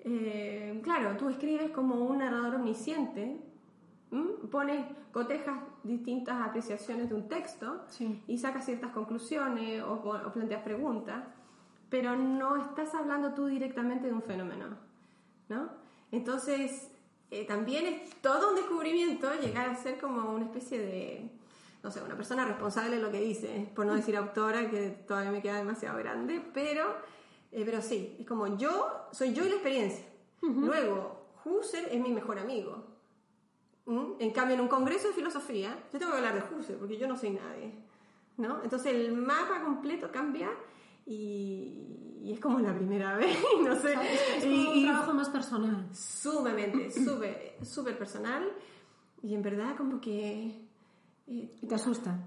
eh, 0.00 0.80
claro, 0.82 1.16
tú 1.16 1.28
escribes 1.28 1.70
como 1.70 1.96
un 2.04 2.18
narrador 2.18 2.56
omnisciente, 2.56 3.40
¿m? 4.16 4.48
pones, 4.50 4.86
cotejas 5.12 5.58
distintas 5.82 6.40
apreciaciones 6.46 7.08
de 7.08 7.14
un 7.14 7.28
texto 7.28 7.84
Sí. 7.88 8.22
y 8.26 8.38
sacas 8.38 8.64
ciertas 8.64 8.90
conclusiones 8.92 9.82
o, 9.82 9.92
o 9.94 10.32
planteas 10.32 10.62
preguntas, 10.62 11.24
pero 11.88 12.16
no 12.16 12.56
estás 12.56 12.94
hablando 12.94 13.32
tú 13.34 13.46
directamente 13.46 14.06
de 14.08 14.12
un 14.12 14.22
fenómeno, 14.22 14.66
¿no? 15.48 15.68
Entonces, 16.10 16.90
eh, 17.30 17.44
también 17.46 17.86
es 17.86 18.10
todo 18.20 18.50
un 18.50 18.56
descubrimiento 18.56 19.28
llegar 19.40 19.68
a 19.68 19.74
ser 19.74 19.98
como 19.98 20.32
una 20.32 20.44
especie 20.44 20.78
de, 20.78 21.30
no 21.82 21.90
sé, 21.90 22.00
una 22.02 22.16
persona 22.16 22.44
responsable 22.44 22.96
de 22.96 23.02
lo 23.02 23.10
que 23.10 23.20
dice, 23.20 23.68
por 23.74 23.86
no 23.86 23.94
decir 23.94 24.16
autora, 24.16 24.70
que 24.70 24.90
todavía 25.06 25.30
me 25.32 25.42
queda 25.42 25.56
demasiado 25.58 25.98
grande, 25.98 26.40
pero, 26.54 26.84
eh, 27.52 27.62
pero 27.64 27.82
sí, 27.82 28.16
es 28.20 28.26
como 28.26 28.56
yo, 28.56 29.08
soy 29.12 29.32
yo 29.32 29.44
y 29.44 29.48
la 29.48 29.54
experiencia. 29.56 30.04
Luego, 30.42 31.26
Husserl 31.44 31.86
es 31.90 32.00
mi 32.00 32.12
mejor 32.12 32.38
amigo. 32.38 32.84
¿Mm? 33.86 34.12
En 34.18 34.30
cambio, 34.32 34.54
en 34.56 34.60
un 34.62 34.68
congreso 34.68 35.08
de 35.08 35.14
filosofía, 35.14 35.76
yo 35.92 35.98
tengo 35.98 36.12
que 36.12 36.18
hablar 36.18 36.34
de 36.34 36.54
Husserl, 36.56 36.78
porque 36.78 36.96
yo 36.98 37.06
no 37.06 37.16
soy 37.16 37.30
nadie. 37.30 37.72
¿no? 38.36 38.62
Entonces 38.62 38.92
el 38.94 39.12
mapa 39.16 39.62
completo 39.62 40.10
cambia 40.12 40.50
y, 41.06 42.18
y 42.22 42.32
es 42.32 42.40
como 42.40 42.58
la 42.60 42.74
primera 42.74 43.16
vez, 43.18 43.36
no 43.62 43.74
sé. 43.76 43.94
Es 43.94 44.44
como 44.44 44.54
y, 44.54 44.78
un 44.78 44.84
trabajo 44.84 45.14
más 45.14 45.28
personal. 45.30 45.88
sumamente, 45.94 46.90
súper, 47.04 47.56
súper 47.64 47.96
personal 47.96 48.50
y 49.22 49.34
en 49.34 49.42
verdad 49.42 49.76
como 49.76 50.00
que... 50.00 50.60
eh, 51.28 51.50
te 51.66 51.74
asusta. 51.74 52.18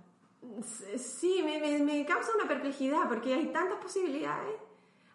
Sí, 0.98 1.42
me, 1.44 1.60
me- 1.60 1.84
me 1.84 2.06
causa 2.06 2.32
una 2.36 2.48
perplejidad 2.48 3.08
porque 3.08 3.34
hay 3.34 3.48
tantas 3.52 3.78
posibilidades, 3.78 4.56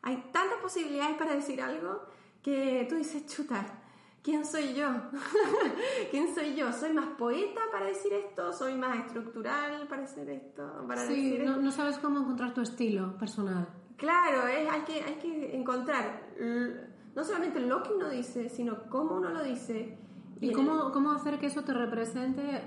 hay 0.02 0.16
tantas 0.32 0.58
posibilidades 0.60 1.16
para 1.16 1.34
decir 1.34 1.60
algo 1.62 2.02
que 2.42 2.86
tú 2.88 2.94
dices, 2.96 3.26
chuta, 3.26 3.82
¿quién 4.24 4.44
soy 4.44 4.74
yo? 4.74 4.88
¿Quién 6.10 6.34
soy 6.34 6.56
yo? 6.56 6.72
¿Soy 6.72 6.92
más 6.92 7.06
poeta 7.18 7.60
para 7.70 7.86
decir 7.86 8.12
esto? 8.12 8.52
¿Soy 8.52 8.74
más 8.74 8.98
estructural 9.06 9.86
para 9.86 10.02
hacer 10.04 10.28
esto? 10.30 10.84
Para 10.88 11.06
Sí, 11.06 11.30
decir 11.30 11.44
no, 11.44 11.50
esto? 11.52 11.62
no 11.62 11.70
sabes 11.70 11.98
cómo 11.98 12.20
encontrar 12.20 12.52
tu 12.54 12.60
estilo 12.62 13.16
personal. 13.18 13.68
Claro, 13.96 14.48
es- 14.48 14.68
hay, 14.68 14.80
que, 14.80 15.02
hay 15.04 15.14
que 15.16 15.56
encontrar 15.56 16.22
no 17.14 17.22
solamente 17.22 17.60
lo 17.60 17.82
que 17.84 17.92
uno 17.92 18.08
dice, 18.10 18.48
sino 18.48 18.88
cómo 18.88 19.14
uno 19.16 19.30
lo 19.30 19.44
dice. 19.44 19.96
¿Y 20.40 20.48
en- 20.48 20.54
cómo, 20.54 20.90
cómo 20.90 21.12
hacer 21.12 21.38
que 21.38 21.46
eso 21.46 21.62
te 21.62 21.72
represente 21.72 22.62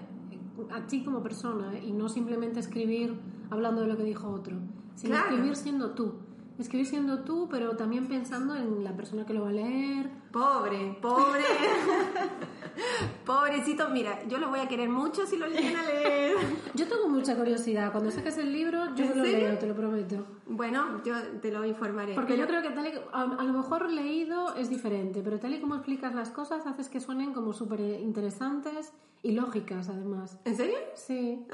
a 0.72 0.88
ti 0.88 1.04
como 1.04 1.22
persona 1.22 1.78
y 1.78 1.92
no 1.92 2.08
simplemente 2.08 2.60
escribir 2.62 3.20
hablando 3.50 3.82
de 3.82 3.88
lo 3.88 3.98
que 3.98 4.04
dijo 4.04 4.30
otro, 4.30 4.56
sino 4.96 5.14
Claro. 5.16 5.30
escribir 5.32 5.56
siendo 5.56 5.92
tú? 5.92 6.16
Escribir 6.60 6.88
siendo 6.88 7.20
tú, 7.24 7.48
pero 7.50 7.76
también 7.78 8.08
pensando 8.08 8.56
en 8.56 8.84
la 8.84 8.96
persona 8.96 9.26
que 9.26 9.34
lo 9.34 9.44
va 9.44 9.50
a 9.50 9.54
leer. 9.54 10.10
Pobre, 10.32 10.98
pobre. 11.02 11.44
Pobrecito, 13.26 13.90
mira, 13.90 14.24
yo 14.28 14.38
lo 14.38 14.50
voy 14.50 14.60
a 14.60 14.68
querer 14.68 14.90
mucho 14.90 15.26
si 15.26 15.38
lo 15.38 15.48
llegan 15.48 15.76
a 15.76 15.84
leer. 15.84 16.36
Yo 16.76 16.88
tengo 16.88 17.10
mucha 17.10 17.36
curiosidad. 17.36 17.92
Cuando 17.92 18.12
saques 18.12 18.38
el 18.38 18.52
libro, 18.54 18.94
yo 18.96 19.06
¿En 19.06 19.18
lo 19.18 19.24
serio? 19.26 19.48
leo, 19.50 19.58
te 19.58 19.66
lo 19.68 19.76
prometo. 19.76 20.26
Bueno, 20.46 21.02
yo 21.04 21.16
te 21.42 21.52
lo 21.52 21.66
informaré. 21.66 22.14
Porque 22.14 22.34
Pero- 22.36 22.44
yo 22.46 22.48
creo 22.48 22.62
que 22.62 22.70
tal 22.70 22.86
y, 22.88 22.92
a, 23.12 23.22
a 23.24 23.44
lo 23.44 23.54
mejor 23.54 23.90
leído 23.92 24.54
es 24.56 24.70
diferente, 24.70 25.22
pero 25.24 25.40
tal 25.40 25.54
y 25.56 25.60
como 25.60 25.76
explicas 25.76 26.14
las 26.14 26.30
cosas, 26.30 26.68
haces 26.68 26.88
que 26.90 27.00
suenen 27.00 27.34
como 27.34 27.54
súper 27.54 27.80
interesantes 27.82 28.94
y 29.24 29.32
lógicas, 29.32 29.90
además. 29.90 30.38
¿En 30.46 30.56
serio? 30.56 30.78
Sí. 30.94 31.46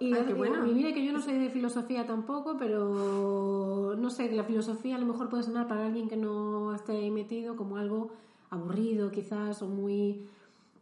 Y, 0.00 0.14
Ay, 0.14 0.24
qué 0.26 0.32
bueno. 0.34 0.66
y 0.66 0.72
mira 0.74 0.92
que 0.94 1.04
yo 1.04 1.12
no 1.12 1.20
soy 1.20 1.34
de 1.38 1.50
filosofía 1.50 2.06
tampoco, 2.06 2.56
pero 2.58 3.94
no 3.98 4.10
sé, 4.10 4.32
la 4.32 4.44
filosofía 4.44 4.96
a 4.96 4.98
lo 4.98 5.04
mejor 5.06 5.28
puede 5.28 5.42
sonar 5.42 5.68
para 5.68 5.84
alguien 5.86 6.08
que 6.08 6.16
no 6.16 6.74
esté 6.74 6.92
ahí 6.92 7.10
metido 7.10 7.54
como 7.54 7.76
algo 7.76 8.10
aburrido 8.48 9.10
quizás 9.10 9.60
o 9.62 9.68
muy 9.68 10.26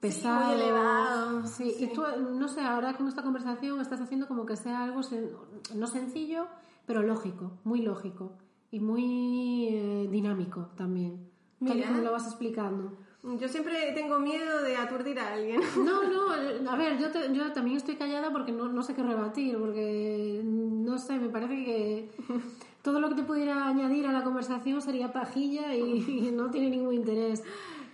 pesado. 0.01 0.47
muy 0.47 0.55
elevado, 0.63 1.47
Sí, 1.47 1.75
y 1.81 1.89
tú, 1.89 2.03
no 2.39 2.47
sé, 2.49 2.61
ahora 2.61 2.97
con 2.97 3.09
esta 3.09 3.23
conversación 3.25 3.81
estás 3.81 4.01
haciendo 4.01 4.29
como 4.29 4.47
que 4.47 4.57
sea 4.57 4.85
algo 4.85 5.01
sen- 5.01 5.31
no 5.75 5.87
sencillo, 5.89 6.47
pero 6.87 7.03
lógico, 7.03 7.51
muy 7.65 7.83
lógico 7.83 8.33
y 8.71 8.79
muy 8.79 9.67
eh, 9.71 10.09
dinámico 10.11 10.69
también. 10.77 11.29
Tal 11.59 11.71
y 11.71 11.75
Mira. 11.81 11.89
como 11.89 12.03
lo 12.03 12.13
vas 12.13 12.27
explicando. 12.27 12.93
Yo 13.23 13.49
siempre 13.49 13.93
tengo 13.95 14.21
miedo 14.21 14.63
de 14.63 14.77
aturdir 14.77 15.19
a 15.19 15.33
alguien. 15.35 15.61
No, 15.85 16.03
no, 16.05 16.31
a 16.71 16.77
ver, 16.77 16.99
yo, 16.99 17.11
te- 17.11 17.33
yo 17.35 17.53
también 17.53 17.77
estoy 17.77 17.97
callada 17.97 18.31
porque 18.33 18.53
no, 18.53 18.69
no 18.69 18.83
sé 18.83 18.95
qué 18.95 19.03
rebatir, 19.03 19.59
porque 19.59 20.41
no 20.45 20.99
sé, 20.99 21.19
me 21.19 21.29
parece 21.29 21.55
que 21.65 22.11
todo 22.83 23.01
lo 23.01 23.09
que 23.09 23.17
te 23.17 23.23
pudiera 23.25 23.67
añadir 23.67 24.07
a 24.07 24.13
la 24.13 24.23
conversación 24.23 24.81
sería 24.81 25.13
pajilla 25.13 25.75
y, 25.75 26.29
y 26.29 26.31
no 26.33 26.51
tiene 26.51 26.71
ningún 26.71 26.95
interés. 26.95 27.43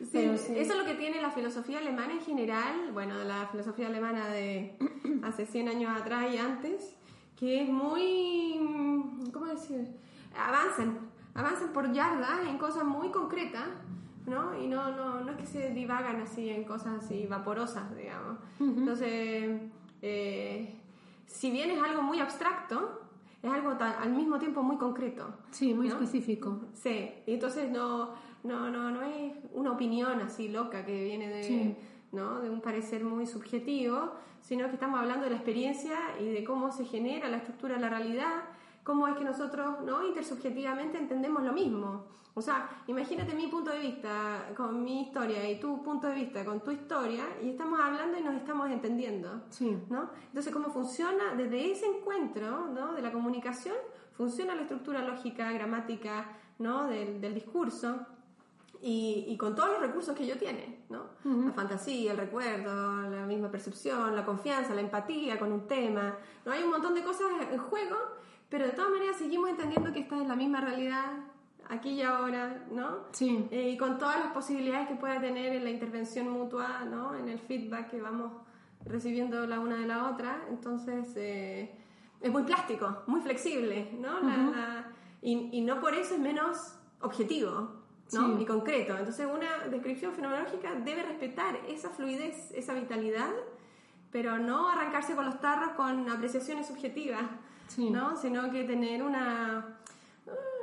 Sí, 0.01 0.09
Pero 0.13 0.37
sí. 0.37 0.53
Eso 0.57 0.73
es 0.75 0.79
lo 0.79 0.85
que 0.85 0.95
tiene 0.95 1.23
la 1.23 1.31
filosofía 1.31 1.79
alemana 1.79 2.13
en 2.13 2.21
general, 2.21 2.91
bueno, 2.93 3.25
la 3.25 3.47
filosofía 3.47 3.87
alemana 3.87 4.29
de 4.29 4.77
hace 5.23 5.47
100 5.47 5.69
años 5.69 5.99
atrás 5.99 6.33
y 6.35 6.37
antes, 6.37 6.97
que 7.39 7.63
es 7.63 7.69
muy, 7.69 8.61
¿cómo 9.33 9.47
decir? 9.47 9.87
Avanzan, 10.37 10.99
avanzan 11.35 11.73
por 11.73 11.91
yardas 11.93 12.47
en 12.49 12.59
cosas 12.59 12.85
muy 12.85 13.11
concretas, 13.11 13.69
¿no? 14.27 14.59
Y 14.59 14.67
no, 14.67 14.91
no, 14.93 15.21
no 15.21 15.33
es 15.33 15.37
que 15.37 15.47
se 15.47 15.71
divagan 15.71 16.21
así 16.21 16.49
en 16.49 16.65
cosas 16.65 17.05
así 17.05 17.27
vaporosas, 17.27 17.95
digamos. 17.97 18.39
Entonces, 18.59 19.61
eh, 20.03 20.75
si 21.27 21.51
bien 21.51 21.71
es 21.71 21.83
algo 21.83 22.03
muy 22.03 22.21
abstracto, 22.21 23.01
es 23.43 23.51
algo 23.51 23.77
al 23.81 24.11
mismo 24.13 24.39
tiempo 24.39 24.63
muy 24.63 24.77
concreto. 24.77 25.35
Sí, 25.51 25.75
muy 25.75 25.89
específico. 25.89 26.61
Sí, 26.73 27.11
y 27.27 27.35
entonces 27.35 27.71
no, 27.71 28.15
no, 28.43 28.71
no, 28.71 28.91
no 28.91 29.03
es 29.03 29.35
una 29.53 29.73
opinión 29.73 30.21
así 30.21 30.49
loca 30.49 30.85
que 30.87 31.05
viene 31.05 31.29
de, 31.29 31.77
¿no? 32.13 32.41
de 32.41 32.49
un 32.49 32.61
parecer 32.61 33.05
muy 33.05 33.27
subjetivo, 33.27 34.13
sino 34.41 34.67
que 34.69 34.75
estamos 34.75 35.01
hablando 35.01 35.25
de 35.25 35.31
la 35.31 35.37
experiencia 35.37 35.97
y 36.21 36.31
de 36.31 36.45
cómo 36.45 36.71
se 36.71 36.85
genera 36.85 37.29
la 37.29 37.39
estructura 37.39 37.75
de 37.75 37.81
la 37.81 37.89
realidad, 37.91 38.45
cómo 38.85 39.09
es 39.09 39.17
que 39.17 39.25
nosotros 39.25 39.81
¿no? 39.85 40.07
intersubjetivamente 40.07 40.99
entendemos 40.99 41.43
lo 41.43 41.53
mismo. 41.53 42.05
O 42.37 42.43
sea, 42.43 42.69
imagínate 42.89 43.35
mi 43.35 43.47
punto 43.47 43.71
de 43.71 43.79
vista 43.79 44.51
con 44.57 44.83
mi 44.83 45.03
historia 45.03 45.49
y 45.49 45.59
tu 45.61 45.83
punto 45.83 46.09
de 46.09 46.15
vista 46.17 46.45
con 46.45 46.61
tu 46.61 46.73
historia 46.73 47.25
y 47.43 47.51
estamos 47.51 47.81
hablando 47.81 48.19
y 48.19 48.23
nos 48.23 48.35
estamos 48.35 48.71
entendiendo. 48.71 49.43
Sí. 49.51 49.77
¿no? 49.89 50.11
Entonces, 50.27 50.53
¿cómo 50.53 50.69
funciona? 50.71 51.35
Desde 51.37 51.73
ese 51.73 51.87
encuentro 51.87 52.69
¿no? 52.69 52.93
de 52.93 53.03
la 53.03 53.13
comunicación, 53.13 53.77
funciona 54.13 54.55
la 54.55 54.63
estructura 54.63 55.03
lógica, 55.03 55.51
gramática 55.53 56.27
¿no? 56.59 56.87
del, 56.87 57.21
del 57.21 57.35
discurso. 57.35 58.07
Y, 58.83 59.25
y, 59.29 59.39
con 59.39 59.55
todos 59.55 59.71
los 59.71 59.81
recursos 59.81 60.15
que 60.15 60.25
ello 60.25 60.37
tiene, 60.37 60.85
¿no? 60.91 61.07
La 61.25 61.53
fantasía, 61.55 62.13
el 62.13 62.19
recuerdo, 62.19 63.09
la 63.09 63.25
misma 63.25 63.51
percepción, 63.51 64.15
la 64.15 64.27
confianza, 64.27 64.75
la 64.75 64.83
empatía 64.83 65.39
con 65.39 65.53
un 65.53 65.67
tema, 65.67 66.19
¿no? 66.45 66.53
Hay 66.53 66.63
un 66.63 66.69
montón 66.69 66.95
de 66.95 67.03
cosas 67.03 67.29
en 67.51 67.59
juego, 67.59 67.97
pero 68.49 68.67
de 68.67 68.73
todas 68.73 68.91
maneras 68.91 69.17
seguimos 69.17 69.51
entendiendo 69.51 69.93
que 69.93 70.01
esta 70.01 70.21
es 70.21 70.29
la 70.29 70.37
misma 70.37 70.61
realidad 70.61 71.13
aquí 71.69 71.91
y 71.91 72.03
ahora, 72.03 72.65
¿no? 72.71 73.05
Sí. 73.13 73.49
Eh, 73.51 73.71
y 73.71 73.77
con 73.77 73.99
todas 73.99 74.19
las 74.19 74.33
posibilidades 74.33 74.89
que 74.89 74.95
pueda 74.95 75.21
tener 75.21 75.55
en 75.55 75.65
la 75.65 75.71
intervención 75.71 76.29
mutua, 76.31 76.85
¿no? 76.85 77.15
En 77.15 77.29
el 77.29 77.39
feedback 77.39 77.91
que 77.91 78.01
vamos 78.01 78.33
recibiendo 78.85 79.47
la 79.47 79.61
una 79.61 79.77
de 79.77 79.87
la 79.87 80.11
otra. 80.11 80.45
Entonces, 80.51 81.13
eh, 81.17 81.75
es 82.21 82.31
muy 82.31 82.43
plástico, 82.43 83.03
muy 83.07 83.21
flexible, 83.21 83.91
¿no? 83.99 84.19
y, 85.21 85.51
y, 85.53 85.61
no 85.63 85.81
por 85.81 85.95
eso 85.95 86.15
es 86.15 86.21
menos 86.21 86.79
objetivo, 87.01 87.73
¿no? 88.13 88.41
Y 88.41 88.45
concreto. 88.45 88.97
Entonces, 88.97 89.27
una 89.27 89.69
descripción 89.71 90.13
fenomenológica 90.13 90.75
debe 90.75 91.03
respetar 91.03 91.57
esa 91.69 91.91
fluidez, 91.91 92.51
esa 92.53 92.75
vitalidad, 92.75 93.31
pero 94.11 94.39
no 94.39 94.69
arrancarse 94.69 95.15
con 95.15 95.27
los 95.27 95.41
tarros 95.41 95.71
con 95.71 96.09
apreciaciones 96.09 96.67
subjetivas, 96.67 97.23
¿no? 97.79 98.17
Sino 98.17 98.51
que 98.51 98.65
tener 98.65 99.03
una 99.03 99.79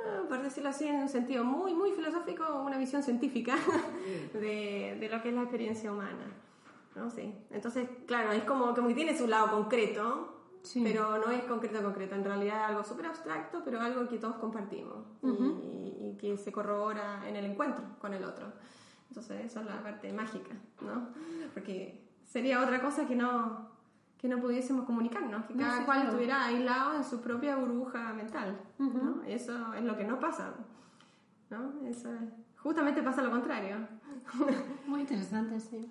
Ah, 0.04 0.22
por 0.28 0.42
decirlo 0.42 0.70
así, 0.70 0.86
en 0.86 0.96
un 0.96 1.08
sentido 1.08 1.44
muy, 1.44 1.74
muy 1.74 1.92
filosófico, 1.92 2.62
una 2.62 2.78
visión 2.78 3.02
científica 3.02 3.56
de, 4.32 4.96
de, 4.98 5.08
lo 5.08 5.22
que 5.22 5.28
es 5.28 5.34
la 5.34 5.42
experiencia 5.42 5.92
humana. 5.92 6.26
¿no? 6.96 7.10
Sí. 7.10 7.34
Entonces, 7.50 7.88
claro, 8.06 8.32
es 8.32 8.44
como, 8.44 8.74
como 8.74 8.88
que 8.88 8.94
tiene 8.94 9.16
su 9.16 9.26
lado 9.26 9.50
concreto, 9.50 10.38
pero 10.82 11.18
no 11.18 11.30
es 11.30 11.44
concreto 11.44 11.82
concreto. 11.82 12.14
En 12.14 12.24
realidad 12.24 12.62
es 12.62 12.68
algo 12.70 12.84
súper 12.84 13.06
abstracto, 13.06 13.62
pero 13.64 13.80
algo 13.80 14.08
que 14.08 14.18
todos 14.18 14.36
compartimos 14.36 15.06
y, 15.22 16.08
y, 16.08 16.16
que 16.18 16.36
se 16.36 16.52
corrobora 16.52 17.26
en 17.28 17.36
el 17.36 17.44
encuentro 17.44 17.84
con 18.00 18.12
el 18.12 18.24
otro. 18.24 18.52
Entonces, 19.08 19.44
eso 19.44 19.60
es 19.60 19.66
la 19.66 19.82
parte 19.82 20.12
mágica, 20.12 20.54
¿no? 20.80 21.08
Porque 21.52 22.02
sería 22.24 22.62
otra 22.62 22.80
cosa 22.80 23.06
que 23.06 23.14
no, 23.14 23.68
que 24.22 24.28
no 24.28 24.40
pudiésemos 24.40 24.86
comunicarnos, 24.86 25.44
que 25.46 25.54
cada 25.54 25.84
cual 25.84 26.04
estuviera 26.04 26.44
aislado 26.44 26.94
en 26.94 27.02
su 27.02 27.20
propia 27.20 27.56
burbuja 27.56 28.12
mental. 28.12 28.56
¿no? 28.78 29.20
Eso 29.26 29.74
es 29.74 29.82
lo 29.82 29.96
que 29.96 30.04
no 30.04 30.20
pasa. 30.20 30.54
¿no? 31.50 31.84
Eso 31.88 32.08
justamente 32.56 33.02
pasa 33.02 33.20
lo 33.20 33.32
contrario. 33.32 33.78
Muy 34.86 35.00
interesante, 35.00 35.58
sí. 35.58 35.90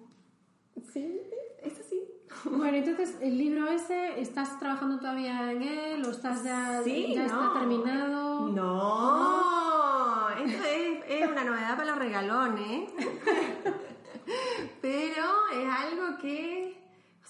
Sí, 0.93 1.19
es 1.61 1.77
así. 1.77 2.01
Bueno, 2.45 2.77
entonces, 2.77 3.17
el 3.19 3.37
libro 3.37 3.67
ese, 3.67 4.21
¿estás 4.21 4.57
trabajando 4.57 4.97
todavía 4.97 5.51
en 5.51 5.63
él 5.63 6.05
o 6.05 6.11
estás 6.11 6.45
ya, 6.45 6.81
sí, 6.85 7.13
ya 7.13 7.25
está 7.25 7.51
terminado? 7.51 8.47
No, 8.47 10.29
esto 10.29 10.63
es, 10.63 11.03
es 11.05 11.29
una 11.29 11.43
novedad 11.43 11.75
para 11.75 11.89
los 11.91 11.99
regalones. 11.99 12.89
Pero 14.81 15.25
es 15.53 15.69
algo 15.69 16.17
que 16.17 16.80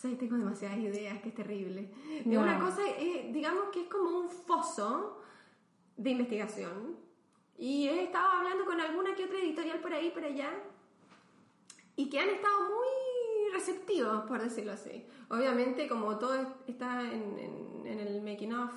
sea, 0.02 0.18
tengo 0.18 0.38
demasiadas 0.38 0.80
ideas, 0.80 1.22
que 1.22 1.30
es 1.30 1.36
terrible. 1.36 1.92
Una 2.26 2.60
cosa, 2.60 2.82
digamos 3.32 3.66
que 3.72 3.82
es 3.82 3.88
como 3.88 4.20
un 4.20 4.30
foso 4.30 5.22
de 5.98 6.10
investigación. 6.10 6.98
Y 7.58 7.88
he 7.88 8.04
estado 8.04 8.28
hablando 8.32 8.66
con 8.66 8.80
alguna 8.80 9.14
que 9.14 9.26
otra 9.26 9.38
editorial 9.38 9.80
por 9.80 9.94
ahí, 9.94 10.10
por 10.10 10.24
allá, 10.24 10.50
y 11.96 12.10
que 12.10 12.20
han 12.20 12.30
estado 12.30 12.62
muy 12.62 13.54
receptivos, 13.54 14.24
por 14.24 14.42
decirlo 14.42 14.72
así. 14.72 15.06
Obviamente, 15.30 15.88
como 15.88 16.18
todo 16.18 16.34
está 16.68 17.04
en, 17.04 17.86
el 17.86 18.22
making 18.22 18.54
of, 18.54 18.72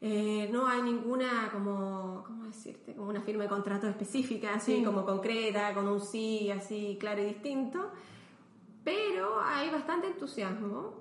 eh, 0.00 0.48
no 0.50 0.66
hay 0.66 0.82
ninguna, 0.82 1.50
como, 1.52 2.24
¿cómo 2.26 2.44
decirte? 2.44 2.94
Como 2.94 3.10
una 3.10 3.20
firma 3.20 3.44
de 3.44 3.50
contrato 3.50 3.86
específica, 3.86 4.54
así 4.54 4.82
como 4.82 5.04
concreta, 5.04 5.74
con 5.74 5.86
un 5.86 6.00
sí, 6.00 6.50
así 6.50 6.96
claro 6.98 7.22
y 7.22 7.26
distinto. 7.26 7.90
Pero 8.84 9.40
hay 9.40 9.70
bastante 9.70 10.08
entusiasmo, 10.08 10.94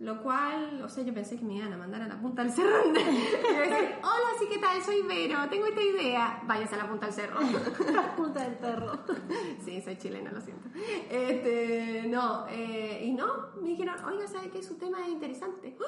lo 0.00 0.22
cual, 0.22 0.80
o 0.82 0.88
sea, 0.88 1.04
yo 1.04 1.12
pensé 1.12 1.38
que 1.38 1.44
me 1.44 1.54
iban 1.54 1.72
a 1.72 1.76
mandar 1.76 2.02
a 2.02 2.08
la 2.08 2.20
punta 2.20 2.42
del 2.42 2.52
cerro. 2.52 2.84
y 2.88 2.92
decir, 2.92 3.96
hola, 3.98 4.30
sí, 4.38 4.46
¿qué 4.48 4.58
tal? 4.58 4.82
Soy 4.82 5.02
Vero, 5.02 5.38
tengo 5.50 5.66
esta 5.66 5.82
idea. 5.82 6.42
Váyase 6.46 6.74
a 6.74 6.78
la 6.78 6.88
punta 6.88 7.06
del 7.06 7.14
cerro. 7.14 7.40
la 7.92 8.16
punta 8.16 8.44
del 8.44 8.58
cerro. 8.58 8.92
sí, 9.64 9.80
soy 9.80 9.96
chilena, 9.96 10.32
lo 10.32 10.40
siento. 10.40 10.68
Este, 11.10 12.04
no, 12.08 12.46
eh, 12.48 13.04
y 13.06 13.12
no, 13.12 13.26
me 13.60 13.70
dijeron, 13.70 13.96
oiga, 14.04 14.26
¿sabe 14.26 14.50
qué? 14.50 14.62
Su 14.62 14.76
tema 14.76 15.04
es 15.04 15.08
interesante. 15.08 15.76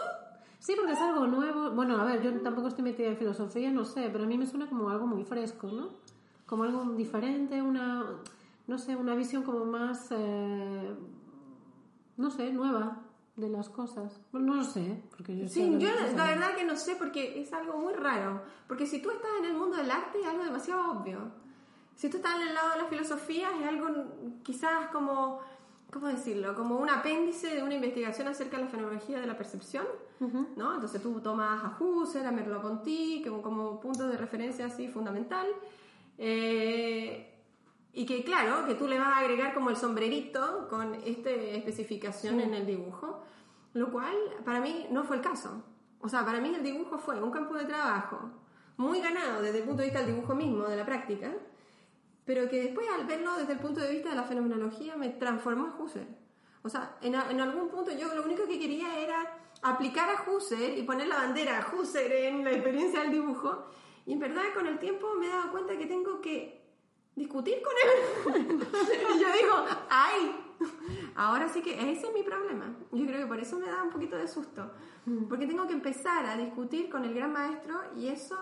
Sí, 0.63 0.75
porque 0.77 0.93
es 0.93 0.99
algo 0.99 1.27
nuevo. 1.27 1.71
Bueno, 1.71 1.99
a 1.99 2.05
ver, 2.05 2.21
yo 2.21 2.39
tampoco 2.43 2.69
estoy 2.69 2.85
metida 2.85 3.09
en 3.09 3.17
filosofía, 3.17 3.71
no 3.71 3.87
sé, 3.87 4.11
pero 4.13 4.25
a 4.25 4.27
mí 4.27 4.37
me 4.37 4.47
suena 4.47 4.69
como 4.69 4.91
algo 4.91 5.07
muy 5.07 5.25
fresco, 5.25 5.69
¿no? 5.69 5.89
Como 6.45 6.65
algo 6.65 6.85
diferente, 6.93 7.63
una, 7.63 8.05
no 8.67 8.77
sé, 8.77 8.95
una 8.95 9.15
visión 9.15 9.43
como 9.43 9.65
más... 9.65 10.09
Eh, 10.11 10.95
no 12.21 12.31
sé, 12.31 12.53
nueva 12.53 13.01
de 13.37 13.49
las 13.49 13.69
cosas. 13.71 14.21
No 14.33 14.55
lo 14.55 14.65
sé, 14.65 15.03
porque 15.11 15.37
yo 15.37 15.49
Sí, 15.49 15.77
yo 15.79 15.89
la, 16.17 16.27
verdad 16.27 16.55
que 16.55 16.65
no 16.65 16.77
sé 16.77 16.97
porque 16.97 17.41
es 17.41 17.53
algo 17.53 17.79
muy 17.79 17.95
raro. 17.95 18.43
Porque 18.69 18.87
si 18.87 19.01
tú 19.01 19.11
estás 19.11 19.31
en 19.39 19.47
el 19.47 19.55
mundo 19.55 19.79
del 19.79 19.91
arte 19.91 20.21
es 20.21 20.27
algo 20.27 20.45
demasiado 20.45 20.93
obvio. 20.93 21.19
Si 21.97 22.11
tú 22.11 22.19
estás 22.19 22.37
en 22.37 22.49
el 22.49 22.55
lado 22.55 22.71
de 22.71 22.79
la 22.79 22.85
filosofía 22.85 23.49
es 23.59 23.67
algo 23.67 23.89
quizás 24.43 24.89
como, 24.93 25.41
¿cómo 25.91 26.09
decirlo? 26.09 26.55
Como 26.55 26.77
un 26.77 26.91
apéndice 26.91 27.55
de 27.55 27.63
una 27.63 27.75
investigación 27.75 28.29
acerca 28.29 28.59
de 28.59 28.65
la 28.65 28.69
fenomenología 28.69 29.21
de 29.21 29.27
la 29.27 29.37
percepción, 29.37 29.87
¿no? 30.57 30.75
Entonces 30.75 31.03
tú 31.03 31.19
tomas 31.21 31.65
a 31.65 31.83
Husserl, 31.83 32.27
a 32.27 32.33
Merleau-Ponty 32.33 33.25
como, 33.25 33.41
como 33.41 33.81
punto 33.81 34.07
de 34.07 34.19
referencia 34.19 34.67
así 34.67 34.89
fundamental. 34.89 35.47
Eh, 36.19 37.40
y 37.93 38.07
que 38.07 38.23
claro, 38.25 38.67
que 38.67 38.75
tú 38.75 38.87
le 38.87 38.99
vas 38.99 39.09
a 39.09 39.19
agregar 39.19 39.53
como 39.53 39.71
el 39.71 39.77
sombrerito 39.77 40.69
con 40.69 40.95
esta 40.95 41.31
especificación 41.31 42.41
en 42.41 42.55
el 42.55 42.67
dibujo, 42.67 43.25
lo 43.73 43.91
cual 43.91 44.15
para 44.45 44.61
mí 44.61 44.87
no 44.91 45.05
fue 45.05 45.17
el 45.17 45.23
caso. 45.23 45.65
O 46.01 46.09
sea, 46.09 46.25
para 46.25 46.41
mí 46.41 46.55
el 46.55 46.63
dibujo 46.63 46.99
fue 46.99 47.21
un 47.21 47.31
campo 47.31 47.55
de 47.55 47.65
trabajo 47.65 48.31
muy 48.77 49.01
ganado 49.01 49.43
desde 49.43 49.59
el 49.59 49.65
punto 49.65 49.83
de 49.83 49.89
vista 49.89 50.01
del 50.01 50.15
dibujo 50.15 50.35
mismo, 50.35 50.65
de 50.65 50.77
la 50.77 50.87
práctica, 50.87 51.33
pero 52.25 52.49
que 52.49 52.63
después 52.63 52.87
al 52.89 53.07
verlo 53.07 53.37
desde 53.37 53.55
el 53.55 53.59
punto 53.59 53.81
de 53.81 53.91
vista 53.91 54.11
de 54.11 54.17
la 54.17 54.23
fenomenología 54.23 54.97
me 54.97 55.11
transformó 55.11 55.67
a 55.67 55.83
Husserl. 55.83 56.07
O 56.63 56.69
sea, 56.69 56.97
en, 57.03 57.15
en 57.15 57.41
algún 57.41 57.69
punto 57.69 57.91
yo 57.93 58.15
lo 58.15 58.23
único 58.23 58.47
que 58.47 58.59
quería 58.59 58.99
era 58.99 59.37
aplicar 59.63 60.09
a 60.09 60.31
Husserl 60.31 60.79
y 60.79 60.83
poner 60.83 61.09
la 61.09 61.17
bandera 61.17 61.59
a 61.59 61.75
Husserl 61.75 62.13
en 62.13 62.45
la 62.45 62.53
experiencia 62.53 63.01
del 63.01 63.11
dibujo, 63.11 63.67
y 64.07 64.13
en 64.13 64.21
verdad 64.21 64.43
con 64.55 64.67
el 64.67 64.79
tiempo 64.79 65.15
me 65.19 65.27
he 65.27 65.29
dado 65.29 65.51
cuenta 65.51 65.77
que 65.77 65.87
tengo 65.87 66.21
que 66.21 66.60
discutir 67.21 67.59
con 67.63 68.35
él. 68.35 68.61
y 69.15 69.21
yo 69.21 69.29
digo, 69.33 69.65
¡ay! 69.91 70.37
Ahora 71.15 71.49
sí 71.49 71.63
que 71.63 71.75
ese 71.93 72.07
es 72.07 72.15
mi 72.15 72.23
problema. 72.23 72.75
Yo 72.93 73.07
creo 73.07 73.21
que 73.21 73.27
por 73.27 73.39
eso 73.39 73.59
me 73.59 73.67
da 73.67 73.83
un 73.83 73.91
poquito 73.91 74.17
de 74.17 74.27
susto. 74.27 74.71
Porque 75.29 75.47
tengo 75.47 75.67
que 75.67 75.75
empezar 75.75 76.25
a 76.27 76.37
discutir 76.37 76.89
con 76.91 77.05
el 77.05 77.15
gran 77.15 77.33
maestro 77.33 77.81
y 77.97 78.09
eso, 78.09 78.37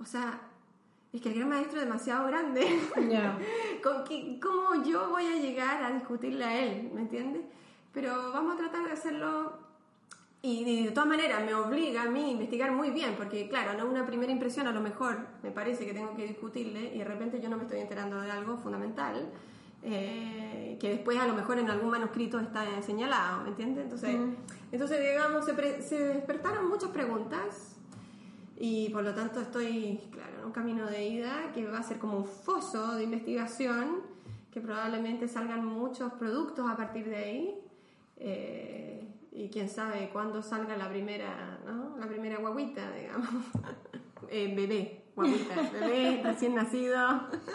o 0.00 0.04
sea, 0.04 0.40
es 1.12 1.20
que 1.20 1.30
el 1.30 1.36
gran 1.36 1.48
maestro 1.48 1.80
es 1.80 1.86
demasiado 1.86 2.26
grande. 2.28 2.80
¿Cómo 4.42 4.84
yo 4.84 5.10
voy 5.10 5.26
a 5.26 5.36
llegar 5.36 5.82
a 5.82 5.90
discutirle 5.90 6.44
a 6.44 6.58
él? 6.58 6.90
¿Me 6.94 7.02
entiendes? 7.02 7.42
Pero 7.92 8.32
vamos 8.32 8.54
a 8.54 8.58
tratar 8.58 8.84
de 8.84 8.92
hacerlo 8.92 9.57
y, 10.40 10.84
de 10.84 10.90
todas 10.92 11.08
maneras 11.08 11.44
me 11.44 11.54
obliga 11.54 12.02
a 12.02 12.10
mí 12.10 12.24
a 12.24 12.28
investigar 12.28 12.70
muy 12.70 12.90
bien, 12.90 13.14
porque 13.16 13.48
claro, 13.48 13.76
no 13.76 13.90
una 13.90 14.06
primera 14.06 14.30
impresión 14.30 14.68
a 14.68 14.72
lo 14.72 14.80
mejor 14.80 15.26
me 15.42 15.50
parece 15.50 15.84
que 15.84 15.92
tengo 15.92 16.14
que 16.14 16.26
discutirle 16.26 16.94
y 16.94 16.98
de 16.98 17.04
repente 17.04 17.40
yo 17.40 17.48
no 17.48 17.56
me 17.56 17.64
estoy 17.64 17.80
enterando 17.80 18.20
de 18.20 18.30
algo 18.30 18.56
fundamental 18.56 19.30
eh, 19.82 20.76
que 20.80 20.90
después 20.90 21.18
a 21.18 21.26
lo 21.26 21.34
mejor 21.34 21.58
en 21.58 21.70
algún 21.70 21.90
manuscrito 21.90 22.38
está 22.38 22.64
señalado, 22.82 23.42
¿me 23.42 23.50
entiendes? 23.50 23.84
Entonces, 23.84 24.16
entonces 24.70 25.00
digamos, 25.00 25.44
se, 25.44 25.82
se, 25.82 26.08
despertaron 26.14 26.68
muchas 26.68 26.90
preguntas 26.90 27.76
Y 28.60 28.88
por 28.90 29.04
lo 29.04 29.14
tanto 29.14 29.40
estoy, 29.40 30.00
claro, 30.10 30.38
en 30.40 30.46
un 30.46 30.52
camino 30.52 30.86
de 30.86 31.08
ida 31.08 31.52
que 31.54 31.66
va 31.66 31.78
a 31.78 31.82
ser 31.82 31.98
como 31.98 32.16
un 32.18 32.26
foso 32.26 32.96
de 32.96 33.04
investigación, 33.04 34.02
que 34.50 34.60
probablemente 34.60 35.28
salgan 35.28 35.64
muchos 35.64 36.12
productos 36.14 36.68
a 36.68 36.76
partir 36.76 37.08
de 37.08 37.16
ahí. 37.16 37.60
Eh, 38.16 39.08
y 39.32 39.48
quién 39.50 39.68
sabe 39.68 40.10
cuándo 40.12 40.42
salga 40.42 40.76
la 40.76 40.88
primera, 40.88 41.60
¿no? 41.64 41.96
La 41.98 42.06
primera 42.06 42.38
guaguita, 42.38 42.90
digamos. 42.92 43.28
Eh, 44.30 44.52
bebé, 44.54 45.04
guaguita, 45.16 45.54
bebé 45.72 46.20
recién 46.22 46.54
nacido, 46.54 46.98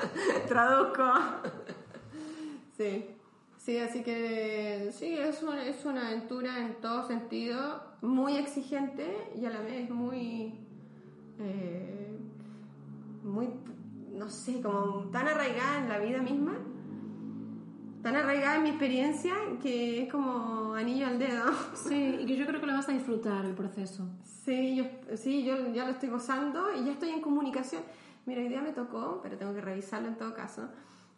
traduzco. 0.48 1.04
Sí. 2.76 3.06
Sí, 3.64 3.78
así 3.80 4.02
que 4.02 4.90
sí, 4.92 5.14
es 5.14 5.42
una, 5.44 5.64
es 5.66 5.86
una 5.86 6.08
aventura 6.08 6.60
en 6.60 6.82
todo 6.82 7.08
sentido, 7.08 7.82
muy 8.02 8.36
exigente 8.36 9.32
y 9.36 9.46
a 9.46 9.52
la 9.52 9.62
vez 9.62 9.90
muy, 9.90 10.54
eh, 11.40 12.18
muy, 13.24 13.50
no 14.12 14.30
sé, 14.30 14.62
como 14.62 15.10
tan 15.12 15.30
arraigada 15.30 15.80
en 15.80 15.90
la 15.90 16.00
vida 16.00 16.22
misma, 16.22 16.58
tan 18.04 18.18
arraigada 18.18 18.58
en 18.58 18.64
mi 18.64 18.70
experiencia 18.70 19.34
que 19.62 20.04
es 20.04 20.12
como 20.12 20.76
anillo 20.76 21.08
al 21.08 21.18
dedo. 21.18 21.46
Sí, 21.74 22.18
y 22.20 22.26
que 22.26 22.36
yo 22.36 22.46
creo 22.46 22.60
que 22.60 22.68
lo 22.68 22.74
vas 22.74 22.90
a 22.90 22.92
disfrutar 22.92 23.46
el 23.46 23.54
proceso. 23.54 24.06
Sí, 24.24 24.76
yo, 24.76 24.84
sí, 25.16 25.44
yo 25.46 25.74
ya 25.74 25.86
lo 25.86 25.92
estoy 25.92 26.10
gozando 26.10 26.66
y 26.76 26.84
ya 26.84 26.92
estoy 26.92 27.10
en 27.10 27.22
comunicación. 27.22 27.82
Mira, 28.26 28.42
hoy 28.42 28.50
día 28.50 28.62
me 28.62 28.74
tocó, 28.74 29.22
pero 29.24 29.38
tengo 29.38 29.54
que 29.54 29.62
revisarlo 29.62 30.10
en 30.10 30.18
todo 30.18 30.34
caso, 30.34 30.70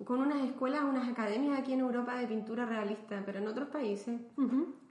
con 0.03 0.19
unas 0.19 0.43
escuelas, 0.45 0.83
unas 0.83 1.09
academias 1.09 1.57
aquí 1.59 1.73
en 1.73 1.79
Europa 1.79 2.15
de 2.15 2.27
pintura 2.27 2.65
realista, 2.65 3.21
pero 3.25 3.39
en 3.39 3.47
otros 3.47 3.69
países. 3.69 4.21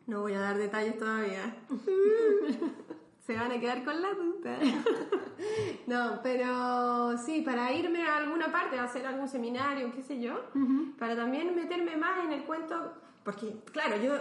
No 0.07 0.21
voy 0.23 0.35
a 0.35 0.41
dar 0.41 0.59
detalles 0.59 0.99
todavía. 0.99 1.55
Se 3.27 3.35
van 3.35 3.53
a 3.53 3.61
quedar 3.61 3.85
con 3.85 4.03
la 4.03 4.13
duda. 4.13 4.59
no, 5.87 6.21
pero 6.23 7.17
sí, 7.19 7.41
para 7.41 7.73
irme 7.73 8.03
a 8.03 8.19
alguna 8.19 8.53
parte, 8.53 8.79
a 8.79 8.85
hacer 8.85 9.07
algún 9.07 9.29
seminario, 9.29 9.93
qué 9.93 10.03
sé 10.03 10.21
yo, 10.21 10.51
para 10.99 11.17
también 11.17 11.55
meterme 11.55 11.97
más 11.97 12.25
en 12.25 12.33
el 12.33 12.45
cuento, 12.45 12.93
porque 13.25 13.57
claro, 13.73 13.97
yo 13.97 14.13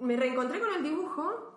me 0.00 0.16
reencontré 0.16 0.60
con 0.60 0.74
el 0.74 0.82
dibujo 0.82 1.52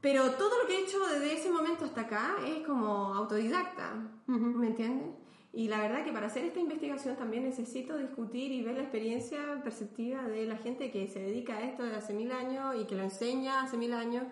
pero 0.00 0.30
todo 0.32 0.62
lo 0.62 0.66
que 0.66 0.78
he 0.78 0.82
hecho 0.82 0.98
desde 1.06 1.34
ese 1.34 1.50
momento 1.50 1.84
hasta 1.84 2.02
acá 2.02 2.36
es 2.46 2.66
como 2.66 3.14
autodidacta, 3.14 3.94
¿me 4.26 4.68
entiendes? 4.68 5.08
Y 5.52 5.68
la 5.68 5.80
verdad 5.80 6.04
que 6.04 6.12
para 6.12 6.28
hacer 6.28 6.44
esta 6.44 6.60
investigación 6.60 7.16
también 7.16 7.44
necesito 7.44 7.98
discutir 7.98 8.52
y 8.52 8.62
ver 8.62 8.76
la 8.76 8.82
experiencia 8.82 9.60
perceptiva 9.62 10.22
de 10.22 10.46
la 10.46 10.56
gente 10.56 10.90
que 10.90 11.06
se 11.08 11.18
dedica 11.20 11.56
a 11.56 11.64
esto 11.64 11.82
desde 11.82 11.98
hace 11.98 12.14
mil 12.14 12.32
años 12.32 12.76
y 12.80 12.86
que 12.86 12.94
lo 12.94 13.02
enseña 13.02 13.62
hace 13.62 13.76
mil 13.76 13.92
años 13.92 14.24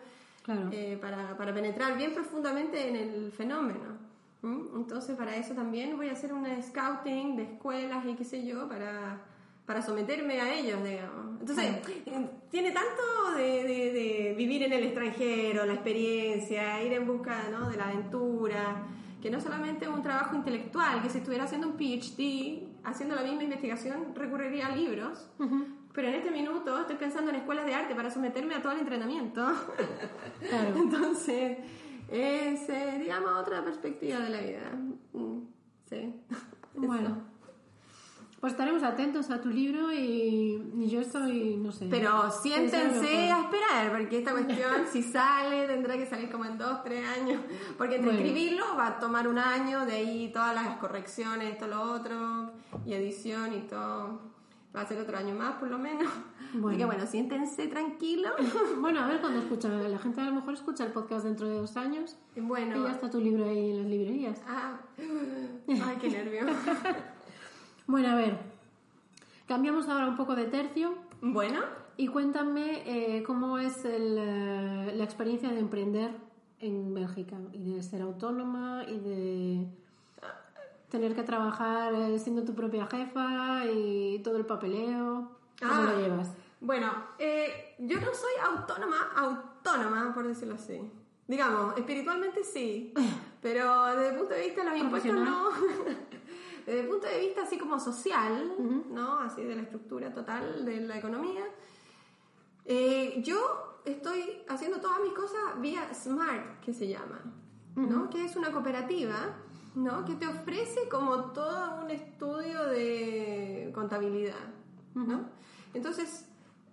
eh, 0.49 0.99
para, 1.01 1.37
para, 1.37 1.53
penetrar 1.53 1.97
bien 1.97 2.15
profundamente 2.15 2.89
en 2.89 2.97
el 2.97 3.33
fenómeno. 3.33 4.09
Entonces 4.43 5.17
para 5.17 5.37
eso 5.37 5.55
también 5.55 5.97
voy 5.97 6.09
a 6.09 6.13
hacer 6.13 6.33
un 6.33 6.47
scouting 6.63 7.37
de 7.37 7.43
escuelas 7.43 8.05
y 8.07 8.15
qué 8.15 8.25
sé 8.25 8.47
yo 8.47 8.69
para 8.69 9.21
para 9.69 9.83
someterme 9.83 10.41
a 10.41 10.55
ellos, 10.55 10.83
digamos. 10.83 11.41
Entonces, 11.41 11.67
eh, 12.07 12.31
tiene 12.51 12.71
tanto 12.71 13.37
de, 13.37 14.35
vivir 14.35 14.63
en 14.63 14.73
el 14.73 14.85
extranjero, 14.85 15.67
la 15.67 15.75
experiencia, 15.75 16.83
ir 16.83 16.95
en 16.95 17.07
busca 17.07 17.51
¿no? 17.51 17.69
de 17.69 17.77
la 17.77 17.91
aventura, 17.91 18.87
que 19.21 19.29
no 19.29 19.43
solamente 19.43 19.87
un 19.87 20.03
trabajo 20.03 20.35
intelectual, 20.35 21.03
que 21.03 21.11
si 21.11 21.19
estuviera 21.19 21.45
haciendo 21.45 21.67
un 21.67 21.75
PhD, 21.75 22.63
haciendo 22.83 23.15
la 23.15 23.23
misma 23.23 23.43
investigación, 23.43 24.15
recurriría 24.15 24.69
a 24.69 24.75
libros. 24.75 25.29
Pero 25.93 26.09
en 26.09 26.15
este 26.15 26.31
minuto 26.31 26.79
estoy 26.81 26.97
pensando 26.97 27.31
en 27.31 27.37
escuelas 27.37 27.67
de 27.67 27.75
arte 27.75 27.95
para 27.95 28.11
someterme 28.11 28.55
a 28.55 28.63
todo 28.63 28.73
el 28.73 28.81
entrenamiento. 28.81 29.47
Entonces, 30.77 31.59
es, 32.11 32.69
eh, 32.69 32.99
digamos, 33.01 33.31
otra 33.33 33.65
perspectiva 33.65 34.21
de 34.21 34.31
la 34.31 34.41
vida. 34.41 34.71
Mm, 35.13 35.41
sí. 35.89 36.15
Bueno. 36.75 37.39
Pues 38.41 38.53
estaremos 38.53 38.85
atentos 38.85 39.31
a 39.31 39.41
tu 39.41 39.49
libro 39.49 39.93
y, 39.93 40.63
yo 40.89 41.01
estoy, 41.01 41.57
no 41.57 41.73
sé. 41.73 41.89
Pero 41.91 42.31
siéntense 42.31 43.33
a 43.33 43.41
esperar, 43.41 43.91
porque 43.91 44.19
esta 44.19 44.31
cuestión, 44.31 44.87
si 44.93 45.03
sale, 45.03 45.67
tendrá 45.67 45.97
que 45.97 46.07
salir 46.07 46.31
como 46.31 46.45
en 46.45 46.57
dos, 46.57 46.85
tres 46.85 47.05
años. 47.05 47.41
Porque 47.77 47.97
entre 47.97 48.13
escribirlo 48.13 48.65
va 48.77 48.87
a 48.87 48.99
tomar 49.01 49.27
un 49.27 49.39
año, 49.39 49.85
de 49.87 49.93
ahí 49.95 50.31
todas 50.33 50.55
las 50.55 50.77
correcciones, 50.77 51.59
todo 51.59 51.69
lo 51.69 51.83
otro, 51.95 52.53
y 52.87 52.93
edición 52.93 53.55
y 53.55 53.63
todo. 53.63 54.21
Va 54.75 54.83
a 54.83 54.87
ser 54.87 54.99
otro 54.99 55.17
año 55.17 55.35
más, 55.35 55.55
por 55.57 55.69
lo 55.69 55.79
menos. 55.79 56.13
Bueno. 56.53 56.69
Así 56.69 56.79
que 56.79 56.85
bueno, 56.85 57.07
siéntense 57.07 57.69
tranquilos. 57.69 58.33
bueno, 58.81 59.01
a 59.01 59.07
ver 59.07 59.21
cuando 59.21 59.41
escucha. 59.41 59.69
La 59.69 59.99
gente 59.99 60.21
a 60.21 60.25
lo 60.25 60.33
mejor 60.33 60.55
escucha 60.55 60.85
el 60.85 60.93
podcast 60.93 61.25
dentro 61.25 61.47
de 61.47 61.57
dos 61.57 61.77
años. 61.77 62.17
Bueno. 62.37 62.77
Y 62.77 62.83
ya 62.85 62.93
está 62.93 63.11
tu 63.11 63.21
libro 63.21 63.45
ahí 63.45 63.71
en 63.71 63.77
las 63.79 63.87
librerías. 63.87 64.43
Ah. 64.47 64.81
Ay, 65.69 65.97
qué 66.01 66.11
nervio. 66.11 66.47
Bueno, 67.87 68.09
a 68.11 68.17
ver, 68.17 68.39
cambiamos 69.47 69.89
ahora 69.89 70.09
un 70.09 70.17
poco 70.17 70.37
de 70.37 70.45
tercio. 70.45 70.95
Bueno. 71.23 71.61
Y 71.97 72.09
cuéntame 72.09 72.83
eh, 72.87 73.23
cómo 73.23 73.59
es 73.59 73.85
eh, 73.85 74.93
la 74.95 75.05
experiencia 75.05 75.51
de 75.51 75.59
emprender 75.59 76.13
en 76.61 76.95
Bélgica 76.95 77.37
y 77.53 77.73
de 77.75 77.83
ser 77.83 78.03
autónoma 78.03 78.85
y 78.87 78.99
de 78.99 79.67
tener 80.89 81.15
que 81.15 81.23
trabajar 81.23 81.95
eh, 81.95 82.19
siendo 82.19 82.45
tu 82.45 82.55
propia 82.55 82.87
jefa 82.87 83.65
y 83.67 84.21
todo 84.25 84.37
el 84.37 84.47
papeleo. 84.47 85.31
¿Cómo 85.61 85.83
lo 85.83 85.91
ah, 85.91 86.01
llevas? 86.01 86.29
Bueno, 86.61 86.93
yo 87.79 88.01
no 88.01 88.15
soy 88.15 88.33
autónoma, 88.45 89.13
autónoma, 89.17 90.13
por 90.15 90.27
decirlo 90.27 90.55
así. 90.55 90.91
Digamos, 91.29 91.77
espiritualmente 91.77 92.43
sí, 92.43 92.95
pero 93.43 93.85
desde 93.87 94.09
el 94.09 94.17
punto 94.17 94.35
de 94.35 94.47
vista 94.47 94.65
de 94.65 94.71
los 94.71 94.79
impuestos 94.79 95.13
no. 95.13 95.51
Desde 96.65 96.81
el 96.81 96.89
punto 96.89 97.07
de 97.07 97.19
vista 97.21 97.43
así 97.45 97.57
como 97.57 97.81
social, 97.81 98.53
¿no? 98.91 99.21
Así 99.21 99.43
de 99.43 99.57
la 99.57 99.63
estructura 99.63 100.13
total 100.13 100.67
de 100.67 100.83
la 100.83 100.99
economía, 100.99 101.43
eh, 102.67 103.23
yo 103.25 103.81
estoy 103.87 104.43
haciendo 104.49 104.79
todas 104.79 105.01
mis 105.01 105.15
cosas 105.15 105.59
vía 105.63 105.89
Smart, 105.95 106.61
que 106.61 106.75
se 106.75 106.87
llama, 106.87 107.23
¿no? 107.75 108.11
Que 108.11 108.23
es 108.23 108.37
una 108.37 108.53
cooperativa, 108.53 109.35
¿no? 109.79 110.05
Que 110.05 110.15
te 110.17 110.27
ofrece 110.27 110.89
como 110.89 111.27
todo 111.33 111.83
un 111.83 111.91
estudio 111.91 112.67
de 112.67 113.71
contabilidad, 113.73 114.49
¿no? 114.95 115.29
Entonces, 115.73 116.27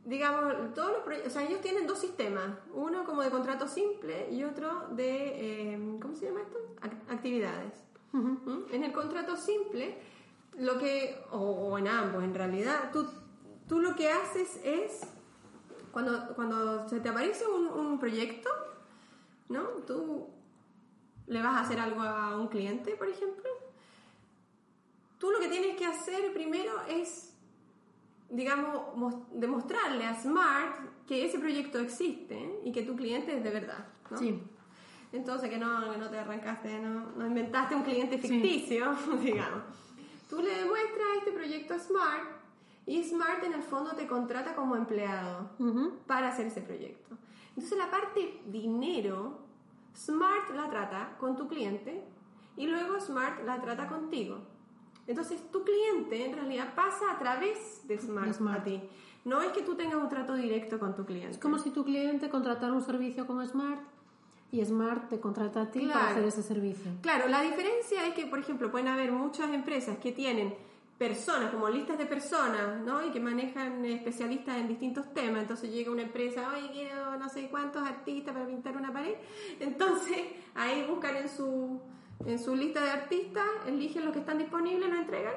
digamos, 0.06 0.74
todos 0.74 0.92
los 0.92 1.02
proyectos, 1.02 1.32
o 1.32 1.34
sea, 1.34 1.48
ellos 1.48 1.62
tienen 1.62 1.86
dos 1.86 2.00
sistemas, 2.00 2.58
uno 2.74 3.06
como 3.06 3.22
de 3.22 3.30
contrato 3.30 3.68
simple 3.68 4.30
y 4.32 4.44
otro 4.44 4.88
de, 4.92 5.74
eh, 5.74 5.98
¿cómo 6.02 6.16
se 6.16 6.26
llama 6.26 6.42
esto? 6.42 6.58
Actividades. 7.10 7.84
En 8.72 8.84
el 8.84 8.94
contrato 8.94 9.36
simple, 9.36 9.98
lo 10.58 10.80
que, 10.80 11.22
o, 11.32 11.78
en 11.78 11.90
ambos 11.90 12.24
en 12.24 12.34
realidad, 12.34 12.92
tú, 12.94 13.06
tú 13.68 13.82
lo 13.82 13.94
que 13.94 14.10
haces 14.10 14.60
es, 14.64 15.02
cuando, 15.92 16.34
cuando 16.34 16.88
se 16.88 17.02
te 17.02 17.10
aparece 17.10 17.46
un, 17.46 18.00
proyecto, 18.00 18.50
¿no? 19.50 19.64
Tú 19.86 20.30
le 21.28 21.42
vas 21.42 21.56
a 21.56 21.60
hacer 21.62 21.80
algo 21.80 22.02
a 22.02 22.38
un 22.38 22.48
cliente, 22.48 22.96
por 22.96 23.10
ejemplo, 23.10 23.50
tú 25.18 25.32
lo 25.32 25.40
que 25.40 25.48
tienes 25.48 25.76
que 25.78 25.86
hacer 25.86 26.34
primero 26.34 26.74
es, 26.88 27.34
digamos, 28.30 29.16
demostrarle 29.32 30.06
a 30.06 30.20
Smart 30.22 30.78
que 31.08 31.26
ese 31.26 31.40
proyecto 31.40 31.80
existe 31.80 32.60
y 32.64 32.72
que 32.72 32.84
tu 32.84 32.96
cliente 32.96 33.38
es 33.38 33.44
de 33.44 33.50
verdad. 33.50 33.88
¿no? 34.10 34.18
Sí. 34.18 34.42
Entonces, 35.12 35.50
que 35.50 35.58
no, 35.58 35.96
no 35.98 36.10
te 36.10 36.20
arrancaste, 36.20 36.80
no, 36.80 37.12
no 37.16 37.26
inventaste 37.26 37.76
un 37.76 37.84
cliente 37.84 38.18
ficticio, 38.18 38.96
digamos. 39.22 39.64
Tú 40.30 40.42
le 40.42 40.56
demuestras 40.56 41.08
este 41.20 41.32
proyecto 41.32 41.74
a 41.76 41.80
Smart 41.80 42.24
y 42.86 43.04
Smart 43.04 43.44
en 43.44 43.54
el 43.54 43.64
fondo 43.64 43.96
te 43.96 44.08
contrata 44.08 44.56
como 44.56 44.76
empleado 44.76 45.50
para 46.06 46.30
hacer 46.30 46.48
ese 46.48 46.62
proyecto. 46.62 47.18
Entonces, 47.50 47.78
la 47.78 47.90
parte 47.90 48.42
dinero, 48.48 49.45
Smart 49.96 50.54
la 50.56 50.70
trata 50.70 51.16
con 51.20 51.36
tu 51.36 51.48
cliente 51.48 52.04
y 52.58 52.68
luego 52.68 53.00
Smart 53.00 53.44
la 53.46 53.62
trata 53.62 53.88
contigo. 53.88 54.40
Entonces, 55.08 55.52
tu 55.52 55.64
cliente 55.64 56.26
en 56.26 56.34
realidad 56.34 56.74
pasa 56.76 57.12
a 57.12 57.20
través 57.20 57.88
de 57.88 57.98
Smart, 57.98 58.34
Smart. 58.34 58.62
a 58.62 58.64
ti. 58.64 58.82
No 59.24 59.42
es 59.42 59.52
que 59.52 59.62
tú 59.62 59.76
tengas 59.76 59.96
un 59.96 60.10
trato 60.10 60.36
directo 60.36 60.80
con 60.80 60.96
tu 60.96 61.06
cliente. 61.06 61.32
Es 61.32 61.38
como 61.38 61.58
si 61.58 61.70
tu 61.72 61.84
cliente 61.84 62.30
contratara 62.30 62.74
un 62.74 62.82
servicio 62.82 63.26
como 63.28 63.46
Smart 63.46 63.82
y 64.52 64.64
Smart 64.64 65.10
te 65.10 65.20
contrata 65.20 65.62
a 65.62 65.72
ti 65.72 65.88
para 65.88 66.10
hacer 66.10 66.24
ese 66.24 66.44
servicio. 66.44 66.92
Claro, 67.02 67.28
la 67.28 67.42
diferencia 67.42 68.08
es 68.08 68.14
que, 68.14 68.26
por 68.26 68.40
ejemplo, 68.40 68.72
pueden 68.72 68.88
haber 68.88 69.12
muchas 69.12 69.52
empresas 69.52 69.98
que 69.98 70.12
tienen 70.12 70.56
personas, 70.98 71.52
como 71.52 71.70
listas 71.70 71.98
de 71.98 72.06
personas, 72.06 72.82
¿no? 72.86 73.06
Y 73.06 73.12
que 73.12 73.20
manejan 73.20 73.84
especialistas 73.86 74.58
en 74.58 74.68
distintos 74.68 75.14
temas. 75.14 75.42
Entonces 75.42 75.72
llega 75.72 75.92
una 75.92 76.04
empresa, 76.04 76.50
oye, 76.54 76.70
quiero 76.72 77.18
no 77.18 77.28
sé 77.30 77.50
cuántos 77.50 77.86
artistas 77.86 78.34
para 78.34 78.48
pintar 78.48 78.78
una 78.78 78.94
pared. 78.94 79.16
Entonces 79.60 80.18
ahí 80.56 80.86
buscan 80.88 81.18
en 81.18 81.30
su, 81.30 81.82
en 82.26 82.40
su 82.40 82.56
lista 82.56 82.84
de 82.84 82.92
artistas, 82.92 83.46
eligen 83.68 84.06
los 84.06 84.14
que 84.14 84.20
están 84.20 84.38
disponibles, 84.38 84.90
lo 84.90 84.96
entregan. 84.96 85.34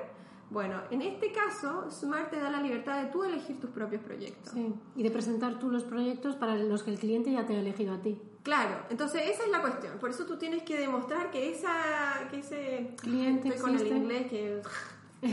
Bueno, 0.50 0.80
en 0.90 1.02
este 1.02 1.30
caso, 1.30 1.90
Smart 1.90 2.30
te 2.30 2.40
da 2.40 2.50
la 2.50 2.62
libertad 2.62 3.02
de 3.02 3.10
tú 3.10 3.22
elegir 3.22 3.60
tus 3.60 3.68
propios 3.68 4.02
proyectos. 4.02 4.50
Sí, 4.54 4.72
y 4.96 5.02
de 5.02 5.10
presentar 5.10 5.58
tú 5.58 5.70
los 5.70 5.84
proyectos 5.84 6.36
para 6.36 6.56
los 6.56 6.82
que 6.82 6.90
el 6.90 6.98
cliente 6.98 7.30
ya 7.30 7.44
te 7.44 7.54
ha 7.54 7.60
elegido 7.60 7.92
a 7.92 8.00
ti. 8.00 8.18
Claro, 8.44 8.86
entonces 8.88 9.28
esa 9.28 9.44
es 9.44 9.50
la 9.50 9.60
cuestión. 9.60 9.98
Por 9.98 10.08
eso 10.08 10.24
tú 10.24 10.38
tienes 10.38 10.62
que 10.62 10.78
demostrar 10.78 11.30
que 11.30 11.50
esa 11.50 12.28
que 12.30 12.38
ese 12.38 12.94
Cliente 12.96 13.48
estoy 13.48 13.60
con 13.60 13.78
el 13.78 13.86
inglés 13.86 14.30
que 14.30 14.62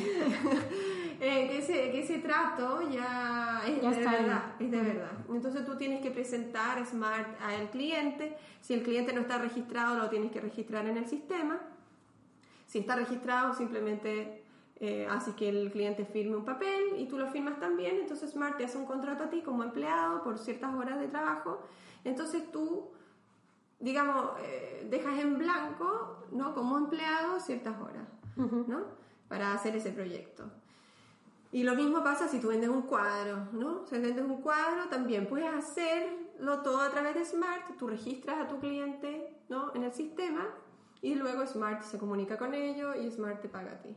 Eh, 1.22 1.48
que, 1.48 1.58
ese, 1.60 1.92
que 1.92 2.00
ese 2.02 2.18
trato 2.20 2.82
ya 2.92 3.62
es 3.66 3.82
Ya 3.82 3.90
de 3.90 3.98
está 3.98 4.12
ahí. 4.12 4.24
verdad, 4.24 4.44
es 4.60 4.70
de 4.70 4.82
verdad. 4.82 5.12
Entonces 5.30 5.66
tú 5.66 5.78
tienes 5.78 6.02
que 6.02 6.12
presentar 6.12 6.86
Smart 6.86 7.40
al 7.42 7.70
cliente. 7.70 8.36
Si 8.60 8.74
el 8.74 8.84
cliente 8.84 9.14
no 9.14 9.22
está 9.22 9.38
registrado, 9.38 9.98
lo 9.98 10.10
tienes 10.10 10.30
que 10.34 10.42
registrar 10.42 10.86
en 10.88 10.98
el 10.98 11.06
sistema. 11.08 11.62
Si 12.68 12.80
está 12.80 12.98
registrado, 12.98 13.54
simplemente 13.54 14.44
eh, 14.82 15.08
haces 15.10 15.36
que 15.36 15.48
el 15.48 15.72
cliente 15.72 16.04
firme 16.04 16.36
un 16.36 16.44
papel 16.44 17.00
y 17.00 17.08
tú 17.08 17.18
lo 17.18 17.28
firmas 17.28 17.62
también. 17.62 17.96
Entonces 17.96 18.32
Smart 18.32 18.58
te 18.58 18.66
hace 18.66 18.78
un 18.78 18.86
contrato 18.86 19.24
a 19.24 19.30
ti 19.30 19.42
como 19.42 19.64
empleado 19.64 20.22
por 20.22 20.38
ciertas 20.38 20.76
horas 20.76 21.00
de 21.00 21.08
trabajo. 21.08 21.62
Entonces 22.04 22.52
tú, 22.52 22.90
digamos, 23.80 24.32
eh, 24.44 24.86
dejas 24.90 25.18
en 25.18 25.38
blanco, 25.38 26.26
¿no? 26.34 26.54
Como 26.54 26.78
empleado 26.78 27.40
ciertas 27.40 27.80
horas, 27.80 28.06
¿no? 28.36 29.05
Para 29.28 29.54
hacer 29.54 29.76
ese 29.76 29.92
proyecto. 29.92 30.44
Y 31.52 31.64
lo 31.64 31.76
mismo 31.76 32.04
pasa 32.04 32.28
si 32.28 32.40
tú 32.40 32.50
vendes 32.50 32.70
un 32.70 32.82
cuadro, 32.82 33.48
¿no? 33.54 33.86
Si 33.88 33.98
vendes 33.98 34.26
un 34.26 34.42
cuadro, 34.42 34.90
también 34.90 35.28
puedes 35.28 35.48
hacerlo 35.54 36.62
todo 36.62 36.82
a 36.82 36.90
través 36.90 37.16
de 37.16 37.24
Smart. 37.24 37.78
Tú 37.78 37.88
registras 37.88 38.42
a 38.42 38.48
tu 38.48 38.60
cliente, 38.60 39.34
¿no? 39.48 39.74
En 39.74 39.84
el 39.84 39.94
sistema 39.94 40.48
y 41.02 41.16
luego 41.16 41.46
Smart 41.46 41.84
se 41.84 41.98
comunica 41.98 42.38
con 42.38 42.54
ellos 42.54 42.96
y 42.98 43.12
Smart 43.12 43.42
te 43.42 43.48
paga 43.48 43.74
a 43.74 43.82
ti, 43.82 43.96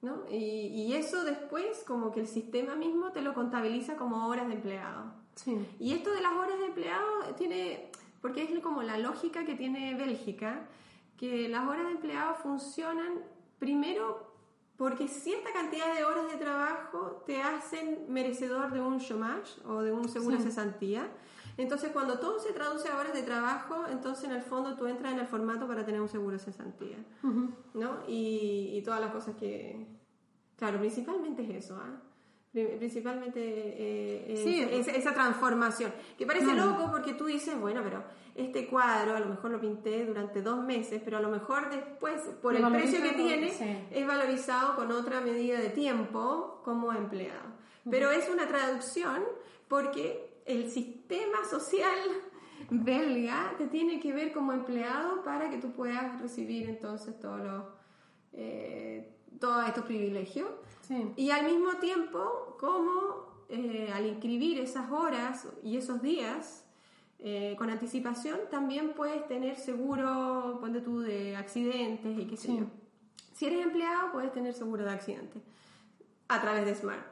¿no? 0.00 0.24
Y, 0.30 0.36
y 0.36 0.94
eso 0.94 1.24
después, 1.24 1.84
como 1.86 2.10
que 2.10 2.20
el 2.20 2.26
sistema 2.26 2.74
mismo 2.74 3.12
te 3.12 3.20
lo 3.20 3.34
contabiliza 3.34 3.96
como 3.96 4.26
horas 4.28 4.48
de 4.48 4.54
empleado. 4.54 5.12
Sí. 5.34 5.64
Y 5.78 5.92
esto 5.92 6.10
de 6.10 6.20
las 6.20 6.32
horas 6.32 6.58
de 6.58 6.66
empleado 6.66 7.34
tiene, 7.36 7.90
porque 8.20 8.44
es 8.44 8.60
como 8.60 8.82
la 8.82 8.98
lógica 8.98 9.44
que 9.44 9.54
tiene 9.54 9.94
Bélgica, 9.94 10.66
que 11.16 11.48
las 11.48 11.68
horas 11.68 11.84
de 11.84 11.92
empleado 11.92 12.34
funcionan 12.36 13.20
primero 13.58 14.31
porque 14.82 15.06
cierta 15.06 15.52
cantidad 15.52 15.94
de 15.94 16.02
horas 16.02 16.28
de 16.28 16.38
trabajo 16.38 17.22
te 17.24 17.40
hacen 17.40 18.06
merecedor 18.08 18.72
de 18.72 18.80
un 18.80 18.98
chômage 18.98 19.60
o 19.64 19.80
de 19.80 19.92
un 19.92 20.08
seguro 20.08 20.36
de 20.36 20.42
cesantía. 20.42 21.08
Entonces, 21.56 21.92
cuando 21.92 22.18
todo 22.18 22.40
se 22.40 22.52
traduce 22.52 22.88
a 22.88 22.98
horas 22.98 23.14
de 23.14 23.22
trabajo, 23.22 23.84
entonces 23.88 24.24
en 24.24 24.32
el 24.32 24.42
fondo 24.42 24.76
tú 24.76 24.88
entras 24.88 25.12
en 25.12 25.20
el 25.20 25.28
formato 25.28 25.68
para 25.68 25.84
tener 25.84 26.00
un 26.00 26.08
seguro 26.08 26.32
de 26.32 26.42
cesantía, 26.42 26.96
¿no? 27.74 27.98
Y, 28.08 28.70
y 28.72 28.82
todas 28.82 29.00
las 29.00 29.12
cosas 29.12 29.36
que... 29.36 29.86
Claro, 30.56 30.80
principalmente 30.80 31.44
es 31.44 31.64
eso, 31.64 31.76
¿ah? 31.80 32.02
Principalmente 32.52 33.40
eh, 33.42 34.26
es- 34.34 34.40
Sí. 34.40 34.60
es- 34.60 34.88
esa 34.88 35.14
transformación. 35.14 35.92
Que 36.18 36.26
parece 36.26 36.46
Claro. 36.52 36.70
loco 36.72 36.90
porque 36.90 37.14
tú 37.14 37.24
dices, 37.24 37.58
bueno, 37.58 37.80
pero 37.82 38.04
este 38.34 38.66
cuadro 38.66 39.16
a 39.16 39.20
lo 39.20 39.26
mejor 39.26 39.50
lo 39.52 39.60
pinté 39.60 40.04
durante 40.04 40.42
dos 40.42 40.62
meses, 40.62 41.00
pero 41.04 41.16
a 41.16 41.20
lo 41.20 41.30
mejor 41.30 41.70
después, 41.70 42.20
por 42.42 42.54
el 42.54 42.66
precio 42.70 43.02
que 43.02 43.12
tiene, 43.12 43.50
sí. 43.50 43.64
es 43.90 44.06
valorizado 44.06 44.76
con 44.76 44.92
otra 44.92 45.20
medida 45.22 45.58
de 45.60 45.70
tiempo 45.70 46.60
como 46.64 46.92
empleado. 46.92 47.52
Pero 47.90 48.10
es 48.10 48.28
una 48.28 48.46
traducción 48.46 49.22
porque 49.68 50.40
el 50.44 50.70
sistema 50.70 51.44
social 51.48 51.98
belga 52.70 53.54
te 53.58 53.66
tiene 53.66 53.98
que 53.98 54.12
ver 54.12 54.32
como 54.32 54.52
empleado 54.52 55.22
para 55.24 55.48
que 55.50 55.56
tú 55.58 55.72
puedas 55.72 56.20
recibir 56.20 56.68
entonces 56.68 57.18
todos 57.18 57.40
los 57.40 57.64
eh, 58.34 59.08
todos 59.40 59.66
estos 59.66 59.84
privilegios 59.84 60.48
Sí. 60.82 61.12
y 61.16 61.30
al 61.30 61.46
mismo 61.46 61.74
tiempo 61.74 62.56
como 62.60 63.32
eh, 63.48 63.90
al 63.94 64.06
inscribir 64.06 64.58
esas 64.60 64.90
horas 64.90 65.46
y 65.62 65.76
esos 65.76 66.02
días 66.02 66.64
eh, 67.18 67.54
con 67.56 67.70
anticipación 67.70 68.38
también 68.50 68.94
puedes 68.94 69.26
tener 69.28 69.56
seguro 69.56 70.58
ponte 70.60 70.80
tú 70.80 71.00
de 71.00 71.36
accidentes 71.36 72.18
y 72.18 72.26
qué 72.26 72.36
sé 72.36 72.48
Sí. 72.48 72.56
yo 72.58 72.66
si 73.34 73.46
eres 73.46 73.64
empleado 73.64 74.12
puedes 74.12 74.32
tener 74.32 74.54
seguro 74.54 74.84
de 74.84 74.90
accidentes 74.90 75.42
a 76.28 76.40
través 76.40 76.64
de 76.66 76.74
Smart 76.74 77.06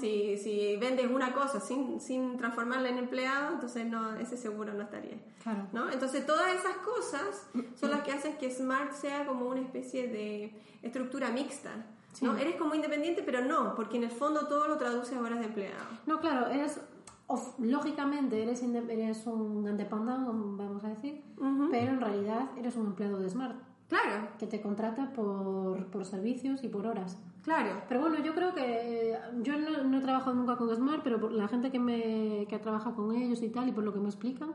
si, 0.00 0.38
si 0.38 0.76
vendes 0.78 1.10
una 1.10 1.34
cosa 1.34 1.60
sin, 1.60 2.00
sin 2.00 2.38
transformarla 2.38 2.88
en 2.88 2.96
empleado 2.98 3.52
entonces 3.54 3.84
no 3.86 4.14
ese 4.16 4.36
seguro 4.38 4.72
no 4.72 4.82
estaría 4.84 5.18
Claro. 5.42 5.66
¿no? 5.72 5.90
Entonces 5.92 6.24
todas 6.26 6.54
esas 6.54 6.76
cosas 6.78 7.46
son 7.78 7.90
las 7.90 8.02
que 8.02 8.12
hacen 8.12 8.36
que 8.38 8.50
Smart 8.50 8.92
sea 8.92 9.26
como 9.26 9.46
una 9.48 9.60
especie 9.60 10.08
de 10.08 10.54
estructura 10.82 11.30
mixta. 11.30 11.84
¿No? 12.22 12.36
Eres 12.36 12.56
como 12.56 12.74
independiente, 12.74 13.22
pero 13.24 13.44
no, 13.44 13.74
porque 13.74 13.96
en 13.96 14.04
el 14.04 14.10
fondo 14.10 14.46
todo 14.46 14.68
lo 14.68 14.76
traduce 14.76 15.14
a 15.16 15.20
horas 15.20 15.38
de 15.40 15.46
empleado. 15.46 15.84
No, 16.06 16.20
claro, 16.20 16.46
eres. 16.48 16.80
of- 17.28 17.58
lógicamente 17.58 18.42
eres, 18.42 18.62
eres 18.62 19.26
un 19.26 19.66
independent, 19.68 20.26
vamos 20.56 20.84
a 20.84 20.88
decir, 20.88 21.22
pero 21.70 21.92
en 21.92 22.00
realidad 22.00 22.50
eres 22.56 22.76
un 22.76 22.86
empleado 22.86 23.18
de 23.18 23.28
Smart 23.28 23.56
Claro, 23.88 24.28
que 24.38 24.46
te 24.48 24.60
contrata 24.60 25.12
por, 25.12 25.86
por 25.86 26.04
servicios 26.04 26.64
y 26.64 26.68
por 26.68 26.86
horas. 26.88 27.18
claro. 27.44 27.82
Pero 27.88 28.00
bueno, 28.00 28.18
yo 28.18 28.34
creo 28.34 28.52
que 28.52 29.16
yo 29.42 29.56
no, 29.58 29.84
no 29.84 29.98
he 29.98 30.00
trabajado 30.00 30.34
nunca 30.34 30.56
con 30.56 30.74
Smart, 30.74 31.02
pero 31.04 31.20
por 31.20 31.30
la 31.32 31.46
gente 31.46 31.70
que, 31.70 31.78
me, 31.78 32.46
que 32.48 32.56
ha 32.56 32.60
trabajado 32.60 32.96
con 32.96 33.12
ellos 33.14 33.40
y 33.42 33.48
tal, 33.48 33.68
y 33.68 33.72
por 33.72 33.84
lo 33.84 33.92
que 33.92 34.00
me 34.00 34.08
explican, 34.08 34.50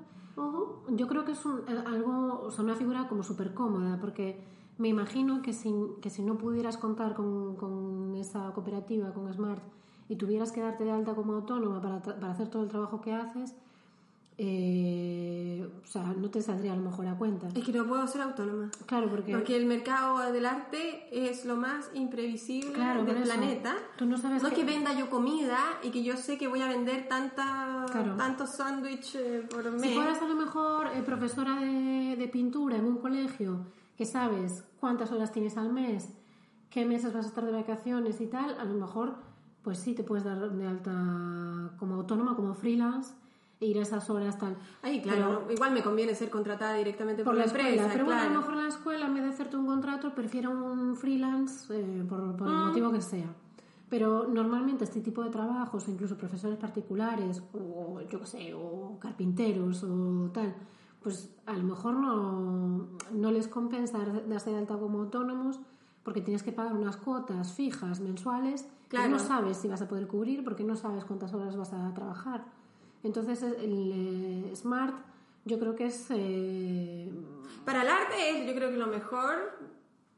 yo 0.90 1.08
creo 1.08 1.24
que 1.26 1.32
es 1.34 1.46
un- 1.46 1.62
algo, 1.88 2.42
o 2.44 2.52
sea, 2.52 2.64
una 2.66 2.76
figura 2.76 3.08
como 3.08 3.24
súper 3.24 3.54
cómoda, 3.54 3.98
porque 4.02 4.44
me 4.82 4.88
imagino 4.90 5.42
que 5.42 5.54
si, 5.54 5.72
que 6.02 6.10
si 6.10 6.22
no 6.24 6.38
pudieras 6.38 6.76
contar 6.78 7.14
con, 7.14 7.56
con 7.56 8.16
esa 8.16 8.52
cooperativa, 8.54 9.14
con 9.14 9.32
Smart, 9.34 9.62
y 10.10 10.16
tuvieras 10.18 10.52
que 10.52 10.60
darte 10.62 10.84
de 10.84 10.92
alta 10.92 11.14
como 11.16 11.34
autónoma 11.34 11.82
para, 11.82 12.02
para 12.02 12.32
hacer 12.32 12.50
todo 12.50 12.64
el 12.64 12.70
trabajo 12.70 13.00
que 13.00 13.14
haces, 13.14 13.54
eh, 14.38 15.70
o 15.84 15.88
sea, 15.88 16.14
no 16.18 16.30
te 16.30 16.42
saldría 16.42 16.74
a 16.74 16.76
lo 16.76 16.82
mejor 16.82 17.06
a 17.08 17.16
cuenta. 17.16 17.48
Es 17.54 17.64
que 17.64 17.72
no 17.72 17.86
puedo 17.86 18.06
ser 18.08 18.22
autónoma. 18.22 18.72
Claro, 18.88 19.08
porque... 19.10 19.32
Porque 19.34 19.56
el 19.56 19.66
mercado 19.68 20.18
del 20.32 20.46
arte 20.46 21.08
es 21.12 21.46
lo 21.46 21.56
más 21.58 21.90
imprevisible 21.94 22.74
Claro, 22.74 23.06
del 23.06 23.22
planeta. 23.24 23.76
Tú 23.98 24.06
no 24.06 24.18
sabes 24.18 24.42
es 24.44 24.50
que- 24.50 24.56
que 24.56 24.64
venda 24.66 24.94
yo 24.98 25.10
comida 25.10 25.60
y 25.84 25.92
que 25.92 26.02
yo 26.04 26.18
sé 26.18 26.38
que 26.38 26.48
voy 26.48 26.62
a 26.62 26.68
vender 26.68 27.08
tanta, 27.08 27.86
Claro. 27.92 28.16
tantos 28.16 28.50
sándwiches 28.52 29.46
por 29.48 29.70
mes. 29.72 29.82
Si 29.82 29.94
fueras 29.94 30.22
a 30.22 30.28
lo 30.28 30.36
mejor 30.36 30.88
eh, 30.88 31.04
profesora 31.06 31.56
de, 31.60 32.16
de 32.18 32.28
pintura 32.28 32.78
en 32.78 32.86
un 32.86 32.98
colegio, 32.98 33.58
que 34.02 34.06
sabes 34.08 34.64
cuántas 34.80 35.12
horas 35.12 35.32
tienes 35.32 35.58
al 35.58 35.72
mes, 35.72 36.10
qué 36.72 36.86
meses 36.88 37.14
vas 37.14 37.26
a 37.26 37.28
estar 37.28 37.46
de 37.46 37.52
vacaciones 37.52 38.20
y 38.20 38.26
tal, 38.26 38.60
a 38.60 38.64
lo 38.66 38.74
mejor 38.74 39.14
pues 39.62 39.78
sí 39.78 39.94
te 39.94 40.02
puedes 40.02 40.24
dar 40.24 40.40
de 40.52 40.66
alta 40.66 40.92
como 41.78 41.94
autónoma, 41.94 42.36
como 42.36 42.56
freelance, 42.56 43.14
e 43.60 43.68
ir 43.68 43.78
a 43.78 43.84
esas 43.84 44.10
horas 44.10 44.40
tal. 44.40 44.58
Ay, 44.82 45.04
claro, 45.04 45.42
Pero- 45.44 45.54
igual 45.54 45.72
me 45.72 45.84
conviene 45.84 46.16
ser 46.16 46.32
contratada 46.32 46.74
directamente 46.74 47.24
por, 47.24 47.34
por 47.34 47.38
la 47.38 47.44
empresa. 47.46 47.68
escuela, 47.70 47.94
pero 47.94 48.06
bueno, 48.06 48.20
a 48.22 48.24
claro. 48.24 48.34
lo 48.34 48.40
mejor 48.42 48.56
la 48.64 48.70
escuela 48.70 49.06
en 49.06 49.14
vez 49.14 49.24
de 49.24 49.30
hacerte 49.30 49.58
un 49.58 49.68
contrato 49.68 50.16
prefiere 50.16 50.48
un 50.48 50.96
freelance 50.96 51.72
eh, 51.80 52.04
por, 52.10 52.36
por 52.36 52.48
el 52.48 52.56
Mm. 52.56 52.68
motivo 52.70 52.92
que 52.92 53.02
sea. 53.04 53.28
Pero 53.88 54.26
normalmente 54.28 54.84
este 54.86 55.02
tipo 55.02 55.22
de 55.22 55.30
trabajos, 55.30 55.88
incluso 55.88 56.18
profesores 56.18 56.58
particulares, 56.58 57.44
o 57.54 58.02
yo 58.10 58.20
qué 58.20 58.26
sé, 58.26 58.54
o 58.56 58.98
carpinteros 59.00 59.84
o 59.84 60.32
tal, 60.34 60.56
pues 61.02 61.30
a 61.46 61.54
lo 61.54 61.64
mejor 61.64 61.96
no, 61.96 62.88
no 63.12 63.32
les 63.32 63.48
compensa 63.48 63.98
dar- 64.00 64.28
darse 64.28 64.52
de 64.52 64.58
alta 64.58 64.78
como 64.78 65.00
autónomos 65.00 65.60
porque 66.04 66.22
tienes 66.22 66.44
que 66.44 66.52
pagar 66.52 66.74
unas 66.74 66.98
cuotas 66.98 67.54
fijas 67.54 68.00
mensuales 68.00 68.68
Claro. 68.88 69.06
que 69.06 69.12
no 69.14 69.20
sabes 69.20 69.58
si 69.58 69.68
vas 69.70 69.82
a 69.82 69.88
poder 69.88 70.08
cubrir 70.08 70.44
porque 70.44 70.64
no 70.66 70.76
sabes 70.76 71.06
cuántas 71.06 71.34
horas 71.34 71.56
vas 71.56 71.72
a 71.74 71.94
trabajar. 71.94 72.44
Entonces 73.04 73.42
el 73.42 73.92
eh, 74.52 74.56
Smart 74.56 74.94
yo 75.46 75.58
creo 75.60 75.76
que 75.76 75.86
es... 75.86 76.08
eh, 76.10 77.10
Para 77.66 77.84
el 77.84 77.88
arte 77.88 78.16
es, 78.42 78.48
yo 78.48 78.54
creo 78.54 78.70
que 78.70 78.78
lo 78.78 78.88
mejor, 78.88 79.58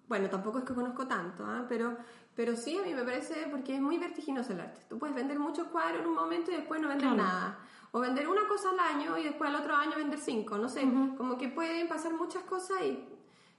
bueno, 0.09 0.29
tampoco 0.29 0.57
es 0.57 0.63
que 0.65 0.73
conozco 0.73 1.05
tanto, 1.07 1.45
¿ah? 1.45 1.65
pero, 1.69 1.95
pero 2.35 2.55
sí 2.55 2.75
a 2.77 2.81
mí 2.83 2.93
me 2.93 3.03
parece, 3.03 3.47
porque 3.51 3.75
es 3.75 3.81
muy 3.81 3.97
vertiginoso 3.99 4.53
el 4.53 4.61
arte. 4.61 4.81
Tú 4.89 4.97
puedes 4.97 5.15
vender 5.15 5.37
muchos 5.39 5.67
cuadros 5.67 6.01
en 6.01 6.07
un 6.07 6.15
momento 6.15 6.51
y 6.51 6.55
después 6.55 6.81
no 6.81 6.87
vender 6.89 7.09
Claro. 7.09 7.23
nada. 7.23 7.57
O 7.95 7.99
vender 7.99 8.27
una 8.27 8.47
cosa 8.47 8.71
al 8.71 8.79
año 8.79 9.15
y 9.19 9.23
después 9.23 9.47
al 9.51 9.55
otro 9.55 9.75
año 9.75 9.91
vender 9.95 10.17
cinco, 10.17 10.57
no 10.57 10.67
sé, 10.67 10.81
como 11.15 11.37
que 11.37 11.47
pueden 11.49 11.87
pasar 11.87 12.11
muchas 12.15 12.41
cosas 12.43 12.81
y, 12.81 13.05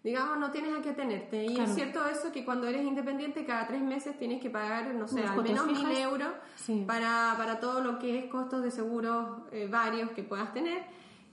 digamos, 0.02 0.38
no 0.38 0.50
tienes 0.50 0.76
a 0.76 0.82
qué 0.82 0.92
tenerte. 0.92 1.44
Y 1.44 1.54
Claro. 1.54 1.70
es 1.70 1.74
cierto 1.76 2.04
eso 2.08 2.32
que 2.32 2.44
cuando 2.44 2.66
eres 2.66 2.82
independiente 2.84 3.44
cada 3.44 3.64
tres 3.68 3.80
meses 3.80 4.18
tienes 4.18 4.42
que 4.42 4.50
pagar, 4.50 4.92
no 4.92 5.06
sé, 5.06 5.20
Unas 5.20 5.30
al 5.38 5.42
menos 5.44 5.66
mil 5.68 5.88
euros 5.98 6.30
Sí. 6.56 6.82
para, 6.84 7.34
para 7.36 7.60
todo 7.60 7.80
lo 7.80 8.00
que 8.00 8.18
es 8.18 8.24
costos 8.28 8.64
de 8.64 8.72
seguros 8.72 9.38
eh, 9.52 9.68
varios 9.70 10.10
que 10.10 10.24
puedas 10.24 10.52
tener. 10.52 10.82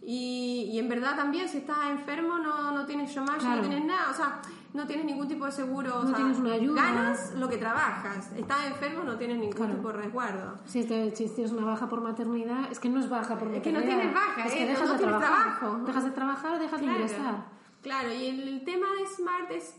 Y, 0.03 0.69
y 0.73 0.79
en 0.79 0.89
verdad 0.89 1.15
también, 1.15 1.47
si 1.47 1.59
estás 1.59 1.77
enfermo, 1.91 2.39
no, 2.39 2.71
no 2.71 2.85
tienes 2.85 3.13
chômage, 3.13 3.39
Claro. 3.41 3.61
no 3.61 3.67
tienes 3.67 3.85
nada, 3.85 4.09
o 4.09 4.13
sea, 4.13 4.41
no 4.73 4.87
tienes 4.87 5.05
ningún 5.05 5.27
tipo 5.27 5.45
de 5.45 5.51
seguro. 5.51 5.99
o 5.99 6.01
No 6.03 6.07
sea, 6.07 6.15
tienes 6.17 6.39
una 6.39 6.53
ayuda. 6.53 6.81
Ganas 6.81 7.33
lo 7.35 7.47
que 7.47 7.57
trabajas. 7.57 8.31
Estás 8.35 8.65
enfermo, 8.65 9.03
no 9.03 9.15
tienes 9.17 9.37
ningún 9.37 9.55
Claro. 9.55 9.75
tipo 9.75 9.87
de 9.89 9.93
resguardo. 9.99 10.57
Si, 10.65 10.83
te, 10.85 11.15
si 11.15 11.29
tienes 11.29 11.51
una 11.51 11.65
baja 11.65 11.87
por 11.87 12.01
maternidad, 12.01 12.71
es 12.71 12.79
que 12.79 12.89
no 12.89 12.99
es 12.99 13.09
baja 13.09 13.37
por 13.37 13.49
Es 13.53 13.61
que 13.61 13.71
maternidad. 13.71 13.95
no 13.95 13.99
tienes 14.01 14.13
baja, 14.15 14.45
es 14.47 14.53
eh, 14.53 14.57
que 14.57 14.65
dejas 14.65 14.85
no 14.87 14.91
de 14.93 14.97
tienes 14.97 15.17
trabajar. 15.19 15.59
trabajo. 15.59 15.85
Dejas 15.85 16.03
de 16.03 16.11
trabajar, 16.11 16.59
dejas 16.59 16.79
de 16.79 16.85
ingresar. 16.87 17.45
Claro, 17.83 18.13
y 18.13 18.25
el, 18.27 18.63
tema 18.63 18.87
de 18.99 19.05
Smart 19.07 19.51
es, 19.51 19.75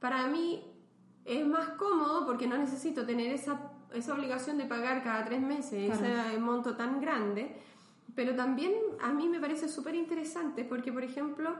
para 0.00 0.26
mí, 0.28 0.62
es 1.24 1.44
más 1.46 1.70
cómodo 1.70 2.24
porque 2.24 2.46
no 2.46 2.56
necesito 2.56 3.04
tener 3.04 3.32
esa, 3.32 3.60
esa 3.92 4.14
obligación 4.14 4.58
de 4.58 4.64
pagar 4.66 5.02
cada 5.02 5.24
tres 5.24 5.40
meses 5.40 5.96
Claro. 5.98 6.28
ese 6.28 6.38
monto 6.38 6.76
tan 6.76 7.00
grande. 7.00 7.60
Pero 8.16 8.34
también 8.34 8.72
a 9.00 9.12
mí 9.12 9.28
me 9.28 9.38
parece 9.38 9.68
súper 9.68 9.94
interesante 9.94 10.64
porque, 10.64 10.90
por 10.92 11.04
ejemplo, 11.04 11.54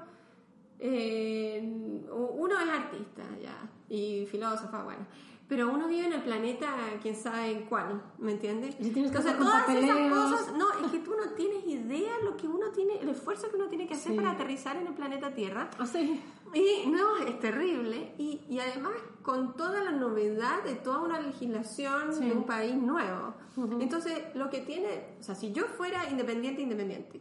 eh, 0.79 1.63
uno 2.11 2.59
es 2.59 2.69
artista 2.69 3.23
ya 3.41 3.57
y 3.89 4.27
filósofa, 4.27 4.83
bueno, 4.83 5.07
pero 5.49 5.71
uno 5.71 5.87
vive 5.87 6.07
en 6.07 6.13
el 6.15 6.23
planeta, 6.23 6.69
quién 7.03 7.15
sabe 7.15 7.67
cuál, 7.69 8.03
¿me 8.19 8.33
entiendes? 8.33 8.75
Entonces, 8.81 9.13
todas 9.13 9.27
esas 9.27 9.37
papeleos. 9.65 10.11
cosas, 10.13 10.55
no, 10.57 10.67
es 10.85 10.91
que 10.91 10.99
tú 10.99 11.13
no 11.15 11.31
tienes 11.35 11.65
idea 11.67 12.13
lo 12.25 12.37
que 12.37 12.49
uno 12.49 12.71
tiene, 12.71 12.99
el 13.01 13.11
esfuerzo 13.11 13.49
que 13.51 13.57
uno 13.57 13.69
tiene 13.69 13.87
que 13.87 13.95
hacer 13.95 14.13
Sí. 14.13 14.17
para 14.17 14.33
aterrizar 14.33 14.77
en 14.77 14.87
el 14.89 14.95
planeta 14.95 15.33
Tierra. 15.35 15.69
Así. 15.79 16.21
Y 16.55 16.89
no, 16.89 17.17
es 17.19 17.39
terrible. 17.41 18.15
Y, 18.19 18.41
y 18.49 18.59
además 18.61 18.93
con 19.23 19.57
toda 19.57 19.83
la 19.83 19.91
novedad 19.93 20.63
de 20.63 20.75
toda 20.75 21.01
una 21.01 21.21
legislación 21.21 22.13
Sí. 22.15 22.25
de 22.29 22.33
un 22.33 22.45
país 22.45 22.75
nuevo. 22.75 23.35
Entonces, 23.81 24.19
lo 24.35 24.49
que 24.51 24.61
tiene, 24.61 25.17
o 25.19 25.23
sea, 25.23 25.35
si 25.35 25.53
yo 25.53 25.65
fuera 25.65 26.09
independiente, 26.11 26.63
independiente, 26.63 27.21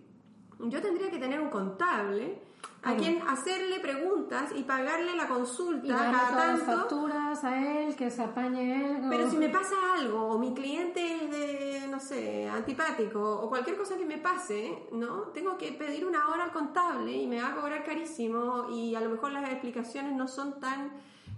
yo 0.60 0.81
tendría 0.81 1.10
que 1.10 1.18
tener 1.18 1.39
un 1.39 1.49
contable 1.49 2.39
a 2.86 2.95
quien 2.95 3.22
hacerle 3.28 3.80
preguntas 3.80 4.52
y 4.56 4.64
pagarle 4.64 5.16
la 5.16 5.28
consulta 5.28 5.86
Y 5.88 5.90
darle 5.90 6.12
cada 6.18 6.30
todas 6.30 6.48
las 6.48 6.60
tanto. 6.66 6.82
facturas 6.82 7.44
a 7.44 7.82
él, 7.84 7.95
que 7.95 8.10
se 8.12 8.22
apañe 8.24 8.76
él. 8.98 9.06
o- 9.06 9.10
Pero 9.10 9.30
si 9.30 9.38
me 9.38 9.49
pasa 9.49 9.76
algo, 9.98 10.28
o 10.28 10.38
mi 10.40 10.53
cliente 10.53 11.16
es 11.26 11.32
de, 11.32 11.88
no 11.90 11.99
sé, 11.99 12.48
antipático, 12.49 13.20
o 13.41 13.49
cualquier 13.49 13.78
cosa 13.78 13.98
que 13.98 14.06
me 14.06 14.18
pase, 14.20 14.88
¿no? 14.91 15.24
Tengo 15.34 15.57
que 15.57 15.72
pedir 15.74 16.06
una 16.06 16.30
hora 16.30 16.44
al 16.45 16.52
contable 16.52 17.12
y 17.12 17.28
me 17.28 17.41
va 17.41 17.49
a 17.49 17.56
cobrar 17.56 17.84
carísimo 17.84 18.68
y 18.70 18.94
a 18.95 19.02
lo 19.02 19.10
mejor 19.10 19.32
las 19.32 19.49
explicaciones 19.49 20.14
no 20.16 20.28
son 20.28 20.60
tan 20.60 20.91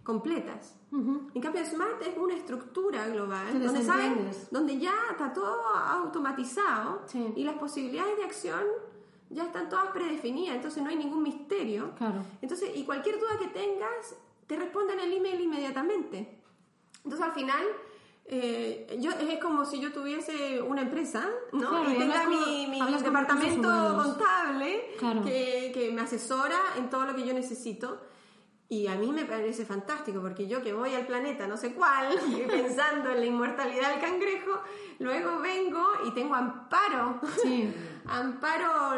completas. 0.04 0.74
En 0.90 1.42
cambio, 1.42 1.66
Smart 1.66 2.02
es 2.02 2.18
una 2.18 2.34
estructura 2.34 3.08
global 3.10 3.62
donde, 3.62 3.84
¿saben? 3.84 4.32
donde 4.52 4.80
ya 4.80 4.94
está 5.12 5.34
todo 5.34 5.58
automatizado 5.76 7.02
Sí. 7.08 7.34
y 7.36 7.44
las 7.44 7.56
posibilidades 7.58 8.16
de 8.18 8.24
acción 8.24 8.62
ya 9.30 9.44
están 9.44 9.70
todas 9.70 9.88
predefinidas, 9.92 10.56
entonces 10.56 10.82
no 10.84 10.90
hay 10.90 10.96
ningún 10.96 11.24
misterio. 11.24 11.92
Claro. 11.98 12.24
Entonces, 12.42 12.72
y 12.76 12.84
cualquier 12.84 13.20
duda 13.20 13.38
que 13.40 13.48
tengas, 13.48 14.16
te 14.48 14.56
responden 14.56 15.00
el 15.00 15.12
email 15.14 15.42
inmediatamente. 15.42 16.40
Entonces, 17.04 17.22
al 17.26 17.34
final, 17.34 17.64
eh, 18.26 18.98
yo, 19.00 19.12
es 19.12 19.40
como 19.40 19.66
si 19.66 19.80
yo 19.80 19.92
tuviese 19.92 20.62
una 20.62 20.82
empresa, 20.82 21.30
¿no? 21.52 21.70
Claro, 21.70 21.92
y 21.92 21.98
tenga 21.98 22.28
mi, 22.28 22.68
mi 22.68 22.80
departamento 23.02 23.70
contable 23.96 24.96
Claro. 24.98 25.24
que, 25.24 25.72
que 25.74 25.92
me 25.92 26.02
asesora 26.02 26.58
en 26.78 26.90
todo 26.90 27.06
lo 27.06 27.16
que 27.16 27.26
yo 27.26 27.34
necesito. 27.34 28.02
Y 28.70 28.88
a 28.88 28.96
mí 28.96 29.12
me 29.14 29.24
parece 29.24 29.64
fantástico, 29.66 30.20
porque 30.22 30.46
yo 30.48 30.62
que 30.62 30.74
voy 30.74 30.94
al 30.94 31.06
planeta 31.08 31.48
no 31.48 31.56
sé 31.56 31.74
cuál, 31.74 32.10
pensando 32.50 33.12
en 33.12 33.20
la 33.22 33.26
inmortalidad 33.26 33.92
del 33.92 34.02
cangrejo, 34.02 34.60
luego 35.00 35.40
vengo 35.40 35.86
y 36.06 36.12
tengo 36.12 36.36
amparo, 36.36 37.20
Sí. 37.42 37.74
amparo 38.06 38.96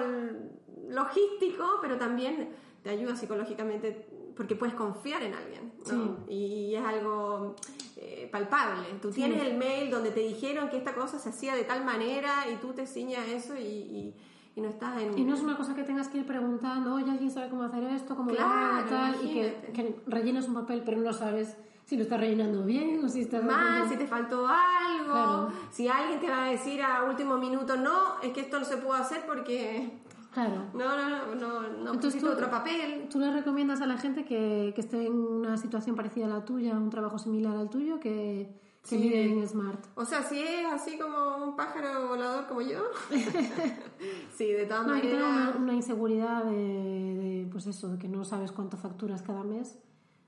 logístico, 0.89 1.77
pero 1.81 1.97
también 1.97 2.49
te 2.83 2.89
ayuda 2.89 3.15
psicológicamente 3.15 4.07
porque 4.35 4.55
puedes 4.55 4.73
confiar 4.73 5.21
en 5.23 5.33
alguien, 5.33 5.73
¿no? 5.91 6.25
Y 6.29 6.73
es 6.73 6.83
algo 6.83 7.55
eh, 7.97 8.29
palpable. 8.31 8.87
Tú 9.01 9.11
tienes 9.11 9.41
el 9.43 9.57
mail 9.57 9.91
donde 9.91 10.11
te 10.11 10.21
dijeron 10.21 10.69
que 10.69 10.77
esta 10.77 10.93
cosa 10.95 11.19
se 11.19 11.29
hacía 11.29 11.55
de 11.55 11.65
tal 11.65 11.83
manera 11.83 12.45
y 12.51 12.55
tú 12.55 12.71
te 12.73 12.87
ciñas 12.87 13.27
a 13.27 13.31
eso 13.33 13.55
y, 13.57 13.61
y- 13.61 14.15
y 14.59 14.61
no 14.61 14.69
estás 14.69 15.01
en... 15.01 15.17
Y 15.17 15.23
no 15.23 15.33
es 15.35 15.41
una 15.41 15.55
cosa 15.57 15.73
que 15.73 15.83
tengas 15.83 16.07
que 16.09 16.19
ir 16.19 16.25
preguntando, 16.25 16.93
oye, 16.95 17.09
¿alguien 17.09 17.31
sabe 17.31 17.49
cómo 17.49 17.63
hacer 17.63 17.83
esto? 17.85 18.15
¿Cómo 18.15 18.29
lo? 18.31 18.37
Claro, 18.37 18.85
Tal, 18.89 19.15
y 19.23 19.33
que, 19.33 19.71
que 19.73 20.01
rellenas 20.07 20.47
un 20.47 20.53
papel, 20.55 20.83
pero 20.85 20.99
no 21.01 21.13
sabes 21.13 21.55
si 21.85 21.95
lo 21.97 22.03
estás 22.03 22.19
rellenando 22.19 22.63
bien 22.63 23.03
o 23.03 23.09
si 23.09 23.21
estás 23.21 23.43
mal, 23.43 23.55
haciendo- 23.83 23.89
si 23.89 23.97
te 23.97 24.07
faltó 24.07 24.45
algo, 24.47 25.11
Claro. 25.13 25.51
si 25.71 25.87
alguien 25.87 26.19
te 26.19 26.29
va 26.29 26.45
a 26.45 26.49
decir 26.51 26.81
a 26.81 27.03
último 27.03 27.37
minuto, 27.37 27.77
no, 27.77 28.19
es 28.21 28.31
que 28.33 28.41
esto 28.41 28.59
no 28.59 28.65
se 28.65 28.77
puede 28.77 29.01
hacer 29.01 29.23
porque 29.25 29.97
Claro. 30.33 30.65
no, 30.73 30.95
no, 30.95 31.09
no, 31.09 31.35
no, 31.35 31.61
no 31.83 31.93
Entonces 31.93 32.21
tú- 32.21 32.29
otro 32.29 32.49
papel. 32.51 33.07
¿Tú 33.09 33.19
le 33.19 33.31
recomiendas 33.31 33.81
a 33.81 33.87
la 33.87 33.97
gente 33.97 34.23
que, 34.25 34.71
que 34.75 34.81
esté 34.81 35.07
en 35.07 35.13
una 35.13 35.57
situación 35.57 35.95
parecida 35.95 36.25
a 36.25 36.29
la 36.29 36.45
tuya, 36.45 36.73
un 36.73 36.89
trabajo 36.91 37.17
similar 37.17 37.55
al 37.57 37.69
tuyo, 37.69 37.99
que 37.99 38.53
Sí. 38.89 38.97
mire 38.97 39.23
en 39.23 39.47
Smart? 39.47 39.83
O 39.95 40.05
sea, 40.05 40.23
si 40.23 40.39
es 40.41 40.65
así 40.65 40.97
como 40.97 41.37
un 41.43 41.55
pájaro 41.55 42.07
volador 42.07 42.47
como 42.47 42.61
yo, 42.61 42.81
sí, 44.35 44.51
de 44.51 44.65
todas 44.65 44.85
No, 44.87 44.93
maneras. 44.93 45.21
una, 45.23 45.55
una 45.57 45.73
inseguridad 45.73 46.43
de, 46.45 46.51
de, 46.55 47.47
pues 47.51 47.67
eso, 47.67 47.89
de 47.89 47.97
que 47.99 48.07
no 48.07 48.23
sabes 48.25 48.51
cuánto 48.51 48.77
facturas 48.77 49.21
cada 49.21 49.43
mes, 49.43 49.77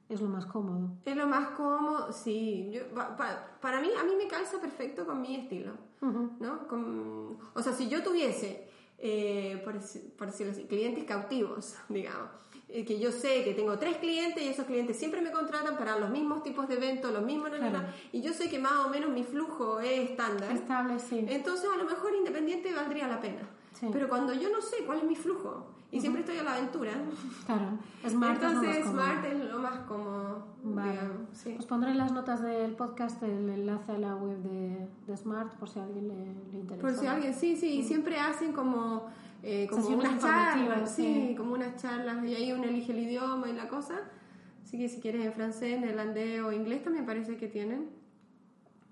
es 0.09 0.21
lo 0.21 0.27
más 0.27 0.45
cómodo. 0.45 0.89
Es 1.05 1.15
lo 1.15 1.25
más 1.27 1.49
cómodo, 1.51 2.11
sí. 2.11 2.69
Yo, 2.73 2.87
pa- 2.93 3.15
pa- 3.15 3.57
para 3.61 3.79
mí, 3.79 3.89
a 3.99 4.03
mí 4.03 4.11
me 4.17 4.27
calza 4.27 4.59
perfecto 4.59 5.05
con 5.05 5.21
mi 5.21 5.35
estilo, 5.35 5.71
Ujú. 6.01 6.31
¿no? 6.39 6.67
Con- 6.67 7.37
o 7.53 7.61
sea, 7.61 7.71
si 7.73 7.87
yo 7.87 8.03
tuviese, 8.03 8.67
eh, 8.97 9.61
por, 9.63 9.75
por 10.17 10.27
decirlo 10.27 10.51
así, 10.51 10.63
clientes 10.65 11.05
cautivos, 11.05 11.75
digamos, 11.89 12.29
que 12.85 12.99
yo 12.99 13.11
sé 13.11 13.43
que 13.43 13.53
tengo 13.53 13.77
tres 13.77 13.97
clientes 13.97 14.41
y 14.41 14.47
esos 14.47 14.65
clientes 14.65 14.97
siempre 14.97 15.21
me 15.21 15.31
contratan 15.31 15.77
para 15.77 15.99
los 15.99 16.09
mismos 16.09 16.41
tipos 16.43 16.67
de 16.67 16.75
eventos, 16.75 17.11
los 17.11 17.23
mismos, 17.23 17.49
Claro. 17.49 17.81
y 18.11 18.21
yo 18.21 18.31
sé 18.33 18.49
que 18.49 18.59
más 18.59 18.73
o 18.85 18.89
menos 18.89 19.09
mi 19.11 19.23
flujo 19.23 19.79
es 19.79 20.09
estándar. 20.11 20.51
Estable, 20.51 20.97
sí. 20.99 21.25
Entonces, 21.27 21.69
a 21.73 21.77
lo 21.77 21.83
mejor 21.85 22.15
independiente 22.15 22.73
valdría 22.73 23.07
la 23.07 23.19
pena. 23.19 23.41
Sí. 23.73 23.87
Pero 23.91 24.07
cuando 24.09 24.33
yo 24.33 24.49
no 24.49 24.61
sé 24.61 24.77
cuál 24.85 24.99
es 24.99 25.03
mi 25.05 25.15
flujo 25.15 25.65
y 25.91 25.99
siempre 25.99 26.21
estoy 26.21 26.37
a 26.37 26.43
la 26.43 26.53
aventura, 26.55 26.91
Claro, 27.45 27.77
Smart 28.07 28.41
entonces. 28.43 28.85
Smart 28.85 29.25
es 29.25 29.43
lo 29.51 29.59
más 29.59 29.79
cómodo. 29.87 30.45
Vale. 30.63 30.91
digamos, 30.91 31.17
sí. 31.33 31.55
Os 31.57 31.65
pondré 31.65 31.91
en 31.91 31.97
las 31.97 32.11
notas 32.11 32.41
del 32.41 32.73
podcast 32.75 33.21
el 33.23 33.49
enlace 33.49 33.91
a 33.93 33.97
la 33.97 34.15
web 34.15 34.37
de, 34.37 34.87
de 35.07 35.17
Smart 35.17 35.53
por 35.55 35.67
si 35.69 35.79
a 35.79 35.83
alguien 35.83 36.07
le, 36.07 36.51
le 36.53 36.59
interesa. 36.59 36.81
Por 36.81 36.93
si 36.95 37.07
alguien, 37.07 37.33
sí, 37.33 37.55
sí, 37.57 37.79
y 37.79 37.83
siempre 37.83 38.17
hacen 38.19 38.53
como, 38.53 39.07
eh, 39.43 39.67
como 39.69 39.87
unas 39.89 40.21
charlas, 40.21 40.91
sí, 40.95 41.27
sí. 41.29 41.35
como 41.35 41.53
unas 41.53 41.75
charlas, 41.81 42.23
y 42.25 42.35
ahí 42.35 42.51
uno 42.51 42.63
elige 42.65 42.91
el 42.91 42.99
idioma 42.99 43.49
y 43.49 43.53
la 43.53 43.67
cosa. 43.67 43.99
Así 44.63 44.77
que 44.77 44.87
si 44.87 45.01
quieres 45.01 45.25
en 45.25 45.33
francés, 45.33 45.79
neerlandés 45.81 46.41
o 46.41 46.51
inglés 46.51 46.83
también 46.83 47.05
parece 47.05 47.35
que 47.37 47.47
tienen 47.47 47.89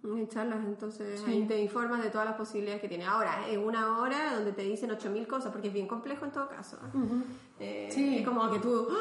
eh, 0.03 0.27
charlas, 0.30 0.63
entonces 0.65 1.19
Sí. 1.21 1.31
ahí 1.31 1.43
te 1.45 1.61
informas 1.61 2.01
de 2.01 2.09
todas 2.09 2.26
las 2.26 2.35
posibilidades 2.38 2.81
que 2.81 2.88
tiene. 2.88 3.05
Ahora, 3.05 3.47
es 3.49 3.57
una 3.57 3.99
hora 3.99 4.34
donde 4.35 4.53
te 4.53 4.63
dicen 4.63 4.89
8000 4.91 5.27
cosas, 5.27 5.51
porque 5.51 5.67
es 5.67 5.73
bien 5.73 5.88
complejo 5.88 6.26
en 6.26 6.31
todo 6.31 6.47
caso. 6.47 6.77
¿eh? 6.77 6.97
Ujú. 6.97 7.23
Eh, 7.59 7.89
Sí. 7.91 8.17
Es 8.19 8.26
como 8.27 8.49
que 8.49 8.59
tú. 8.59 8.88
¡ah! 8.89 8.95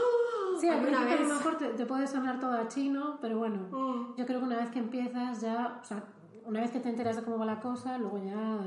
Sí, 0.60 0.68
al 0.68 0.78
alguna 0.80 0.98
principio 0.98 1.14
a 1.16 1.20
vez. 1.20 1.28
lo 1.28 1.34
mejor 1.36 1.56
te, 1.56 1.68
te 1.68 1.86
puede 1.86 2.06
sonar 2.08 2.40
todo 2.40 2.52
a 2.52 2.66
chino, 2.66 3.16
pero 3.20 3.38
bueno, 3.38 3.58
Mm. 3.70 4.16
yo 4.16 4.26
creo 4.26 4.40
que 4.40 4.46
una 4.46 4.56
vez 4.56 4.70
que 4.70 4.80
empiezas 4.80 5.40
ya, 5.40 5.78
o 5.80 5.84
sea, 5.84 6.02
una 6.44 6.60
vez 6.60 6.72
que 6.72 6.80
te 6.80 6.88
enteras 6.88 7.14
de 7.16 7.22
cómo 7.22 7.38
va 7.38 7.46
la 7.46 7.60
cosa, 7.60 7.96
luego 7.96 8.18
ya 8.24 8.58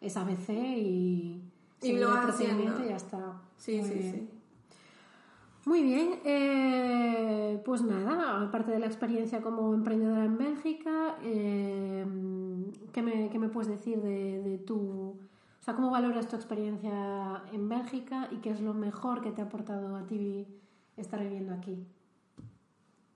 es 0.00 0.16
ABC 0.16 0.48
y, 0.78 1.42
Y 1.84 1.98
lo 1.98 2.08
vas 2.10 2.28
haciendo. 2.30 2.84
y 2.84 2.88
ya 2.88 2.96
está. 2.96 3.40
Sí, 3.56 3.78
Muy 3.80 3.88
sí, 3.88 3.94
bien. 3.94 4.12
sí. 4.12 4.28
Muy 5.66 5.82
bien, 5.82 6.20
eh, 6.26 7.62
pues 7.64 7.80
nada, 7.80 8.42
aparte 8.42 8.70
de 8.70 8.78
la 8.78 8.86
experiencia 8.86 9.40
como 9.40 9.72
emprendedora 9.72 10.26
en 10.26 10.36
Bélgica, 10.36 11.16
eh, 11.22 12.04
¿qué, 12.92 13.00
me, 13.02 13.30
qué 13.30 13.38
me 13.38 13.48
puedes 13.48 13.68
decir 13.70 14.02
de, 14.02 14.42
de 14.42 14.58
tu... 14.58 14.78
O 14.80 15.64
sea, 15.64 15.74
¿cómo 15.74 15.90
valoras 15.90 16.28
tu 16.28 16.36
experiencia 16.36 17.42
en 17.50 17.70
Bélgica 17.70 18.28
y 18.30 18.36
qué 18.36 18.50
es 18.50 18.60
lo 18.60 18.74
mejor 18.74 19.22
que 19.22 19.30
te 19.32 19.40
ha 19.40 19.46
aportado 19.46 19.96
a 19.96 20.06
ti 20.06 20.46
estar 20.98 21.18
viviendo 21.20 21.54
aquí? 21.54 21.86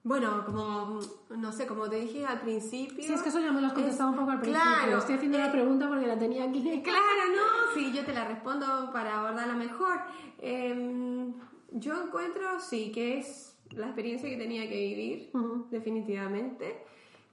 Bueno, 0.09 0.43
como, 0.47 1.01
no 1.37 1.53
sé, 1.53 1.67
como 1.67 1.87
te 1.91 1.97
dije 1.97 2.25
al 2.25 2.41
principio. 2.41 3.05
Sí, 3.05 3.13
es 3.13 3.21
que 3.21 3.29
eso 3.29 3.41
ya 3.41 3.53
me 3.53 3.61
lo 3.61 3.67
has 3.67 3.75
contestado 3.75 4.09
es- 4.09 4.15
un 4.15 4.19
poco 4.21 4.31
al 4.33 4.41
principio. 4.41 4.67
Claro, 4.67 4.99
Estoy 4.99 5.17
haciendo 5.17 5.37
la 5.37 5.49
eh, 5.49 5.53
pregunta 5.53 5.87
porque 5.87 6.07
la 6.07 6.19
tenía 6.19 6.45
aquí. 6.45 6.63
Claro, 6.83 7.23
no, 7.37 7.75
sí, 7.75 7.93
yo 7.93 8.07
te 8.07 8.15
la 8.15 8.25
respondo 8.25 8.89
para 8.91 9.19
abordarla 9.21 9.53
mejor. 9.55 10.01
Em, 10.39 11.35
yo 11.73 12.03
encuentro, 12.03 12.59
sí, 12.59 12.91
que 12.91 13.19
es 13.19 13.55
la 13.73 13.89
experiencia 13.89 14.31
que 14.31 14.39
tenía 14.39 14.67
que 14.67 14.77
vivir, 14.79 15.31
definitivamente. 15.71 16.83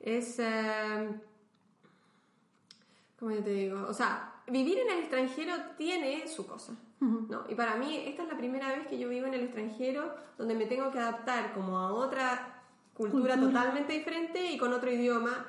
Es, 0.01 0.37
em, 0.39 1.21
¿cómo 3.17 3.31
yo 3.31 3.41
te 3.41 3.51
digo? 3.51 3.85
O 3.87 3.93
sea, 3.93 4.33
vivir 4.47 4.79
en 4.79 4.89
el 4.91 4.99
extranjero 4.99 5.53
tiene 5.77 6.27
su 6.27 6.45
cosa. 6.45 6.73
¿no? 6.99 7.43
Y 7.47 7.55
para 7.55 7.75
mí, 7.75 8.03
esta 8.07 8.23
es 8.23 8.29
la 8.29 8.37
primera 8.37 8.67
vez 8.69 8.87
que 8.87 8.97
yo 8.97 9.07
vivo 9.07 9.27
en 9.27 9.35
el 9.35 9.43
extranjero 9.43 10.13
donde 10.37 10.55
me 10.55 10.65
tengo 10.65 10.91
que 10.91 10.97
adaptar 10.99 11.53
como 11.53 11.77
a 11.77 11.93
otra 11.93 12.54
cultura, 12.95 13.35
Cultura. 13.35 13.61
totalmente 13.61 13.93
diferente 13.93 14.51
y 14.51 14.57
con 14.57 14.73
otro 14.73 14.91
idioma. 14.91 15.45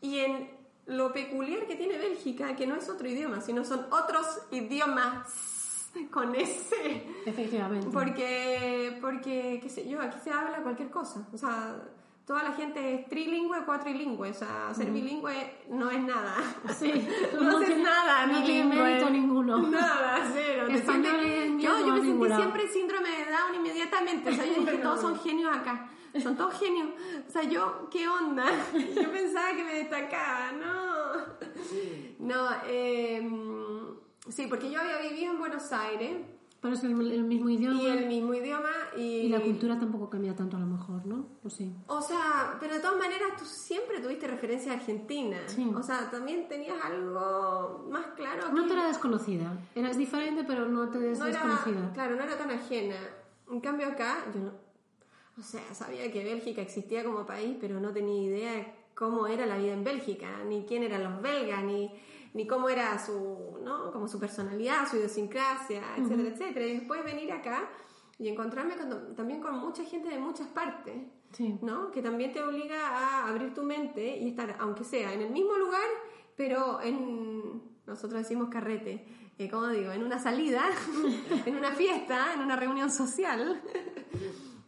Y 0.00 0.20
en 0.20 0.50
lo 0.86 1.12
peculiar 1.12 1.66
que 1.66 1.74
tiene 1.74 1.98
Bélgica, 1.98 2.54
que 2.54 2.66
no 2.66 2.76
es 2.76 2.88
otro 2.88 3.08
idioma, 3.08 3.40
sino 3.40 3.64
son 3.64 3.86
otros 3.90 4.40
idiomas 4.50 5.90
con 6.10 6.34
ese. 6.34 7.04
Efectivamente. 7.26 7.88
Porque, 7.92 8.98
porque, 9.00 9.58
qué 9.62 9.68
sé 9.68 9.88
yo, 9.88 10.00
aquí 10.00 10.18
se 10.22 10.30
habla 10.30 10.62
cualquier 10.62 10.90
cosa. 10.90 11.26
O 11.32 11.38
sea, 11.38 11.76
toda 12.26 12.42
la 12.42 12.52
gente 12.52 12.94
es 12.94 13.08
trilingüe 13.08 13.60
o 13.60 13.64
cuatrilingüe. 13.64 14.30
O 14.30 14.34
sea, 14.34 14.74
ser 14.74 14.90
bilingüe 14.90 15.58
no 15.70 15.90
es 15.90 16.00
nada. 16.02 16.36
Sí, 16.78 16.92
no 17.40 17.56
haces 17.56 17.68
tiene- 17.68 17.82
nada, 17.82 18.26
no 18.26 18.42
tiene 18.44 18.74
mérito 18.74 19.10
ninguno. 19.10 19.58
Nada, 19.58 20.28
cero. 20.34 20.66
Español 20.68 21.58
yo, 21.58 21.78
yo 21.78 21.86
no 21.86 21.92
me 21.94 22.02
sentí 22.02 22.34
siempre 22.34 22.68
síndrome 22.68 23.08
de 23.10 23.24
Down 23.30 23.54
inmediatamente. 23.54 24.30
O 24.30 24.34
sea, 24.34 24.44
yo 24.44 24.54
dije, 24.60 24.78
todos 24.82 25.00
son 25.00 25.18
genios 25.20 25.56
acá. 25.56 25.88
Son 26.22 26.34
todos 26.34 26.58
genios. 26.58 26.88
O 27.28 27.30
sea, 27.30 27.42
yo, 27.42 27.88
¿qué 27.90 28.08
onda? 28.08 28.46
Yo 28.72 29.12
pensaba 29.12 29.54
que 29.54 29.64
me 29.64 29.74
destacaba. 29.74 30.52
No. 30.52 31.36
No, 32.18 32.48
eh, 32.66 33.30
Sí, 34.28 34.46
porque 34.48 34.70
yo 34.70 34.80
había 34.80 34.98
vivido 34.98 35.32
en 35.32 35.38
Buenos 35.38 35.70
Aires 35.72 36.16
Pero 36.60 36.74
es 36.74 36.82
el, 36.84 36.90
el 37.12 37.24
mismo 37.24 37.48
idioma 37.48 37.80
y 37.80 37.86
el 37.86 38.06
mismo 38.06 38.34
idioma 38.34 38.70
y... 38.96 39.00
y 39.00 39.28
la 39.28 39.40
cultura 39.40 39.78
tampoco 39.78 40.08
cambia 40.10 40.34
tanto 40.34 40.56
a 40.56 40.60
lo 40.60 40.66
mejor, 40.66 41.06
¿no? 41.06 41.26
¿O 41.44 41.50
sí? 41.50 41.72
O 41.86 42.00
sea, 42.00 42.56
pero 42.58 42.74
de 42.74 42.80
todas 42.80 42.98
maneras 42.98 43.36
tú 43.38 43.44
siempre 43.44 44.00
tuviste 44.00 44.26
referencia 44.26 44.72
a 44.72 44.76
Argentina. 44.76 45.38
Sí. 45.46 45.70
O 45.74 45.82
sea, 45.82 46.10
también 46.10 46.48
tenías 46.48 46.82
algo 46.82 47.86
más 47.90 48.06
claro. 48.16 48.52
No 48.52 48.66
te 48.66 48.72
era 48.72 48.88
desconocida. 48.88 49.52
Eras 49.74 49.96
diferente, 49.96 50.44
pero 50.44 50.66
no 50.66 50.88
te 50.88 50.98
eres 50.98 51.18
no 51.18 51.26
era, 51.26 51.40
desconocida. 51.46 51.92
claro, 51.92 52.16
no 52.16 52.22
era 52.24 52.36
tan 52.36 52.50
ajena. 52.50 52.96
En 53.50 53.60
cambio 53.60 53.86
acá, 53.86 54.24
yo 54.34 54.40
no, 54.40 54.52
o 55.38 55.42
sea, 55.42 55.62
sabía 55.74 56.10
que 56.10 56.24
Bélgica 56.24 56.62
existía 56.62 57.04
como 57.04 57.26
país, 57.26 57.56
pero 57.60 57.78
no 57.78 57.92
tenía 57.92 58.22
idea 58.22 58.52
de 58.52 58.72
cómo 58.94 59.26
era 59.26 59.44
la 59.44 59.58
vida 59.58 59.74
en 59.74 59.84
Bélgica, 59.84 60.42
ni 60.48 60.64
quién 60.64 60.82
eran 60.82 61.04
los 61.04 61.20
belgas, 61.20 61.62
ni, 61.62 61.90
ni 62.36 62.46
cómo 62.46 62.68
era 62.68 62.96
su, 63.04 63.58
¿no? 63.64 63.90
Como 63.90 64.06
su 64.06 64.20
personalidad, 64.20 64.88
su 64.88 64.96
idiosincrasia, 64.96 65.82
etcétera, 65.96 66.28
etcétera. 66.28 66.66
Y 66.66 66.74
después 66.78 67.02
venir 67.04 67.32
acá 67.32 67.68
y 68.18 68.28
encontrarme 68.28 68.76
con- 68.76 69.14
también 69.16 69.40
con 69.40 69.58
mucha 69.58 69.82
gente 69.84 70.08
de 70.10 70.18
muchas 70.18 70.46
partes. 70.48 70.94
Sí. 71.32 71.58
¿no? 71.60 71.90
Que 71.90 72.00
también 72.02 72.32
te 72.32 72.42
obliga 72.42 72.78
a 72.88 73.28
abrir 73.28 73.52
tu 73.52 73.62
mente 73.62 74.16
y 74.16 74.28
estar, 74.28 74.56
aunque 74.60 74.84
sea 74.84 75.12
en 75.12 75.22
el 75.22 75.30
mismo 75.30 75.54
lugar, 75.56 75.88
pero 76.36 76.80
en, 76.80 77.62
nosotros 77.86 78.22
decimos 78.22 78.48
carrete, 78.48 79.04
eh, 79.38 79.50
¿cómo 79.50 79.66
digo? 79.68 79.90
En 79.92 80.02
una 80.04 80.18
salida, 80.18 80.64
en 81.46 81.56
una 81.56 81.72
fiesta, 81.72 82.32
en 82.34 82.40
una 82.40 82.56
reunión 82.56 82.90
social. 82.90 83.60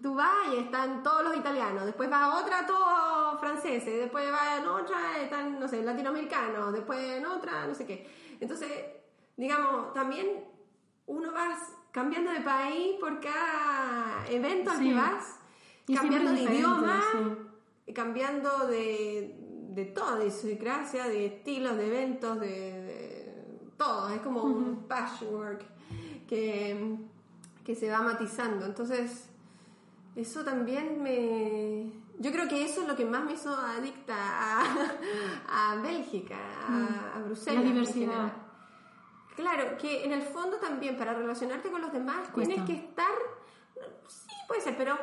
Tú 0.00 0.14
vas 0.14 0.52
y 0.54 0.58
están 0.58 1.02
todos 1.02 1.24
los 1.24 1.36
italianos, 1.36 1.84
después 1.84 2.08
vas 2.08 2.22
a 2.22 2.40
otra, 2.40 2.64
todos 2.66 3.40
franceses, 3.40 3.98
después 3.98 4.30
vas 4.30 4.60
en 4.60 4.66
otra, 4.68 5.18
están, 5.20 5.58
no 5.58 5.66
sé, 5.66 5.82
latinoamericanos, 5.82 6.72
después 6.72 7.00
en 7.00 7.26
otra, 7.26 7.66
no 7.66 7.74
sé 7.74 7.84
qué. 7.84 8.08
Entonces, 8.40 8.70
digamos, 9.36 9.92
también 9.92 10.44
uno 11.06 11.32
vas 11.32 11.72
cambiando 11.90 12.30
de 12.30 12.40
país 12.42 12.96
por 13.00 13.18
cada 13.20 14.24
evento 14.28 14.70
al 14.70 14.78
Sí. 14.78 14.88
que 14.88 14.94
vas, 14.94 15.40
Y 15.88 15.94
cambiando 15.96 16.30
de 16.32 16.42
idioma, 16.42 17.02
cambiando 17.94 18.66
de, 18.68 19.36
de 19.70 19.84
todo, 19.86 20.16
de 20.16 20.26
idiosincrasia, 20.26 21.08
de 21.08 21.26
estilos, 21.26 21.76
de 21.76 21.86
eventos, 21.86 22.38
de, 22.38 22.46
de 22.48 23.34
todo. 23.76 24.10
Es 24.10 24.20
como 24.20 24.42
un 24.44 24.86
patchwork 24.86 25.64
que, 26.28 26.98
que 27.64 27.74
se 27.74 27.90
va 27.90 28.02
matizando. 28.02 28.66
Entonces, 28.66 29.30
eso 30.20 30.44
también 30.44 31.02
me... 31.02 31.90
Yo 32.18 32.32
creo 32.32 32.48
que 32.48 32.64
eso 32.64 32.82
es 32.82 32.88
lo 32.88 32.96
que 32.96 33.04
más 33.04 33.24
me 33.24 33.32
hizo 33.34 33.54
adicta 33.54 34.14
a, 34.16 34.64
a 35.72 35.76
Bélgica, 35.82 36.36
a, 36.68 37.16
a 37.16 37.22
Bruselas. 37.22 37.62
Mm. 37.62 37.66
La 37.66 37.70
diversidad. 37.72 38.32
Claro, 39.36 39.78
que 39.78 40.04
en 40.04 40.12
el 40.12 40.22
fondo 40.22 40.56
también 40.56 40.96
para 40.96 41.14
relacionarte 41.14 41.70
con 41.70 41.80
los 41.80 41.92
demás 41.92 42.28
Cuesta. 42.32 42.54
tienes 42.54 42.66
que 42.68 42.86
estar... 42.86 43.12
Sí, 44.08 44.34
puede 44.48 44.60
ser, 44.60 44.76
pero, 44.76 44.96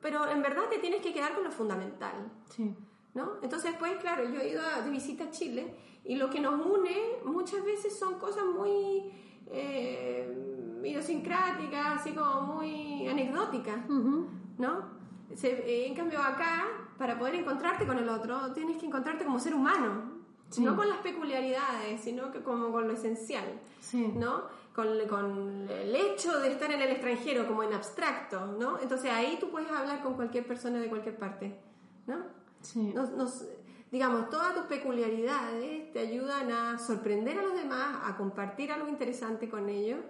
pero 0.00 0.26
en 0.30 0.40
verdad 0.40 0.62
te 0.70 0.78
tienes 0.78 1.02
que 1.02 1.12
quedar 1.12 1.34
con 1.34 1.44
lo 1.44 1.50
fundamental. 1.50 2.30
Sí. 2.48 2.74
¿no? 3.14 3.32
Entonces, 3.42 3.74
pues 3.78 3.96
claro, 3.96 4.24
yo 4.30 4.40
he 4.40 4.48
ido 4.52 4.62
a- 4.66 4.80
de 4.80 4.90
visita 4.90 5.24
a 5.24 5.30
Chile 5.30 5.74
y 6.04 6.16
lo 6.16 6.30
que 6.30 6.40
nos 6.40 6.54
une 6.64 7.18
muchas 7.24 7.62
veces 7.62 7.98
son 7.98 8.18
cosas 8.18 8.44
muy 8.46 9.12
eh, 9.50 10.80
idiosincráticas, 10.82 12.00
así 12.00 12.12
como 12.12 12.40
muy 12.54 13.06
anecdóticas, 13.06 13.84
Ujú. 13.90 14.28
¿No? 14.58 15.00
Se- 15.34 15.48
eh, 15.66 15.86
en 15.86 15.94
cambio 15.94 16.20
acá, 16.20 16.64
para 16.98 17.18
poder 17.18 17.36
encontrarte 17.36 17.86
con 17.86 17.98
el 17.98 18.08
otro, 18.08 18.52
tienes 18.52 18.76
que 18.78 18.86
encontrarte 18.86 19.24
como 19.24 19.38
ser 19.38 19.54
humano, 19.54 20.20
Sí. 20.50 20.62
no 20.62 20.76
con 20.76 20.86
las 20.88 20.98
peculiaridades, 20.98 22.02
sino 22.02 22.30
que 22.30 22.42
como 22.42 22.70
con 22.70 22.86
lo 22.86 22.92
esencial. 22.92 23.60
Sí. 23.80 24.08
¿no? 24.14 24.42
Con, 24.74 24.88
con 25.08 25.68
el 25.70 25.94
hecho 25.96 26.38
de 26.40 26.52
estar 26.52 26.70
en 26.70 26.80
el 26.80 26.90
extranjero 26.90 27.46
como 27.46 27.62
en 27.62 27.72
abstracto, 27.74 28.46
¿no? 28.58 28.78
Entonces 28.78 29.10
ahí 29.10 29.36
tú 29.40 29.50
puedes 29.50 29.70
hablar 29.70 30.02
con 30.02 30.14
cualquier 30.14 30.46
persona 30.46 30.78
de 30.80 30.88
cualquier 30.88 31.18
parte, 31.18 31.58
¿no? 32.06 32.16
Sí. 32.62 32.92
Nos, 32.94 33.10
nos- 33.12 33.44
digamos, 33.90 34.30
todas 34.30 34.54
tus 34.54 34.64
peculiaridades 34.64 35.92
te 35.92 35.98
ayudan 35.98 36.50
a 36.50 36.78
sorprender 36.78 37.38
a 37.38 37.42
los 37.42 37.54
demás, 37.54 37.98
a 38.04 38.16
compartir 38.16 38.72
algo 38.72 38.88
interesante 38.88 39.50
con 39.50 39.68
ellos, 39.68 40.00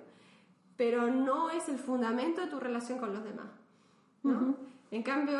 pero 0.76 1.08
no 1.08 1.50
es 1.50 1.68
el 1.68 1.78
fundamento 1.78 2.40
de 2.40 2.46
tu 2.46 2.60
relación 2.60 2.98
con 3.00 3.12
los 3.12 3.24
demás, 3.24 3.46
¿no? 4.22 4.54
En 4.90 5.02
cambio, 5.02 5.38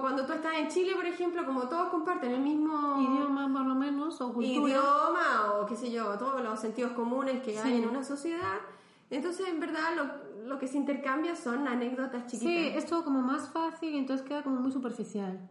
cuando 0.00 0.24
tú 0.24 0.32
estás 0.32 0.54
en 0.54 0.68
Chile, 0.68 0.92
por 0.94 1.04
ejemplo, 1.04 1.44
como 1.44 1.62
todos 1.68 1.88
comparten 1.88 2.30
el 2.30 2.40
mismo 2.40 3.00
Idioma, 3.00 3.52
por 3.52 3.66
lo 3.66 3.74
menos, 3.74 4.20
o 4.20 4.32
cultura. 4.32 4.50
idioma 4.70 5.54
o 5.60 5.66
qué 5.66 5.74
sé 5.74 5.90
yo, 5.90 6.16
todos 6.18 6.40
los 6.40 6.60
sentidos 6.60 6.92
comunes 6.92 7.42
que 7.42 7.58
hay 7.58 7.72
Sí. 7.78 7.82
en 7.82 7.88
una 7.88 8.04
sociedad. 8.04 8.58
Entonces, 9.10 9.48
en 9.48 9.58
verdad, 9.58 9.96
lo, 9.96 10.46
lo 10.48 10.58
que 10.60 10.68
se 10.68 10.76
intercambia 10.78 11.34
son 11.34 11.66
anécdotas 11.66 12.30
Sí, 12.30 12.38
chiquitas. 12.38 12.76
es 12.84 12.86
todo 12.86 13.02
como 13.04 13.20
más 13.22 13.48
fácil 13.48 13.92
y 13.92 13.98
entonces 13.98 14.24
queda 14.26 14.42
como 14.44 14.60
muy 14.60 14.70
superficial. 14.70 15.50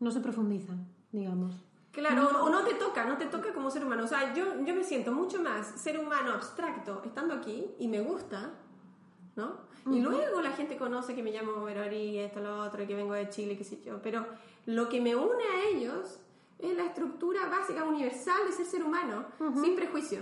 No 0.00 0.10
se 0.10 0.18
profundiza, 0.20 0.72
digamos. 1.12 1.54
Claro, 1.92 2.28
o, 2.28 2.44
o 2.46 2.50
no 2.50 2.62
te 2.64 2.74
toca, 2.74 3.04
no 3.06 3.16
te 3.16 3.26
toca 3.26 3.52
como 3.54 3.70
ser 3.70 3.84
humano. 3.84 4.04
O 4.04 4.08
sea, 4.08 4.34
yo, 4.34 4.44
yo 4.64 4.74
me 4.74 4.82
siento 4.84 5.12
mucho 5.12 5.40
más 5.40 5.66
ser 5.68 5.98
humano 6.00 6.32
abstracto 6.32 7.00
estando 7.04 7.34
aquí 7.34 7.64
y 7.78 7.86
me 7.88 8.00
gusta, 8.00 8.50
¿no? 9.38 9.68
Y 9.90 10.00
luego 10.00 10.42
la 10.42 10.50
gente 10.50 10.76
conoce 10.76 11.14
que 11.14 11.22
me 11.22 11.30
llamo 11.32 11.64
Verori, 11.64 12.18
esto, 12.18 12.40
lo 12.40 12.58
otro, 12.60 12.86
que 12.86 12.94
vengo 12.94 13.14
de 13.14 13.30
Chile, 13.30 13.56
qué 13.56 13.64
sé 13.64 13.80
yo. 13.82 14.02
Pero 14.02 14.26
lo 14.66 14.88
que 14.90 15.00
me 15.00 15.16
une 15.16 15.42
a 15.44 15.64
ellos 15.70 16.18
es 16.58 16.76
la 16.76 16.84
estructura 16.84 17.48
básica, 17.48 17.84
universal 17.84 18.40
de 18.46 18.52
ser 18.52 18.66
ser 18.66 18.82
humano, 18.82 19.24
sin 19.62 19.74
prejuicio. 19.76 20.20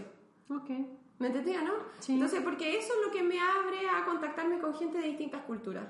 Ok. 0.51 0.71
¿Me 1.19 1.29
entendía, 1.29 1.63
no? 1.63 1.73
Sí. 1.99 2.13
Entonces, 2.13 2.43
porque 2.43 2.79
eso 2.79 2.93
es 2.93 3.07
lo 3.07 3.11
que 3.11 3.23
me 3.23 3.41
abre 3.41 3.89
a 3.89 4.05
contactarme 4.05 4.61
con 4.61 4.75
gente 4.75 4.99
de 4.99 5.09
distintas 5.09 5.43
culturas, 5.45 5.87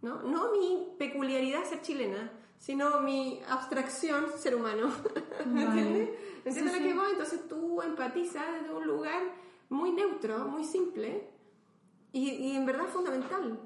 ¿no? 0.00 0.22
No 0.22 0.52
mi 0.52 0.94
peculiaridad 0.96 1.64
ser 1.64 1.82
chilena, 1.82 2.30
sino 2.56 3.00
mi 3.00 3.40
abstracción 3.48 4.26
ser 4.38 4.54
humano. 4.54 4.90
¿Me 5.46 5.66
Vale. 5.66 5.80
entiendes? 5.82 6.18
¿Me 6.44 6.50
entiendes 6.52 6.72
Sí, 6.74 6.78
lo 6.78 6.84
que 6.86 6.92
sí. 6.92 6.96
voy? 6.98 7.10
Entonces 7.10 7.48
tú 7.48 7.82
empatizas 7.82 8.44
desde 8.62 8.72
un 8.74 8.86
lugar 8.86 9.20
muy 9.68 9.90
neutro, 9.90 10.38
muy 10.46 10.62
simple 10.64 11.28
y, 12.12 12.30
y 12.30 12.56
en 12.56 12.66
verdad 12.66 12.86
fundamental. 12.86 13.58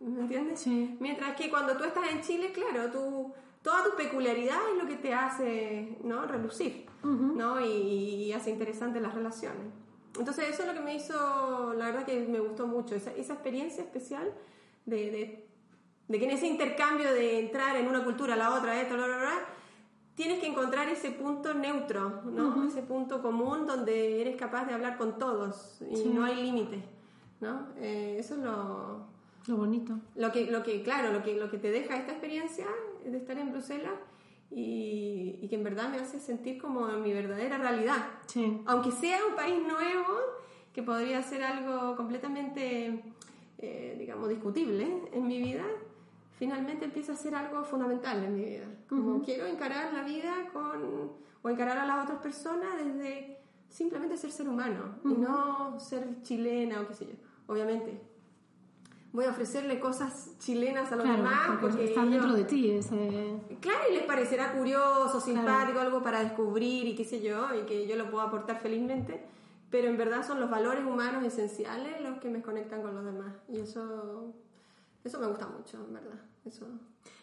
¿Me 0.00 0.20
entiendes? 0.22 0.60
Sí. 0.60 0.96
Mientras 1.00 1.36
que 1.36 1.48
cuando 1.48 1.76
tú 1.76 1.84
estás 1.84 2.10
en 2.10 2.20
Chile, 2.22 2.50
claro, 2.52 2.90
tú, 2.90 3.32
toda 3.62 3.84
tu 3.84 3.96
peculiaridad 3.96 4.58
es 4.74 4.82
lo 4.82 4.88
que 4.88 4.96
te 4.96 5.14
hace 5.14 5.96
¿no? 6.02 6.26
relucir 6.26 6.86
¿no? 7.04 7.60
y, 7.60 7.70
y 8.24 8.32
hace 8.32 8.50
interesantes 8.50 9.00
las 9.00 9.14
relaciones. 9.14 9.66
Entonces 10.18 10.50
eso 10.50 10.62
es 10.62 10.68
lo 10.68 10.74
que 10.74 10.80
me 10.80 10.94
hizo, 10.96 11.72
la 11.74 11.86
verdad 11.86 12.04
que 12.04 12.20
me 12.28 12.40
gustó 12.40 12.66
mucho, 12.66 12.94
esa, 12.96 13.12
esa 13.12 13.34
experiencia 13.34 13.82
especial 13.84 14.32
de, 14.86 14.96
de, 15.10 15.48
de 16.08 16.18
que 16.18 16.24
en 16.24 16.32
ese 16.32 16.48
intercambio 16.48 17.12
de 17.12 17.38
entrar 17.38 17.76
en 17.76 17.86
una 17.88 18.04
cultura 18.04 18.34
a 18.34 18.36
la 18.36 18.54
otra, 18.58 18.80
esto, 18.80 18.94
bla, 18.94 19.06
bla, 19.06 19.16
bla, 19.18 19.38
tienes 20.14 20.40
que 20.40 20.46
encontrar 20.48 20.88
ese 20.90 21.12
punto 21.12 21.54
neutro, 21.54 22.22
¿no? 22.26 22.66
Ese 22.68 22.82
punto 22.82 23.22
común 23.22 23.66
donde 23.66 24.20
eres 24.20 24.36
capaz 24.36 24.66
de 24.66 24.74
hablar 24.74 24.98
con 24.98 25.16
todos 25.18 25.80
y 25.90 25.96
Sí. 25.96 26.10
no 26.12 26.24
hay 26.24 26.42
límite, 26.42 26.82
¿no? 27.42 27.68
Eh, 27.76 28.16
eso 28.18 28.34
es 28.36 28.40
lo, 28.40 29.06
Lo 29.46 29.56
bonito. 29.56 29.98
lo 30.14 30.32
que, 30.32 30.50
lo 30.50 30.62
que, 30.62 30.82
claro, 30.82 31.12
lo 31.12 31.22
que, 31.22 31.34
lo 31.36 31.50
que 31.50 31.58
te 31.58 31.70
deja 31.70 31.96
esta 31.98 32.12
experiencia 32.12 32.66
de 33.04 33.16
estar 33.18 33.36
en 33.36 33.50
Bruselas 33.52 33.92
y, 34.50 35.38
y 35.42 35.48
que 35.48 35.56
en 35.56 35.64
verdad 35.64 35.90
me 35.90 35.98
hace 35.98 36.20
sentir 36.20 36.60
como 36.60 36.88
en 36.88 37.02
mi 37.02 37.12
verdadera 37.12 37.58
realidad. 37.58 38.06
Sí. 38.26 38.60
Aunque 38.66 38.90
sea 38.92 39.18
un 39.28 39.34
país 39.34 39.60
nuevo, 39.60 40.18
que 40.72 40.82
podría 40.82 41.22
ser 41.22 41.42
algo 41.42 41.96
completamente, 41.96 43.02
eh, 43.58 43.96
digamos, 43.98 44.28
discutible 44.28 45.02
en 45.12 45.26
mi 45.26 45.38
vida, 45.38 45.64
finalmente 46.38 46.84
empieza 46.86 47.12
a 47.12 47.16
ser 47.16 47.34
algo 47.34 47.62
fundamental 47.64 48.24
en 48.24 48.34
mi 48.34 48.44
vida. 48.44 48.66
Como 48.88 49.22
quiero 49.22 49.46
encarar 49.46 49.92
la 49.92 50.02
vida 50.02 50.48
con, 50.52 51.12
o 51.42 51.48
encarar 51.50 51.78
a 51.78 51.86
las 51.86 52.04
otras 52.04 52.20
personas 52.20 52.70
desde 52.82 53.38
simplemente 53.68 54.16
ser 54.16 54.30
ser 54.30 54.48
humano 54.48 54.96
y 55.04 55.08
no 55.08 55.78
ser 55.78 56.22
chilena 56.22 56.80
o 56.80 56.88
qué 56.88 56.94
sé 56.94 57.06
yo. 57.06 57.12
Obviamente, 57.46 58.00
voy 59.12 59.24
a 59.26 59.30
ofrecerle 59.30 59.78
cosas 59.80 60.36
chilenas 60.38 60.90
a 60.92 60.96
los 60.96 61.04
Claro, 61.04 61.18
demás 61.22 61.40
porque, 61.48 61.66
porque 61.66 61.84
están 61.84 62.08
ellos- 62.08 62.22
dentro 62.22 62.36
de 62.38 62.44
ti. 62.44 62.70
Ese... 62.70 63.40
Claro, 63.60 63.80
y 63.90 63.94
les 63.94 64.04
parecerá 64.04 64.52
curioso, 64.52 65.20
simpático, 65.20 65.80
algo 65.80 66.02
para 66.02 66.22
descubrir 66.22 66.86
y 66.86 66.94
qué 66.94 67.04
sé 67.04 67.20
yo, 67.22 67.48
y 67.54 67.66
que 67.66 67.86
yo 67.86 67.96
lo 67.96 68.10
puedo 68.10 68.22
aportar 68.22 68.60
felizmente, 68.60 69.22
pero 69.70 69.88
en 69.88 69.96
verdad 69.96 70.26
son 70.26 70.40
los 70.40 70.50
valores 70.50 70.84
humanos 70.84 71.24
esenciales 71.24 72.00
los 72.00 72.18
que 72.18 72.28
me 72.30 72.42
conectan 72.42 72.82
con 72.82 72.94
los 72.94 73.04
demás. 73.04 73.34
Y 73.48 73.58
eso, 73.58 74.32
eso 75.04 75.18
me 75.20 75.26
gusta 75.26 75.46
mucho, 75.48 75.78
en 75.86 75.92
verdad. 75.94 76.20
Eso, 76.44 76.66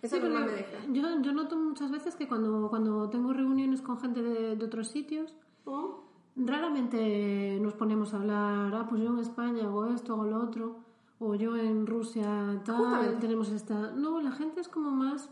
eso 0.02 0.16
Sí, 0.16 0.16
es 0.16 0.24
lo 0.24 0.30
que 0.30 0.30
más 0.30 0.44
porque 0.44 0.56
me 0.56 0.58
deja. 0.62 0.86
Yo, 1.16 1.22
yo 1.22 1.32
noto 1.34 1.58
muchas 1.58 1.92
veces 1.92 2.16
que 2.16 2.28
cuando, 2.28 2.70
cuando 2.70 3.10
tengo 3.10 3.34
reuniones 3.34 3.82
con 3.82 4.00
gente 4.00 4.22
de, 4.22 4.56
de 4.56 4.66
otros 4.66 4.88
sitios, 4.90 5.34
¿Mm? 5.66 6.09
Raramente 6.46 7.60
nos 7.62 7.74
ponemos 7.74 8.14
a 8.14 8.18
hablar, 8.18 8.74
ah, 8.74 8.88
pues 8.90 9.02
yo 9.02 9.10
en 9.10 9.20
España 9.20 9.64
hago 9.64 9.86
esto, 9.88 10.14
hago 10.14 10.26
lo 10.26 10.38
otro, 10.42 10.78
o 11.20 11.36
yo 11.36 11.56
en 11.56 11.86
Rusia 11.86 12.62
tal, 12.66 12.78
Justamente. 12.78 13.16
tenemos 13.20 13.50
esta... 13.50 13.92
No, 13.92 14.22
la 14.22 14.32
gente 14.32 14.62
es 14.62 14.70
como 14.70 14.92
más, 14.92 15.30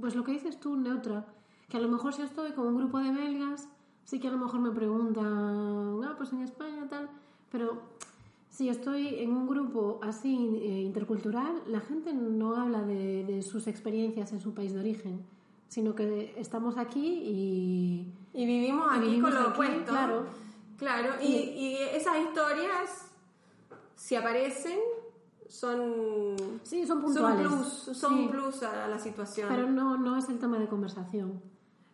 pues 0.00 0.14
lo 0.14 0.22
que 0.22 0.32
dices 0.32 0.60
tú, 0.60 0.76
neutra. 0.76 1.26
Que 1.68 1.78
a 1.78 1.80
lo 1.80 1.88
mejor 1.88 2.12
si 2.12 2.22
estoy 2.22 2.52
con 2.52 2.66
un 2.66 2.76
grupo 2.76 2.98
de 2.98 3.10
belgas, 3.10 3.68
sí 4.04 4.20
que 4.20 4.28
a 4.28 4.30
lo 4.30 4.38
mejor 4.38 4.60
me 4.60 4.70
preguntan, 4.70 6.04
ah, 6.04 6.14
pues 6.16 6.32
en 6.32 6.42
España 6.42 6.86
tal, 6.88 7.08
pero 7.50 7.82
Si 8.50 8.68
estoy 8.68 9.16
en 9.18 9.32
un 9.32 9.48
grupo 9.48 9.98
así 10.00 10.32
eh, 10.62 10.82
intercultural, 10.82 11.62
la 11.66 11.80
gente 11.80 12.12
no 12.14 12.54
habla 12.54 12.82
de, 12.82 13.24
de 13.24 13.42
sus 13.42 13.66
experiencias 13.66 14.32
en 14.32 14.38
su 14.38 14.54
país 14.54 14.72
de 14.72 14.78
origen, 14.78 15.24
sino 15.68 15.96
que 15.96 16.34
estamos 16.36 16.76
aquí 16.76 17.04
y... 17.24 18.06
Y 18.34 18.44
vivimos 18.46 18.88
aquí 18.90 19.00
vivimos 19.06 19.30
con 19.30 19.42
lo 19.42 19.48
aquí, 19.48 19.52
opuesto. 19.54 19.92
Claro, 19.92 20.26
Claro, 20.76 21.14
y, 21.22 21.26
y 21.32 21.76
esas 21.92 22.18
historias, 22.18 23.06
si 23.94 24.16
aparecen, 24.16 24.78
son, 25.48 26.34
sí, 26.64 26.84
son 26.86 27.00
son 27.00 27.02
puntuales. 27.02 27.46
plus, 27.46 27.96
son 27.96 28.16
Sí, 28.16 28.28
plus 28.30 28.62
a 28.64 28.88
la 28.88 28.98
situación. 28.98 29.48
Pero 29.48 29.68
no, 29.70 29.96
no 29.96 30.16
es 30.16 30.28
el 30.28 30.38
tema 30.38 30.58
de 30.58 30.66
conversación. 30.66 31.40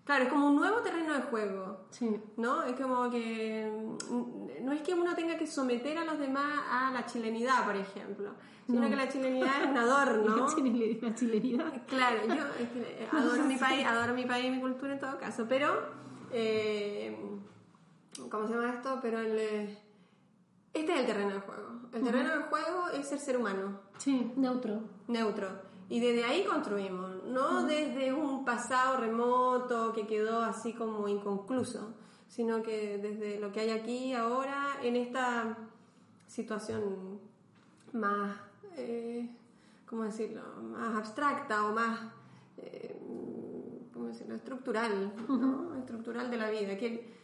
Claro, 0.05 0.25
es 0.25 0.31
como 0.31 0.47
un 0.49 0.57
nuevo 0.57 0.79
terreno 0.79 1.13
de 1.15 1.21
juego. 1.23 1.87
Sí. 1.91 2.17
¿No? 2.39 2.63
Es 2.65 2.75
como 2.81 3.11
que. 3.11 3.71
mm, 4.11 4.65
No 4.65 4.73
es 4.73 4.81
que 4.83 4.95
uno 4.95 5.15
tenga 5.15 5.37
que 5.37 5.47
someter 5.47 5.99
a 5.99 6.05
los 6.07 6.19
demás 6.19 6.53
a 6.71 6.91
la 6.91 7.05
chilenidad, 7.07 7.65
por 7.67 7.77
ejemplo, 7.77 8.31
sino 8.67 8.81
No. 8.81 8.89
que 8.89 8.97
la 8.97 9.09
chilenidad 9.09 9.63
es 9.63 9.69
un 9.69 9.77
adorno. 9.87 10.37
La 10.37 10.55
chile- 10.55 10.99
la 11.03 11.15
chilenidad. 11.15 11.87
Claro, 11.87 12.17
yo 12.27 12.35
es 12.35 12.69
que, 12.71 13.09
adoro 13.17 13.45
mi 13.45 13.57
país, 13.57 13.87
adoro 13.87 14.15
mi 14.15 14.25
país 14.25 14.47
y 14.47 14.51
mi 14.51 14.61
cultura 14.61 14.95
en 14.95 15.01
todo 15.01 15.19
caso, 15.19 15.45
pero. 15.49 16.00
Eh, 16.33 17.17
¿Cómo 18.31 18.47
se 18.47 18.55
llama 18.55 18.75
esto? 18.75 18.99
Pero 19.03 19.19
el, 19.21 19.39
eh, 19.39 19.79
este 20.73 20.93
es 20.95 21.01
el 21.01 21.07
terreno 21.07 21.31
de 21.35 21.41
juego. 21.41 21.69
El 21.93 22.03
terreno 22.05 22.37
de 22.37 22.43
juego 22.45 22.89
es 22.95 23.11
el 23.13 23.19
ser 23.19 23.37
humano, 23.37 23.81
Sí, 23.99 24.33
neutro. 24.37 24.83
neutro. 25.09 25.49
Y 25.89 25.99
desde 25.99 26.23
ahí 26.25 26.45
construimos, 26.45 27.25
no 27.25 27.65
desde 27.65 28.13
un 28.13 28.45
pasado 28.45 28.97
remoto 28.99 29.93
que 29.93 30.07
quedó 30.07 30.41
así 30.43 30.73
como 30.73 31.09
inconcluso, 31.09 31.95
sino 32.29 32.63
que 32.63 32.99
desde 32.99 33.41
lo 33.41 33.51
que 33.51 33.61
hay 33.61 33.71
aquí 33.71 34.13
ahora 34.15 34.77
en 34.83 34.95
esta 34.95 35.59
situación 36.29 37.19
más, 37.93 38.37
eh, 38.77 39.29
¿cómo 39.85 40.05
decirlo?, 40.05 40.43
más 40.63 40.97
abstracta 40.97 41.67
o 41.67 41.73
más, 41.73 41.99
eh, 42.59 42.97
¿cómo 43.01 43.40
decirlo?, 44.13 44.35
estructural, 44.37 45.13
¿no? 45.29 45.77
Estructural 45.77 46.31
de 46.31 46.37
la 46.37 46.51
vida. 46.51 46.77
Que, 46.77 47.19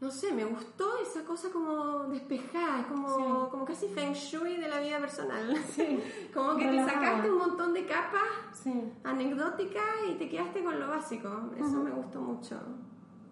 no 0.00 0.10
sé, 0.10 0.32
me 0.32 0.44
gustó 0.44 0.98
esa 1.02 1.24
cosa 1.24 1.50
como 1.50 2.04
despejada, 2.04 2.80
es 2.80 2.86
como, 2.86 3.48
como 3.50 3.64
casi 3.64 3.86
feng 3.88 4.12
shui 4.14 4.56
de 4.56 4.68
la 4.68 4.80
vida 4.80 4.98
personal. 4.98 5.54
como 6.34 6.56
que 6.56 6.66
te 6.68 6.84
sacaste 6.84 7.30
un 7.30 7.38
montón 7.38 7.74
de 7.74 7.84
capas 7.86 8.22
Sí. 8.52 8.72
anecdóticas 9.04 9.82
y 10.10 10.14
te 10.14 10.28
quedaste 10.28 10.64
con 10.64 10.78
lo 10.80 10.88
básico. 10.88 11.50
Eso 11.56 11.82
me 11.82 11.90
gustó 11.90 12.20
mucho. 12.20 12.56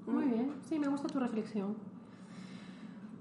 Muy 0.06 0.24
bien, 0.24 0.54
sí, 0.68 0.78
me 0.78 0.88
gusta 0.88 1.08
tu 1.08 1.18
reflexión. 1.20 1.76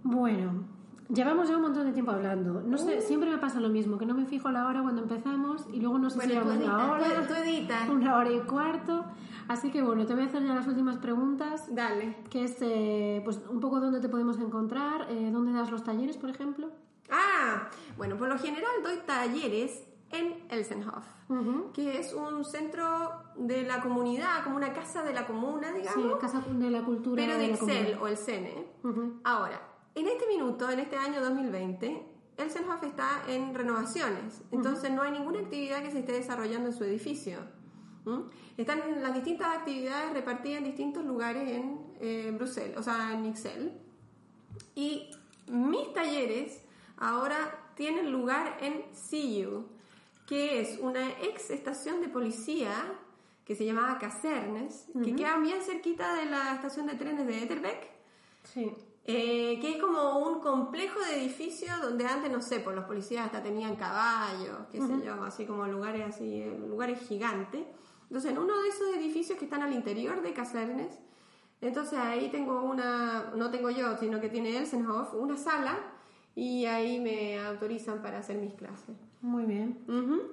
Bueno, 0.03 0.63
llevamos 1.09 1.49
ya 1.49 1.55
un 1.55 1.63
montón 1.63 1.85
de 1.85 1.91
tiempo 1.93 2.11
hablando. 2.11 2.61
No 2.61 2.77
sé, 2.77 3.01
siempre 3.01 3.29
me 3.29 3.37
pasa 3.37 3.59
lo 3.59 3.69
mismo, 3.69 3.97
que 3.97 4.05
no 4.05 4.13
me 4.13 4.25
fijo 4.25 4.49
la 4.51 4.67
hora 4.67 4.81
cuando 4.81 5.01
empezamos 5.03 5.65
y 5.71 5.79
luego 5.79 5.99
no 5.99 6.09
sé 6.09 6.19
si 6.21 6.27
Bueno, 6.27 6.41
tú 6.43 6.49
llevamos 6.49 6.65
una 6.65 6.91
hora, 6.91 7.27
tú- 7.27 7.33
tú 7.87 7.91
una 7.93 8.15
hora 8.17 8.31
y 8.31 8.39
cuarto. 8.41 9.05
Así 9.47 9.71
que 9.71 9.81
bueno, 9.81 10.05
te 10.05 10.13
voy 10.13 10.23
a 10.23 10.25
hacer 10.25 10.43
ya 10.45 10.53
las 10.53 10.67
últimas 10.67 10.97
preguntas, 10.97 11.73
Dale. 11.73 12.17
que 12.29 12.43
es 12.43 12.57
eh, 12.61 13.21
pues 13.23 13.39
un 13.49 13.59
poco 13.61 13.79
dónde 13.79 14.01
te 14.01 14.09
podemos 14.09 14.37
encontrar, 14.39 15.07
eh, 15.09 15.29
dónde 15.31 15.53
das 15.53 15.71
los 15.71 15.83
talleres, 15.83 16.17
por 16.17 16.29
ejemplo. 16.29 16.69
Ah, 17.09 17.69
bueno, 17.95 18.17
por 18.17 18.27
lo 18.27 18.37
general 18.37 18.71
doy 18.83 18.97
talleres 19.05 19.83
en 20.09 20.35
Elsenhof, 20.49 21.05
Ujú. 21.29 21.71
que 21.73 21.97
es 21.99 22.13
un 22.13 22.43
centro 22.43 23.13
de 23.37 23.63
la 23.63 23.79
comunidad, 23.81 24.43
como 24.43 24.57
una 24.57 24.73
casa 24.73 25.01
de 25.03 25.13
la 25.13 25.25
comuna, 25.25 25.67
Sí, 25.73 25.79
digamos, 25.79 26.19
Casa 26.19 26.41
de 26.49 26.69
la 26.69 26.81
Cultura. 26.83 27.23
pero 27.25 27.37
de 27.37 27.47
la 27.47 27.53
Excel 27.53 27.97
o 28.01 28.07
el 28.07 28.17
CENE. 28.17 28.67
Ujú. 28.83 29.13
Ahora, 29.23 29.61
en 29.97 30.07
este 30.07 30.27
minuto, 30.27 30.69
en 30.69 30.79
este 30.79 30.95
año 30.95 31.21
2020, 31.21 32.03
Elsenhof 32.37 32.83
está 32.83 33.23
en 33.27 33.53
renovaciones, 33.55 34.43
entonces 34.51 34.91
no 34.91 35.01
hay 35.01 35.11
ninguna 35.11 35.39
actividad 35.39 35.81
que 35.81 35.89
se 35.89 35.99
esté 35.99 36.13
desarrollando 36.13 36.69
en 36.69 36.75
su 36.75 36.83
edificio. 36.83 37.39
¿m? 38.05 38.25
Están 38.57 39.01
las 39.01 39.15
distintas 39.15 39.57
actividades 39.57 40.13
repartidas 40.13 40.59
en 40.59 40.65
distintos 40.65 41.03
lugares 41.03 41.49
en 41.49 41.79
eh, 41.99 42.31
Bruselas, 42.33 42.77
o 42.77 42.83
sea, 42.83 43.13
en 43.13 43.25
Excel. 43.25 43.73
Y 44.75 45.09
mis 45.47 45.93
talleres 45.93 46.61
ahora 46.97 47.71
tienen 47.75 48.11
lugar 48.11 48.57
en 48.61 48.83
CU, 49.09 49.65
que 50.27 50.61
es 50.61 50.77
una 50.79 51.09
ex 51.21 51.49
estación 51.49 52.01
de 52.01 52.09
policía 52.09 52.71
que 53.45 53.55
se 53.55 53.65
llamaba 53.65 53.97
Casernes, 53.97 54.87
que 55.03 55.15
queda 55.15 55.37
bien 55.39 55.61
cerquita 55.61 56.13
de 56.15 56.25
la 56.25 56.53
estación 56.53 56.85
de 56.85 56.95
trenes 56.95 57.25
de 57.25 57.43
Etterbeek. 57.43 57.89
Sí. 58.43 58.73
Eh, 59.09 59.57
que 59.61 59.75
es 59.75 59.81
como 59.81 60.19
un 60.19 60.41
complejo 60.41 60.99
de 60.99 61.21
edificios 61.21 61.81
donde 61.81 62.05
antes, 62.05 62.29
no 62.29 62.41
sé, 62.41 62.59
pues 62.59 62.75
los 62.75 62.83
policías 62.83 63.25
hasta 63.25 63.41
tenían 63.41 63.77
caballos, 63.77 64.67
qué 64.69 64.81
sé 64.81 65.01
yo, 65.01 65.23
así 65.23 65.45
como 65.45 65.65
lugares 65.65 66.03
así, 66.05 66.41
eh, 66.41 66.59
lugares 66.67 66.99
gigantes. 67.07 67.65
Entonces, 68.03 68.31
en 68.31 68.37
uno 68.37 68.61
de 68.61 68.67
esos 68.67 68.93
edificios 68.97 69.39
que 69.39 69.45
están 69.45 69.61
al 69.61 69.71
interior 69.71 70.21
de 70.21 70.33
Casernes, 70.33 70.99
entonces 71.61 71.97
ahí 71.97 72.29
tengo 72.29 72.61
una, 72.63 73.31
no 73.33 73.49
tengo 73.49 73.69
yo, 73.69 73.95
sino 73.97 74.19
que 74.19 74.27
tiene 74.27 74.57
Elsenhof, 74.57 75.13
una 75.13 75.37
sala, 75.37 75.77
y 76.35 76.65
ahí 76.65 76.99
me 76.99 77.39
autorizan 77.39 78.01
para 78.01 78.19
hacer 78.19 78.37
mis 78.37 78.53
clases. 78.55 78.95
Muy 79.21 79.45
bien. 79.45 79.79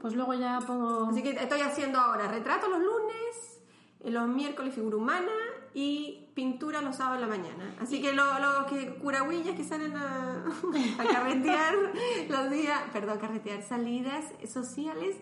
Pues 0.01 0.15
luego 0.15 0.35
ya 0.35 0.59
pongo... 0.67 1.07
Así 1.11 1.23
que 1.23 1.31
estoy 1.31 1.61
haciendo 1.61 1.99
ahora 1.99 2.29
retrato 2.29 2.69
los 2.69 2.81
lunes, 2.81 3.61
eh, 4.01 4.11
los 4.11 4.29
miércoles 4.29 4.75
figura 4.75 4.97
humana 4.97 5.33
y 5.73 6.24
pintura 6.35 6.83
los 6.83 6.97
sábados 6.97 7.23
en 7.23 7.31
la 7.31 7.37
mañana. 7.37 7.75
Así 7.81 8.03
que 8.03 8.13
los 8.13 8.27
lo 8.41 8.67
que 8.67 8.95
curahuillas 8.97 9.55
que 9.57 9.65
salen 9.65 9.97
a, 9.97 10.45
a 10.99 11.05
carretear 11.05 11.75
los 12.29 12.51
días, 12.51 12.81
perdón, 12.93 13.19
carretear, 13.19 13.63
salidas 13.63 14.25
sociales, 14.49 15.17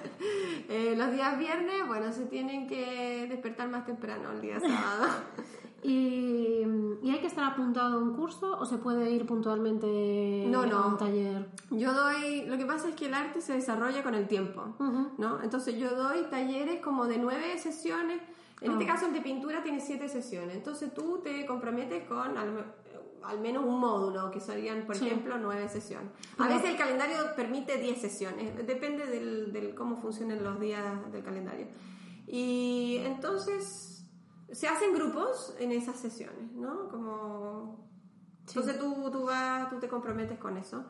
eh, 0.68 0.94
los 0.96 1.10
días 1.12 1.38
viernes, 1.38 1.86
bueno, 1.86 2.12
se 2.12 2.26
tienen 2.26 2.66
que 2.66 3.26
despertar 3.28 3.68
más 3.68 3.86
temprano 3.86 4.30
el 4.32 4.40
día 4.40 4.60
sábado. 4.60 5.06
¿Y, 5.84 6.62
¿Y 7.02 7.10
hay 7.10 7.18
que 7.18 7.26
estar 7.26 7.44
apuntado 7.44 7.98
a 7.98 8.00
un 8.00 8.14
curso 8.14 8.56
o 8.56 8.64
se 8.64 8.78
puede 8.78 9.10
ir 9.10 9.26
puntualmente 9.26 10.44
No, 10.48 10.64
no. 10.64 10.78
a 10.78 10.86
un 10.86 10.96
taller? 10.96 11.48
Yo 11.70 11.92
doy, 11.92 12.46
lo 12.46 12.56
que 12.56 12.64
pasa 12.66 12.88
es 12.90 12.94
que 12.94 13.06
el 13.06 13.14
arte 13.14 13.40
se 13.40 13.54
desarrolla 13.54 14.04
con 14.04 14.14
el 14.14 14.28
tiempo, 14.28 14.76
¿no? 15.18 15.42
Entonces 15.42 15.76
yo 15.76 15.90
doy 15.96 16.22
talleres 16.30 16.80
como 16.80 17.06
de 17.06 17.18
nueve 17.18 17.58
sesiones. 17.58 18.20
En 18.62 18.72
este 18.72 18.86
caso 18.86 19.06
el 19.06 19.12
de 19.12 19.20
pintura 19.20 19.62
tiene 19.62 19.80
siete 19.80 20.08
sesiones. 20.08 20.56
Entonces 20.56 20.92
tú 20.94 21.20
te 21.22 21.44
comprometes 21.46 22.04
con 22.06 22.36
al, 22.38 22.64
al 23.22 23.40
menos 23.40 23.64
un 23.64 23.78
módulo, 23.80 24.30
que 24.30 24.40
serían, 24.40 24.86
por 24.86 24.96
Sí. 24.96 25.06
ejemplo, 25.06 25.36
nueve 25.38 25.68
sesiones. 25.68 26.10
A 26.38 26.48
veces 26.48 26.70
el 26.70 26.76
calendario 26.76 27.16
permite 27.36 27.76
diez 27.78 28.00
sesiones, 28.00 28.54
depende 28.66 29.06
del, 29.06 29.52
del 29.52 29.74
cómo 29.74 29.96
funcionen 29.96 30.42
los 30.42 30.58
días 30.60 31.10
del 31.12 31.22
calendario. 31.22 31.66
Y 32.26 32.98
entonces 33.04 34.06
se 34.50 34.68
hacen 34.68 34.94
grupos 34.94 35.54
en 35.58 35.72
esas 35.72 35.96
sesiones, 35.96 36.52
¿no? 36.52 36.88
Como... 36.88 37.82
Entonces 38.46 38.78
tú, 38.78 39.10
tú, 39.10 39.24
vas, 39.24 39.68
tú 39.70 39.78
te 39.78 39.88
comprometes 39.88 40.38
con 40.38 40.56
eso. 40.56 40.84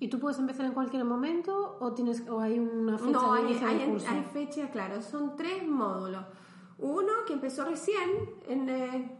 ¿Y 0.00 0.08
tú 0.08 0.18
puedes 0.18 0.38
empezar 0.38 0.66
en 0.66 0.72
cualquier 0.72 1.04
momento 1.04 1.76
o, 1.80 1.92
tienes, 1.92 2.26
o 2.28 2.40
hay 2.40 2.58
una 2.58 2.98
fecha 2.98 3.10
No, 3.12 3.34
de 3.34 3.40
hay, 3.40 3.54
hay, 3.62 4.04
hay 4.08 4.24
fecha, 4.32 4.70
claro. 4.70 5.00
Son 5.00 5.36
tres 5.36 5.66
módulos. 5.66 6.24
Uno 6.78 7.12
que 7.26 7.34
empezó 7.34 7.64
recién, 7.64 8.10
en, 8.48 8.68
eh, 8.68 9.18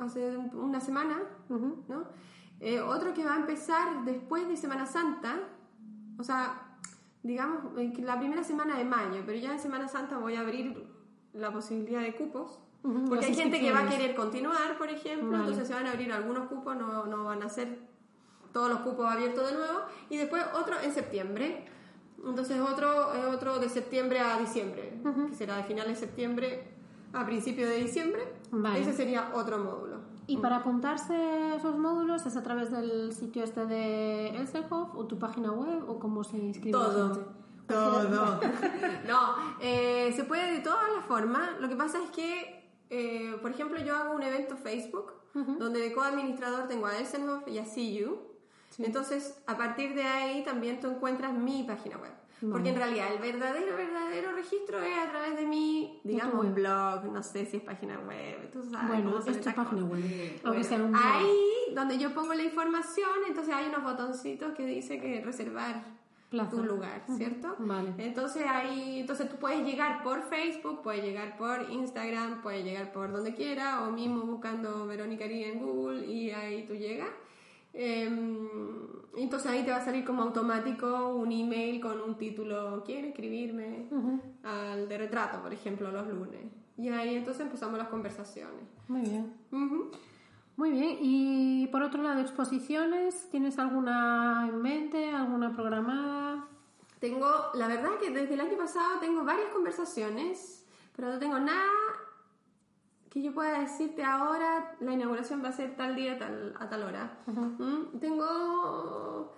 hace 0.00 0.36
una 0.36 0.80
semana. 0.80 1.22
¿no? 1.48 2.04
Eh, 2.60 2.80
otro 2.80 3.12
que 3.12 3.24
va 3.24 3.34
a 3.34 3.36
empezar 3.36 4.04
después 4.04 4.48
de 4.48 4.56
Semana 4.56 4.86
Santa, 4.86 5.38
o 6.18 6.22
sea, 6.22 6.78
digamos, 7.22 7.78
eh, 7.78 7.92
la 7.98 8.18
primera 8.18 8.44
semana 8.44 8.78
de 8.78 8.84
mayo, 8.84 9.22
pero 9.26 9.38
ya 9.38 9.52
en 9.52 9.58
Semana 9.58 9.88
Santa 9.88 10.18
voy 10.18 10.36
a 10.36 10.40
abrir 10.40 10.86
la 11.32 11.52
posibilidad 11.52 12.00
de 12.00 12.14
cupos. 12.14 12.60
Porque 13.08 13.26
hay 13.26 13.34
gente 13.34 13.60
que 13.60 13.72
va 13.72 13.80
a 13.80 13.88
querer 13.88 14.14
continuar, 14.14 14.76
por 14.76 14.90
ejemplo, 14.90 15.30
Vale. 15.30 15.44
entonces 15.44 15.66
se 15.66 15.72
van 15.74 15.86
a 15.86 15.92
abrir 15.92 16.12
algunos 16.12 16.48
cupos, 16.48 16.76
no, 16.76 17.06
no 17.06 17.24
van 17.24 17.42
a 17.42 17.48
ser 17.48 17.78
todos 18.52 18.68
los 18.68 18.80
cupos 18.80 19.10
abiertos 19.10 19.50
de 19.50 19.56
nuevo, 19.56 19.80
y 20.10 20.18
después 20.18 20.44
otro 20.54 20.78
en 20.80 20.92
septiembre. 20.92 21.66
Entonces 22.26 22.60
otro, 22.60 23.14
eh, 23.14 23.26
otro 23.26 23.58
de 23.58 23.68
septiembre 23.68 24.20
a 24.20 24.38
diciembre, 24.38 25.00
que 25.28 25.34
será 25.34 25.56
de 25.56 25.64
final 25.64 25.88
de 25.88 25.96
septiembre 25.96 26.64
a 27.12 27.24
principio 27.24 27.68
de 27.68 27.76
diciembre. 27.76 28.22
Vale. 28.50 28.80
Ese 28.80 28.92
sería 28.92 29.32
otro 29.34 29.58
módulo. 29.58 29.98
¿Y 30.26 30.38
para 30.38 30.56
apuntarse 30.56 31.14
a 31.14 31.56
esos 31.56 31.76
módulos 31.78 32.24
es 32.24 32.36
a 32.36 32.42
través 32.42 32.70
del 32.70 33.12
sitio 33.12 33.44
este 33.44 33.66
de 33.66 34.30
Elsenhof 34.30 34.94
o 34.94 35.06
tu 35.06 35.18
página 35.18 35.52
web 35.52 35.88
o 35.88 35.98
cómo 35.98 36.24
se 36.24 36.38
inscribe 36.38 36.72
Todo. 36.72 37.44
Todo. 37.66 38.40
no, 39.08 39.34
eh, 39.60 40.12
se 40.14 40.24
puede 40.24 40.52
de 40.52 40.60
todas 40.60 40.84
las 40.94 41.04
formas. 41.06 41.48
Lo 41.60 41.68
que 41.68 41.76
pasa 41.76 41.98
es 42.02 42.10
que, 42.10 42.70
eh, 42.90 43.38
por 43.40 43.50
ejemplo, 43.50 43.78
yo 43.80 43.96
hago 43.96 44.14
un 44.14 44.22
evento 44.22 44.56
Facebook 44.56 45.12
donde 45.34 45.80
de 45.80 45.92
coadministrador 45.92 46.68
tengo 46.68 46.86
a 46.86 46.96
Elsenhof 46.96 47.48
y 47.48 47.58
a 47.58 47.64
CU. 48.76 48.84
Entonces, 48.84 49.42
a 49.46 49.56
partir 49.56 49.94
de 49.94 50.02
ahí 50.02 50.44
también 50.44 50.80
tú 50.80 50.88
encuentras 50.88 51.32
mi 51.32 51.62
página 51.64 51.96
web. 51.98 52.12
Porque 52.50 52.70
en 52.70 52.76
realidad 52.76 53.12
el 53.12 53.20
verdadero, 53.20 53.76
verdadero 53.76 54.32
registro 54.32 54.82
es 54.82 54.98
a 54.98 55.10
través 55.10 55.36
de 55.36 55.46
mi, 55.46 56.00
digamos, 56.04 56.52
blog, 56.54 57.04
no 57.04 57.22
sé 57.22 57.46
si 57.46 57.58
es 57.58 57.62
página 57.62 57.98
web, 58.00 58.50
tú 58.52 58.62
sabes. 58.62 58.88
Bueno, 58.88 59.18
es 59.18 59.40
tu 59.40 59.52
página 59.52 59.84
web. 59.84 60.40
ahí 60.94 61.74
donde 61.74 61.96
yo 61.98 62.12
pongo 62.12 62.34
la 62.34 62.42
información, 62.42 63.10
entonces 63.26 63.54
hay 63.54 63.68
unos 63.68 63.82
botoncitos 63.82 64.52
que 64.52 64.66
dice 64.66 65.00
que 65.00 65.22
reservar 65.22 65.84
tu 66.50 66.64
lugar, 66.64 67.04
¿cierto? 67.16 67.54
Vale. 67.60 67.94
Entonces 67.98 68.44
ahí, 68.48 69.00
entonces 69.00 69.28
tú 69.28 69.36
puedes 69.36 69.64
llegar 69.64 70.02
por 70.02 70.22
Facebook, 70.22 70.82
puedes 70.82 71.04
llegar 71.04 71.36
por 71.36 71.70
Instagram, 71.70 72.42
puedes 72.42 72.64
llegar 72.64 72.92
por 72.92 73.12
donde 73.12 73.34
quiera, 73.34 73.84
o 73.84 73.92
mismo 73.92 74.22
buscando 74.22 74.86
Verónica 74.86 75.26
Rí 75.26 75.44
en 75.44 75.60
Google 75.60 76.06
y 76.06 76.30
ahí 76.30 76.66
tú 76.66 76.74
llegas. 76.74 77.10
Em, 77.74 78.48
entonces 79.16 79.50
ahí 79.50 79.64
te 79.64 79.72
va 79.72 79.78
a 79.78 79.84
salir 79.84 80.04
como 80.04 80.22
automático 80.22 81.14
un 81.14 81.30
email 81.32 81.80
con 81.80 82.00
un 82.00 82.16
título, 82.16 82.82
¿quiere 82.84 83.08
escribirme? 83.08 83.88
Al 84.44 84.88
de 84.88 84.98
retrato, 84.98 85.42
por 85.42 85.52
ejemplo, 85.52 85.90
los 85.90 86.06
lunes. 86.06 86.52
Y 86.76 86.88
ahí 86.88 87.16
entonces 87.16 87.42
empezamos 87.42 87.78
las 87.78 87.88
conversaciones. 87.88 88.64
Muy 88.88 89.02
bien. 89.02 89.32
Muy 90.56 90.70
bien. 90.70 90.98
Y 91.00 91.66
por 91.68 91.82
otro 91.82 92.02
lado, 92.02 92.20
exposiciones, 92.20 93.28
¿tienes 93.30 93.58
alguna 93.58 94.48
en 94.48 94.62
mente, 94.62 95.10
alguna 95.10 95.52
programada? 95.52 96.46
Tengo, 97.00 97.28
la 97.54 97.66
verdad 97.66 97.98
que 98.00 98.10
desde 98.10 98.34
el 98.34 98.40
año 98.40 98.56
pasado 98.56 98.98
tengo 99.00 99.24
varias 99.24 99.48
conversaciones, 99.48 100.64
pero 100.96 101.08
no 101.08 101.18
tengo 101.18 101.38
nada 101.38 101.83
que 103.14 103.22
yo 103.22 103.32
pueda 103.32 103.60
decirte 103.60 104.02
ahora, 104.02 104.74
la 104.80 104.92
inauguración 104.92 105.40
va 105.42 105.50
a 105.50 105.52
ser 105.52 105.76
tal 105.76 105.94
día 105.94 106.18
tal, 106.18 106.52
a 106.58 106.68
tal 106.68 106.82
hora. 106.82 107.16
¿Mm? 107.26 108.00
Tengo 108.00 109.32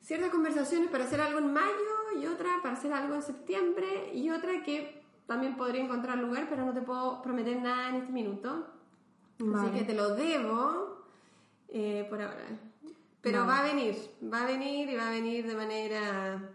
ciertas 0.00 0.30
conversaciones 0.30 0.90
para 0.90 1.04
hacer 1.04 1.20
algo 1.20 1.38
en 1.38 1.52
mayo 1.52 2.18
y 2.20 2.26
otra 2.26 2.50
para 2.60 2.74
hacer 2.74 2.92
algo 2.92 3.14
en 3.14 3.22
septiembre 3.22 4.10
y 4.12 4.30
otra 4.30 4.64
que 4.64 5.00
también 5.28 5.56
podría 5.56 5.84
encontrar 5.84 6.18
lugar, 6.18 6.48
pero 6.50 6.66
no 6.66 6.74
te 6.74 6.82
puedo 6.82 7.22
prometer 7.22 7.62
nada 7.62 7.90
en 7.90 7.94
este 7.94 8.12
minuto. 8.12 8.66
Así 9.54 9.70
que 9.70 9.84
te 9.84 9.94
lo 9.94 10.16
debo 10.16 11.06
eh, 11.68 12.04
por 12.10 12.20
ahora. 12.20 12.46
Pero 13.20 13.46
va 13.46 13.60
a 13.60 13.62
venir, 13.62 13.96
va 14.24 14.42
a 14.42 14.46
venir 14.46 14.90
y 14.90 14.96
va 14.96 15.06
a 15.06 15.12
venir 15.12 15.46
de 15.46 15.54
manera, 15.54 16.50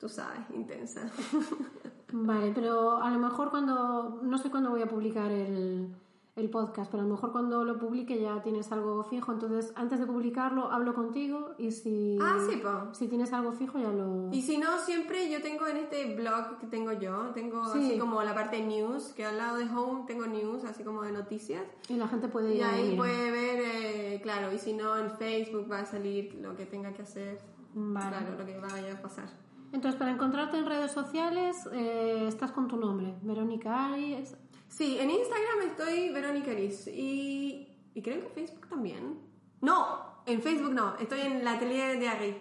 tú 0.00 0.08
sabes, 0.08 0.40
intensa. 0.52 1.08
Vale, 2.12 2.52
pero 2.54 2.98
a 2.98 3.10
lo 3.10 3.18
mejor 3.18 3.50
cuando, 3.50 4.20
no 4.22 4.38
sé 4.38 4.50
cuándo 4.50 4.70
voy 4.70 4.82
a 4.82 4.88
publicar 4.88 5.30
el, 5.30 5.94
el 6.36 6.50
podcast, 6.50 6.90
pero 6.90 7.02
a 7.02 7.06
lo 7.06 7.12
mejor 7.12 7.32
cuando 7.32 7.64
lo 7.64 7.78
publique 7.78 8.20
ya 8.20 8.42
tienes 8.42 8.70
algo 8.72 9.02
fijo, 9.04 9.32
entonces 9.32 9.72
antes 9.76 10.00
de 10.00 10.06
publicarlo 10.06 10.70
hablo 10.70 10.94
contigo 10.94 11.54
y 11.58 11.70
si, 11.72 12.18
ah, 12.20 12.38
sí, 12.48 12.56
po. 12.56 12.94
si 12.94 13.08
tienes 13.08 13.32
algo 13.32 13.52
fijo 13.52 13.78
ya 13.78 13.90
lo... 13.90 14.28
Y 14.32 14.42
si 14.42 14.58
no, 14.58 14.78
siempre 14.78 15.30
yo 15.30 15.42
tengo 15.42 15.66
en 15.66 15.78
este 15.78 16.14
blog 16.14 16.58
que 16.58 16.66
tengo 16.66 16.92
yo, 16.92 17.30
tengo 17.34 17.62
así 17.62 17.98
como 17.98 18.22
la 18.22 18.34
parte 18.34 18.56
de 18.56 18.64
news, 18.64 19.12
que 19.14 19.24
al 19.24 19.38
lado 19.38 19.58
de 19.58 19.64
home 19.64 20.04
tengo 20.06 20.26
news, 20.26 20.64
así 20.64 20.82
como 20.82 21.02
de 21.02 21.12
noticias. 21.12 21.62
Y 21.88 21.94
la 21.94 22.08
gente 22.08 22.28
puede 22.28 22.54
ir 22.54 22.60
Y 22.60 22.62
ahí 22.62 22.96
puede 22.96 23.30
ver, 23.30 23.60
eh, 23.64 24.20
claro, 24.22 24.52
y 24.52 24.58
si 24.58 24.72
no, 24.72 24.96
en 24.96 25.10
Facebook 25.10 25.70
va 25.70 25.80
a 25.80 25.84
salir 25.84 26.34
lo 26.36 26.56
que 26.56 26.66
tenga 26.66 26.92
que 26.92 27.02
hacer, 27.02 27.40
vale. 27.74 28.08
claro, 28.08 28.38
lo 28.38 28.46
que 28.46 28.58
vaya 28.58 28.94
a 28.94 29.02
pasar. 29.02 29.28
Entonces, 29.72 29.98
para 29.98 30.10
encontrarte 30.10 30.58
en 30.58 30.66
redes 30.66 30.90
sociales, 30.92 31.56
eh, 31.72 32.24
estás 32.26 32.50
con 32.50 32.66
tu 32.66 32.76
nombre, 32.76 33.14
Verónica 33.22 33.92
Aris. 33.92 34.36
Sí, 34.68 34.98
en 34.98 35.10
Instagram 35.10 35.62
estoy 35.68 36.10
Verónica 36.10 36.50
Aris 36.50 36.88
y, 36.88 37.68
creo 37.94 38.20
que 38.20 38.26
en 38.26 38.32
Facebook 38.32 38.68
también. 38.68 39.18
No, 39.60 40.22
en 40.26 40.42
Facebook 40.42 40.72
no, 40.72 40.96
estoy 40.96 41.20
en 41.20 41.44
la 41.44 41.52
atelier 41.52 41.98
de 41.98 42.08
Aris. 42.08 42.34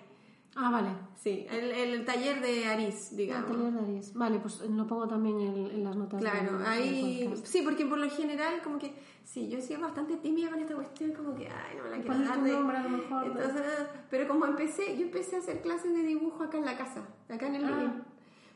Ah, 0.62 0.70
vale. 0.70 0.90
Sí, 1.16 1.48
el, 1.50 1.72
el, 1.72 2.04
taller 2.06 2.42
de 2.42 2.66
Aris, 2.66 3.16
digamos. 3.16 3.50
El 3.50 3.56
taller 3.56 3.72
de 3.72 3.80
Aris. 3.80 4.14
Vale, 4.14 4.40
pues 4.40 4.60
lo 4.70 4.86
pongo 4.86 5.08
también 5.08 5.40
en, 5.40 5.68
en 5.68 5.84
las 5.86 5.96
notas. 5.96 6.20
Claro, 6.20 6.60
ahí. 6.66 7.34
Sí, 7.44 7.62
porque 7.62 7.86
por 7.86 7.98
lo 7.98 8.10
general, 8.10 8.62
como 8.62 8.78
que. 8.78 8.94
Sí, 9.24 9.48
yo 9.48 9.60
he 9.60 9.62
sido 9.62 9.80
bastante 9.80 10.18
tímida 10.18 10.50
con 10.50 10.60
esta 10.60 10.76
cuestión, 10.76 11.14
como 11.14 11.34
que. 11.34 11.48
Ay, 11.48 11.78
no 11.78 11.84
me 11.84 11.90
la 11.92 11.98
quiero 12.02 12.20
dar. 12.20 12.44
De... 12.44 12.56
A 12.58 12.84
lo 12.84 12.90
mejor, 12.90 13.28
Entonces, 13.28 13.64
pero 14.10 14.28
como 14.28 14.46
empecé, 14.48 14.98
yo 14.98 15.04
empecé 15.04 15.38
a 15.38 15.40
hacer 15.40 15.62
clases 15.62 15.94
de 15.94 16.04
dibujo 16.04 16.44
acá 16.44 16.58
en 16.58 16.66
la 16.66 16.78
casa, 16.78 17.08
acá 17.30 17.48
en 17.48 17.56
el 17.56 17.66
ah. 17.66 18.06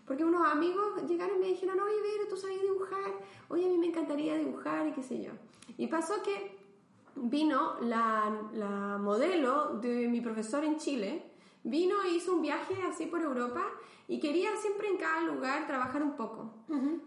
Porque 0.06 0.26
unos 0.26 0.46
amigos 0.46 1.02
llegaron 1.08 1.38
y 1.38 1.40
me 1.40 1.48
dijeron, 1.48 1.80
oye, 1.80 1.96
Vero, 2.02 2.28
tú 2.30 2.36
sabes 2.36 2.62
dibujar, 2.62 3.14
oye, 3.48 3.66
a 3.66 3.70
mí 3.70 3.78
me 3.78 3.88
encantaría 3.88 4.38
dibujar 4.38 4.86
y 4.88 4.92
qué 4.92 5.02
sé 5.02 5.24
yo. 5.24 5.32
Y 5.78 5.88
pasó 5.88 6.22
que 6.22 6.58
vino 7.16 7.80
la, 7.80 8.50
la 8.54 8.98
modelo 8.98 9.80
de 9.80 10.10
mi 10.10 10.20
profesor 10.20 10.66
en 10.66 10.78
Chile, 10.78 11.33
vino 11.64 11.96
e 12.04 12.12
hizo 12.12 12.34
un 12.34 12.42
viaje 12.42 12.76
así 12.90 13.06
por 13.06 13.22
Europa 13.22 13.64
y 14.08 14.20
quería 14.20 14.50
siempre 14.58 14.90
en 14.90 14.98
cada 14.98 15.22
lugar 15.22 15.66
trabajar 15.66 16.04
un 16.04 16.16
poco, 16.16 16.54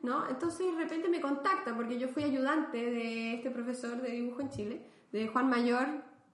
¿no? 0.03 0.28
Entonces 0.28 0.74
de 0.74 0.83
repente 0.83 1.09
me 1.09 1.20
contacta 1.20 1.74
porque 1.77 1.99
yo 1.99 2.09
fui 2.09 2.24
ayudante 2.24 2.78
de 2.78 3.35
este 3.35 3.51
profesor 3.51 4.01
de 4.01 4.11
dibujo 4.11 4.41
en 4.41 4.51
Chile, 4.51 4.91
de 5.12 5.28
Juan 5.28 5.51
Mayor. 5.51 5.87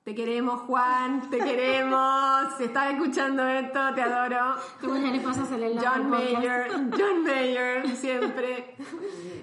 Te 0.04 0.14
queremos, 0.14 0.60
Juan, 0.62 1.30
te 1.30 1.38
queremos. 1.44 2.54
Si 2.58 2.64
estás 2.64 2.92
escuchando 2.92 3.46
esto, 3.46 3.94
te 3.94 4.02
adoro. 4.02 4.56
¿Cómo 4.80 4.96
ya 4.96 5.10
le 5.10 5.20
pasas 5.20 5.50
el 5.52 5.78
John 5.78 6.10
Mayer, 6.10 6.70
John 6.96 7.22
Mayer, 7.24 7.88
siempre. 7.96 8.76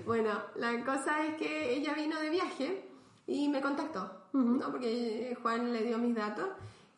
bueno, 0.05 0.31
la 0.55 0.83
cosa 0.85 1.25
es 1.25 1.35
que 1.35 1.75
ella 1.75 1.93
vino 1.93 2.17
de 2.19 2.29
viaje 2.29 2.89
y 3.27 3.49
me 3.49 3.61
contactó, 3.61 4.09
¿no? 4.33 4.71
Porque 4.71 5.37
Juan 5.41 5.73
le 5.73 5.83
dio 5.83 5.97
mis 5.97 6.15
datos 6.15 6.47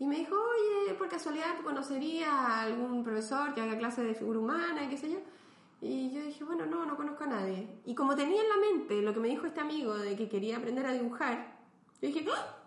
y 0.01 0.07
me 0.07 0.15
dijo, 0.15 0.35
oye, 0.35 0.95
por 0.95 1.09
casualidad 1.09 1.61
conocería 1.63 2.31
a 2.31 2.61
algún 2.61 3.03
profesor 3.03 3.53
que 3.53 3.61
haga 3.61 3.77
clase 3.77 4.03
de 4.03 4.15
figura 4.15 4.39
humana 4.39 4.83
y 4.83 4.89
qué 4.89 4.97
sé 4.97 5.11
yo. 5.11 5.19
Y 5.79 6.09
yo 6.09 6.23
dije, 6.23 6.43
bueno, 6.43 6.65
no, 6.65 6.87
no 6.87 6.97
conozco 6.97 7.25
a 7.25 7.27
nadie. 7.27 7.67
Y 7.85 7.93
como 7.93 8.15
tenía 8.15 8.41
en 8.41 8.49
la 8.49 8.57
mente 8.57 8.99
lo 9.03 9.13
que 9.13 9.19
me 9.19 9.27
dijo 9.27 9.45
este 9.45 9.59
amigo 9.59 9.95
de 9.95 10.15
que 10.15 10.27
quería 10.27 10.57
aprender 10.57 10.87
a 10.87 10.93
dibujar, 10.93 11.55
yo 12.01 12.07
dije, 12.07 12.25
¡Ah! 12.35 12.57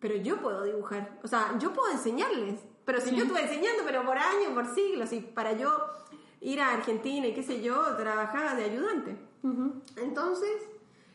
pero 0.00 0.16
yo 0.16 0.42
puedo 0.42 0.64
dibujar. 0.64 1.18
O 1.22 1.28
sea, 1.28 1.56
yo 1.58 1.72
puedo 1.72 1.90
enseñarles. 1.90 2.60
Pero 2.84 3.00
si 3.00 3.16
yo 3.16 3.22
estuve 3.22 3.40
enseñando, 3.40 3.84
pero 3.86 4.04
por 4.04 4.18
años, 4.18 4.52
por 4.52 4.66
siglos, 4.66 5.14
y 5.14 5.20
para 5.20 5.54
yo 5.54 5.70
ir 6.42 6.60
a 6.60 6.74
Argentina 6.74 7.26
y 7.26 7.32
qué 7.32 7.42
sé 7.42 7.62
yo, 7.62 7.96
trabajaba 7.96 8.54
de 8.54 8.64
ayudante. 8.64 9.16
Entonces, 9.96 10.68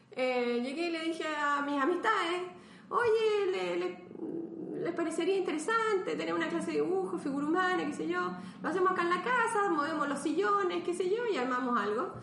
eh, 0.09 0.59
llegué 0.63 0.87
y 0.87 0.91
le 0.91 1.01
dije 1.01 1.27
a 1.27 1.61
mis 1.61 1.79
amistades, 1.79 2.41
oye, 2.89 3.51
le, 3.51 3.77
le 3.77 4.07
les 4.83 4.93
parecería 4.93 5.37
interesante 5.37 6.15
tener 6.15 6.33
una 6.33 6.47
clase 6.47 6.71
de 6.71 6.81
dibujo, 6.81 7.17
figura 7.17 7.45
humana, 7.45 7.85
qué 7.85 7.93
sé 7.93 8.07
yo. 8.07 8.31
Lo 8.61 8.69
hacemos 8.69 8.91
acá 8.91 9.03
en 9.03 9.09
la 9.09 9.23
casa, 9.23 9.69
movemos 9.69 10.07
los 10.07 10.19
sillones, 10.19 10.83
qué 10.83 10.93
sé 10.93 11.09
yo, 11.09 11.25
y 11.31 11.37
armamos 11.37 11.79
algo. 11.79 12.13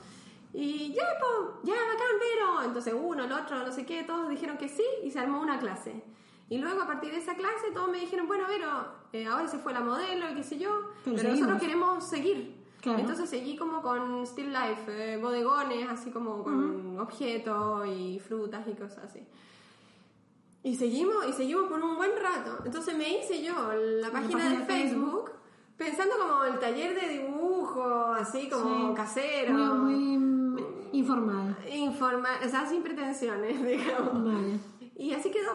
Y 0.53 0.93
ya, 0.93 1.05
pues, 1.19 1.65
ya, 1.65 1.75
bacán, 1.75 2.17
pero. 2.21 2.63
Entonces 2.63 2.95
uno, 2.97 3.25
el 3.25 3.33
otro, 3.33 3.59
no 3.65 3.73
sé 3.73 3.85
qué, 3.85 4.05
todos 4.05 4.29
dijeron 4.29 4.57
que 4.57 4.69
sí 4.69 4.85
y 5.03 5.11
se 5.11 5.19
armó 5.19 5.41
una 5.41 5.59
clase. 5.59 6.03
Y 6.49 6.59
luego 6.59 6.83
a 6.83 6.87
partir 6.87 7.11
de 7.11 7.19
esa 7.19 7.35
clase 7.35 7.73
todos 7.73 7.91
me 7.91 7.99
dijeron, 7.99 8.27
bueno, 8.27 8.45
pero 8.47 8.69
eh, 9.13 9.27
ahora 9.27 9.49
se 9.49 9.59
fue 9.59 9.73
la 9.73 9.81
modelo 9.81 10.31
y 10.31 10.35
qué 10.35 10.43
sé 10.43 10.59
yo, 10.59 10.91
pero, 11.05 11.31
nosotros 11.31 11.61
queremos 11.61 12.05
seguir. 12.05 12.63
Entonces 12.85 13.31
seguí 13.31 13.57
como 13.57 13.81
con 13.81 14.27
still 14.27 14.53
life, 14.53 14.85
eh, 14.89 15.17
bodegones, 15.17 15.89
así 15.89 16.11
como 16.11 16.45
con 16.45 16.99
objetos 16.99 17.87
y 17.87 18.21
frutas 18.21 18.67
y 18.69 18.73
cosas 18.75 19.05
así. 19.05 19.21
Y 20.65 20.75
seguimos, 20.75 21.29
y 21.29 21.33
seguimos 21.33 21.69
por 21.69 21.81
un 21.81 21.97
buen 21.97 22.11
rato. 22.21 22.59
Entonces 22.65 22.97
me 22.97 23.19
hice 23.19 23.45
yo 23.45 23.55
la 24.01 24.11
página, 24.11 24.49
de 24.49 24.65
Facebook, 24.65 25.31
pensando 25.77 26.15
como 26.19 26.45
el 26.45 26.59
taller 26.59 26.99
de 26.99 27.21
dibujo, 27.21 27.85
así 28.15 28.49
como 28.49 28.95
casero. 28.95 29.53
Muy, 29.53 30.17
muy. 30.19 30.65
Informal, 30.93 32.39
o 32.45 32.49
sea, 32.49 32.67
sin 32.67 32.83
pretensiones, 32.83 33.63
digamos. 33.67 34.25
Vale. 34.25 34.59
Y 34.97 35.13
así 35.13 35.31
quedó. 35.31 35.53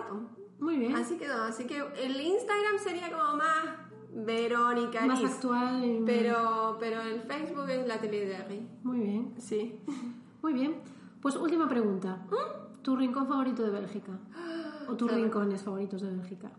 Muy 0.59 0.77
bien. 0.77 0.95
Así 0.95 1.17
quedó. 1.17 1.43
Así 1.43 1.65
que 1.65 1.77
el 1.77 2.21
Instagram 2.21 2.77
sería 2.77 3.11
como 3.11 3.37
más 3.37 3.89
Verónica. 4.13 5.05
Más 5.05 5.23
actual. 5.23 6.03
Pero, 6.05 6.77
pero 6.79 7.01
el 7.01 7.21
Facebook 7.21 7.69
es 7.69 7.87
la 7.87 7.99
tele 7.99 8.25
de 8.25 8.67
Muy 8.83 8.99
bien. 8.99 9.33
Sí. 9.39 9.79
Muy 10.41 10.53
bien. 10.53 10.75
Pues 11.21 11.35
última 11.35 11.67
pregunta. 11.67 12.25
¿Mm? 12.29 12.81
¿Tu 12.81 12.95
rincón 12.95 13.27
favorito 13.27 13.63
de 13.63 13.71
Bélgica? 13.71 14.11
¿O 14.89 14.97
tus 14.97 15.11
rincones 15.11 15.61
favoritos 15.61 16.01
de 16.01 16.09
Bélgica? 16.09 16.49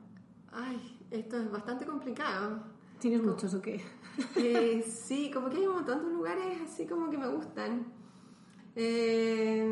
Ay, 0.52 0.98
esto 1.11 1.36
es 1.36 1.51
bastante 1.51 1.85
complicado. 1.85 2.62
¿Tienes 3.01 3.23
muchos 3.23 3.55
o 3.55 3.61
qué? 3.61 3.81
Eh, 4.36 4.82
sí, 4.82 5.31
como 5.32 5.48
que 5.48 5.57
hay 5.57 5.66
un 5.66 5.77
montón 5.77 6.05
de 6.05 6.11
lugares 6.11 6.61
así 6.62 6.86
como 6.86 7.11
que 7.11 7.16
me 7.16 7.28
gustan. 7.28 7.86
Eh, 8.77 9.65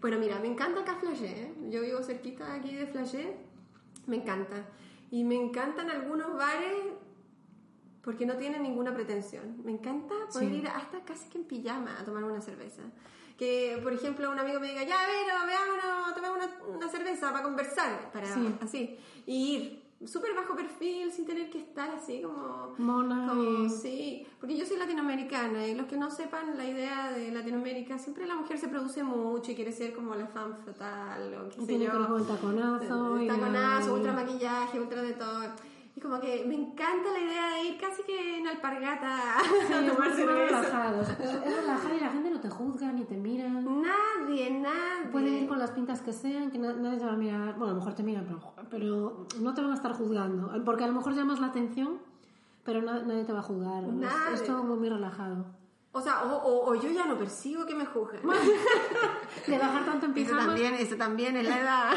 bueno, 0.00 0.18
mira, 0.18 0.38
me 0.38 0.48
encanta 0.48 0.82
acá 0.82 0.96
Flagé. 0.96 1.52
Yo 1.68 1.82
vivo 1.82 2.02
cerquita 2.02 2.54
aquí 2.54 2.74
de 2.74 2.86
Flagé. 2.86 3.36
Me 4.06 4.16
encanta. 4.16 4.68
Y 5.10 5.24
me 5.24 5.34
encantan 5.34 5.90
algunos 5.90 6.34
bares 6.36 6.92
porque 8.02 8.24
no 8.24 8.36
tienen 8.36 8.62
ninguna 8.62 8.94
pretensión. 8.94 9.62
Me 9.64 9.72
encanta 9.72 10.14
poder 10.32 10.52
ir 10.52 10.68
hasta 10.68 11.04
casi 11.04 11.28
que 11.28 11.38
en 11.38 11.44
pijama 11.44 11.98
a 11.98 12.04
tomar 12.04 12.24
una 12.24 12.40
cerveza 12.40 12.82
que, 13.38 13.78
por 13.82 13.92
ejemplo, 13.92 14.30
un 14.30 14.38
amigo 14.38 14.60
me 14.60 14.68
diga, 14.68 14.82
ya, 14.84 15.00
a 15.02 15.06
ver, 15.06 15.26
veámonos, 15.46 16.14
tomemos 16.14 16.38
una, 16.38 16.76
una 16.76 16.88
cerveza 16.88 17.30
para 17.32 17.42
conversar, 17.44 18.10
para 18.12 18.26
así, 18.62 18.96
y 19.26 19.32
ir. 19.54 19.82
súper 20.04 20.34
bajo 20.34 20.56
perfil, 20.56 21.12
sin 21.12 21.24
tener 21.24 21.48
que 21.48 21.58
estar 21.60 21.88
así 21.90 22.22
como... 22.22 22.74
Mona 22.78 23.28
como- 23.28 23.68
Sí, 23.68 24.26
porque 24.40 24.56
yo 24.56 24.66
soy 24.66 24.76
latinoamericana 24.76 25.64
y 25.66 25.76
los 25.76 25.86
que 25.86 25.96
no 25.96 26.10
sepan 26.10 26.56
la 26.58 26.64
idea 26.64 27.12
de 27.12 27.30
Latinoamérica, 27.30 27.98
siempre 27.98 28.26
la 28.26 28.34
mujer 28.34 28.58
se 28.58 28.66
produce 28.66 29.04
mucho 29.04 29.52
y 29.52 29.54
quiere 29.54 29.70
ser 29.70 29.94
como 29.94 30.14
la 30.16 30.26
femme 30.26 30.56
fatal 30.66 31.34
o 31.34 31.48
qué 31.50 31.54
sé 31.66 31.78
yo. 31.78 32.16
el 32.18 32.26
taconazo 32.26 33.22
y 33.22 33.26
Taconazo, 33.28 33.94
ultra 33.94 34.12
maquillaje, 34.12 34.80
ultra 34.80 35.02
de 35.02 35.12
todo. 35.12 35.42
Y 35.94 36.00
como 36.00 36.18
que 36.20 36.44
me 36.46 36.54
encanta 36.54 37.10
la 37.12 37.18
idea 37.20 37.50
de 37.54 37.64
ir 37.68 37.78
casi 37.80 38.02
que 38.02 38.38
en 38.38 38.46
alpargata 38.46 39.36
Sí, 39.68 39.72
a 39.72 39.80
es 39.80 39.92
tomar 39.92 40.08
más 40.08 40.16
cerveza. 40.16 40.60
relajado. 40.62 41.02
Es, 41.02 41.56
relajado 41.56 41.94
y 41.94 42.00
la 42.00 42.08
gente 42.08 42.30
no 42.30 42.40
te 42.40 42.48
juzga 42.48 42.92
ni 42.92 43.04
te 43.04 43.16
mira. 43.16 43.48
Nadie, 43.48 44.50
nadie. 44.58 45.10
Pueden 45.12 45.34
ir 45.34 45.48
con 45.48 45.58
las 45.58 45.70
pintas 45.72 46.00
que 46.00 46.12
sean, 46.12 46.50
que 46.50 46.58
na- 46.58 46.72
nadie 46.72 46.98
te 46.98 47.04
va 47.04 47.12
a 47.12 47.16
mirar. 47.16 47.50
Bueno, 47.58 47.66
a 47.66 47.68
lo 47.70 47.74
mejor 47.76 47.94
te 47.94 48.02
miran, 48.02 48.24
pero, 48.26 48.54
pero 48.70 49.26
no 49.40 49.54
te 49.54 49.60
van 49.60 49.70
a 49.72 49.74
estar 49.74 49.92
juzgando. 49.92 50.50
Porque 50.64 50.84
a 50.84 50.86
lo 50.86 50.94
mejor 50.94 51.14
llamas 51.14 51.40
la 51.40 51.48
atención, 51.48 51.98
pero 52.64 52.80
na- 52.80 53.02
nadie 53.02 53.24
te 53.24 53.32
va 53.34 53.40
a 53.40 53.42
Es- 53.42 53.92
Nadie. 53.92 54.34
Es, 54.34 54.44
todo 54.46 54.62
muy 54.64 54.88
relajado. 54.88 55.44
O 55.94 56.00
sea, 56.00 56.24
o, 56.24 56.36
o- 56.36 56.70
o 56.70 56.74
yo 56.74 56.90
ya 56.90 57.04
no 57.06 57.18
percibo 57.18 57.66
que 57.66 57.74
me 57.74 57.84
juzguen. 57.84 58.22
De 59.46 59.58
bajar 59.58 59.84
tanto 59.84 60.06
en 60.06 60.12
Eso 60.12 60.14
pijama. 60.14 60.46
también, 60.46 60.74
eso 60.74 60.96
también 60.96 61.36
es 61.36 61.46
la 61.46 61.60
edad. 61.60 61.92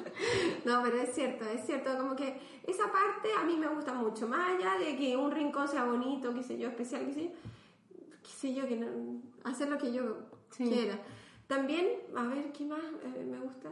no, 0.64 0.82
pero 0.82 0.96
es 0.98 1.14
cierto, 1.14 1.44
es 1.44 1.64
cierto, 1.64 1.96
como 1.96 2.16
que 2.16 2.40
esa 2.66 2.90
parte 2.90 3.28
a 3.38 3.44
mí 3.44 3.56
me 3.56 3.68
gusta 3.68 3.94
mucho, 3.94 4.26
más 4.26 4.50
allá 4.56 4.76
de 4.78 4.96
que 4.96 5.16
un 5.16 5.30
rincón 5.30 5.68
sea 5.68 5.84
bonito, 5.84 6.34
qué 6.34 6.42
sé 6.42 6.58
yo, 6.58 6.68
especial, 6.68 7.06
qué 7.06 7.14
sé 7.14 7.22
yo, 7.24 7.30
qué 8.22 8.28
sé 8.30 8.54
yo, 8.54 8.66
que 8.66 8.76
no- 8.76 9.22
hacer 9.44 9.68
lo 9.68 9.78
que 9.78 9.92
yo 9.92 10.02
Sí. 10.50 10.64
quiera. 10.68 10.98
También, 11.46 11.86
a 12.16 12.22
ver, 12.24 12.52
¿qué 12.52 12.64
más 12.64 12.80
eh, 12.80 13.24
me 13.24 13.38
gusta? 13.38 13.70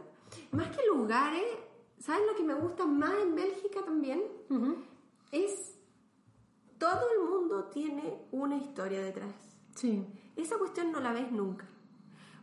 Más 0.51 0.69
que 0.75 0.85
lugares, 0.87 1.43
¿sabes 1.99 2.21
lo 2.25 2.35
que 2.35 2.43
me 2.43 2.53
gusta 2.53 2.85
más 2.85 3.13
en 3.21 3.35
Bélgica 3.35 3.81
también? 3.83 4.21
Es, 5.31 5.75
todo 6.77 7.01
el 7.15 7.29
mundo 7.29 7.65
tiene 7.65 8.17
una 8.31 8.55
historia 8.55 9.01
detrás. 9.03 9.33
Sí. 9.77 10.03
Esa 10.35 10.57
cuestión 10.57 10.91
no 10.91 10.99
la 10.99 11.13
ves 11.13 11.31
nunca. 11.31 11.65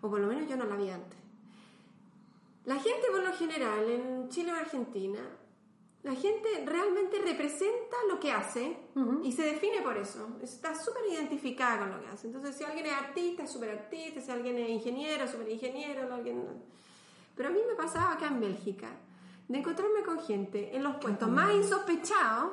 O 0.00 0.08
por 0.08 0.20
lo 0.20 0.28
menos 0.28 0.48
yo 0.48 0.56
no 0.56 0.64
la 0.64 0.76
vi 0.76 0.88
antes. 0.90 1.18
La 2.64 2.76
gente, 2.76 3.08
por 3.10 3.22
lo 3.22 3.32
general, 3.32 3.88
en 3.90 4.28
Chile 4.28 4.52
o 4.52 4.56
Argentina, 4.56 5.18
la 6.02 6.14
gente 6.14 6.48
realmente 6.64 7.18
representa 7.18 7.96
lo 8.08 8.20
que 8.20 8.30
hace 8.30 8.76
y 9.22 9.32
se 9.32 9.42
define 9.42 9.82
por 9.82 9.96
eso. 9.96 10.28
Está 10.42 10.74
súper 10.74 11.02
identificada 11.10 11.80
con 11.80 11.90
lo 11.90 12.00
que 12.00 12.08
hace. 12.08 12.28
Entonces, 12.28 12.56
si 12.56 12.64
alguien 12.64 12.86
es 12.86 12.92
artista, 12.92 13.42
es 13.44 13.50
súper 13.50 13.70
artista. 13.70 14.20
Si 14.20 14.30
alguien 14.30 14.56
es 14.58 14.70
ingeniero, 14.70 15.26
súper 15.26 15.48
ingeniero. 15.50 16.12
Alguien... 16.14 16.44
Pero 17.34 17.48
a 17.48 17.52
mí 17.52 17.58
me 17.66 17.74
pasaba 17.74 18.12
acá 18.12 18.28
en 18.28 18.40
Bélgica 18.40 18.88
de 19.48 19.58
encontrarme 19.58 20.02
con 20.02 20.20
gente 20.20 20.74
en 20.74 20.82
los 20.82 20.96
puestos 20.96 21.28
más 21.28 21.54
insospechados 21.54 22.52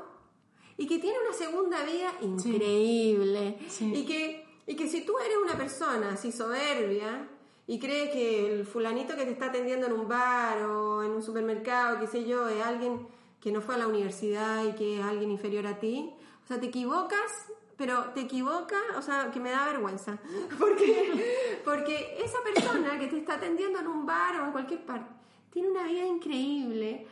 y 0.77 0.87
que 0.87 0.99
tiene 0.99 1.17
una 1.19 1.33
segunda 1.33 1.83
vida 1.83 2.11
increíble. 2.21 3.59
Sí. 3.69 3.93
Y, 3.93 4.05
que, 4.05 4.40
y 4.67 4.75
que 4.75 4.87
si 4.87 5.05
tú 5.05 5.17
eres 5.19 5.37
una 5.43 5.57
persona 5.57 6.11
así 6.13 6.31
soberbia 6.31 7.27
y 7.67 7.79
crees 7.79 8.11
que 8.11 8.53
el 8.53 8.65
fulanito 8.65 9.15
que 9.15 9.25
te 9.25 9.31
está 9.31 9.47
atendiendo 9.47 9.87
en 9.87 9.93
un 9.93 10.07
bar 10.07 10.63
o 10.63 11.03
en 11.03 11.11
un 11.11 11.23
supermercado, 11.23 11.99
qué 11.99 12.07
sé 12.07 12.25
yo, 12.25 12.47
es 12.47 12.63
alguien 12.63 13.07
que 13.39 13.51
no 13.51 13.61
fue 13.61 13.75
a 13.75 13.79
la 13.79 13.87
universidad 13.87 14.63
y 14.65 14.73
que 14.73 14.99
es 14.99 15.05
alguien 15.05 15.31
inferior 15.31 15.65
a 15.67 15.79
ti, 15.79 16.13
o 16.43 16.47
sea, 16.47 16.59
te 16.59 16.67
equivocas, 16.67 17.47
pero 17.77 18.11
te 18.13 18.21
equivocas, 18.21 18.81
o 18.95 19.01
sea, 19.01 19.31
que 19.31 19.39
me 19.39 19.49
da 19.49 19.65
vergüenza. 19.65 20.19
Porque, 20.59 21.59
porque 21.65 22.17
esa 22.23 22.37
persona 22.43 22.99
que 22.99 23.07
te 23.07 23.17
está 23.17 23.35
atendiendo 23.35 23.79
en 23.79 23.87
un 23.87 24.05
bar 24.05 24.39
o 24.39 24.45
en 24.45 24.51
cualquier 24.51 24.85
parte, 24.85 25.11
tiene 25.49 25.69
una 25.69 25.83
vida 25.83 26.05
increíble, 26.05 27.07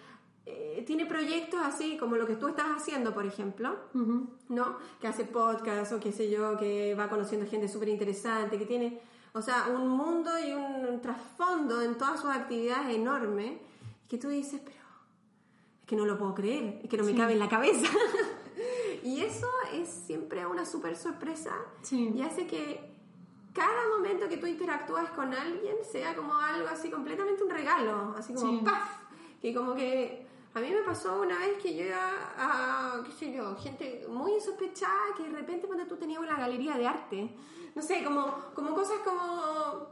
eh, 0.52 0.84
tiene 0.86 1.06
proyectos 1.06 1.60
así 1.64 1.98
como 1.98 2.16
lo 2.16 2.26
que 2.26 2.36
tú 2.36 2.48
estás 2.48 2.68
haciendo, 2.76 3.14
por 3.14 3.26
ejemplo. 3.26 3.76
¿no? 4.50 4.78
Que 5.00 5.08
hace 5.08 5.26
podcast 5.26 5.92
o 5.94 6.00
qué 6.00 6.12
sé 6.12 6.30
yo, 6.30 6.58
que 6.58 6.96
va 6.96 7.10
conociendo 7.10 7.46
gente 7.50 7.68
súper 7.68 7.90
interesante, 7.90 8.58
que 8.58 8.66
tiene, 8.66 9.00
o 9.34 9.42
sea, 9.42 9.68
un 9.70 9.88
mundo 9.88 10.32
y 10.40 10.52
un 10.54 11.00
trasfondo 11.02 11.82
en 11.82 11.98
todas 11.98 12.20
sus 12.20 12.30
actividades 12.30 12.96
enorme, 12.96 13.60
que 14.08 14.18
tú 14.18 14.30
dices, 14.30 14.60
pero 14.64 14.78
es 15.82 15.86
que 15.86 15.96
no 15.96 16.06
lo 16.06 16.18
puedo 16.18 16.34
creer, 16.34 16.80
es 16.84 16.90
que 16.90 16.98
no 16.98 17.04
me 17.04 17.12
Sí. 17.12 17.18
cabe 17.18 17.34
en 17.34 17.40
la 17.40 17.50
cabeza. 17.50 17.88
y 19.04 19.22
eso 19.22 19.48
es 19.74 19.88
siempre 19.90 20.46
una 20.46 20.66
súper 20.66 20.96
sorpresa 20.96 21.52
Sí. 21.84 22.12
y 22.16 22.22
hace 22.22 22.46
que 22.48 22.90
cada 23.54 23.88
momento 23.96 24.28
que 24.30 24.38
tú 24.38 24.46
interactúas 24.48 25.10
con 25.12 25.34
alguien 25.34 25.76
sea 25.92 26.16
como 26.16 26.36
algo 26.36 26.68
así 26.68 26.90
completamente 26.90 27.44
un 27.44 27.50
regalo, 27.50 28.14
así 28.18 28.34
como 28.34 28.50
Sí. 28.52 28.62
¡paf! 28.64 28.98
Que 29.42 29.54
como 29.54 29.74
que 29.74 30.28
a 30.54 30.60
mí 30.60 30.70
me 30.72 30.82
pasó 30.82 31.22
una 31.22 31.38
vez 31.40 31.58
que 31.62 31.76
yo 31.76 31.86
iba 31.86 32.12
a, 32.38 33.04
qué 33.06 33.12
sé 33.12 33.32
yo, 33.34 33.56
gente 33.58 34.06
muy 34.10 34.34
insospechada 34.34 35.14
que 35.16 35.24
de 35.24 35.30
repente 35.30 35.68
cuando 35.68 35.86
tú 35.86 35.96
tenías 35.98 36.20
una 36.22 36.38
galería 36.38 36.76
de 36.76 36.88
arte, 36.88 37.30
no 37.76 37.82
sé, 37.82 38.04
como, 38.04 38.34
como 38.56 38.74
cosas 38.74 38.98
como 39.06 39.88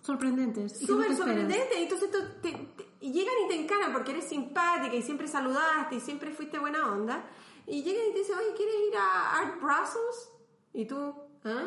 Sorprendentes. 0.00 0.78
súper 0.80 1.14
sorprendentes, 1.16 1.78
y 1.78 1.82
entonces 1.84 2.10
tú 2.10 2.18
te- 2.42 2.50
te- 2.52 2.86
y 3.00 3.12
llegan 3.12 3.34
y 3.44 3.48
te 3.48 3.54
encaran 3.62 3.92
porque 3.92 4.10
eres 4.12 4.28
simpática 4.28 4.94
y 4.94 5.02
siempre 5.02 5.28
saludaste 5.28 5.94
y 5.96 6.00
siempre 6.00 6.32
fuiste 6.32 6.58
buena 6.58 6.90
onda, 6.92 7.24
y 7.66 7.82
llegan 7.84 8.08
y 8.08 8.12
te 8.12 8.18
dicen, 8.18 8.36
oye, 8.38 8.52
¿quieres 8.56 8.74
ir 8.90 8.96
a 8.96 9.38
Art 9.38 9.60
Brussels? 9.60 10.30
Y 10.74 10.84
tú, 10.86 11.14
¿ah? 11.44 11.64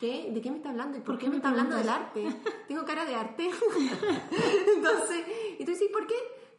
¿Qué? 0.00 0.30
¿De 0.32 0.40
qué 0.40 0.50
me 0.50 0.58
está 0.58 0.70
hablando? 0.70 0.96
¿Y 0.98 1.00
por, 1.00 1.14
¿Por 1.14 1.18
qué 1.18 1.24
qué 1.24 1.30
me 1.30 1.32
me 1.32 1.36
está 1.38 1.48
hablando 1.48 1.74
del 1.76 1.88
arte? 1.88 2.24
Tengo 2.68 2.84
cara 2.84 3.04
de 3.04 3.14
arte. 3.16 3.50
Entonces, 4.76 5.26
y 5.58 5.64
tú 5.64 5.70
dices, 5.72 5.88
¿por 5.92 6.06
qué? 6.06 6.14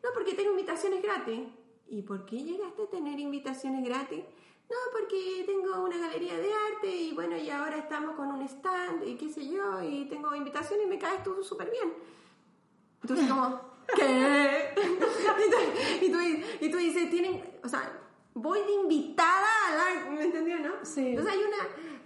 No, 0.08 0.14
porque 0.14 0.34
tengo 0.34 0.52
invitaciones 0.52 1.04
gratis. 1.04 1.42
¿Y 1.88 2.02
por 2.02 2.26
qué 2.26 2.38
llegaste 2.38 2.84
a 2.84 2.90
tener 2.90 3.20
invitaciones 3.20 3.84
gratis? 3.86 4.24
No, 4.70 4.76
porque 4.92 5.44
tengo 5.46 5.84
una 5.84 5.98
galería 5.98 6.38
de 6.38 6.50
arte 6.54 6.88
y 6.88 7.14
bueno, 7.14 7.38
y 7.38 7.50
ahora 7.50 7.78
estamos 7.78 8.16
con 8.16 8.30
un 8.32 8.42
stand 8.42 9.06
y 9.06 9.16
qué 9.16 9.30
sé 9.30 9.48
yo, 9.48 9.82
y 9.82 10.06
tengo 10.10 10.34
invitaciones 10.36 10.86
y 10.86 10.90
me 10.90 11.00
caes 11.00 11.24
tú 11.24 11.44
súper 11.44 11.72
bien. 11.72 11.94
Entonces, 13.02 13.30
como, 13.30 13.62
¿qué? 13.96 14.74
y, 14.78 15.50
tú, 15.50 15.58
y, 16.06 16.12
tú, 16.12 16.20
y 16.66 16.70
tú 16.70 16.78
dices, 16.78 17.10
tienen, 17.10 17.42
o 17.64 17.70
sea, 17.70 18.02
voy 18.34 18.60
de 18.62 18.74
invitada 18.74 19.48
al 19.70 19.80
arte, 19.80 20.10
¿me 20.10 20.24
entendió, 20.24 20.60
no? 20.60 20.74
Sí. 20.84 21.10
Entonces 21.10 21.34
hay 21.34 21.40
una, 21.40 21.58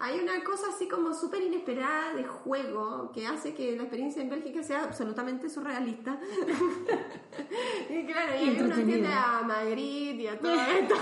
hay 0.02 0.20
una 0.20 0.44
cosa 0.44 0.70
así 0.74 0.88
como 0.88 1.14
súper 1.14 1.44
inesperada 1.44 2.16
de 2.16 2.24
juego 2.24 3.12
que 3.14 3.28
hace 3.28 3.54
que 3.54 3.76
la 3.76 3.84
experiencia 3.84 4.24
en 4.24 4.32
Bélgica 4.32 4.64
sea 4.64 4.86
absolutamente 4.86 5.48
surrealista. 5.48 6.20
y 7.90 8.06
claro, 8.08 8.44
y 8.44 8.60
uno 8.60 8.76
entiende 8.76 9.14
a 9.14 9.44
Magritte 9.44 10.24
y 10.24 10.28
a 10.28 10.40
todo 10.40 10.54
esto. 10.80 10.96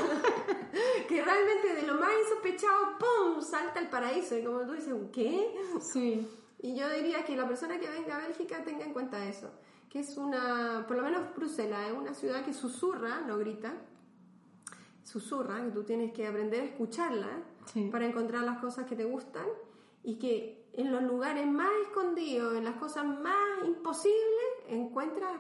que 1.08 1.24
realmente 1.24 1.76
de 1.76 1.84
lo 1.84 1.96
más 1.96 2.10
insospechado, 2.24 2.98
¡pum! 3.00 3.42
salta 3.42 3.80
al 3.80 3.90
paraíso. 3.90 4.38
Y 4.38 4.44
como 4.44 4.66
tú 4.66 4.74
dices, 4.74 4.94
¿qué? 5.14 5.56
Sí. 5.80 6.28
Y 6.62 6.76
yo 6.76 6.90
diría 6.90 7.24
que 7.24 7.38
la 7.38 7.48
persona 7.48 7.80
que 7.80 7.90
venga 7.90 8.18
a 8.18 8.28
Bélgica 8.28 8.66
tenga 8.66 8.84
en 8.84 8.92
cuenta 8.92 9.26
eso. 9.30 9.50
Que 9.90 10.00
es 10.00 10.18
una, 10.18 10.84
por 10.88 10.98
lo 10.98 11.04
menos 11.04 11.34
Bruselas, 11.38 11.88
es 11.88 11.98
una 11.98 12.14
ciudad 12.14 12.44
que 12.44 12.52
susurra, 12.52 13.22
no 13.22 13.38
grita. 13.38 13.74
Susurra, 15.04 15.64
que 15.64 15.72
tú 15.72 15.86
tienes 15.86 16.12
que 16.12 16.28
aprender 16.28 16.62
a 16.62 16.66
escucharla 16.66 17.30
Sí. 17.74 17.90
para 17.92 18.06
encontrar 18.06 18.44
las 18.44 18.60
cosas 18.60 18.86
que 18.86 18.96
te 18.96 19.06
gustan. 19.06 19.46
Y 20.04 20.16
que 20.16 20.66
en 20.74 20.92
los 20.92 21.04
lugares 21.04 21.46
más 21.46 21.70
escondidos, 21.84 22.56
en 22.56 22.64
las 22.64 22.76
cosas 22.76 23.06
más 23.06 23.36
imposibles, 23.66 24.46
encuentras 24.70 25.34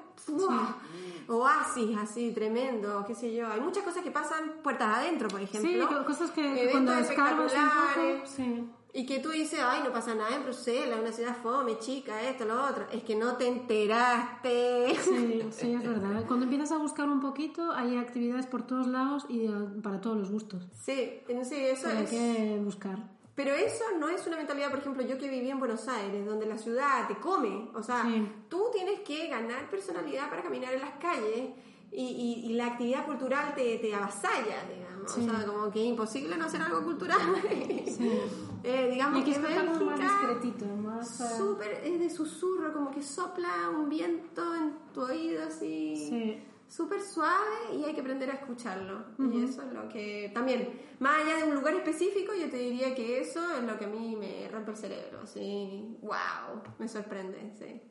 oasis 1.27 1.97
así 1.97 2.31
tremendo, 2.33 3.03
qué 3.07 3.15
sé 3.15 3.33
yo. 3.33 3.47
Hay 3.47 3.61
muchas 3.61 3.83
cosas 3.83 4.03
que 4.03 4.11
pasan 4.11 4.61
puertas 4.63 4.97
adentro, 4.97 5.27
por 5.29 5.39
ejemplo. 5.41 5.69
Sí, 5.71 5.95
co- 5.95 6.05
cosas 6.05 6.31
que 6.31 6.69
cuando 6.71 6.93
escarbas 6.93 7.53
un 7.53 7.69
poco. 7.69 8.25
Sí. 8.25 8.69
Y 8.91 9.05
que 9.05 9.19
tú 9.19 9.29
dices, 9.29 9.59
ay, 9.63 9.81
no 9.83 9.91
pasa 9.93 10.15
nada 10.15 10.35
en 10.35 10.43
Bruselas, 10.43 10.99
una 10.99 11.11
ciudad 11.11 11.37
fome, 11.43 11.77
chica, 11.77 12.23
esto, 12.27 12.45
lo 12.45 12.65
otro. 12.65 12.87
Es 12.91 13.03
que 13.03 13.15
no 13.15 13.35
te 13.37 13.47
enteraste. 13.47 14.95
Sí, 15.03 15.41
sí, 15.51 15.73
es 15.73 15.83
verdad. 15.83 16.25
Cuando 16.27 16.45
empiezas 16.45 16.71
a 16.71 16.77
buscar 16.77 17.07
un 17.07 17.19
poquito, 17.19 17.71
hay 17.71 17.97
actividades 17.97 18.47
por 18.47 18.63
todos 18.65 18.87
lados 18.87 19.25
y 19.29 19.45
eh, 19.45 19.51
para 19.83 20.01
todos 20.01 20.17
los 20.17 20.31
gustos. 20.31 20.63
Sí, 20.73 21.21
sí, 21.43 21.55
eso 21.55 21.83
Pero 21.87 21.97
hay 21.99 22.03
es. 22.05 22.09
que 22.09 22.59
buscar. 22.63 22.97
Pero 23.35 23.53
eso 23.53 23.83
no 23.99 24.09
es 24.09 24.25
una 24.27 24.35
mentalidad, 24.37 24.69
por 24.69 24.79
ejemplo, 24.79 25.01
yo 25.03 25.17
que 25.17 25.29
viví 25.29 25.49
en 25.49 25.59
Buenos 25.59 25.87
Aires, 25.87 26.25
donde 26.25 26.45
la 26.45 26.57
ciudad 26.57 27.07
te 27.07 27.15
come. 27.19 27.69
O 27.75 27.81
sea, 27.83 28.03
Sí. 28.03 28.27
tú 28.49 28.65
tienes 28.73 28.99
que 29.01 29.27
ganar 29.27 29.69
personalidad 29.69 30.29
para 30.29 30.41
caminar 30.43 30.73
en 30.73 30.81
las 30.81 30.95
calles 30.99 31.51
y, 31.91 32.01
y- 32.03 32.45
y 32.47 32.53
la 32.53 32.65
actividad 32.67 33.05
cultural 33.05 33.53
te, 33.55 33.77
te 33.77 33.93
avasalla, 33.95 34.63
digamos. 34.67 35.11
Sí. 35.13 35.21
O 35.21 35.31
sea, 35.31 35.45
como 35.45 35.71
que 35.71 35.79
es 35.81 35.87
imposible 35.87 36.35
no 36.37 36.45
hacer 36.45 36.61
algo 36.61 36.83
cultural. 36.83 37.17
Eh, 38.63 38.89
digamos 38.91 39.23
que 39.23 39.39
más 39.39 39.99
discretito, 39.99 40.65
más... 40.65 41.37
Súper, 41.37 41.81
es 41.83 41.99
de 41.99 42.09
susurro, 42.09 42.73
como 42.73 42.91
que 42.91 43.01
sopla 43.01 43.69
un 43.69 43.89
viento 43.89 44.55
en 44.55 44.73
tu 44.93 45.01
oído 45.01 45.43
así. 45.45 45.95
Sí. 45.95 46.43
Súper 46.67 47.01
suave 47.01 47.73
y 47.73 47.83
hay 47.83 47.93
que 47.93 48.01
aprender 48.01 48.29
a 48.29 48.33
escucharlo. 48.33 49.03
Y 49.17 49.43
eso 49.43 49.63
es 49.63 49.73
lo 49.73 49.89
que 49.89 50.29
también, 50.33 50.69
más 50.99 51.21
allá 51.21 51.37
de 51.37 51.51
un 51.51 51.55
lugar 51.55 51.73
específico, 51.73 52.33
yo 52.39 52.49
te 52.49 52.57
diría 52.57 52.93
que 52.93 53.21
eso 53.21 53.41
es 53.57 53.63
lo 53.63 53.77
que 53.77 53.85
a 53.85 53.87
mí 53.87 54.15
me 54.15 54.47
rompe 54.49 54.71
el 54.71 54.77
cerebro. 54.77 55.21
Así, 55.23 55.97
wow, 56.01 56.61
me 56.77 56.87
sorprende, 56.87 57.53
sí. 57.57 57.81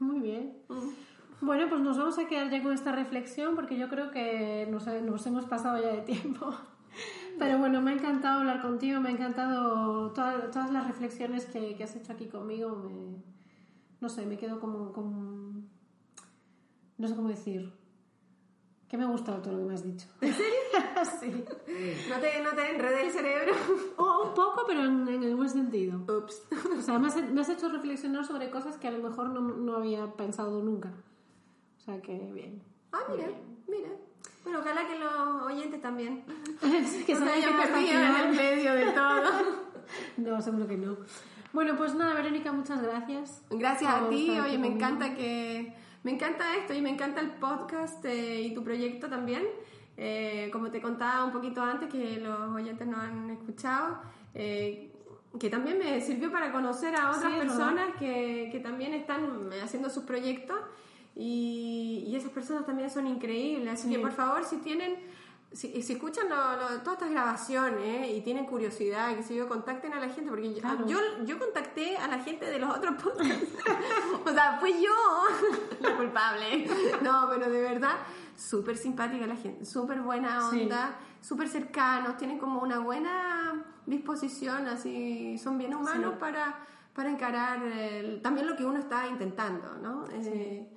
Muy 0.00 0.20
bien. 0.20 0.58
Mm. 0.68 0.90
Bueno, 1.40 1.66
pues 1.68 1.80
nos 1.80 1.96
vamos 1.98 2.18
a 2.18 2.26
quedar 2.26 2.50
ya 2.50 2.62
con 2.62 2.72
esta 2.72 2.92
reflexión 2.92 3.54
porque 3.54 3.78
yo 3.78 3.88
creo 3.88 4.10
que 4.10 4.66
nos, 4.70 4.86
nos 4.86 5.26
hemos 5.26 5.46
pasado 5.46 5.82
ya 5.82 5.92
de 5.92 6.02
tiempo. 6.02 6.54
Pero 7.38 7.58
bueno, 7.58 7.82
me 7.82 7.90
ha 7.90 7.94
encantado 7.94 8.40
hablar 8.40 8.62
contigo, 8.62 9.00
me 9.00 9.10
ha 9.10 9.12
encantado 9.12 10.12
todas, 10.12 10.50
todas 10.50 10.70
las 10.70 10.86
reflexiones 10.86 11.44
que, 11.46 11.76
que, 11.76 11.84
has 11.84 11.94
hecho 11.96 12.12
aquí 12.12 12.26
conmigo. 12.26 12.76
Me, 12.76 13.22
no 14.00 14.08
sé, 14.08 14.24
me 14.26 14.36
quedo 14.36 14.58
como, 14.60 14.92
como, 14.92 15.62
No 16.98 17.08
sé 17.08 17.14
cómo 17.14 17.28
decir. 17.28 17.72
Que 18.88 18.96
me 18.96 19.04
ha 19.04 19.08
gustado 19.08 19.42
todo 19.42 19.54
lo 19.54 19.58
que 19.60 19.64
me 19.64 19.74
has 19.74 19.84
dicho. 19.84 20.06
¿En 20.20 20.32
serio? 20.32 20.56
sí. 21.20 21.30
¿No 22.08 22.20
te, 22.20 22.42
no 22.42 22.50
te 22.50 22.70
enredé 22.70 23.06
el 23.06 23.12
cerebro? 23.12 23.52
O 23.96 24.28
un 24.28 24.34
poco, 24.34 24.62
pero 24.66 24.84
en, 24.84 25.08
en, 25.08 25.22
el 25.24 25.34
buen 25.34 25.48
sentido. 25.48 25.98
Ups. 26.02 26.46
O 26.78 26.80
sea, 26.80 26.98
me 26.98 27.08
has, 27.08 27.16
me 27.32 27.40
has, 27.40 27.48
hecho 27.48 27.68
reflexionar 27.68 28.24
sobre 28.24 28.48
cosas 28.50 28.76
que 28.76 28.86
a 28.86 28.92
lo 28.92 29.02
mejor 29.02 29.30
no, 29.30 29.40
no 29.40 29.76
había 29.76 30.12
pensado 30.12 30.62
nunca. 30.62 30.92
O 31.78 31.80
sea, 31.80 32.00
que 32.00 32.16
bien. 32.32 32.62
Ah, 32.92 33.00
mira, 33.10 33.26
bien. 33.26 33.64
mira. 33.66 33.90
Bueno, 34.46 34.60
ojalá 34.60 34.86
que 34.86 34.96
los 34.96 35.42
oyentes 35.42 35.82
también. 35.82 36.22
que 37.04 37.14
no 37.14 37.26
se 37.26 37.32
hayan 37.32 37.56
perdido 37.56 38.00
en 38.00 38.14
el 38.14 38.36
medio 38.36 38.74
de 38.74 38.92
todo. 38.92 39.22
no, 40.18 40.40
seguro 40.40 40.68
que 40.68 40.76
no. 40.76 40.98
Bueno, 41.52 41.76
pues 41.76 41.96
nada, 41.96 42.14
Verónica, 42.14 42.52
muchas 42.52 42.80
gracias. 42.80 43.42
Gracias 43.50 43.92
a 43.92 44.08
ti. 44.08 44.38
Oye, 44.38 44.56
me 44.56 44.68
encanta 44.68 45.16
que 45.16 45.74
me 46.04 46.12
encanta 46.12 46.54
esto 46.58 46.74
y 46.74 46.80
me 46.80 46.90
encanta 46.90 47.20
el 47.20 47.30
podcast 47.32 48.04
eh, 48.04 48.42
y 48.42 48.54
tu 48.54 48.62
proyecto 48.62 49.08
también. 49.08 49.42
Eh, 49.96 50.48
como 50.52 50.70
te 50.70 50.80
contaba 50.80 51.24
un 51.24 51.32
poquito 51.32 51.60
antes, 51.60 51.90
que 51.90 52.20
los 52.20 52.54
oyentes 52.54 52.86
no 52.86 53.00
han 53.00 53.28
escuchado, 53.30 53.98
eh, 54.32 54.92
que 55.40 55.50
también 55.50 55.76
me 55.80 56.00
sirvió 56.00 56.30
para 56.30 56.52
conocer 56.52 56.94
a 56.94 57.10
otras 57.10 57.32
Sí, 57.32 57.38
personas 57.40 57.96
que, 57.98 58.50
que 58.52 58.60
también 58.60 58.94
están 58.94 59.50
haciendo 59.60 59.90
sus 59.90 60.04
proyectos 60.04 60.60
y, 61.16 62.04
y 62.06 62.14
esas 62.14 62.30
personas 62.30 62.66
también 62.66 62.90
son 62.90 63.06
increíbles. 63.06 63.72
Así 63.72 63.88
que 63.88 63.96
Sí. 63.96 64.00
por 64.02 64.12
favor, 64.12 64.44
si 64.44 64.58
tienen, 64.58 64.96
si, 65.50 65.82
si 65.82 65.94
escuchan 65.94 66.28
lo- 66.28 66.56
lo- 66.56 66.80
todas 66.82 66.92
estas 66.94 67.10
grabaciones 67.10 68.10
y 68.14 68.20
tienen 68.20 68.44
curiosidad, 68.44 69.16
que 69.16 69.22
sé 69.22 69.34
yo, 69.34 69.48
contacten 69.48 69.94
a 69.94 70.00
la 70.00 70.08
gente, 70.10 70.28
porque 70.30 70.52
yo- 70.54 70.60
Claro. 70.60 70.86
yo, 70.86 70.98
yo 71.24 71.38
contacté 71.38 71.96
a 71.96 72.06
la 72.08 72.18
gente 72.18 72.44
de 72.44 72.58
los 72.58 72.76
otros 72.76 73.02
podcasts. 73.02 73.48
o 74.26 74.30
sea, 74.30 74.58
fui 74.60 74.74
yo 74.82 74.90
la 75.80 75.96
culpable. 75.96 76.68
No, 77.02 77.26
pero 77.30 77.50
de 77.50 77.62
verdad, 77.62 77.96
súper 78.36 78.76
simpática 78.76 79.26
la 79.26 79.36
gente, 79.36 79.64
súper 79.64 80.00
buena 80.02 80.50
Sí. 80.50 80.62
onda, 80.62 80.96
súper 81.22 81.48
cercanos, 81.48 82.18
tienen 82.18 82.38
como 82.38 82.60
una 82.60 82.78
buena 82.80 83.64
disposición, 83.86 84.66
así, 84.66 85.38
son 85.38 85.56
bien 85.56 85.74
humanos 85.74 86.12
Sí. 86.14 86.20
para, 86.20 86.58
para 86.92 87.08
encarar 87.10 87.62
el- 87.62 88.20
también 88.20 88.46
lo 88.46 88.56
que 88.56 88.64
uno 88.66 88.78
está 88.78 89.06
intentando, 89.08 89.78
¿no? 89.82 90.04
Eh, 90.12 90.68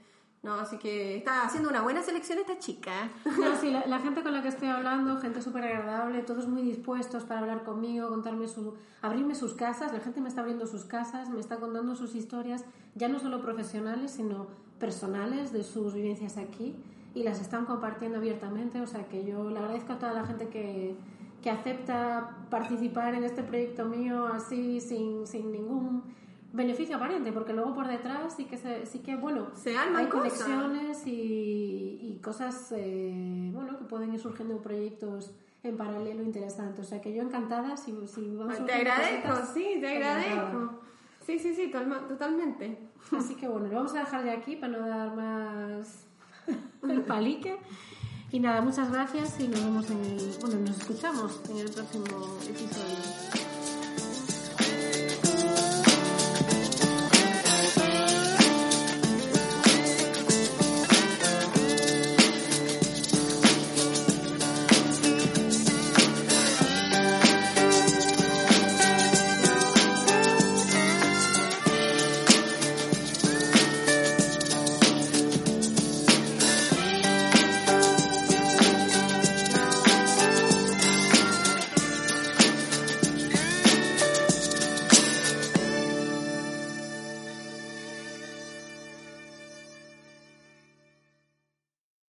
no, 0.41 0.53
así 0.53 0.78
que 0.78 1.18
está 1.18 1.44
haciendo 1.44 1.70
una 1.70 1.82
buena 1.82 2.02
selección 2.02 2.40
esta 2.40 2.57
chica. 2.60 3.10
No, 3.26 3.57
sí, 3.57 3.70
la, 3.72 3.86
la 3.88 3.99
gente 3.99 4.24
con 4.24 4.34
la 4.34 4.41
que 4.41 4.48
estoy 4.48 4.70
hablando, 4.70 5.18
gente 5.18 5.41
súper 5.41 5.66
agradable, 5.66 6.22
todos 6.22 6.48
muy 6.48 6.61
dispuestos 6.61 7.24
para 7.26 7.41
hablar 7.41 7.64
conmigo, 7.64 8.07
contarme 8.07 8.48
su, 8.48 8.76
abrirme 9.02 9.36
sus 9.36 9.53
casas. 9.53 9.91
La 9.91 9.99
gente 9.99 10.22
me 10.22 10.30
está 10.30 10.40
abriendo 10.40 10.66
sus 10.66 10.86
casas, 10.86 11.30
me 11.30 11.41
está 11.41 11.57
contando 11.57 11.94
sus 11.95 12.16
historias, 12.16 12.64
ya 12.95 13.10
no 13.10 13.20
solo 13.20 13.41
profesionales, 13.41 14.11
sino 14.11 14.48
personales 14.80 15.52
de 15.52 15.64
sus 15.64 15.94
vivencias 15.94 16.38
aquí 16.38 16.74
y 17.14 17.24
las 17.24 17.41
están 17.41 17.66
compartiendo 17.66 18.18
abiertamente. 18.18 18.80
O 18.80 18.88
sea 18.88 19.10
que 19.10 19.26
yo 19.26 19.49
le 19.49 19.60
agradezco 19.60 19.94
a 19.94 19.99
toda 19.99 20.14
la 20.14 20.26
gente 20.26 20.48
que, 20.48 20.95
que 21.44 21.49
acepta 21.49 22.38
participar 22.49 23.14
en 23.14 23.26
este 23.26 23.44
proyecto 23.44 23.84
mío 23.84 24.26
así, 24.28 24.80
sin, 24.80 25.28
sin 25.28 25.52
ningún 25.52 26.18
beneficio 26.52 26.96
aparente, 26.96 27.32
porque 27.32 27.54
luego 27.54 27.74
por 27.74 27.88
detrás 27.88 28.36
sí 28.36 28.46
que, 28.46 28.58
se, 28.58 28.86
sí 28.86 29.00
que 29.00 29.16
bueno, 29.16 29.48
Se 29.56 29.78
hay 29.78 30.08
cosas. 30.08 30.34
conexiones 30.34 31.06
y, 31.06 32.00
y 32.02 32.20
cosas 32.24 32.74
eh, 32.76 33.52
bueno 33.54 33.78
que 33.78 33.86
pueden 33.86 34.14
ir 34.14 34.20
surgiendo 34.20 34.62
proyectos 34.62 35.32
en 35.64 35.78
paralelo 35.78 36.24
interesantes. 36.24 36.86
O 36.86 36.90
sea 36.90 37.02
que 37.02 37.14
yo 37.14 37.22
encantada 37.22 37.78
si, 37.78 37.94
si 38.08 38.36
van 38.36 38.66
Te 38.66 38.74
agradezco, 38.74 39.30
cositas, 39.30 39.54
sí, 39.54 39.78
te 39.80 39.88
agradezco. 39.98 40.80
Sí, 41.26 41.38
sí, 41.38 41.54
sí, 41.54 41.72
totalmente. 42.08 42.78
Así 43.16 43.36
que 43.36 43.48
bueno, 43.48 43.68
lo 43.68 43.76
vamos 43.76 43.94
a 43.94 44.00
dejar 44.00 44.26
ya 44.26 44.34
aquí 44.34 44.56
para 44.56 44.78
no 44.78 44.88
dar 44.88 45.16
más 45.16 46.06
el 46.90 47.02
palique. 47.04 47.58
Y 48.32 48.40
nada, 48.40 48.62
muchas 48.62 48.92
gracias 48.92 49.40
y 49.40 49.48
nos 49.48 49.64
vemos 49.64 49.90
en 49.90 50.06
el, 50.06 50.38
bueno, 50.42 50.60
nos 50.60 50.78
escuchamos 50.80 51.42
en 51.50 51.58
el 51.58 51.70
próximo 51.72 52.06
episodio. 52.48 53.49